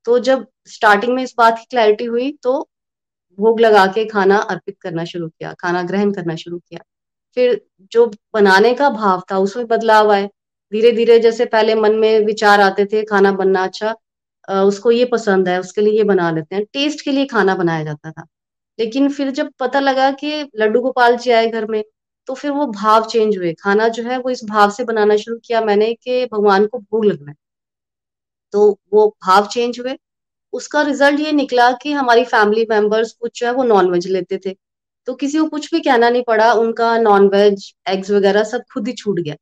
तो 0.06 0.20
जब 0.22 0.46
स्टार्टिंग 0.68 1.14
में 1.16 1.24
इस 1.24 1.34
बात 1.38 1.58
की 1.60 1.66
क्लैरिटी 1.72 2.06
हुई 2.06 2.32
तो 2.44 2.70
भोग 3.42 3.60
लगा 3.60 3.86
के 3.88 4.06
खाना 4.06 4.38
अर्पित 4.38 4.78
करना 4.82 5.06
शुरू 5.06 5.28
किया, 5.30 5.54
खाना 5.54 5.84
ग्रहण 5.84 6.12
करना 6.14 6.36
शुरू 6.36 6.58
किया। 6.60 6.82
फिर 7.38 7.62
जो 7.92 8.06
बनाने 8.34 8.74
का 8.74 8.90
भाव 8.92 9.22
था, 9.32 9.38
उसमें 9.40 9.68
बदलाव 9.68 10.12
आए। 10.12 10.26
धीरे 10.72 10.92
धीरे 10.92 11.20
जैसे 11.20 11.46
पहले 11.48 11.76
मन 11.76 11.96
में 11.96 12.26
विचार 12.26 12.62
आते 12.62 12.86
थे, 12.86 13.04
खाना 13.06 13.32
बनना 13.34 13.64
अच्छा 13.64 13.96
उसको 14.48 14.92
ये 14.92 15.06
पसंद 15.06 15.48
है, 15.50 15.60
उसके 15.60 15.82
लिए 15.82 15.94
ये 15.94 16.04
बना 16.04 16.30
लेते 16.32 16.56
हैं। 16.56 16.64
टेस्ट 16.74 17.04
के 17.06 17.12
लिए 17.12 17.26
खाना 17.28 17.56
बनाया 17.56 17.84
जाता 17.84 18.12
था। 18.12 18.26
लेकिन 18.80 19.10
फिर 19.10 19.32
जब 19.32 19.52
पता 19.60 19.80
लगा 19.80 20.12
कि 20.14 20.42
लड्डू 20.58 20.82
गोपाल 20.82 21.18
जी 21.18 21.32
आए 21.32 21.48
घर 21.48 21.66
में 21.68 21.84
तो 22.28 22.34
फिर 22.34 22.52
वो 22.52 22.66
भाव 22.68 23.06
चेंज 23.06 23.38
हुए। 23.38 23.54
खाना 23.54 23.88
जो 23.90 24.04
है, 24.04 24.18
वो 24.20 24.30
इस 24.30 24.44
भाव 24.46 24.72
से 24.72 24.84
बनाना 24.84 25.16
शुरू 25.18 25.38
किया 25.46 25.62
मैंने 25.62 25.94
कि 25.94 26.26
भगवान 26.26 26.66
को 26.68 26.80
भोग 26.80 27.06
लगना 27.06 27.32
है। 27.32 27.36
तो 28.54 28.80
वो 28.94 29.08
भाव 29.26 29.48
चेंज 29.48 29.80
हुए। 29.80 29.98
उसका 30.54 30.82
रिज़ल्ट 30.82 31.20
ये 31.20 31.32
निकला 31.32 31.72
कि 31.74 31.92
हमारी 31.92 32.24
फैमिली 32.26 32.66
मेंबर्स 32.70 33.12
कुछ 33.14 33.40
जो 33.40 33.48
है 33.48 33.54
वो 33.54 33.64
नॉन 33.64 33.90
वेज 33.92 34.08
लेते 34.08 34.38
थे। 34.46 34.56
तो 35.08 35.14
किसी 35.16 35.38
को 35.38 35.46
कुछ 35.46 35.74
भी 35.74 35.80
कहना 35.80 36.10
नहीं 36.10 36.24
पड़ा, 36.24 36.52
उनका 36.54 36.98
नॉन 36.98 37.28
वेज 37.28 37.74
एग्स 37.90 38.12
वगैरह 38.12 38.44
सब 38.44 38.64
खुद 38.74 38.88
ही 38.88 38.94
छूट 38.94 39.20
गया। 39.20 39.36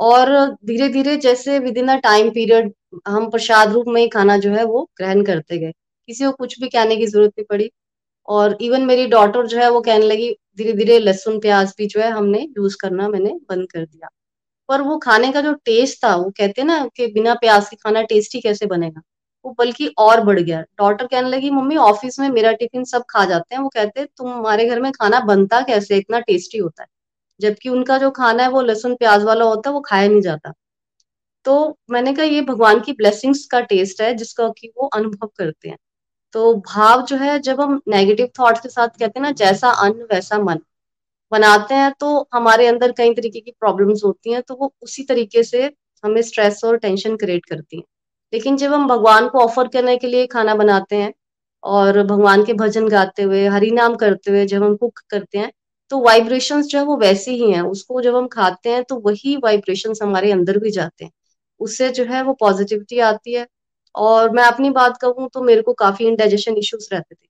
और 0.00 0.30
धीरे 0.66 0.88
धीरे 0.88 1.16
जैसे 1.16 1.58
with 1.58 1.78
in 1.78 1.88
a 1.88 1.96
time 2.00 2.30
period 2.30 2.72
हम 3.08 3.30
प्रसाद 3.30 3.72
रूप 3.72 3.86
में 3.88 4.00
ही 4.02 4.08
खाना 4.08 4.36
जो 4.38 4.50
है 4.50 4.64
वो 4.64 4.82
ग्रहण 4.98 5.22
करते 5.24 5.58
गए। 5.58 5.72
किसी 6.08 6.24
को 6.24 6.32
कुछ 6.32 6.60
भी 6.60 6.68
कहने 6.68 6.96
की 6.96 7.06
ज़रूरत 7.06 7.30
नहीं 7.30 7.44
पड़ी। 7.50 7.70
और 8.28 8.56
इवन 8.60 8.82
मेरी 8.82 9.06
डॉटर 9.06 9.46
जो 9.46 9.58
है 9.58 9.70
वो 9.70 9.80
कहने 9.80 10.06
लगी 10.06 10.30
धीरे 10.58 10.72
धीरे 10.72 10.98
लहसुन, 10.98 11.40
प्याज 11.40 11.74
भी 11.78 11.86
जो 11.86 12.00
है 12.00 12.10
हमने 12.10 12.40
यूज़ 12.58 12.76
करना, 12.82 13.08
मैंने 13.08 13.30
बंद 13.50 13.70
कर 13.72 13.84
दिया। 13.86 14.08
पर 14.68 14.82
वो 14.82 14.98
खाने 14.98 15.32
का 15.32 15.40
जो 15.40 15.52
टेस्ट 15.54 16.04
था, 16.04 16.16
वो 16.16 16.30
कहते 16.30 16.64
ना 16.64 16.88
कि 16.96 17.06
बिना 17.06 17.34
प्याज 17.34 17.68
के 17.70 17.76
खाना 17.76 18.02
टेस्टी 18.02 18.40
कैसे 18.40 18.66
बनेगा? 18.66 19.02
वो 19.44 19.54
बल्कि 19.58 19.86
और 19.98 20.20
बढ़ 20.20 20.40
गया। 20.40 20.60
डॉटर 20.60 21.06
कहने 21.06 21.28
लगी, 21.28 21.50
मम्मी 21.50 21.76
ऑफ़िस 21.76 22.18
में 22.20 22.28
मेरा 22.28 22.52
टिफ़िन 22.52 22.84
सब 22.84 23.04
खा 23.10 23.24
जाते 23.24 23.54
हैं। 23.54 23.62
वो 23.62 23.68
कहते 23.68 24.00
हैं 24.00 24.08
तुम्हारे 24.16 24.66
घर 24.66 24.80
में 24.80 24.92
खाना 24.92 25.20
बनता 25.20 25.60
कैसे? 25.60 25.96
इतना 25.96 26.20
टेस्टी 26.20 26.58
होता 26.58 26.82
है। 26.82 26.88
जबकि 27.40 27.68
उनका 27.68 27.98
जो 27.98 28.10
खाना 28.10 28.42
है, 28.42 28.48
वो 28.50 28.62
लहसुन, 28.62 28.94
प्याज 28.94 29.22
वाला 29.22 29.44
होता 29.44 29.70
है, 29.70 29.74
वो 29.74 29.80
खाया 29.80 30.08
नहीं 30.08 30.20
जाता। 30.20 30.52
तो 31.44 31.78
मैंने 31.90 32.14
कहा, 32.14 32.24
ये 32.24 32.40
भगवान 32.40 32.80
की 32.80 32.92
ब्लेसिंग्स 32.92 33.46
का 33.46 33.60
टेस्ट 33.60 34.02
है, 34.02 34.14
जिसका 34.14 34.48
कि 34.48 34.72
वो 34.76 34.86
अनुभव 34.86 35.30
करते 35.36 35.68
हैं। 35.68 35.78
तो 36.32 36.54
भाव 36.54 37.02
जो 37.02 37.16
है, 37.16 37.38
जब 37.38 37.60
हम 37.60 37.80
नेगेटिव 37.88 38.28
थॉट्स 38.40 38.60
के 38.60 38.68
साथ 38.68 38.88
कहते 38.88 39.20
हैं 39.20 39.22
ना, 39.22 39.30
जैसा 39.30 39.70
अन्न, 39.70 40.02
वैसा 40.02 40.38
मन। 40.38 40.58
बनाते 41.32 41.74
हैं 41.74 41.92
तो 42.00 42.28
हमारे 42.34 42.66
अंदर 42.66 42.92
कई 42.92 43.14
तरीके 43.14 43.40
की 43.40 43.50
प्रॉब्लम्स 43.50 44.04
होती 44.04 44.32
हैं 44.32 44.42
तो 44.42 44.54
वो 44.54 44.74
उसी 44.82 45.02
तरीके 45.02 45.42
से 45.42 45.72
हमें 46.04 46.22
स्ट्रेस 46.22 46.64
और 46.64 46.76
टेंशन 46.76 47.16
क्रिएट 47.16 47.46
करती 47.46 47.76
हैं। 47.76 47.84
लेकिन 48.32 48.56
जब 48.56 48.72
हम 48.72 48.86
भगवान 48.88 49.28
को 49.28 49.38
ऑफ़र 49.38 49.68
करने 49.68 49.96
के 49.96 50.06
लिए 50.06 50.26
खाना 50.26 50.54
बनाते 50.54 50.96
हैं 50.96 51.12
और 51.62 52.02
भगवान 52.02 52.44
के 52.44 52.52
भजन 52.54 52.88
गाते 52.88 53.22
हुए 53.22 53.46
हरि 53.48 53.70
नाम 53.70 53.94
करते 53.96 54.30
हुए 54.30 54.44
जब 54.46 54.62
हम 54.62 54.76
कुक 54.76 54.98
करते 55.10 55.38
हैं 55.38 55.50
तो 55.90 55.98
वाइब्रेशंस 56.00 56.66
जो 56.66 56.78
है 56.78 56.84
वो 56.84 56.96
वैसी 56.96 57.30
ही 57.36 57.50
हैं। 57.52 57.62
उसको 57.62 58.00
जब 58.02 58.16
हम 58.16 58.26
खाते 58.28 58.70
हैं 58.70 58.82
तो 58.84 58.96
वही 59.06 59.36
वाइब्रेशंस 59.36 60.02
हमारे 60.02 60.30
अंदर 60.32 60.58
भी 60.58 60.70
जाते 60.70 61.04
हैं। 61.04 61.12
उससे 61.60 61.88
जो 61.90 62.04
है 62.04 62.22
वो 62.22 62.32
पॉजिटिविटी 62.40 62.98
आती 63.00 63.32
है। 63.34 63.46
और 63.94 64.30
मैं 64.30 64.44
अपनी 64.44 64.70
बात 64.70 64.96
कहूँ 64.96 65.28
तो 65.34 65.42
मेरे 65.42 65.62
को 65.62 65.72
काफ़ी 65.74 66.06
इंडाइजेशन 66.06 66.56
इश्यूज़ 66.56 66.88
रहते 66.92 67.14
थे। 67.14 67.28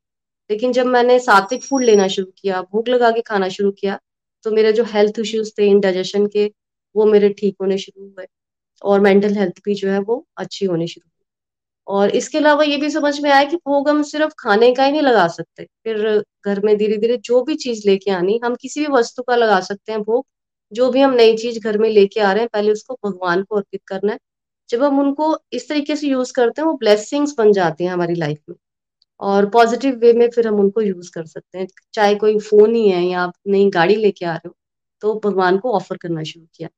लेकिन 0.51 0.73
जब 0.73 0.87
मैंने 0.87 1.19
सात्विक 1.19 1.65
फ़ूड 1.65 1.83
लेना 1.85 2.09
शुरू 2.09 2.33
किया, 2.39 2.61
भूख 2.63 2.89
लगा 2.89 3.11
के 3.11 3.21
खाना 3.23 3.49
शुरू 3.49 3.71
किया 3.73 3.99
तो 4.45 4.51
मेरे 4.51 4.73
जो 4.73 4.85
हेल्थ 4.85 5.19
इश्यूज़ 5.19 5.53
थे 5.59 5.67
इंडाइजेशन 5.67 6.27
के, 6.27 6.47
वो 6.95 7.05
मेरे 7.07 7.29
ठीक 7.31 7.57
होने 7.61 7.79
शुरू 7.79 8.05
हुए। 8.07 8.27
और 8.85 9.01
मेंटल 9.01 9.35
हेल्थ 9.35 9.61
भी 9.65 9.75
जो 9.75 9.91
है 9.91 9.99
वो 10.01 10.25
अच्छी 10.39 10.67
होनी 10.67 10.87
शुरू 10.89 11.09
हुई। 11.09 11.25
और 11.89 12.11
इसके 12.13 12.39
अलावा 12.39 12.65
ये 12.65 12.77
भी 12.77 12.91
समझ 12.91 13.21
में 13.21 13.31
आया 13.31 13.45
कि 13.45 13.57
भोग 13.59 13.89
हम 13.89 14.03
सिर्फ़ 14.05 14.33
खाने 14.39 14.73
का 14.75 14.85
ही 14.85 14.93
नहीं 14.93 15.03
लगा 15.03 15.27
सकते। 15.29 15.65
फिर 15.85 15.99
घर 16.47 16.61
में 16.61 16.77
धीरे 16.79 16.97
धीरे 16.99 17.17
जो 17.19 17.43
भी 17.45 17.55
चीज़ 17.57 17.89
लेके 17.89 18.11
आनी, 18.11 18.41
हम 18.45 18.55
किसी 18.57 18.81
भी 18.81 18.87
वस्तु 18.93 19.23
का 19.23 19.37
लगा 19.37 19.61
सकते 19.63 19.93
हैं 19.93 20.03
भोग, 20.03 20.27
जो 20.73 20.91
भी 20.91 21.01
हम 21.01 21.15
नई 21.15 21.37
चीज़ 21.37 21.61
घर 21.61 21.79
में 21.79 21.89
लेके 21.91 22.21
आ 22.21 22.33
रहे 22.33 22.43
हैं, 22.43 22.49
पहले 22.53 22.73
उसको 22.73 22.99
भगवान 23.07 23.43
को 23.45 23.57
अर्पित 23.57 23.81
करना 23.89 24.13
है। 24.13 24.19
जब 24.71 24.83
हम 24.85 25.01
उनको 25.01 25.37
इस 25.53 25.69
तरीके 25.69 25.97
से 25.97 26.09
यूज़ 26.09 26.33
करते 26.35 26.63
हैं, 26.63 26.67
वो 26.69 26.75
ब्लेसिंग्स 26.77 27.35
बन 27.39 27.53
जाती 27.53 27.85
हैं 27.85 27.93
हमारी 27.93 28.15
लाइफ 28.17 28.41
में। 28.51 28.57
और 29.21 29.51
पॉजिटिव 29.51 29.97
वे 29.97 30.13
में 30.15 30.29
फिर 30.31 30.49
हम 30.49 30.61
उनको 30.61 30.81
यूज़ 30.83 31.11
कर 31.15 31.27
सकते 31.27 31.59
हैं। 31.59 31.67
चाहे 31.95 32.15
कोई 32.17 32.39
फ़ोन 32.41 32.75
ही 32.75 32.89
है 32.91 33.05
या 33.05 33.23
आप 33.23 33.35
नई 33.49 33.71
गाड़ी 33.71 33.97
लेके 33.97 34.27
आ 34.27 34.35
रहे 34.35 34.49
हो 34.49 34.55
तो 35.03 35.15
भगवान 35.25 35.59
को 35.59 35.73
ऑफ़र 35.73 35.97
करना 35.99 36.23
शुरू 36.25 36.47
किया। 36.57 36.69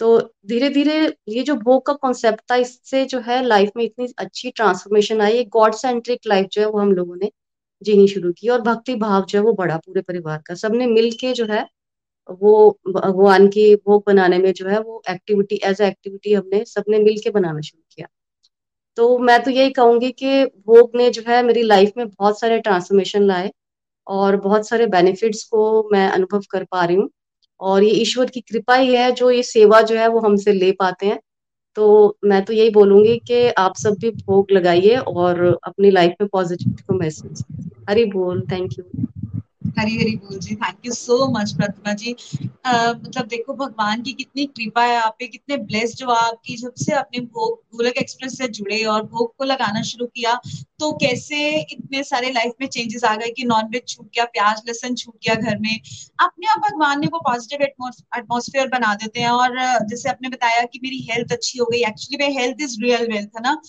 तो 0.00 0.18
धीरे 0.48 0.68
धीरे 0.70 0.94
ये 1.28 1.42
जो 1.42 1.54
भोग 1.56 1.84
का 1.86 1.92
कॉन्सेप्ट 1.94 2.40
था, 2.50 2.54
इससे 2.56 3.04
जो 3.06 3.18
है 3.20 3.42
लाइफ 3.44 3.70
में 3.76 3.84
इतनी 3.84 4.06
अच्छी 4.18 4.50
ट्रांसफॉर्मेशन 4.50 5.20
आई। 5.20 5.32
एक 5.32 5.48
गॉड 5.50 5.74
सेंट्रिक 5.74 6.20
लाइफ 6.26 6.46
जो 6.52 6.62
है 6.62 6.68
वो 6.68 6.78
हम 6.80 6.92
लोगों 6.92 7.16
ने 7.16 7.30
जीनी 7.82 8.06
शुरू 8.08 8.32
की 8.32 8.48
और 8.48 8.60
भक्ति 8.62 8.94
भाव 8.96 9.24
जो 9.24 9.38
है 9.38 9.44
वो 9.44 9.52
बढ़ा 9.54 9.76
पूरे 9.78 10.02
परिवार 10.02 10.42
का। 10.46 10.54
सबने 10.56 10.86
मिल 10.86 11.10
के 11.20 11.32
जो 11.34 11.46
है 11.46 11.66
वो, 12.28 12.78
भगवान 12.88 13.48
की 13.48 13.74
भोग 13.76 14.02
बनाने 14.06 14.38
में 14.38 14.52
जो 14.52 14.68
है 14.68 14.80
वो 14.80 15.02
एक्टिविटी 15.10 15.60
एज 15.64 15.80
एक्टिविटी 15.82 16.34
हमने 16.34 16.64
सबने 16.66 16.98
मिल 16.98 17.18
के 17.24 17.30
बनाना 17.30 17.60
शुरू 17.60 17.82
किया। 17.96 18.06
तो 18.96 19.18
मैं 19.18 19.42
तो 19.44 19.50
यही 19.50 19.70
कहूँगी 19.72 20.10
कि 20.12 20.44
भोग 20.46 20.96
ने 20.96 21.10
जो 21.10 21.22
है 21.28 21.42
मेरी 21.44 21.62
लाइफ 21.62 21.92
में 21.96 22.08
बहुत 22.08 22.40
सारे 22.40 22.58
ट्रांसफॉर्मेशन 22.60 23.22
लाए 23.22 23.50
और 24.06 24.36
बहुत 24.38 24.68
सारे 24.68 24.86
बेनिफिट्स 24.88 25.44
को 25.44 25.88
मैं 25.92 26.08
अनुभव 26.08 26.42
कर 26.52 26.64
पा 26.64 26.84
रही 26.84 26.96
हूँ। 26.96 27.10
और 27.60 27.84
ये 27.84 27.90
ईश्वर 27.90 28.30
की 28.30 28.40
कृपा 28.40 28.74
ही 28.76 28.94
है, 28.94 29.10
जो 29.12 29.30
ये 29.30 29.42
सेवा 29.42 29.80
जो 29.82 29.96
है 29.96 30.08
वो 30.08 30.20
हमसे 30.20 30.52
ले 30.52 30.72
पाते 30.72 31.06
हैं। 31.06 31.20
तो 31.76 32.16
मैं 32.24 32.44
तो 32.44 32.52
यही 32.52 32.70
बोलूँगी 32.70 33.16
कि 33.26 33.48
आप 33.48 33.76
सब 33.76 33.96
भी 34.00 34.10
भोग 34.10 34.50
लगाइए 34.52 34.96
और 34.96 35.58
अपनी 35.64 35.90
लाइफ 35.90 36.14
में 36.20 36.28
पॉजिटिविटी 36.32 36.82
को 36.88 36.94
महसूस 36.94 37.44
हरी 37.90 38.04
बोल 38.04 38.40
थैंक 38.52 38.78
यू 38.78 38.84
हरी 39.62 39.96
हरी 39.98 40.14
बोल 40.16 40.38
जी 40.38 40.54
thank 40.54 40.86
you 40.86 40.92
so 40.92 41.16
much 41.32 41.52
Pratima 41.56 41.92
ji. 41.94 42.14
आ, 42.66 42.92
मतलब 42.92 43.26
देखो 43.26 43.54
भगवान 43.54 44.02
की 44.02 44.12
कितनी 44.12 44.44
कृपा 44.48 44.82
है 44.84 44.96
आप 44.96 45.16
पे 45.18 45.26
कितने 45.26 45.56
ब्लेस 45.64 45.94
जो 45.96 46.06
आपकी 46.10 46.56
जब 46.56 46.74
से 46.76 46.92
अपने 46.92 47.20
भोग 47.20 47.58
गोलक 47.76 47.98
एक्सप्रेस 47.98 48.36
से 48.38 48.48
जुड़े 48.58 48.82
और 48.84 49.02
भोग 49.06 49.34
को 49.36 49.44
लगाना 49.44 49.82
शुरू 49.82 50.06
किया 50.06 50.34
तो 50.80 50.90
कैसे 50.92 51.38
इतने 51.62 52.02
सारे 52.02 52.30
लाइफ 52.30 52.52
में 52.60 52.66
चेंजेस 52.68 53.04
आ 53.04 53.14
गए 53.16 53.30
कि 53.30 53.44
नॉनवेज 53.44 53.82
छूट 53.88 54.06
गया 54.06 54.24
प्याज 54.32 54.62
लहसन 54.68 54.94
छूट 54.94 55.14
गया 55.24 55.34
घर 55.34 55.58
में। 55.58 55.74
अपने 56.20 56.46
आप 56.52 56.58
भगवान 56.60 57.00
ने 57.00 57.06
वो 57.06 57.18
पॉजिटिव 57.28 57.62
एटमोसफेयर 57.62 58.68
बना 58.68 58.94
देते 58.94 59.20
हैं 59.20 59.30
और 59.30 59.58
जैसे 59.86 60.08
आपने 60.08 60.28
बताया 60.28 60.62
कि 60.72 60.80
मेरी 60.82 61.06
हेल्थ 61.10 61.32
अच्छी 61.32 61.58
हो 61.58 61.66
गई 61.72 61.82
एक्चुअली 61.88 62.24
में 62.24 62.38
हेल्थ 62.40 62.62
इज़ 62.62 62.80
रियल 62.82 63.06
वेल्थ 63.12 63.36
है 63.36 63.42
ना? 63.42 63.60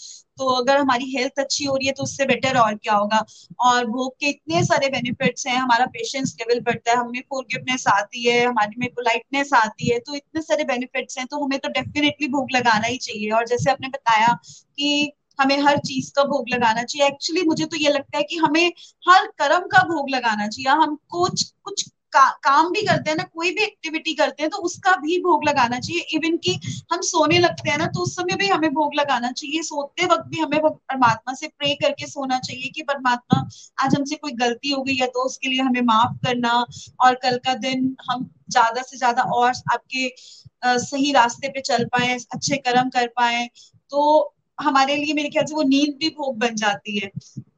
तो 0.42 0.46
अगर 0.52 0.78
हमारी 0.78 1.06
हेल्थ 1.12 1.40
अच्छी 1.40 1.66
हो 1.66 1.76
रही 1.76 1.88
है 1.88 1.94
तो 1.94 2.04
उससे 2.04 2.26
बेटर 2.26 2.58
और 2.58 2.76
क्या 2.76 2.94
होगा? 2.96 3.24
और 3.62 3.86
भोग 3.88 4.14
के 4.20 4.30
इतने 4.30 4.64
सारे 4.66 4.88
बेनिफिट्स 4.90 5.48
हैं, 5.48 5.58
हमारा 5.58 5.86
पेशेंस 5.88 6.36
लेवल 6.40 6.60
बढ़ता 6.62 6.92
है, 6.92 6.98
हमें 6.98 7.22
फॉरगिवनेस 7.30 7.88
आती 7.90 8.28
है, 8.30 8.44
हमारे 8.46 8.80
में 8.80 8.88
पोलाइटनेस 8.96 9.54
आती 9.56 9.90
है 9.90 10.00
तो 10.00 10.16
इतने 10.16 10.42
सारे 10.42 10.64
बेनिफिट्स 10.66 11.18
हैं 11.18 11.28
तो 11.28 11.44
हमें 11.46 11.58
तो 11.60 11.70
डेफिनेटली 11.72 12.28
भोग 12.30 12.52
लगाना 12.52 12.88
ही 12.88 12.98
चाहिए। 13.00 13.30
और 13.32 13.48
जैसे 13.48 13.72
आपने 13.72 13.88
बताया 13.90 14.34
कि 14.78 15.12
हमें 15.40 15.58
हर 15.60 15.78
चीज़ 15.80 16.12
का 16.16 16.24
भोग 16.24 16.50
लगाना 16.50 16.84
चाहिए 16.84 17.08
एक्चुअली 17.08 17.44
मुझे 17.44 17.66
तो 17.66 17.78
ये 17.78 17.90
लगता 17.90 18.18
है 18.18 18.24
कि 18.24 18.38
हमें 18.38 18.68
हर 19.10 19.28
कर्म 19.40 19.68
का 19.68 19.84
भोग 19.88 20.10
लगाना 20.10 20.48
चाहिए 20.48 20.70
हम 20.82 20.96
कुछ 21.10 21.44
कुछ 21.64 21.86
का, 22.14 22.26
काम 22.44 22.70
भी 22.72 22.82
करते 22.84 23.10
हैं 23.10 23.18
ना 23.18 23.24
कोई 23.26 23.52
भी 23.52 23.64
एक्टिविटी 23.64 24.14
करते 24.14 24.44
हैं 24.44 24.50
तो 24.52 24.58
उसका 24.60 24.96
भी 24.98 25.18
भोग 25.22 25.44
लगाना 25.46 25.80
चाहिए। 25.80 26.06
इवन 26.14 26.38
कि 26.40 26.54
हम 26.92 27.02
सोने 27.04 27.40
लगते 27.40 27.70
हैं 27.70 27.78
ना 27.78 27.86
तो 27.88 28.02
उस 28.02 28.16
समय 28.16 28.36
भी 28.38 28.48
हमें 28.48 28.70
भोग 28.74 28.96
लगाना 28.96 29.32
चाहिए। 29.34 29.62
सोते 29.64 30.06
वक्त 30.06 30.26
भी 30.28 30.40
हमें 30.40 30.60
परमात्मा 30.62 31.34
से 31.34 31.48
प्रे 31.50 31.74
करके 31.76 32.08
सोना 32.08 32.40
चाहिए 32.40 32.70
कि 32.76 32.84
परमात्मा 32.84 33.48
आज 33.78 33.96
हमसे 33.96 34.16
कोई 34.18 34.32
गलती 34.38 34.72
हो 34.72 34.82
गई 34.84 34.96
है 34.96 35.08
तो 35.10 35.26
उसके 35.26 35.50
लिए 35.50 35.62
हमें 35.62 35.82
माफ़ 35.84 36.18
करना। 36.26 36.54
और 37.02 37.16
कल 37.16 37.38
का 37.46 37.54
दिन 37.60 37.96
हम 38.12 38.30
ज़्यादा 38.52 38.82
से 38.82 38.98
ज़्यादा 38.98 39.24
और 39.34 39.52
आपके 39.74 40.08
सही 40.80 41.12
रास्ते 41.14 41.50
पे 41.50 41.62
चल 41.64 41.86
पाए 41.88 42.14
अच्छे 42.34 42.58
कर्म 42.60 42.90
कर 42.90 43.08
पाए। 43.16 43.48
तो 43.92 44.34
हमारे 44.62 44.96
लिए 44.96 45.14
मेरे 45.14 45.30
ख्याल 45.30 45.46
से 45.46 45.56
वो 45.56 45.64
नींद 45.64 45.96
भी 46.00 46.10
भोग 46.18 46.38
बन 46.40 46.56
जाती 46.56 46.98
है। 46.98 47.10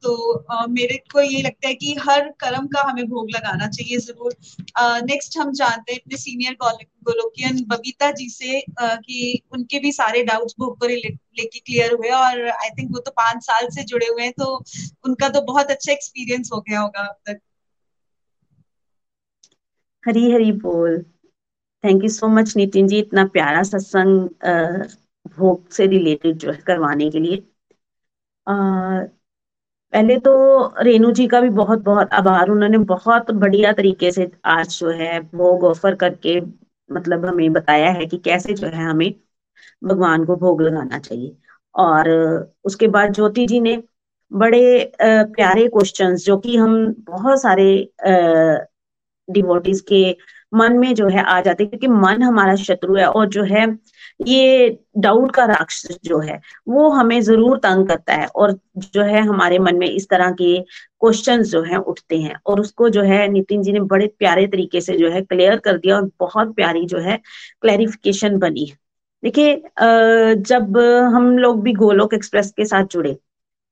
तो 0.02 0.12
uh, 0.54 0.68
मेरे 0.68 0.96
को 1.12 1.20
ये 1.20 1.42
लगता 1.42 1.68
है 1.68 1.74
कि 1.74 1.94
हर 2.00 2.28
कर्म 2.40 2.66
का 2.66 2.82
हमें 2.88 3.04
भोग 3.08 3.30
लगाना 3.30 3.68
चाहिए 3.68 3.98
ज़रूर। 3.98 4.34
नेक्स्ट 5.04 5.38
हम 5.38 5.52
जानते 5.52 5.92
हैं 5.92 6.00
अपने 6.00 6.16
सीनियर 6.16 6.56
गोलोकियन 6.62 7.64
बबीता 7.68 8.10
जी 8.12 8.28
से 8.30 8.60
uh, 8.60 8.96
कि 8.98 9.42
उनके 9.52 9.78
भी 9.78 9.92
सारे 9.92 10.22
डाउट्स 10.24 10.54
भोग 10.60 10.78
को 10.80 10.86
लेके 10.86 11.58
क्लियर 11.58 11.92
हुए 11.92 12.10
और 12.10 12.46
आई 12.48 12.70
थिंक 12.70 12.90
वो 12.92 12.98
तो 12.98 13.10
पाँच 13.16 13.42
साल 13.42 13.68
से 13.70 13.84
जुड़े 13.84 14.06
हुए 14.06 14.22
हैं 14.22 14.32
तो 14.32 14.54
उनका 15.04 15.28
तो 15.28 15.40
बहुत 15.42 15.70
अच्छा 15.70 15.92
एक्सपीरियंस 15.92 16.50
हो 16.52 16.60
गया 16.60 16.80
होगा 16.80 17.06
अब 17.06 17.16
तक। 17.26 17.40
हरी 20.04 20.30
हरी 20.32 20.52
बोल। 20.52 21.02
Thank 21.84 22.02
you 22.04 22.08
so 22.10 22.28
much 22.28 22.56
Nitin 22.56 22.86
ji 22.88 22.98
इतना 22.98 23.24
प्यारा 23.28 23.62
सत्संग 23.62 24.28
भोग 25.26 25.68
से 25.72 25.86
रिलेटेड 25.86 26.36
जो 26.38 26.52
है 26.52 26.58
करवाने 26.66 27.10
के 27.10 27.20
लिए। 27.20 27.42
आ, 28.46 28.54
पहले 29.92 30.18
तो 30.20 30.32
रेणु 30.84 31.10
जी 31.12 31.26
का 31.28 31.40
भी 31.40 31.48
बहुत 31.52 31.78
बहुत 31.84 32.12
आभार। 32.14 32.48
उन्होंने 32.50 32.78
बहुत 32.86 33.30
बढ़िया 33.32 33.72
तरीके 33.72 34.10
से 34.12 34.30
आज 34.46 34.78
जो 34.78 34.90
है 34.92 35.20
भोग 35.34 35.64
ऑफ़र 35.64 35.94
करके 35.96 36.40
मतलब 36.90 37.24
हमें 37.26 37.52
बताया 37.52 37.90
है 37.92 38.06
कि 38.06 38.18
कैसे 38.24 38.54
जो 38.54 38.66
है 38.66 38.84
हमें 38.84 39.10
भगवान 39.84 40.24
को 40.26 40.36
भोग 40.36 40.62
लगाना 40.62 40.98
चाहिए। 40.98 41.36
और 41.74 42.10
उसके 42.64 42.88
बाद 42.88 43.12
ज्योति 43.14 43.46
जी 43.46 43.60
ने 43.60 43.76
बड़े 44.30 44.60
प्यारे 45.02 45.66
क्वेश्चंस 45.68 46.24
जो 46.26 46.36
कि 46.38 46.56
हम 46.56 46.76
बहुत 47.00 47.42
सारे 47.42 47.66
डिवोटीज 49.28 49.80
के 49.82 50.02
मन 50.54 50.78
में 50.78 50.94
जो 50.94 51.08
है 51.08 51.22
आ 51.24 51.40
जाते 51.40 51.64
क्योंकि 51.66 51.88
मन 51.88 52.22
हमारा 52.22 52.54
शत्रु 52.56 52.96
है 52.96 53.06
और 53.06 53.28
जो 53.28 53.42
है 53.44 53.66
ये 54.20 54.78
डाउट 54.98 55.30
का 55.34 55.44
राक्षस 55.44 55.98
जो 56.04 56.18
है, 56.18 56.40
वो 56.68 56.88
हमें 56.90 57.20
ज़रूर 57.22 57.58
तंग 57.58 57.86
करता 57.88 58.14
है 58.14 58.26
और 58.26 58.52
जो 58.76 59.02
है 59.02 59.20
हमारे 59.22 59.58
मन 59.58 59.76
में 59.76 59.86
इस 59.86 60.08
तरह 60.10 60.30
के 60.32 60.58
क्वेश्चन 60.60 61.42
जो 61.44 61.62
है 61.62 61.78
उठते 61.78 62.18
हैं 62.18 62.34
और 62.46 62.60
उसको 62.60 62.88
जो 62.90 63.02
है 63.02 63.26
नितिन 63.28 63.62
जी 63.62 63.72
ने 63.72 63.80
बड़े 63.82 64.06
प्यारे 64.18 64.46
तरीके 64.46 64.80
से 64.80 64.96
जो 64.98 65.10
है 65.10 65.22
क्लियर 65.22 65.56
कर 65.58 65.78
दिया 65.78 65.96
और 65.96 66.10
बहुत 66.20 66.54
प्यारी 66.56 66.84
जो 66.86 66.98
है 67.00 67.16
क्लैरिफिकेशन 67.62 68.38
बनी 68.38 68.64
है। 68.66 68.76
देखिए 69.22 69.56
जब 70.38 70.78
हम 71.14 71.36
लोग 71.38 71.62
भी 71.62 71.72
गोलोक 71.74 72.14
एक्सप्रेस 72.14 72.50
के 72.56 72.64
साथ 72.66 72.84
जुड़े, 72.84 73.16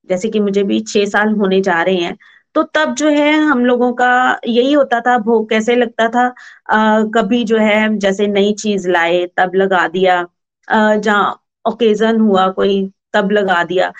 जैसे 0.09 0.29
कि 0.29 0.39
मुझे 0.39 0.63
भी 0.63 0.79
छह 0.81 1.05
साल 1.07 1.33
होने 1.35 1.61
जा 1.61 1.81
रहे 1.81 1.95
हैं 1.95 2.17
तो 2.55 2.63
तब 2.75 2.93
जो 2.95 3.09
है 3.09 3.31
हम 3.41 3.65
लोगों 3.65 3.91
का 3.93 4.07
यही 4.47 4.73
होता 4.73 4.99
था 5.01 5.17
भोग 5.19 5.49
कैसे 5.49 5.75
लगता 5.75 6.07
था? 6.09 6.25
आ, 6.69 7.01
कभी 7.15 7.43
जो 7.45 7.57
है 7.57 7.97
जैसे 7.99 8.27
नई 8.27 8.53
चीज़ 8.55 8.89
लाए 8.89 9.25
तब 9.37 9.55
लगा 9.55 9.87
दिया। 9.87 10.23
जहाँ 10.67 11.39
ओकेजन 11.65 12.19
हुआ 12.21 12.47
कोई 12.51 12.85
तब 13.13 13.31
लगा 13.31 13.63
दिया। 13.63 13.91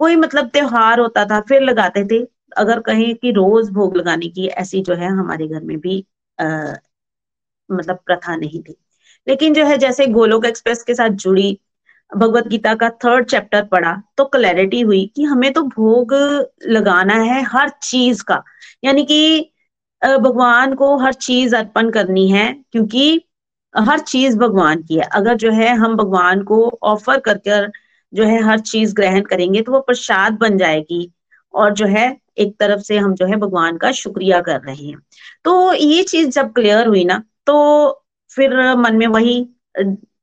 कोई 0.00 0.16
मतलब 0.16 0.48
त्योहार 0.48 1.00
होता 1.00 1.24
था 1.24 1.40
फिर 1.48 1.62
लगाते 1.62 2.04
थे। 2.04 2.22
अगर 2.56 2.80
कहें 2.80 3.14
कि 3.16 3.30
रोज 3.32 3.70
भोग 3.70 3.96
लगाने 3.96 4.28
की 4.28 4.46
ऐसी 4.58 4.82
जो 4.82 4.94
है 4.94 5.08
हमारे 5.10 5.48
घर 5.48 5.60
में 5.62 5.78
भी 5.80 6.04
आ, 6.38 6.46
मतलब 7.70 7.98
प्रथा 8.06 8.36
नहीं 8.36 8.62
थी। 8.62 8.74
लेकिन 9.26 9.54
जो 9.54 9.64
है 9.66 9.76
जैसे 9.78 10.06
गोलोक 10.08 10.44
एक्सप्रेस 10.46 10.82
के 10.82 10.94
साथ 10.94 11.10
जुड़ी 11.24 11.58
भगवत 12.10 12.46
गीता 12.48 12.74
का 12.74 12.88
थर्ड 13.04 13.26
चैप्टर 13.26 13.64
पढ़ा 13.66 13.92
तो 14.18 14.24
क्लैरिटी 14.26 14.80
हुई 14.80 15.04
कि 15.16 15.24
हमें 15.24 15.52
तो 15.52 15.62
भोग 15.62 16.12
लगाना 16.68 17.14
है 17.14 17.42
हर 17.44 17.68
चीज़ 17.82 18.22
का। 18.24 18.42
यानी 18.82 19.04
कि 19.04 19.50
भगवान 20.02 20.74
को 20.74 20.96
हर 20.98 21.12
चीज़ 21.14 21.56
अर्पण 21.56 21.90
करनी 21.90 22.28
है, 22.30 22.52
क्योंकि 22.72 23.22
हर 23.74 23.98
चीज़ 24.00 24.38
भगवान 24.38 24.82
की 24.82 24.94
है। 24.94 25.08
अगर 25.14 25.34
जो 25.36 25.50
है 25.52 25.74
हम 25.76 25.96
भगवान 25.96 26.42
को 26.42 26.68
ऑफ़र 26.84 27.18
करके 27.20 27.60
जो 28.12 28.24
है 28.24 28.42
हर 28.42 28.60
चीज़ 28.60 28.94
ग्रहण 28.94 29.20
करेंगे 29.22 29.62
तो 29.62 29.72
वो 29.72 29.80
प्रसाद 29.80 30.38
बन 30.40 30.58
जाएगी 30.58 31.10
और 31.54 31.72
जो 31.74 31.86
है 31.86 32.06
एक 32.38 32.56
तरफ़ 32.60 32.80
से 32.80 32.98
हम 32.98 33.14
जो 33.14 33.26
है 33.26 33.36
भगवान 33.36 33.76
का 33.76 33.90
शुक्रिया 33.92 34.40
कर 34.40 34.60
रहे 34.60 34.74
हैं। 34.76 34.98
तो 35.44 35.72
ये 35.74 36.02
चीज़ 36.04 36.28
जब 36.30 36.52
क्लियर 36.52 36.86
हुई 36.86 37.04
ना 37.04 37.22
तो 37.46 37.56
फिर 38.30 38.56
मन 38.76 38.96
में 38.96 39.06
वही 39.08 39.38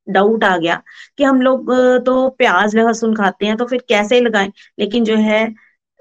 डाउट 0.07 0.43
आ 0.43 0.55
गया 0.57 0.81
कि 1.17 1.23
हम 1.23 1.41
लोग 1.41 1.71
तो 2.05 2.29
प्याज 2.37 2.75
लहसुन 2.75 3.15
खाते 3.15 3.45
हैं 3.45 3.55
तो 3.57 3.65
फिर 3.65 3.83
कैसे 3.89 4.19
लगाएँ? 4.21 4.51
लेकिन 4.79 5.03
जो 5.05 5.15
है 5.17 5.45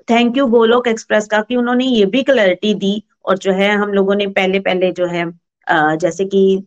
थैंक 0.09 0.37
यू 0.37 0.47
गोलोक 0.49 0.89
एक्सप्रेस 0.89 1.27
का 1.29 1.41
कि 1.43 1.57
उन्होंने 1.57 1.85
ये 1.87 2.05
भी 2.07 2.23
क्लैरिटी 2.23 2.75
दी 2.75 3.03
और 3.25 3.39
जो 3.39 3.53
है, 3.53 3.71
हम 3.73 3.93
लोगों 3.93 4.15
ने 4.15 4.27
पहले 4.29 4.61
पहले 4.61 4.91
जो 4.93 5.07
है 5.07 5.25
जैसे 5.99 6.25
कि 6.27 6.63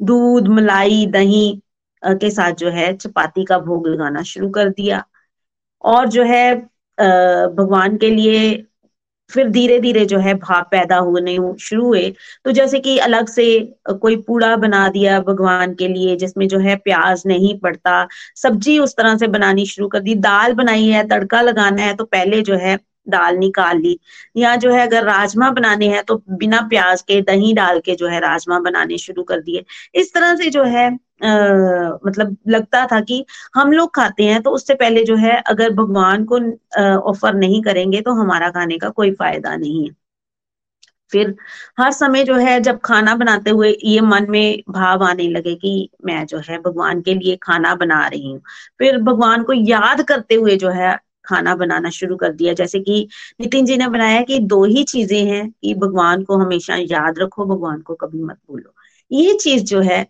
दूध, 0.00 0.48
मलाई, 0.48 1.06
दही 1.06 1.60
के 2.02 2.30
साथ 2.30 2.52
जो 2.58 2.70
है, 2.70 2.92
चपाती 2.96 3.44
का 3.44 3.58
भोग 3.60 3.86
लगाना 3.88 4.22
शुरू 4.24 4.48
कर 4.50 4.68
दिया। 4.70 5.04
और 5.84 6.08
जो 6.08 6.22
है 6.24 6.54
भगवान 7.56 7.96
के 7.96 8.10
लिए 8.10 8.50
फिर 9.32 9.48
धीरे 9.48 9.78
धीरे 9.80 10.04
जो 10.06 10.18
है 10.18 10.34
भाव 10.34 10.62
पैदा 10.70 10.96
होने 10.98 11.36
शुरू 11.60 11.86
हुए। 11.86 12.12
तो 12.44 12.50
जैसे 12.50 12.78
कि 12.80 12.96
अलग 12.98 13.28
से 13.28 13.46
कोई 13.90 14.16
पूड़ा 14.16 14.54
बना 14.56 14.86
दिया 14.88 15.20
भगवान 15.20 15.74
के 15.74 15.88
लिए, 15.88 16.16
जिसमें 16.16 16.46
जो 16.48 16.58
है 16.58 16.76
प्याज 16.76 17.22
नहीं 17.26 17.58
पड़ता, 17.58 18.06
सब्ज़ी 18.36 18.78
उस 18.78 18.96
तरह 18.96 19.16
से 19.16 19.26
बनानी 19.28 19.66
शुरू 19.66 19.88
कर 19.88 20.00
दी, 20.00 20.14
दाल 20.16 20.52
बनाई 20.54 20.86
है, 20.86 21.06
तड़का 21.08 21.40
लगाना 21.40 21.82
है 21.82 21.94
तो 21.94 22.04
पहले 22.04 22.42
जो 22.42 22.56
है 22.56 22.78
दाल 23.08 23.36
निकाल 23.36 23.78
ली। 23.78 23.98
या 24.36 24.54
जो 24.56 24.72
है 24.72 24.86
अगर 24.86 25.04
राजमा 25.04 25.50
बनाने 25.50 25.86
हैं 25.88 26.02
तो 26.04 26.22
बिना 26.30 26.60
प्याज 26.70 27.02
के, 27.02 27.20
दही 27.22 27.52
डाल 27.54 27.78
के 27.80 27.94
जो 27.94 28.08
है 28.08 28.20
राजमा 28.20 28.58
बनाने 28.60 28.98
शुरू 28.98 29.22
कर 29.22 29.40
दिए। 29.40 29.64
इस 29.94 30.12
तरह 30.14 30.34
से 30.36 30.50
जो 30.50 30.64
है 30.64 30.90
आ, 31.22 31.98
मतलब 32.06 32.36
लगता 32.48 32.86
था 32.86 33.00
कि 33.00 33.24
हम 33.54 33.72
लोग 33.72 33.94
खाते 33.94 34.24
हैं 34.24 34.42
तो 34.42 34.50
उससे 34.50 34.74
पहले 34.74 35.04
जो 35.04 35.16
है 35.16 35.36
अगर 35.46 35.70
भगवान 35.74 36.24
को 36.32 36.38
ऑफ़र 37.10 37.34
नहीं 37.34 37.62
करेंगे 37.62 38.00
तो 38.00 38.12
हमारा 38.14 38.50
खाने 38.50 38.78
का 38.78 38.88
कोई 38.90 39.10
फ़ायदा 39.14 39.56
नहीं 39.56 39.84
है। 39.88 39.94
फिर 41.12 41.34
हर 41.80 41.90
समय 41.92 42.24
जो 42.24 42.34
है 42.36 42.58
जब 42.60 42.78
खाना 42.84 43.14
बनाते 43.14 43.50
हुए 43.50 43.70
ये 43.84 44.00
मन 44.00 44.26
में 44.30 44.62
भाव 44.70 45.02
आने 45.04 45.28
लगे 45.28 45.54
कि 45.54 45.88
मैं 46.04 46.24
जो 46.26 46.38
है 46.48 46.58
भगवान 46.58 47.00
के 47.02 47.14
लिए 47.14 47.36
खाना 47.42 47.74
बना 47.74 48.06
रही 48.08 48.30
हूँ। 48.32 48.40
फिर 48.78 48.98
भगवान 49.02 49.42
को 49.42 49.52
याद 49.52 50.02
करते 50.02 50.34
हुए 50.34 50.56
जो 50.56 50.70
है 50.70 50.96
खाना 51.24 51.54
बनाना 51.54 51.90
शुरू 51.90 52.16
कर 52.16 52.32
दिया। 52.32 52.52
जैसे 52.54 52.80
कि 52.80 53.06
नितिन 53.40 53.64
जी 53.66 53.76
ने 53.76 53.88
बनाया 53.88 54.20
कि 54.22 54.38
दो 54.44 54.64
ही 54.64 54.84
चीज़ें 54.84 55.24
हैं 55.26 55.50
कि 55.52 55.74
भगवान 55.74 56.22
को 56.24 56.36
हमेशा 56.36 56.76
याद 56.80 57.18
रखो 57.18 57.44
भगवान 57.46 57.80
को 57.80 57.94
कभी 57.94 58.22
मत 58.22 58.38
भूलो। 58.48 58.74
ये 59.10 59.34
चीज़ 59.34 59.64
जो 59.64 59.80
है 59.80 60.06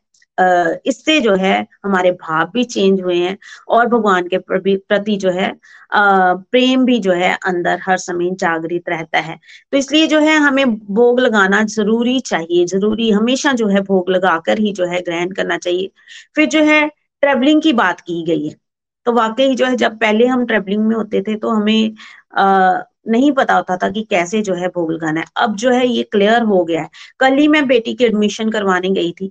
इससे 0.86 1.20
जो 1.20 1.34
है 1.36 1.54
हमारे 1.84 2.10
भाव 2.12 2.50
भी 2.54 2.64
चेंज 2.64 3.00
हुए 3.02 3.16
हैं 3.16 3.36
और 3.68 3.86
भगवान 3.88 4.28
के 4.28 4.38
प्रति 4.38 5.16
जो 5.16 5.30
है 5.30 5.52
प्रेम 5.94 6.84
भी 6.84 6.98
जो 6.98 7.12
है 7.12 7.32
अंदर 7.46 7.80
हर 7.86 7.96
समय 7.98 8.30
जागृत 8.40 8.88
रहता 8.88 9.18
है। 9.20 9.38
तो 9.72 9.76
इसलिए 9.78 10.06
जो 10.06 10.20
है 10.20 10.36
हमें 10.38 10.74
भोग 10.76 11.20
लगाना 11.20 11.62
ज़रूरी 11.66 12.18
चाहिए 12.22 12.64
ज़रूरी 12.66 13.10
हमेशा 13.10 13.52
जो 13.54 13.68
है 13.68 13.80
भोग 13.82 14.10
लगाकर 14.10 14.58
ही 14.58 14.72
जो 14.72 14.86
है 14.86 15.00
ग्रहण 15.02 15.32
करना 15.32 15.58
चाहिए। 15.58 15.90
फिर 16.36 16.46
जो 16.48 16.62
है 16.64 16.86
ट्रेवलिंग 17.22 17.62
की 17.62 17.72
बात 17.74 18.00
की 18.00 18.22
गई 18.24 18.46
है। 18.46 18.54
तो 19.06 19.12
वाकई 19.12 19.54
जो 19.54 19.66
है 19.66 19.76
जब 19.76 19.98
पहले 20.00 20.26
हम 20.26 20.44
ट्रेवलिंग 20.46 20.82
में 20.86 20.94
होते 20.96 21.22
थे 21.22 21.36
तो 21.36 21.50
हमें 21.50 21.94
आ, 22.36 22.80
नहीं 23.08 23.30
पता 23.32 23.54
होता 23.54 23.76
था 23.76 23.88
कि 23.90 24.02
कैसे 24.10 24.40
जो 24.42 24.54
है 24.54 24.68
भोग 24.68 24.92
लगाना 24.92 25.20
है। 25.20 25.26
अब 25.36 25.54
जो 25.56 25.70
है 25.70 25.86
ये 25.88 26.02
क्लियर 26.12 26.42
हो 26.44 26.64
गया 26.64 26.82
है। 26.82 26.88
कल 27.20 27.34
ही 27.34 27.48
मैं 27.48 27.66
बेटी 27.68 27.94
की 27.94 28.04
एडमिशन 28.04 28.50
करवाने 28.50 28.90
गई 28.90 29.12
थी। 29.12 29.30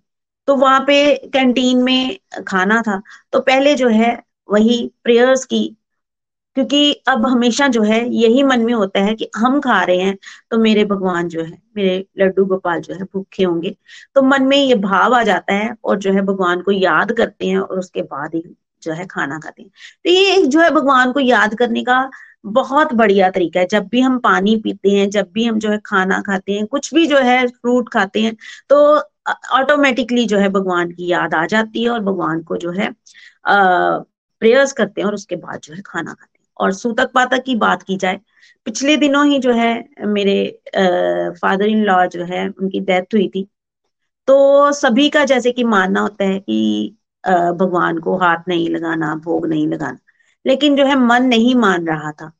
तो 0.50 0.56
वहाँ 0.56 0.80
पे 0.80 1.14
कैंटीन 1.34 1.84
में 1.84 2.18
खाना 2.48 2.82
था। 2.82 3.02
तो 3.32 3.40
पहले 3.40 3.74
जो 3.76 3.90
है, 3.90 4.12
वही 4.50 4.78
प्रेयर्स 5.04 5.44
की, 5.46 5.60
क्योंकि 6.56 6.94
अब 7.08 7.26
हमेशा 7.26 7.68
जो 7.68 7.82
है, 7.84 8.00
यही 8.14 8.44
मन 8.44 8.62
में 8.62 8.74
होता 8.74 9.00
है 9.00 9.14
कि 9.16 9.30
हम 9.38 9.60
खा 9.62 9.82
रहे 9.84 9.98
हैं 9.98 10.18
तो 10.52 10.58
मेरे 10.58 10.86
भगवान 10.86 11.28
जो 11.30 11.44
है, 11.44 11.58
मेरे 11.78 12.06
लड्डू 12.20 12.46
गोपाल 12.46 12.82
जो 12.82 12.94
है, 12.94 13.04
भूखे 13.04 13.44
होंगे। 13.44 13.76
तो 14.16 14.22
मन 14.22 14.44
में 14.44 14.58
ये 14.58 14.76
भाव 14.78 15.16
आ 15.16 15.22
जाता 15.24 15.54
है 15.54 15.76
और 15.84 15.98
जो 15.98 16.14
है, 16.14 16.22
भगवान 16.22 16.62
को 16.62 16.72
याद 16.72 17.12
करते 17.12 17.48
हैं 17.48 17.60
और 17.60 17.80
उसके 17.80 18.02
बाद 18.02 18.36
ही 18.36 18.44
जो 18.84 18.94
है, 18.94 19.06
खाना 19.08 19.40
खाते 19.40 19.62
हैं। 19.62 19.70
तो 20.06 20.10
ये 20.12 20.46
जो 20.46 20.62
है, 20.62 20.70
भगवान 20.72 21.12
को 21.12 21.20
याद 21.20 21.56
करने 21.56 21.84
का 21.84 22.10
बहुत 22.46 22.94
बढ़िया 22.94 23.30
तरीका 23.30 23.60
है। 23.60 23.68
जब 23.68 23.88
भी 23.88 24.02
हम 24.02 24.18
पानी 24.20 24.56
पीते 24.58 24.90
हैं, 24.90 25.10
जब 25.10 25.30
भी 25.34 25.46
हम 25.46 25.60
जो 25.60 25.72
है, 25.72 25.80
खाना 25.86 26.22
खाते 26.22 26.54
हैं, 26.54 26.66
कुछ 26.68 26.94
भी 26.94 27.06
जो 27.08 27.18
है 27.20 27.48
फ्रूट 27.48 27.90
खाते 27.90 28.22
हैं 28.22 28.36
तो 28.70 29.00
ऑटोमेटिकली 29.54 30.26
जो 30.26 30.38
है 30.40 30.50
भगवान 30.50 30.92
की 30.92 31.08
याद 31.08 31.34
आ 31.34 31.46
जाती 31.46 31.84
है 31.84 31.90
और 31.90 32.00
भगवान 32.04 32.42
को 32.44 32.58
जो 32.58 32.72
है 32.72 32.90
प्रेयर्स 33.46 34.72
करते 34.74 35.02
हैं 35.02 35.08
और 35.08 35.14
उसके 35.14 35.36
बाद 35.36 35.60
जो 35.64 35.74
है 35.74 35.82
खाना 35.86 36.14
खाते 36.14 36.38
हैं। 36.40 36.46
और 36.58 36.74
सूतक 36.74 37.12
पातक 37.16 37.44
की 37.46 37.56
बात 37.56 37.84
की 37.84 37.98
जाए 37.98 38.20
पिछले 38.66 38.96
दिनों 38.98 39.26
ही 39.28 39.40
जो 39.40 39.54
है 39.54 39.74
मेरे 40.08 40.36
फादर 41.42 41.66
इन 41.66 41.84
लॉ 41.86 42.06
जो 42.08 42.26
है 42.26 42.48
उनकी 42.50 42.80
डेथ 42.82 43.14
हुई 43.14 43.28
थी। 43.36 43.48
तो 44.28 44.72
सभी 44.74 45.10
का 45.10 45.24
जैसे 45.26 45.52
कि 45.52 45.64
मानना 45.64 46.02
होता 46.02 46.26
है 46.26 46.40
कि 46.40 46.96
भगवान 47.24 47.98
को 48.00 48.18
हाथ 48.18 48.48
नहीं 48.48 48.70
लगाना 48.70 49.14
भोग 49.26 49.46
नहीं 49.48 49.68
लगाना 49.68 49.98
लेकिन 50.46 50.76
जो 50.76 50.86
है 50.86 50.96
मन 50.98 51.24
नहीं 51.26 51.56
मान 51.56 51.88
रहा 51.88 52.12
था। 52.12 52.32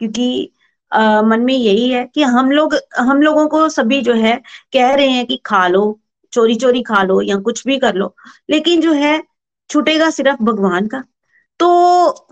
क्योंकि 0.00 0.52
आ, 0.92 1.22
मन 1.22 1.40
में 1.40 1.54
यही 1.54 1.88
है 1.90 2.04
कि 2.14 2.22
हम 2.24 2.50
लोग 2.50 2.74
हम 2.98 3.22
लोगों 3.22 3.46
को 3.48 3.68
सभी 3.68 4.00
जो 4.02 4.14
है 4.14 4.36
कह 4.72 4.94
रहे 4.94 5.08
हैं 5.08 5.26
कि 5.26 5.36
खा 5.46 5.66
लो 5.68 5.82
चोरी 6.32 6.54
चोरी 6.56 6.82
खा 6.82 7.02
लो 7.02 7.20
या 7.22 7.36
कुछ 7.40 7.66
भी 7.66 7.78
कर 7.78 7.94
लो 7.94 8.14
लेकिन 8.50 8.80
जो 8.80 8.92
है 8.94 9.22
छूटेगा 9.70 10.10
सिर्फ़ 10.10 10.42
भगवान 10.42 10.86
का। 10.86 11.02
तो 11.60 11.68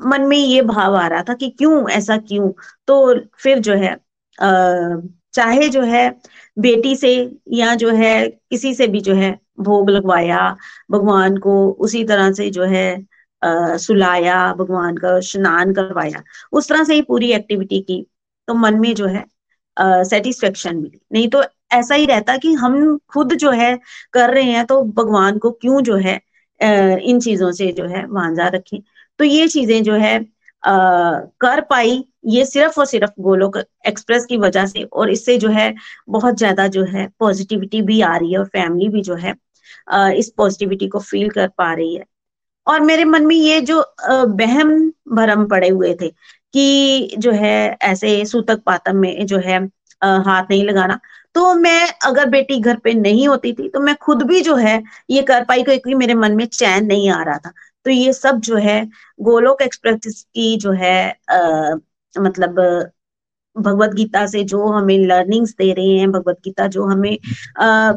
मन 0.07 0.23
में 0.23 0.37
ये 0.37 0.63
भाव 0.63 0.97
आ 0.97 1.07
रहा 1.09 1.23
था 1.23 1.35
कि 1.35 1.49
क्यों 1.51 1.89
ऐसा 1.91 2.17
क्यों? 2.19 2.51
तो 2.87 3.15
फिर 3.43 3.59
जो 3.61 3.75
है 3.77 3.97
चाहे 5.35 5.69
जो 5.69 5.83
है 5.83 6.09
बेटी 6.59 6.95
से 6.97 7.11
या 7.53 7.75
जो 7.75 7.91
है 7.91 8.29
किसी 8.51 8.75
से 8.75 8.87
भी 8.87 9.01
जो 9.01 9.15
है 9.15 9.31
भोग 9.61 9.91
लगवाया 9.91 10.39
भगवान 10.91 11.37
को 11.39 11.55
उसी 11.81 12.05
तरह 12.05 12.33
से 12.33 12.49
जो 12.51 12.65
है 12.65 12.87
आ, 13.43 13.77
सुलाया 13.77 14.53
भगवान 14.55 14.97
का 14.97 15.19
स्नान 15.21 15.73
करवाया 15.75 16.23
उस 16.53 16.69
तरह 16.69 16.85
से 16.85 16.95
ही 16.95 17.03
पूरी 17.03 17.31
एक्टिविटी 17.33 17.81
की 17.83 18.03
तो 18.49 18.55
मन 18.55 18.79
में 18.81 18.95
जो 18.95 19.07
है 19.07 19.25
सेटिस्फेक्शन 20.05 20.77
मिली। 20.77 21.01
नहीं 21.13 21.29
तो 21.29 21.43
ऐसा 21.71 21.95
ही 21.95 22.07
रहता 22.07 22.37
कि 22.39 22.53
हम 22.55 22.97
खुद 23.11 23.35
जो 23.37 23.51
है 23.53 23.77
कर 24.13 24.31
रहे 24.35 24.51
हैं 24.53 24.65
तो 24.67 24.83
भगवान 24.95 25.39
को 25.39 25.51
क्यों 25.53 25.81
जो 25.83 25.97
है 25.99 26.21
इन 27.03 27.21
चीज़ों 27.21 27.51
से 27.53 27.71
जो 27.73 27.87
है 27.89 28.05
वांझा 28.09 28.49
रखें। 28.49 28.79
तो 29.21 29.25
ये 29.25 29.49
चीज़ें 29.49 29.83
जो 29.83 29.95
है 29.95 30.17
आ, 30.63 30.71
कर 31.41 31.61
पाई 31.71 32.05
ये 32.27 32.45
सिर्फ़ 32.45 32.79
और 32.81 32.87
सिर्फ़ 32.87 33.11
गोलोक 33.21 33.57
एक्सप्रेस 33.89 34.25
की 34.27 34.37
वजह 34.39 34.67
से 34.67 34.83
और 34.85 35.11
इससे 35.11 35.37
जो 35.39 35.49
है 35.51 35.73
बहुत 36.11 36.39
ज़्यादा 36.39 36.67
जो 36.69 36.85
है 36.87 37.07
पॉजिटिविटी 37.21 37.83
भी 37.83 38.01
आ 38.03 38.17
रही 38.17 38.33
है 38.33 38.39
और 38.39 38.45
फैमिली 38.47 38.89
भी 38.89 39.03
जो 39.03 39.15
है 39.17 39.35
आ, 39.91 40.09
इस 40.11 40.31
पॉजिटिविटी 40.37 40.89
को 40.89 40.99
फील 41.01 41.31
कर 41.31 41.49
पा 41.59 41.73
रही 41.75 41.95
है। 41.97 42.05
और 42.67 42.81
मेरे 42.83 43.05
मन 43.05 43.27
में 43.27 43.37
ये 43.37 43.61
जो 43.63 43.83
बहम 44.01 44.71
भरम 45.17 45.47
पड़े 45.49 45.69
हुए 45.69 45.95
थे 46.03 46.09
कि 46.55 47.17
जो 47.19 47.33
है 47.33 47.55
ऐसे 47.83 48.25
सूतक 48.27 48.63
पातम 48.67 48.97
में 48.97 49.27
जो 49.27 49.39
है 49.41 49.61
हाथ 50.03 50.43
नहीं 50.51 50.65
लगाना। 50.65 50.99
तो 51.35 51.55
मैं 51.55 51.89
अगर 52.07 52.29
बेटी 52.31 52.59
घर 52.61 52.77
पे 52.77 52.93
नहीं 52.95 53.27
होती 53.29 53.53
थी 53.53 53.69
तो 53.69 53.81
मैं 53.81 53.95
खुद 53.97 54.23
भी 54.23 54.41
जो 54.41 54.55
है 54.57 54.83
ये 55.11 55.23
कर 55.23 55.45
पाई 55.45 55.63
क्योंकि 55.63 55.95
मेरे 55.95 56.15
मन 56.15 56.33
में 56.33 56.47
चैन 56.47 56.87
नहीं 56.87 57.11
आ 57.11 57.23
रहा 57.23 57.39
था। 57.39 57.53
तो 57.87 57.91
ये 57.91 58.13
सब 58.13 58.41
जो 58.41 58.57
है 58.57 58.85
गोलोक 59.21 59.63
एक्सप्रेस 59.63 60.23
की 60.35 60.57
जो 60.57 60.73
है 60.73 60.95
आ, 61.31 61.75
मतलब 62.15 62.61
भगवत 63.59 63.95
गीता 63.95 64.27
से 64.27 64.45
जो 64.45 64.67
हमें 64.69 64.99
लर्निंग्स 65.07 65.55
दे 65.59 65.73
रहे 65.73 65.99
हैं 65.99 66.11
भगवत 66.13 66.39
गीता 66.45 66.67
जो 66.69 66.85
हमें 66.85 67.17
आ, 67.61 67.93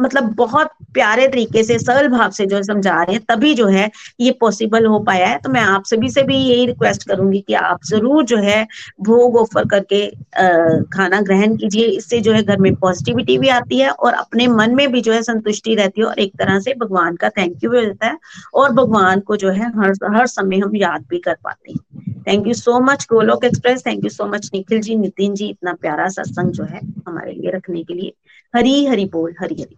मतलब 0.00 0.24
बहुत 0.34 0.68
प्यारे 0.94 1.26
तरीके 1.28 1.62
से 1.64 1.78
सरल 1.78 2.08
भाव 2.08 2.30
से 2.30 2.44
जो 2.46 2.62
समझा 2.62 3.02
रहे 3.02 3.14
हैं 3.14 3.22
तभी 3.28 3.54
जो 3.54 3.66
है 3.66 3.90
ये 4.20 4.30
पॉसिबल 4.40 4.86
हो 4.86 4.98
पाया 4.98 5.26
है। 5.26 5.38
तो 5.38 5.50
मैं 5.50 5.60
आप 5.60 5.84
सभी 5.84 6.10
से 6.10 6.22
भी 6.22 6.36
यही 6.36 6.66
रिक्वेस्ट 6.66 7.06
करूँगी 7.08 7.40
कि 7.40 7.54
आप 7.54 7.80
ज़रूर 7.84 8.24
जो 8.24 8.36
है 8.36 8.62
भोग 9.00 9.36
ऑफ़र 9.36 9.64
करके 9.68 10.04
आ, 10.06 10.46
खाना 10.94 11.20
ग्रहण 11.20 11.56
कीजिए। 11.56 11.86
इससे 11.86 12.20
जो 12.20 12.32
है 12.32 12.42
घर 12.42 12.58
में 12.58 12.74
पॉजिटिविटी 12.74 13.38
भी 13.38 13.48
आती 13.48 13.78
है 13.78 13.90
और 13.90 14.12
अपने 14.14 14.46
मन 14.48 14.74
में 14.74 14.90
भी 14.92 15.00
जो 15.00 15.12
है 15.12 15.22
संतुष्टि 15.22 15.74
रहती 15.74 16.00
है 16.00 16.06
और 16.06 16.18
एक 16.18 16.36
तरह 16.38 16.60
से 16.60 16.74
भगवान 16.80 17.16
का 17.16 17.28
थैंक 17.28 17.64
यू 17.64 17.70
भी 17.70 17.84
होता 17.84 18.06
है 18.06 18.18
और 18.54 18.72
भगवान 18.72 19.20
को 19.20 19.36
जो 19.36 19.50
है 19.50 19.70
हर 19.78 19.92
हर 20.16 20.26
समय 20.28 20.58
हम 20.58 20.76
याद 20.76 21.06
भी 21.10 21.18
कर 21.18 21.36
पाते 21.44 21.72
हैं। 21.72 21.80
Thank 22.26 22.46
you 22.46 22.54
so 22.54 22.78
much 22.80 23.06
Golok 23.10 23.44
express 23.44 23.82
thank 23.86 24.04
you 24.04 24.10
so 24.10 24.26
much 24.26 24.50
Nikhil 24.54 24.80
ji 24.80 24.96
Nitin 24.96 25.34
ji 25.34 25.48
इतना 25.48 25.72
प्यारा 25.72 26.08
सत्संग 26.08 26.50
जो 26.50 26.64
है 26.64 26.80
हमारे 27.08 27.32
लिए 27.32 27.50
रखने 27.50 27.82
के 27.84 27.94
लिए। 27.94 28.12
हरी 28.56 28.84
हरी 28.86 29.04
बोल 29.04 29.34
हरी 29.40 29.54
हरी 29.54 29.76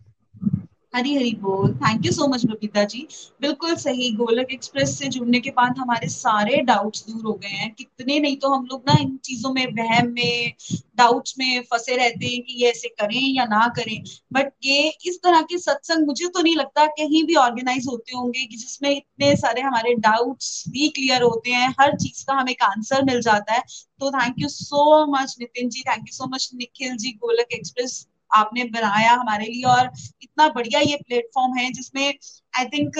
हरी 0.94 1.14
हरी 1.14 1.32
बोल। 1.40 1.72
Thank 1.74 2.06
you 2.06 2.12
so 2.12 2.26
much 2.28 2.44
Babita 2.46 2.82
ji. 2.84 3.06
बिल्कुल 3.40 3.74
सही। 3.76 4.10
गोलक 4.12 4.46
एक्सप्रेस 4.52 4.96
से 4.98 5.08
जुड़ने 5.08 5.40
के 5.40 5.50
बाद 5.50 5.78
हमारे 5.78 6.08
सारे 6.08 6.56
डाउट्स 6.62 7.04
दूर 7.06 7.24
हो 7.26 7.32
गए 7.34 7.48
हैं। 7.48 7.70
कितने 7.74 8.18
नहीं 8.20 8.36
तो 8.36 8.48
हम 8.48 8.64
लोग 8.64 8.82
ना 8.88 8.96
इन 9.00 9.16
चीज़ों 9.24 9.52
में, 9.52 9.66
वहम 9.78 10.08
में 10.08 10.52
डाउट्स 10.96 11.34
में 11.38 11.60
फंसे 11.62 11.96
रहते 11.96 12.26
हैं 12.26 12.40
कि 12.42 12.62
ये 12.62 12.70
ऐसे 12.70 12.88
करें 12.88 13.20
या 13.34 13.44
ना 13.44 13.66
करें। 13.76 14.02
बट 14.32 14.52
ये 14.64 14.88
इस 15.06 15.18
तरह 15.22 15.42
के 15.42 15.58
सत्संग, 15.58 16.06
मुझे 16.06 16.26
तो 16.28 16.42
नहीं 16.42 16.56
लगता 16.56 16.86
कहीं 16.86 17.24
भी 17.24 17.34
ऑर्गेनाइज 17.36 17.86
होते 17.88 18.16
होंगे 18.16 18.44
कि 18.46 18.56
जिसमें 18.56 18.90
इतने 18.90 19.34
सारे 19.36 19.60
हमारे 19.62 19.94
डाउट्स 20.00 20.64
भी 20.68 20.88
क्लियर 20.88 21.22
होते 21.22 21.50
हैं, 21.50 21.68
हर 21.80 21.96
चीज़ 21.96 22.24
का 22.26 22.34
हमें 22.34 22.52
एक 22.52 22.62
आंसर 22.62 23.04
मिल 23.04 23.20
जाता 23.20 23.52
है। 23.52 23.62
तो 24.00 24.10
thank 24.10 24.34
you 24.38 24.48
so 24.48 25.06
much 25.12 25.36
Nitin 25.40 25.68
ji. 25.68 25.80
Thank 25.80 26.00
you 26.00 26.16
so 26.16 26.26
much 26.34 26.50
Nikhil 26.54 26.96
ji 26.96 27.12
Golok 27.22 27.52
express 27.52 28.06
आपने 28.32 28.64
बनाया 28.64 29.12
हमारे 29.12 29.46
लिए 29.46 29.62
और 29.64 29.90
इतना 30.22 30.48
बढ़िया 30.48 30.80
ये 30.80 30.96
प्लेटफॉर्म 30.96 31.56
है 31.58 31.70
जिसमें 31.72 32.14
आई 32.58 32.64
थिंक 32.66 32.98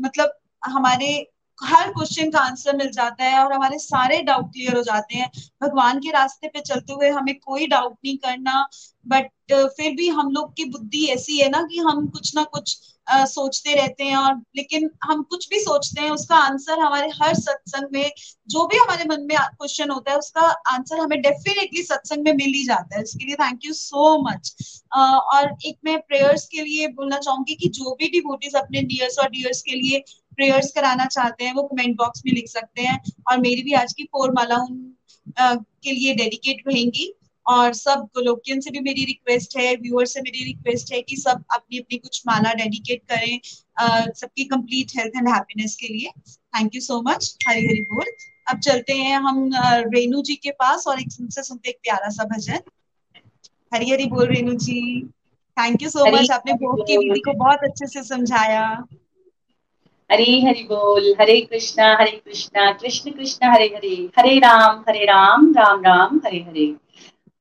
मतलब 0.00 0.38
हमारे 0.64 1.26
हर 1.58 1.90
क्वेश्चन 1.90 2.30
का 2.30 2.38
आंसर 2.38 2.76
मिल 2.76 2.90
जाता 2.90 3.24
है 3.24 3.38
और 3.44 3.52
हमारे 3.52 3.78
सारे 3.78 4.22
डाउट 4.22 4.52
क्लियर 4.52 4.76
हो 4.76 4.82
जाते 4.82 5.16
हैं। 5.16 5.30
भगवान 5.62 5.98
के 5.98 6.10
रास्ते 6.10 6.48
पे 6.48 6.60
चलते 6.60 6.92
हुए 6.92 7.08
हमें 7.10 7.34
कोई 7.38 7.66
डाउट 7.66 7.92
नहीं 8.04 8.16
करना 8.18 8.68
बट 9.06 9.30
फिर 9.52 9.94
भी 9.96 10.08
हम 10.08 10.30
लोग 10.30 10.52
की 10.56 10.64
बुद्धि 10.64 11.04
ऐसी 11.06 11.38
है 11.38 11.48
ना 11.48 11.62
कि 11.62 11.78
हम 11.78 12.06
कुछ 12.08 12.34
ना 12.34 12.44
कुछ 12.44 12.78
सोचते 13.08 13.74
रहते 13.74 14.04
हैं 14.04 14.16
और 14.16 14.34
लेकिन 14.56 14.88
हम 15.04 15.22
कुछ 15.24 15.48
भी 15.50 15.58
सोचते 15.60 16.00
हैं, 16.00 16.10
उसका 16.10 16.36
आंसर 16.36 16.78
हमारे 16.78 17.08
हर 17.20 17.34
सत्संग 17.34 17.88
में, 17.92 18.10
जो 18.48 18.66
भी 18.66 18.78
हमारे 18.78 19.04
मन 19.04 19.22
में 19.22 19.36
क्वेश्चन 19.38 19.90
होता 19.90 20.10
है, 20.12 20.18
उसका 20.18 20.40
आंसर 20.72 20.98
हमें 20.98 21.20
डेफिनेटली 21.22 21.82
सत्संग 21.82 22.24
में 22.24 22.32
मिल 22.34 22.52
ही 22.54 22.64
जाता 22.64 22.96
है। 22.96 23.02
इसके 23.02 23.24
लिए 23.24 23.34
थैंक 23.36 23.64
यू 23.64 23.72
सो 23.72 24.16
मच 24.22 24.54
और 24.96 25.54
एक 25.66 25.78
मैं 25.84 25.98
प्रेयर्स 26.00 26.46
के 26.46 26.62
लिए 26.62 26.88
बोलना 26.90 27.18
चाहूँगी 27.18 27.54
कि 27.54 27.68
जो 27.70 27.94
भी 28.00 28.08
डिवोटीज 28.10 28.54
अपने 28.56 28.82
डियर्स 28.84 29.18
और 29.18 29.30
डियर्स 29.30 29.62
के 29.62 29.74
लिए 29.74 30.02
प्रेयर्स 30.36 30.72
कराना 30.72 31.06
चाहते 31.06 31.44
हैं, 31.44 31.54
वो 31.54 31.62
कमेंट 31.64 31.96
बॉक्स 31.96 32.22
में 32.26 32.32
लिख 32.32 32.48
सकते 32.48 32.82
हैं 32.82 33.00
और 33.30 33.38
मेरी 33.40 33.62
भी 33.62 33.72
आज 33.74 33.92
की 33.92 34.04
फोर 34.04 34.32
माला 34.32 34.56
उन 34.58 34.94
के 35.40 35.92
लिए 35.92 36.14
डेडिकेट 36.14 36.62
रहेंगी। 36.68 37.12
और 37.48 37.72
सब 37.74 38.08
गोलोकियन 38.14 38.60
से 38.60 38.70
भी 38.70 38.80
मेरी 38.80 39.04
रिक्वेस्ट 39.04 39.56
है 39.56 39.74
व्यूअर 39.76 40.06
से 40.06 40.20
मेरी 40.20 40.44
रिक्वेस्ट 40.44 40.92
है 40.92 41.00
कि 41.02 41.16
सब 41.16 41.44
अपनी 41.54 41.78
अपनी 41.78 41.98
कुछ 41.98 42.22
माला 42.26 42.52
डेडिकेट 42.54 43.02
करें 43.10 43.38
सबकी 44.14 44.44
कंप्लीट 44.44 44.92
हेल्थ 44.96 45.16
एंड 45.16 45.28
हैप्पीनेस 45.28 45.76
के 45.76 45.88
लिए। 45.88 46.10
Thank 46.28 46.74
you 46.74 46.80
so 46.80 47.00
much 47.02 47.36
Hari 47.48 47.66
Hari 47.66 47.82
बोल। 47.92 48.04
अब 48.50 48.58
चलते 48.60 48.92
हैं 48.94 49.16
हम 49.18 49.50
रेणु 49.54 50.22
जी 50.22 50.34
के 50.36 50.50
पास 50.60 50.86
और 50.86 51.00
एक 51.00 51.12
सुनते 51.12 51.42
सुनते 51.42 51.68
एक 51.70 51.78
प्यारा 51.82 52.08
सा 52.10 52.24
भजन। 52.28 52.60
हरी 53.74 53.90
हरी 53.90 54.06
बोल 54.06 54.26
Renu 54.26 54.54
ji. 54.56 54.80
Thank 55.56 55.82
you 55.82 55.88
so 55.90 56.06
much 56.12 56.30
आपने 56.30 56.52
भोग 56.54 56.82
की 56.82 56.96
विधि 56.98 57.20
को 57.20 57.32
बहुत 57.38 57.64
अच्छे 57.64 57.86
से 57.86 58.02
समझाया। 58.04 58.64
हरे 60.10 60.24
हरि 60.40 60.62
बोल 60.64 61.14
हरे 61.20 61.40
कृष्णा 61.40 61.86
हरे 62.00 62.10
कृष्णा 62.24 62.70
कृष्ण 62.72 63.10
कृष्ण 63.10 63.50
हरे 63.52 63.66
हरे। 63.74 63.94
हरे 64.18 64.38
राम 64.38 64.84
हरे 64.88 65.04
Ram 65.04 65.52
Ram 65.54 65.82
Ram 65.84 66.20
Hare 66.26 66.38
Hare. 66.38 66.66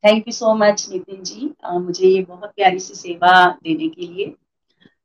Thank 0.07 0.27
you 0.27 0.31
so 0.31 0.53
much 0.55 0.85
Nitin 0.89 1.23
ji 1.23 1.49
आ, 1.63 1.77
मुझे 1.77 2.07
ये 2.07 2.21
बहुत 2.23 2.51
प्यारी 2.55 2.79
सी 2.79 2.93
सेवा 2.95 3.31
देने 3.63 3.87
के 3.87 4.07
लिए। 4.07 4.25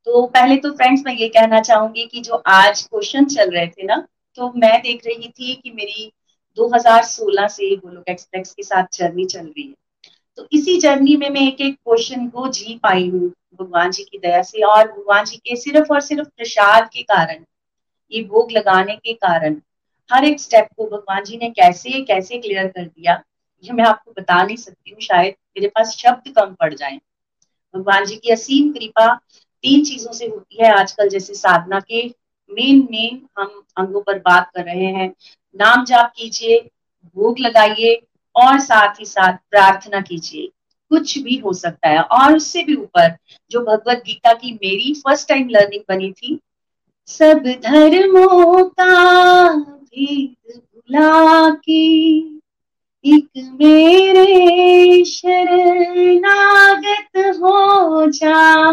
तो 0.07 0.27
पहले 0.27 0.57
तो 0.57 0.71
फ्रेंड्स 0.73 1.03
मैं 1.07 1.15
ये 1.15 1.29
कहना 1.29 1.61
चाहूँगी 1.61 2.05
कि 2.07 2.21
जो 2.21 2.35
आज 2.35 2.83
क्वेश्चन 2.83 3.25
चल 3.25 3.51
रहे 3.51 3.67
थे 3.67 3.87
ना 3.87 3.97
तो 4.39 4.53
मैं 4.57 4.81
देख 4.83 5.07
रही 5.07 5.29
थी 5.29 5.55
कि 5.55 5.71
मेरी 5.71 6.11
2016 6.59 7.49
से 7.49 7.75
गोलोक 7.77 8.09
एक्सप्रेस 8.09 8.53
के 8.55 8.63
साथ 8.63 8.85
जर्नी 8.93 9.25
चल 9.25 9.47
रही 9.47 9.67
है। 9.67 9.75
तो 10.37 10.47
इसी 10.53 10.79
जर्नी 10.79 11.17
में 11.17 11.29
मैं 11.31 11.47
एक 11.49 11.61
एक 11.61 11.75
क्वेश्चन 11.75 12.29
को 12.29 12.47
जी 12.51 12.79
पाई 12.83 13.09
हूँ 13.09 13.29
भगवान 13.61 13.91
जी 13.91 14.05
की 14.05 14.19
दया 14.19 14.43
से 14.43 14.63
और 14.67 14.87
भगवान 14.93 15.25
जी 15.25 15.37
के 15.37 15.57
सिर्फ़ 15.57 15.93
और 15.93 16.01
सिर्फ़ 16.01 16.29
प्रसाद 16.29 16.89
के 16.93 17.03
कारण 17.03 17.45
ये 18.13 18.23
भोग 18.25 18.53
लगाने 18.53 18.97
के 18.97 19.13
कारण। 19.13 19.61
हर 20.11 20.25
एक 20.25 20.41
स्टेप 20.41 20.69
को 20.77 20.87
भगवान 20.87 21.25
जी 21.25 21.37
ने 21.37 21.51
कैसे 21.51 22.01
कैसे 22.05 22.39
क्लियर 22.39 22.69
कर 22.69 22.85
दिया 22.85 23.23
ये 23.65 23.73
मैं 23.73 23.85
आपको 23.85 24.13
बता 24.19 24.43
नहीं 24.43 24.57
सकती 24.57 24.91
हूँ, 24.91 25.01
शायद 25.01 25.35
मेरे 25.57 25.69
पास 25.69 25.97
शब्द 25.97 26.35
कम 26.39 26.55
पड़ 26.55 26.75
जाए। 26.75 27.01
भगवान 27.75 28.05
जी 28.05 28.17
की 28.17 28.31
असीम 28.31 28.73
कृपा 28.73 29.15
तीन 29.63 29.85
चीज़ों 29.85 30.13
से 30.13 30.27
होती 30.27 30.65
है। 30.65 30.73
आजकल 30.73 31.09
जैसे 31.09 31.35
साधना 31.35 31.81
के 31.81 32.07
मेन 32.51 32.89
मेन 32.91 33.29
हम 33.39 33.63
अंगों 33.77 34.01
पर 34.01 34.19
बात 34.19 34.51
कर 34.57 34.65
रहे 34.65 34.87
हैं। 34.87 35.15
नाम 35.57 35.85
जाप 35.85 36.13
कीजिए, 36.17 36.71
भोग 37.05 37.39
लगाइए 37.39 38.03
और 38.37 38.61
साथ 38.61 39.01
ही 39.01 39.05
साथ 39.05 39.33
प्रार्थना 39.51 40.01
कीजिए। 40.01 40.49
कुछ 40.91 41.19
भी 41.19 41.37
हो 41.37 41.53
सकता 41.53 41.89
है। 41.89 42.01
और 42.01 42.37
उससे 42.37 42.63
भी 42.63 42.75
ऊपर, 42.75 43.17
जो 43.51 43.61
भगवत 43.61 44.03
गीता 44.07 44.33
की 44.33 44.53
मेरी 44.53 44.95
फ़र्स्ट 44.95 45.29
टाइम 45.29 45.49
लर्निंग 45.49 45.83
बनी 45.89 46.13
थी, 46.13 46.41
सब 47.07 47.39
धर्मों 47.39 48.65
का 48.65 49.49
भेद 49.59 50.57
भुला 50.57 51.51
के 51.51 52.21
एक 53.05 53.57
मेरे 53.61 55.05
शरणागत 55.05 57.19
हो 57.19 58.11
जा। 58.11 58.73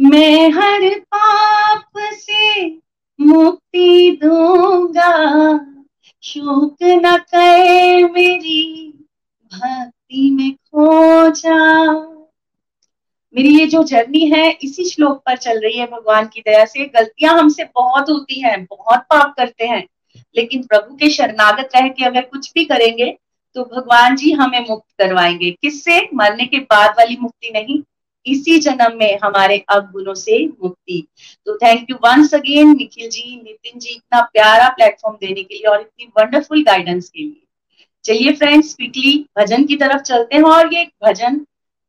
मैं 0.00 0.50
हर 0.50 1.00
पाप 1.00 1.84
से 1.98 2.78
मुक्ति 3.20 4.18
दूँगा। 4.22 5.60
शोक 6.22 6.76
न 6.82 7.16
कर 7.16 8.12
मेरी, 8.12 8.94
भक्ति 9.54 10.30
में 10.30 10.52
खो 10.52 11.30
जा। 11.30 11.92
मेरी 13.36 13.58
ये 13.58 13.66
जो 13.66 13.82
जर्नी 13.82 14.18
है, 14.18 14.58
इसी 14.62 14.84
श्लोक 14.84 15.22
पर 15.26 15.36
चल 15.36 15.60
रही 15.60 15.78
है 15.78 15.86
भगवान 15.86 16.26
की 16.26 16.40
दया 16.40 16.64
से। 16.64 16.84
गलतियाँ 16.84 17.38
हमसे 17.38 17.64
बहुत 17.64 18.10
होती 18.10 18.40
हैं, 18.40 18.64
बहुत 18.64 18.98
पाप 18.98 19.34
करते 19.36 19.64
हैं। 19.64 19.86
लेकिन 20.36 20.62
प्रभु 20.62 20.96
के 20.96 21.10
शरणागत 21.10 21.68
रह 21.76 21.88
के 21.88 22.04
अगर 22.04 22.20
कुछ 22.20 22.52
भी 22.52 22.64
करेंगे 22.64 23.18
तो 23.54 23.64
भगवान 23.64 24.16
जी 24.16 24.32
हमें 24.32 24.66
मुक्त 24.68 24.94
करवाएँगे। 24.98 25.50
किससे? 25.50 26.08
मरने 26.14 26.46
के 26.46 26.58
बाद 26.58 26.90
वाली 26.90 27.16
मुक्ति 27.20 27.50
नहीं, 27.54 27.82
इसी 28.26 28.58
जन्म 28.58 28.96
में 28.96 29.18
हमारे 29.24 29.64
अवगुणों 29.68 30.14
से 30.14 30.46
मुक्ति। 30.46 31.06
तो 31.46 31.56
thank 31.56 31.90
you 31.90 31.96
once 31.96 32.34
again 32.34 32.76
Nikhil 32.76 33.10
ji, 33.10 33.36
Nitin 33.36 33.78
ji, 33.78 33.90
इतना 33.90 34.20
प्यारा 34.20 34.68
प्लेटफॉर्म 34.68 35.16
देने 35.16 35.42
के 35.42 35.54
लिए 35.54 35.70
और 35.70 35.80
इतनी 35.80 36.06
वंडरफुल 36.06 36.62
गाइडेंस 36.62 37.08
के 37.08 37.22
लिए। 37.22 37.40
चलिए 38.04 38.32
फ्रेंड्स 38.32 38.74
क्विकली 38.74 39.26
भजन 39.38 39.64
की 39.64 39.76
तरफ़ 39.76 40.02
चलते 40.02 40.36
हैं 40.36 40.42
और 40.42 40.74
ये 40.74 40.90
भजन 41.04 41.38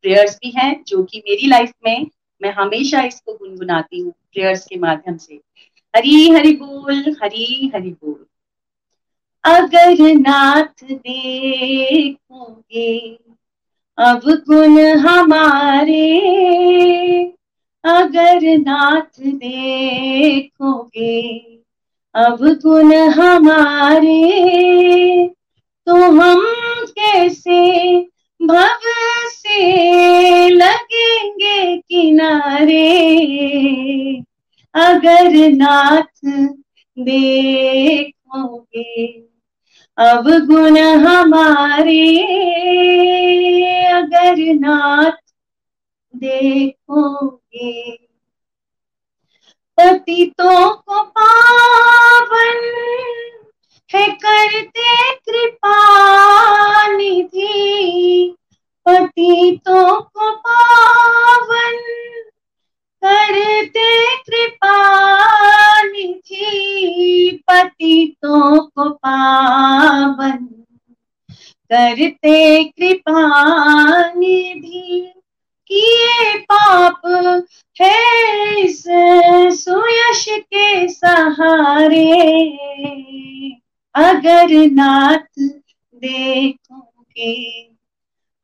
प्रेयर्स 0.02 0.36
भी 0.36 0.50
हैं, 0.56 0.84
जो 0.88 1.02
कि 1.02 1.18
मेरी 1.18 1.46
लाइफ 1.46 1.72
में 1.84 2.06
मैं 2.42 2.52
हमेशा 2.52 3.02
इसको 3.02 3.34
गुनगुनाती 3.34 4.00
हूँ 4.00 4.12
प्रेयर्स 4.12 4.66
के 4.66 4.76
माध्यम 4.76 5.16
से। 5.16 5.34
हरी 5.96 6.30
हरि 6.30 6.52
बोल, 6.52 7.16
हरी 7.22 7.70
हरि 7.74 7.90
बोल। 7.90 8.26
अगर 9.46 9.96
नाथ 10.00 10.92
देखोगे। 10.92 13.18
अब 13.98 14.20
गुण 14.26 14.96
हमारे 14.96 16.12
अगर 17.84 18.58
नाथ 18.58 19.20
देखोगे। 19.20 21.22
अब 22.14 22.38
गुण 22.40 22.94
हमारे 22.94 24.08
तो 25.86 25.94
हम 25.94 26.46
कैसे 26.90 28.00
भव 28.42 28.78
से 29.28 30.48
लगेंगे 30.48 31.76
किनारे? 31.76 32.88
अगर 34.74 35.52
नाथ 35.52 36.26
देखोगे। 36.98 39.26
अब 39.98 40.24
गुण 40.46 40.78
हमारे 40.78 42.08
अगर 43.86 44.34
नाथ 44.54 45.16
देखोगे। 46.14 47.96
पतितों 49.78 50.70
को 50.70 51.02
पावन 51.02 52.60
है 53.94 54.06
करते 54.12 55.14
कृपा 55.14 55.76
निधि। 56.86 58.36
पतितों 58.86 60.00
को 60.00 60.30
पावन 60.36 61.76
करते 63.06 64.16
कृपा 64.16 64.76
निधि 65.82 67.44
पतितों 67.50 68.58
को 68.66 68.90
पावन। 68.90 70.46
करते 71.72 72.64
कृपा 72.64 73.20
निधि 74.12 75.12
किए 75.70 76.38
पाप 76.38 77.00
है 77.80 78.60
इस 78.60 78.84
सुयश 79.60 80.26
के 80.28 80.88
सहारे। 80.88 82.10
अगर 83.94 84.70
नाथ 84.72 85.42
देखोगे 85.94 87.62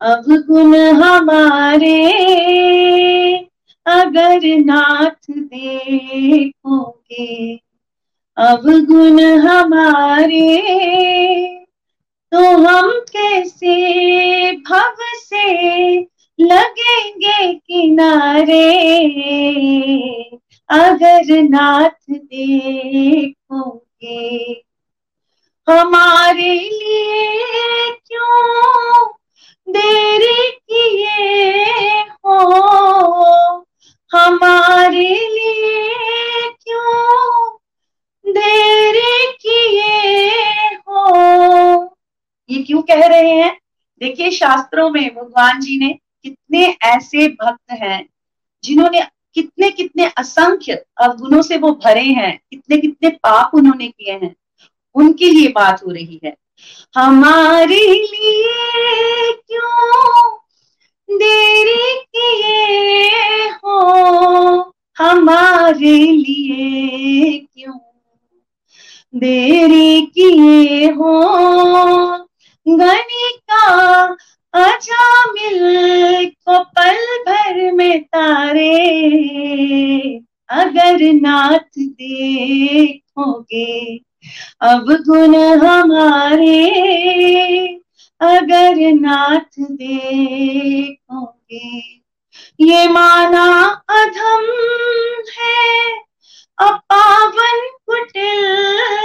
अब 0.01 0.24
गुण 0.28 0.76
हमारे। 1.02 1.98
अगर 3.86 4.40
नाथ 4.64 5.30
देखोगे, 5.30 7.26
अब 8.36 8.62
गुण 8.88 9.20
हमारे 9.38 10.59
तो 12.32 12.44
हम 12.59 12.90
कैसे 13.10 13.72
भव 14.59 14.94
से 15.16 15.98
लगेंगे 16.38 17.52
किनारे? 17.54 18.68
अगर 20.70 21.42
नाथ 21.42 22.10
देखोगे, 22.10 23.42
हमारे 25.68 26.54
लिए 26.54 27.90
क्यों 28.06 29.06
देरी 29.68 30.50
किए 30.70 32.00
हो? 32.26 32.38
हमारे 34.12 35.09
लिए 35.09 36.51
क्यों 36.51 37.56
देरी 38.26 39.32
किए 39.32 40.76
हो? 40.89 41.97
ये 42.51 42.62
क्यों 42.62 42.82
कह 42.82 43.06
रहे 43.06 43.30
हैं? 43.30 43.60
देखिए, 44.01 44.30
शास्त्रों 44.30 44.90
में 44.90 45.14
भगवान 45.14 45.60
जी 45.60 45.78
ने 45.78 45.98
कितने 46.22 46.76
ऐसे 46.82 47.28
भक्त 47.28 47.72
हैं, 47.72 48.09
जिन्होंने 48.64 49.02
कितने 49.34 49.70
कितने 49.70 50.06
असंख्य 50.06 50.84
अवगुणों 51.01 51.43
से 51.43 51.56
वो 51.59 51.80
भरे 51.84 52.05
हैं 52.05 52.40
कितने 52.51 52.78
कितने 52.78 53.09
पाप 53.09 53.51
उन्होंने 53.55 53.89
किए 53.89 54.12
हैं। 54.12 54.36
उनके 54.94 55.30
लिए 55.30 55.48
बात 55.48 55.80
हो 55.86 55.90
रही 55.90 56.20
है। 56.24 56.36
हमारे 56.94 57.93
लिए 57.93 59.32
क्यों 59.32 60.41
देरी 61.10 62.04
किए 62.16 63.08
हो 63.64 64.74
हमारे 64.98 66.12
लिए 66.12 67.38
क्यों? 67.38 67.78
देरी 69.14 70.06
किए 70.06 70.90
हो 70.90 71.20
गनी 72.68 73.36
का 73.50 74.06
गणिका 74.06 74.16
अजामिल 74.52 76.28
को 76.28 76.58
पल 76.58 77.24
भर 77.28 77.72
में 77.72 78.02
तारे। 78.02 80.20
अगर 80.48 81.12
नाथ 81.12 81.78
देखोगे, 81.78 84.00
अब 84.60 85.04
गुण 85.08 85.66
हमारे। 85.66 86.72
अगर 88.22 88.92
नाथ 88.92 89.60
देखोगे। 89.60 91.78
ये 92.60 92.88
माना 92.88 93.44
अधम 93.88 94.44
है 95.38 95.92
अपावन 96.58 97.68
कुटिल 97.86 98.44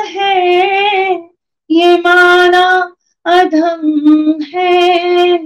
है। 0.05 1.15
ये 1.69 1.97
माना 1.97 2.95
अधम 3.25 4.39
है 4.43 5.37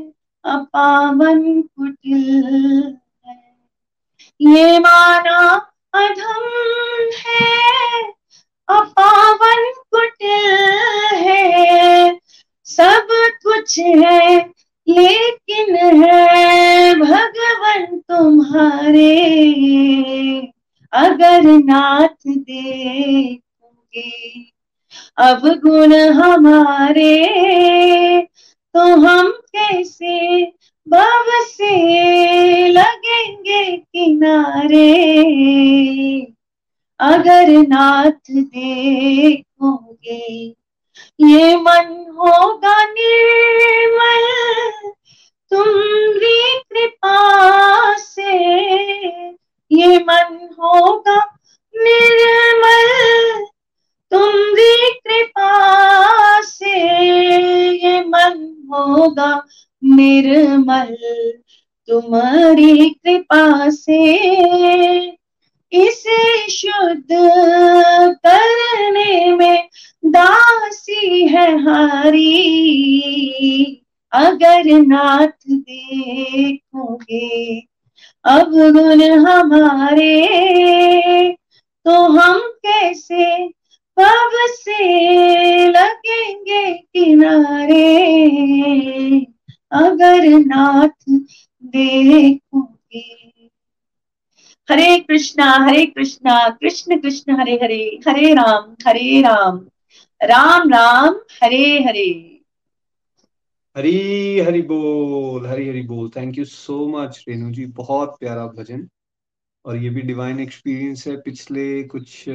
अपावन 0.45 1.61
कुटिल 1.61 2.97
है। 3.25 3.35
ये 4.41 4.79
माना 4.79 5.39
अधम 5.93 6.43
है 7.15 8.03
अपावन 8.69 9.71
कुटिल 9.91 10.55
है। 11.13 12.19
सब 12.71 13.07
कुछ 13.43 13.79
है, 13.79 14.49
लेकिन 14.87 15.75
है 15.75 16.95
भगवन 16.95 17.99
तुम्हारे। 17.99 19.11
अगर 20.93 21.43
नाथ 21.43 22.27
देखोगे, 22.27 24.41
अब 25.17 25.39
गुण 25.39 25.93
हमारे। 25.93 27.27
तो 28.73 28.79
हम 28.79 29.31
कैसे 29.31 30.45
भव 30.87 31.25
से 31.29 32.67
लगेंगे 32.67 33.77
किनारे? 33.77 34.91
अगर 36.99 37.67
नाथ 37.67 38.31
देखोगे 38.31 40.55
ये 41.21 41.55
मन 41.55 42.05
होगा 42.17 42.83
निर्मल 42.85 44.25
तुम्हारी 45.51 46.59
कृपा 46.71 47.97
से। 47.97 48.33
ये 49.71 49.97
मन 49.99 50.49
होगा 50.59 51.17
निर्मल, 51.75 53.45
तुम 54.11 54.33
तुम्हारी 54.33 54.89
कृपा 54.93 56.41
से। 56.41 56.75
ये 57.85 57.99
मन 58.01 58.67
होगा 58.73 59.47
निर्मल, 59.83 60.95
तुम्हारी 61.87 62.89
कृपा 62.89 63.69
से। 63.69 64.01
इसे 65.71 66.49
शुद्ध 66.49 67.07
करने 68.25 69.33
में 69.33 69.69
दासी 70.05 71.27
है 71.27 71.63
हारी। 71.63 72.31
अगर 74.13 74.63
नाथ 74.65 75.49
देखोगे 75.49 77.59
अब 78.25 78.51
गुण 78.51 79.27
हमारे 79.27 80.27
तो 81.85 81.91
हम 81.91 82.39
कैसे 82.39 83.47
पब 83.97 84.31
से 84.49 85.67
लगेंगे 85.67 86.73
किनारे? 86.73 88.05
अगर 89.71 90.27
नाथ 90.27 91.19
देखोगे 91.63 93.30
हरे 94.71 94.99
कृष्णा 94.99 95.45
हरे 95.45 95.85
कृष्णा, 95.85 96.49
कृष्ण 96.49 96.99
कृष्ण 96.99 97.39
हरे 97.39 97.55
हरे 97.63 97.99
हरे 98.07 98.33
राम 98.33 98.75
हरे 98.87 99.21
राम 99.21 99.57
राम 100.23 100.69
राम, 100.69 101.15
हरे 101.43 101.83
हरे। 101.83 102.37
हरी 103.77 104.39
हरि 104.39 104.61
बोल, 104.61 105.47
हरी 105.47 105.69
हरि 105.69 105.81
बोल। 105.81 106.09
Thank 106.09 106.37
you 106.37 106.45
so 106.45 106.87
much 106.87 107.25
Renu 107.29 107.51
ji. 107.51 107.65
बहुत 107.65 108.17
प्यारा 108.19 108.47
भजन। 108.47 108.87
और 109.65 109.77
ये 109.77 109.89
भी 109.89 110.01
डिवाइन 110.01 110.39
एक्सपीरियंस 110.39 111.07
है। 111.07 111.17
पिछले 111.17 111.83
कुछ 111.83 112.25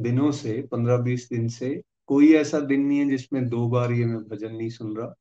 दिनों 0.00 0.32
से, 0.32 0.62
पंद्रह 0.62 0.96
बीस 0.96 1.28
दिन 1.28 1.48
से, 1.48 1.82
कोई 2.06 2.32
ऐसा 2.34 2.60
दिन 2.60 2.80
नहीं 2.80 2.98
है 2.98 3.08
जिसमें 3.08 3.48
दो 3.48 3.68
बार 3.68 3.92
ये 3.92 4.04
मैं 4.04 4.18
भजन 4.18 4.52
नहीं 4.52 4.70
सुन 4.70 4.96
रहा। 4.96 5.14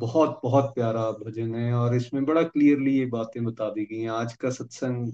बहुत 0.00 0.38
बहुत 0.42 0.72
प्यारा 0.74 1.10
भजन 1.14 1.54
है 1.54 1.72
और 1.74 1.94
इसमें 1.94 2.24
बड़ा 2.24 2.42
क्लियरली 2.44 2.96
ये 2.98 3.06
बातें 3.08 3.44
बता 3.44 3.68
दी 3.70 3.84
गई 3.86 4.00
हैं। 4.00 4.10
आज 4.10 4.32
का 4.36 4.50
सत्संग 4.50 5.12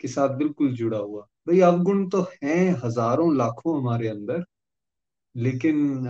के 0.00 0.08
साथ 0.08 0.36
बिल्कुल 0.38 0.72
जुड़ा 0.74 0.98
हुआ। 0.98 1.22
भाई, 1.48 1.60
अवगुण 1.62 2.08
तो 2.08 2.22
हैं 2.34 2.70
हज़ारों, 2.84 3.34
लाखों 3.36 3.78
हमारे 3.78 4.08
अंदर, 4.08 4.44
लेकिन 5.34 6.06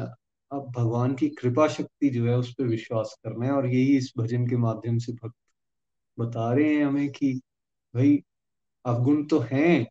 अब 0.51 0.73
भगवान 0.77 1.15
की 1.15 1.29
कृपा 1.31 1.67
शक्ति 1.69 2.09
जो 2.11 2.25
है 2.27 2.37
उस 2.39 2.53
पर 2.55 2.65
विश्वास 2.67 3.17
करना 3.25 3.47
है 3.47 3.53
और 3.53 3.67
यही 3.67 3.97
इस 3.97 4.13
भजन 4.19 4.47
के 4.49 4.57
माध्यम 4.59 4.99
से 4.99 5.13
भक्त 5.15 5.35
बता 6.19 6.53
रहे 6.55 6.75
हैं 6.75 6.85
हमें 6.87 7.09
कि 7.11 7.33
भाई, 7.95 8.19
अवगुण 8.85 9.25
तो 9.27 9.39
हैं, 9.43 9.87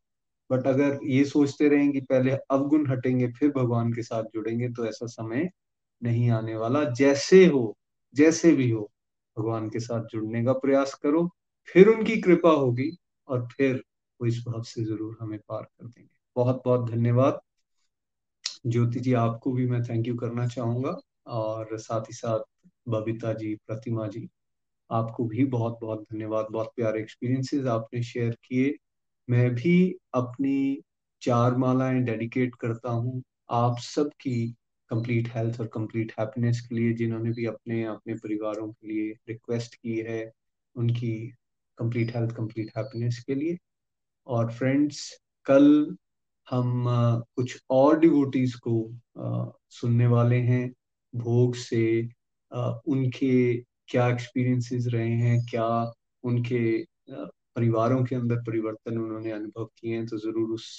बट 0.50 0.68
अगर 0.68 1.00
ये 1.06 1.24
सोचते 1.26 1.70
रहें 1.70 1.92
कि 1.92 2.02
पहले 2.02 2.32
अवगुण 2.52 2.90
हटेंगे, 2.92 3.28
फिर 3.30 3.52
भगवान 3.52 3.94
के 3.94 4.04
साथ 4.04 4.24
जुड़ेंगे 4.34 4.70
तो 4.70 4.86
ऐसा 4.88 5.08
समय 5.08 5.50
नहीं 6.02 6.30
आने 6.32 6.56
वाला। 6.56 6.84
जैसे 6.94 7.46
हो 7.48 7.76
जैसे 8.18 8.52
भी 8.54 8.70
हो, 8.72 8.90
भगवान 9.38 9.70
के 9.70 9.80
साथ 9.80 10.06
जुड़ने 10.06 10.44
का 10.46 10.54
प्रयास 10.54 10.94
करो, 10.94 11.30
फिर 11.68 11.88
उनकी 11.88 12.18
कृपा 12.22 12.52
होगी 12.52 12.92
और 13.28 13.48
फिर 13.58 13.84
वो 14.20 14.28
इस 14.28 14.44
भाव 14.48 14.62
से 14.64 14.84
ज़रूर 14.86 15.18
हमें 15.22 15.40
पार 15.50 15.64
कर 15.64 15.86
देंगे। 15.88 16.10
बहुत 16.36 16.62
बहुत 16.66 16.90
धन्यवाद। 16.92 17.40
ज्योति 18.68 19.00
जी, 19.00 19.14
आपको 19.14 19.52
भी 19.52 19.66
मैं 19.68 19.82
थैंक 19.84 20.08
यू 20.08 20.16
करना 20.16 20.48
चाहूँगा 20.48 20.96
और 21.28 21.78
साथ 21.80 22.02
ही 22.02 22.14
साथ 22.14 22.40
बबीता 22.88 23.34
जी, 23.34 23.54
प्रतिमा 23.68 24.08
जी, 24.08 24.28
आपको 24.90 25.26
भी 25.26 25.46
बहुत 25.46 25.78
बहुत 25.82 26.02
धन्यवाद। 26.04 26.48
बहुत 26.52 26.72
प्यारे 26.76 27.02
एक्सपीरियंसेस 27.02 27.66
आपने 27.68 28.04
शेयर 28.04 28.38
किए। 28.46 28.76
मैं 29.28 29.50
भी 29.56 29.76
अपनी 30.14 30.82
चार 31.22 31.56
मालाएँ 31.58 32.02
डेडिकेट 32.04 32.56
करता 32.56 32.90
हूँ। 32.92 33.24
आप 33.52 33.78
सबकी 33.80 34.56
कंप्लीट 34.92 35.28
हेल्थ 35.36 35.60
और 35.62 35.68
कंप्लीट 35.68 36.12
हैप्पीनेस 36.20 36.62
के 36.62 36.76
लिए, 36.76 36.94
जिन्होंने 36.94 37.32
भी 37.32 37.46
अपने 37.46 37.84
अपने 37.86 38.14
परिवारों 38.16 38.68
के 38.72 38.88
लिए 38.88 39.12
रिक्वेस्ट 39.30 39.76
की 39.76 39.98
है, 40.00 40.32
उनकी 40.76 41.14
कंप्लीट 41.78 42.16
हेल्थ 42.16 42.36
कंप्लीट 42.36 42.72
हैप्पीनेस 42.78 43.24
के 43.28 43.36
लिए। 43.36 43.58
और 44.28 44.52
फ्रेंड्स 44.54 45.00
कल 45.48 45.96
हम 46.48 46.86
कुछ 47.36 47.58
और 47.70 48.00
डिवोटीज 48.00 48.54
को 48.68 48.76
सुनने 49.72 50.08
वाले 50.08 50.36
हैं, 50.42 50.72
भोग 51.14 51.56
से 51.56 52.02
उनके 52.52 53.58
क्या 53.90 54.08
एक्सपीरियंसेस 54.10 54.88
रहे 54.88 55.12
हैं, 55.12 55.40
क्या 55.46 55.68
उनके 56.24 56.84
परिवारों 57.10 58.04
के 58.06 58.16
अंदर 58.16 58.42
परिवर्तन 58.44 58.98
उन्होंने 58.98 59.32
अनुभव 59.32 59.66
किए 59.78 59.96
हैं 59.96 60.06
तो 60.08 60.18
ज़रूर 60.20 60.50
उस 60.54 60.70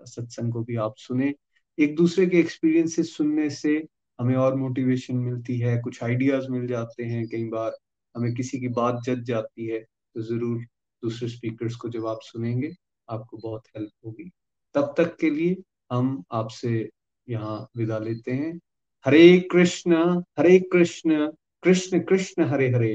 सत्संग 0.00 0.52
को 0.52 0.62
भी 0.64 0.76
आप 0.78 0.94
सुने। 0.98 1.32
एक 1.80 1.94
दूसरे 1.96 2.26
के 2.26 2.38
एक्सपीरियंसेस 2.38 3.16
सुनने 3.16 3.48
से 3.50 3.72
हमें 4.18 4.34
और 4.36 4.54
मोटिवेशन 4.56 5.16
मिलती 5.16 5.58
है, 5.58 5.76
कुछ 5.80 6.02
आइडियाज़ 6.04 6.48
मिल 6.50 6.66
जाते 6.66 7.04
हैं 7.04 7.26
कई 7.28 7.44
बार, 7.48 7.72
हमें 8.14 8.34
किसी 8.34 8.60
की 8.60 8.68
बात 8.70 9.00
जज 9.06 9.22
जाती 9.24 9.66
है 9.66 9.78
तो 9.80 10.22
ज़रूर 10.22 10.58
दूसरे 11.02 11.28
स्पीकर्स 11.28 11.76
को 11.76 11.88
जब 11.88 12.06
आप 12.06 12.18
सुनेंगे, 12.22 12.72
आपको 13.08 13.36
बहुत 13.38 13.62
हेल्प 13.76 13.90
होगी। 14.06 14.30
तब 14.74 14.94
तक 14.98 15.16
के 15.20 15.30
लिए 15.30 15.56
हम 15.92 16.22
आपसे 16.32 16.88
यहाँ 17.28 17.68
विदा 17.76 17.98
लेते 17.98 18.32
हैं। 18.32 18.58
हरे 19.04 19.38
कृष्ण 19.52 19.96
हरे 20.38 20.58
कृष्ण 20.72 21.26
कृष्ण 21.62 22.00
कृष्ण 22.00 22.44
हरे 22.44 22.68
हरे 22.70 22.94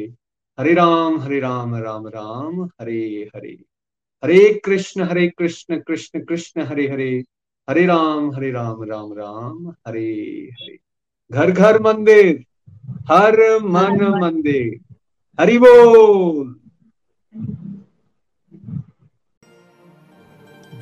हरे 0.58 0.74
राम 0.74 1.20
हरे 1.20 1.40
राम 1.40 1.76
राम 1.76 2.08
राम, 2.08 2.64
हरे 2.82 3.30
हरे। 3.36 3.58
हरे 4.24 4.54
कृष्ण 4.66 5.04
हरे 5.04 5.28
कृष्ण 5.30 5.80
कृष्ण 5.80 6.24
कृष्ण 6.26 6.62
हरे 6.62 6.88
हरे। 6.90 7.24
हरे 7.68 7.86
राम 7.86 8.30
हरे 8.34 8.50
राम 8.52 8.84
राम 8.90 9.14
राम 9.14 9.70
हरे 9.88 10.10
हरे। 10.58 10.78
घर 11.32 11.52
घर 11.52 11.80
मंदिर 11.82 12.44
हर 13.10 13.38
मन 13.66 14.04
मंदिर। 14.22 14.80
हरि 15.40 15.58
बोल। 15.58 16.54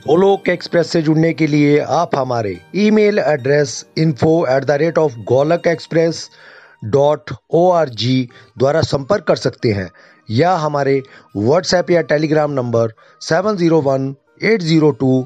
गोलोक 0.08 0.50
एक्सप्रेस 0.50 0.88
से 0.92 1.02
जुड़ने 1.02 1.34
के 1.34 1.48
लिए 1.48 1.78
आप 1.98 2.16
हमारे 2.16 2.58
email 2.86 3.20
address 3.20 3.86
info 3.98 4.36
at 4.56 4.64
the 4.64 4.72
rate 4.82 4.98
of 4.98 5.16
Golok 5.30 5.68
express 5.68 6.30
dot 6.96 7.32
O 7.52 7.70
R 7.72 7.90
G 8.02 8.18
द्वारा 8.58 8.82
संपर्क 8.82 9.24
कर 9.28 9.36
सकते 9.36 9.72
हैं 9.72 9.90
या 10.30 10.56
हमारे 10.58 11.02
व्हाट्सएप 11.38 11.92
या 11.92 12.02
Telegram 12.12 12.52
number 12.52 12.94
seven 13.22 13.56
zero 13.58 13.82
one 13.82 14.16
eight 14.44 14.62
zero 14.62 14.92
two 15.00 15.26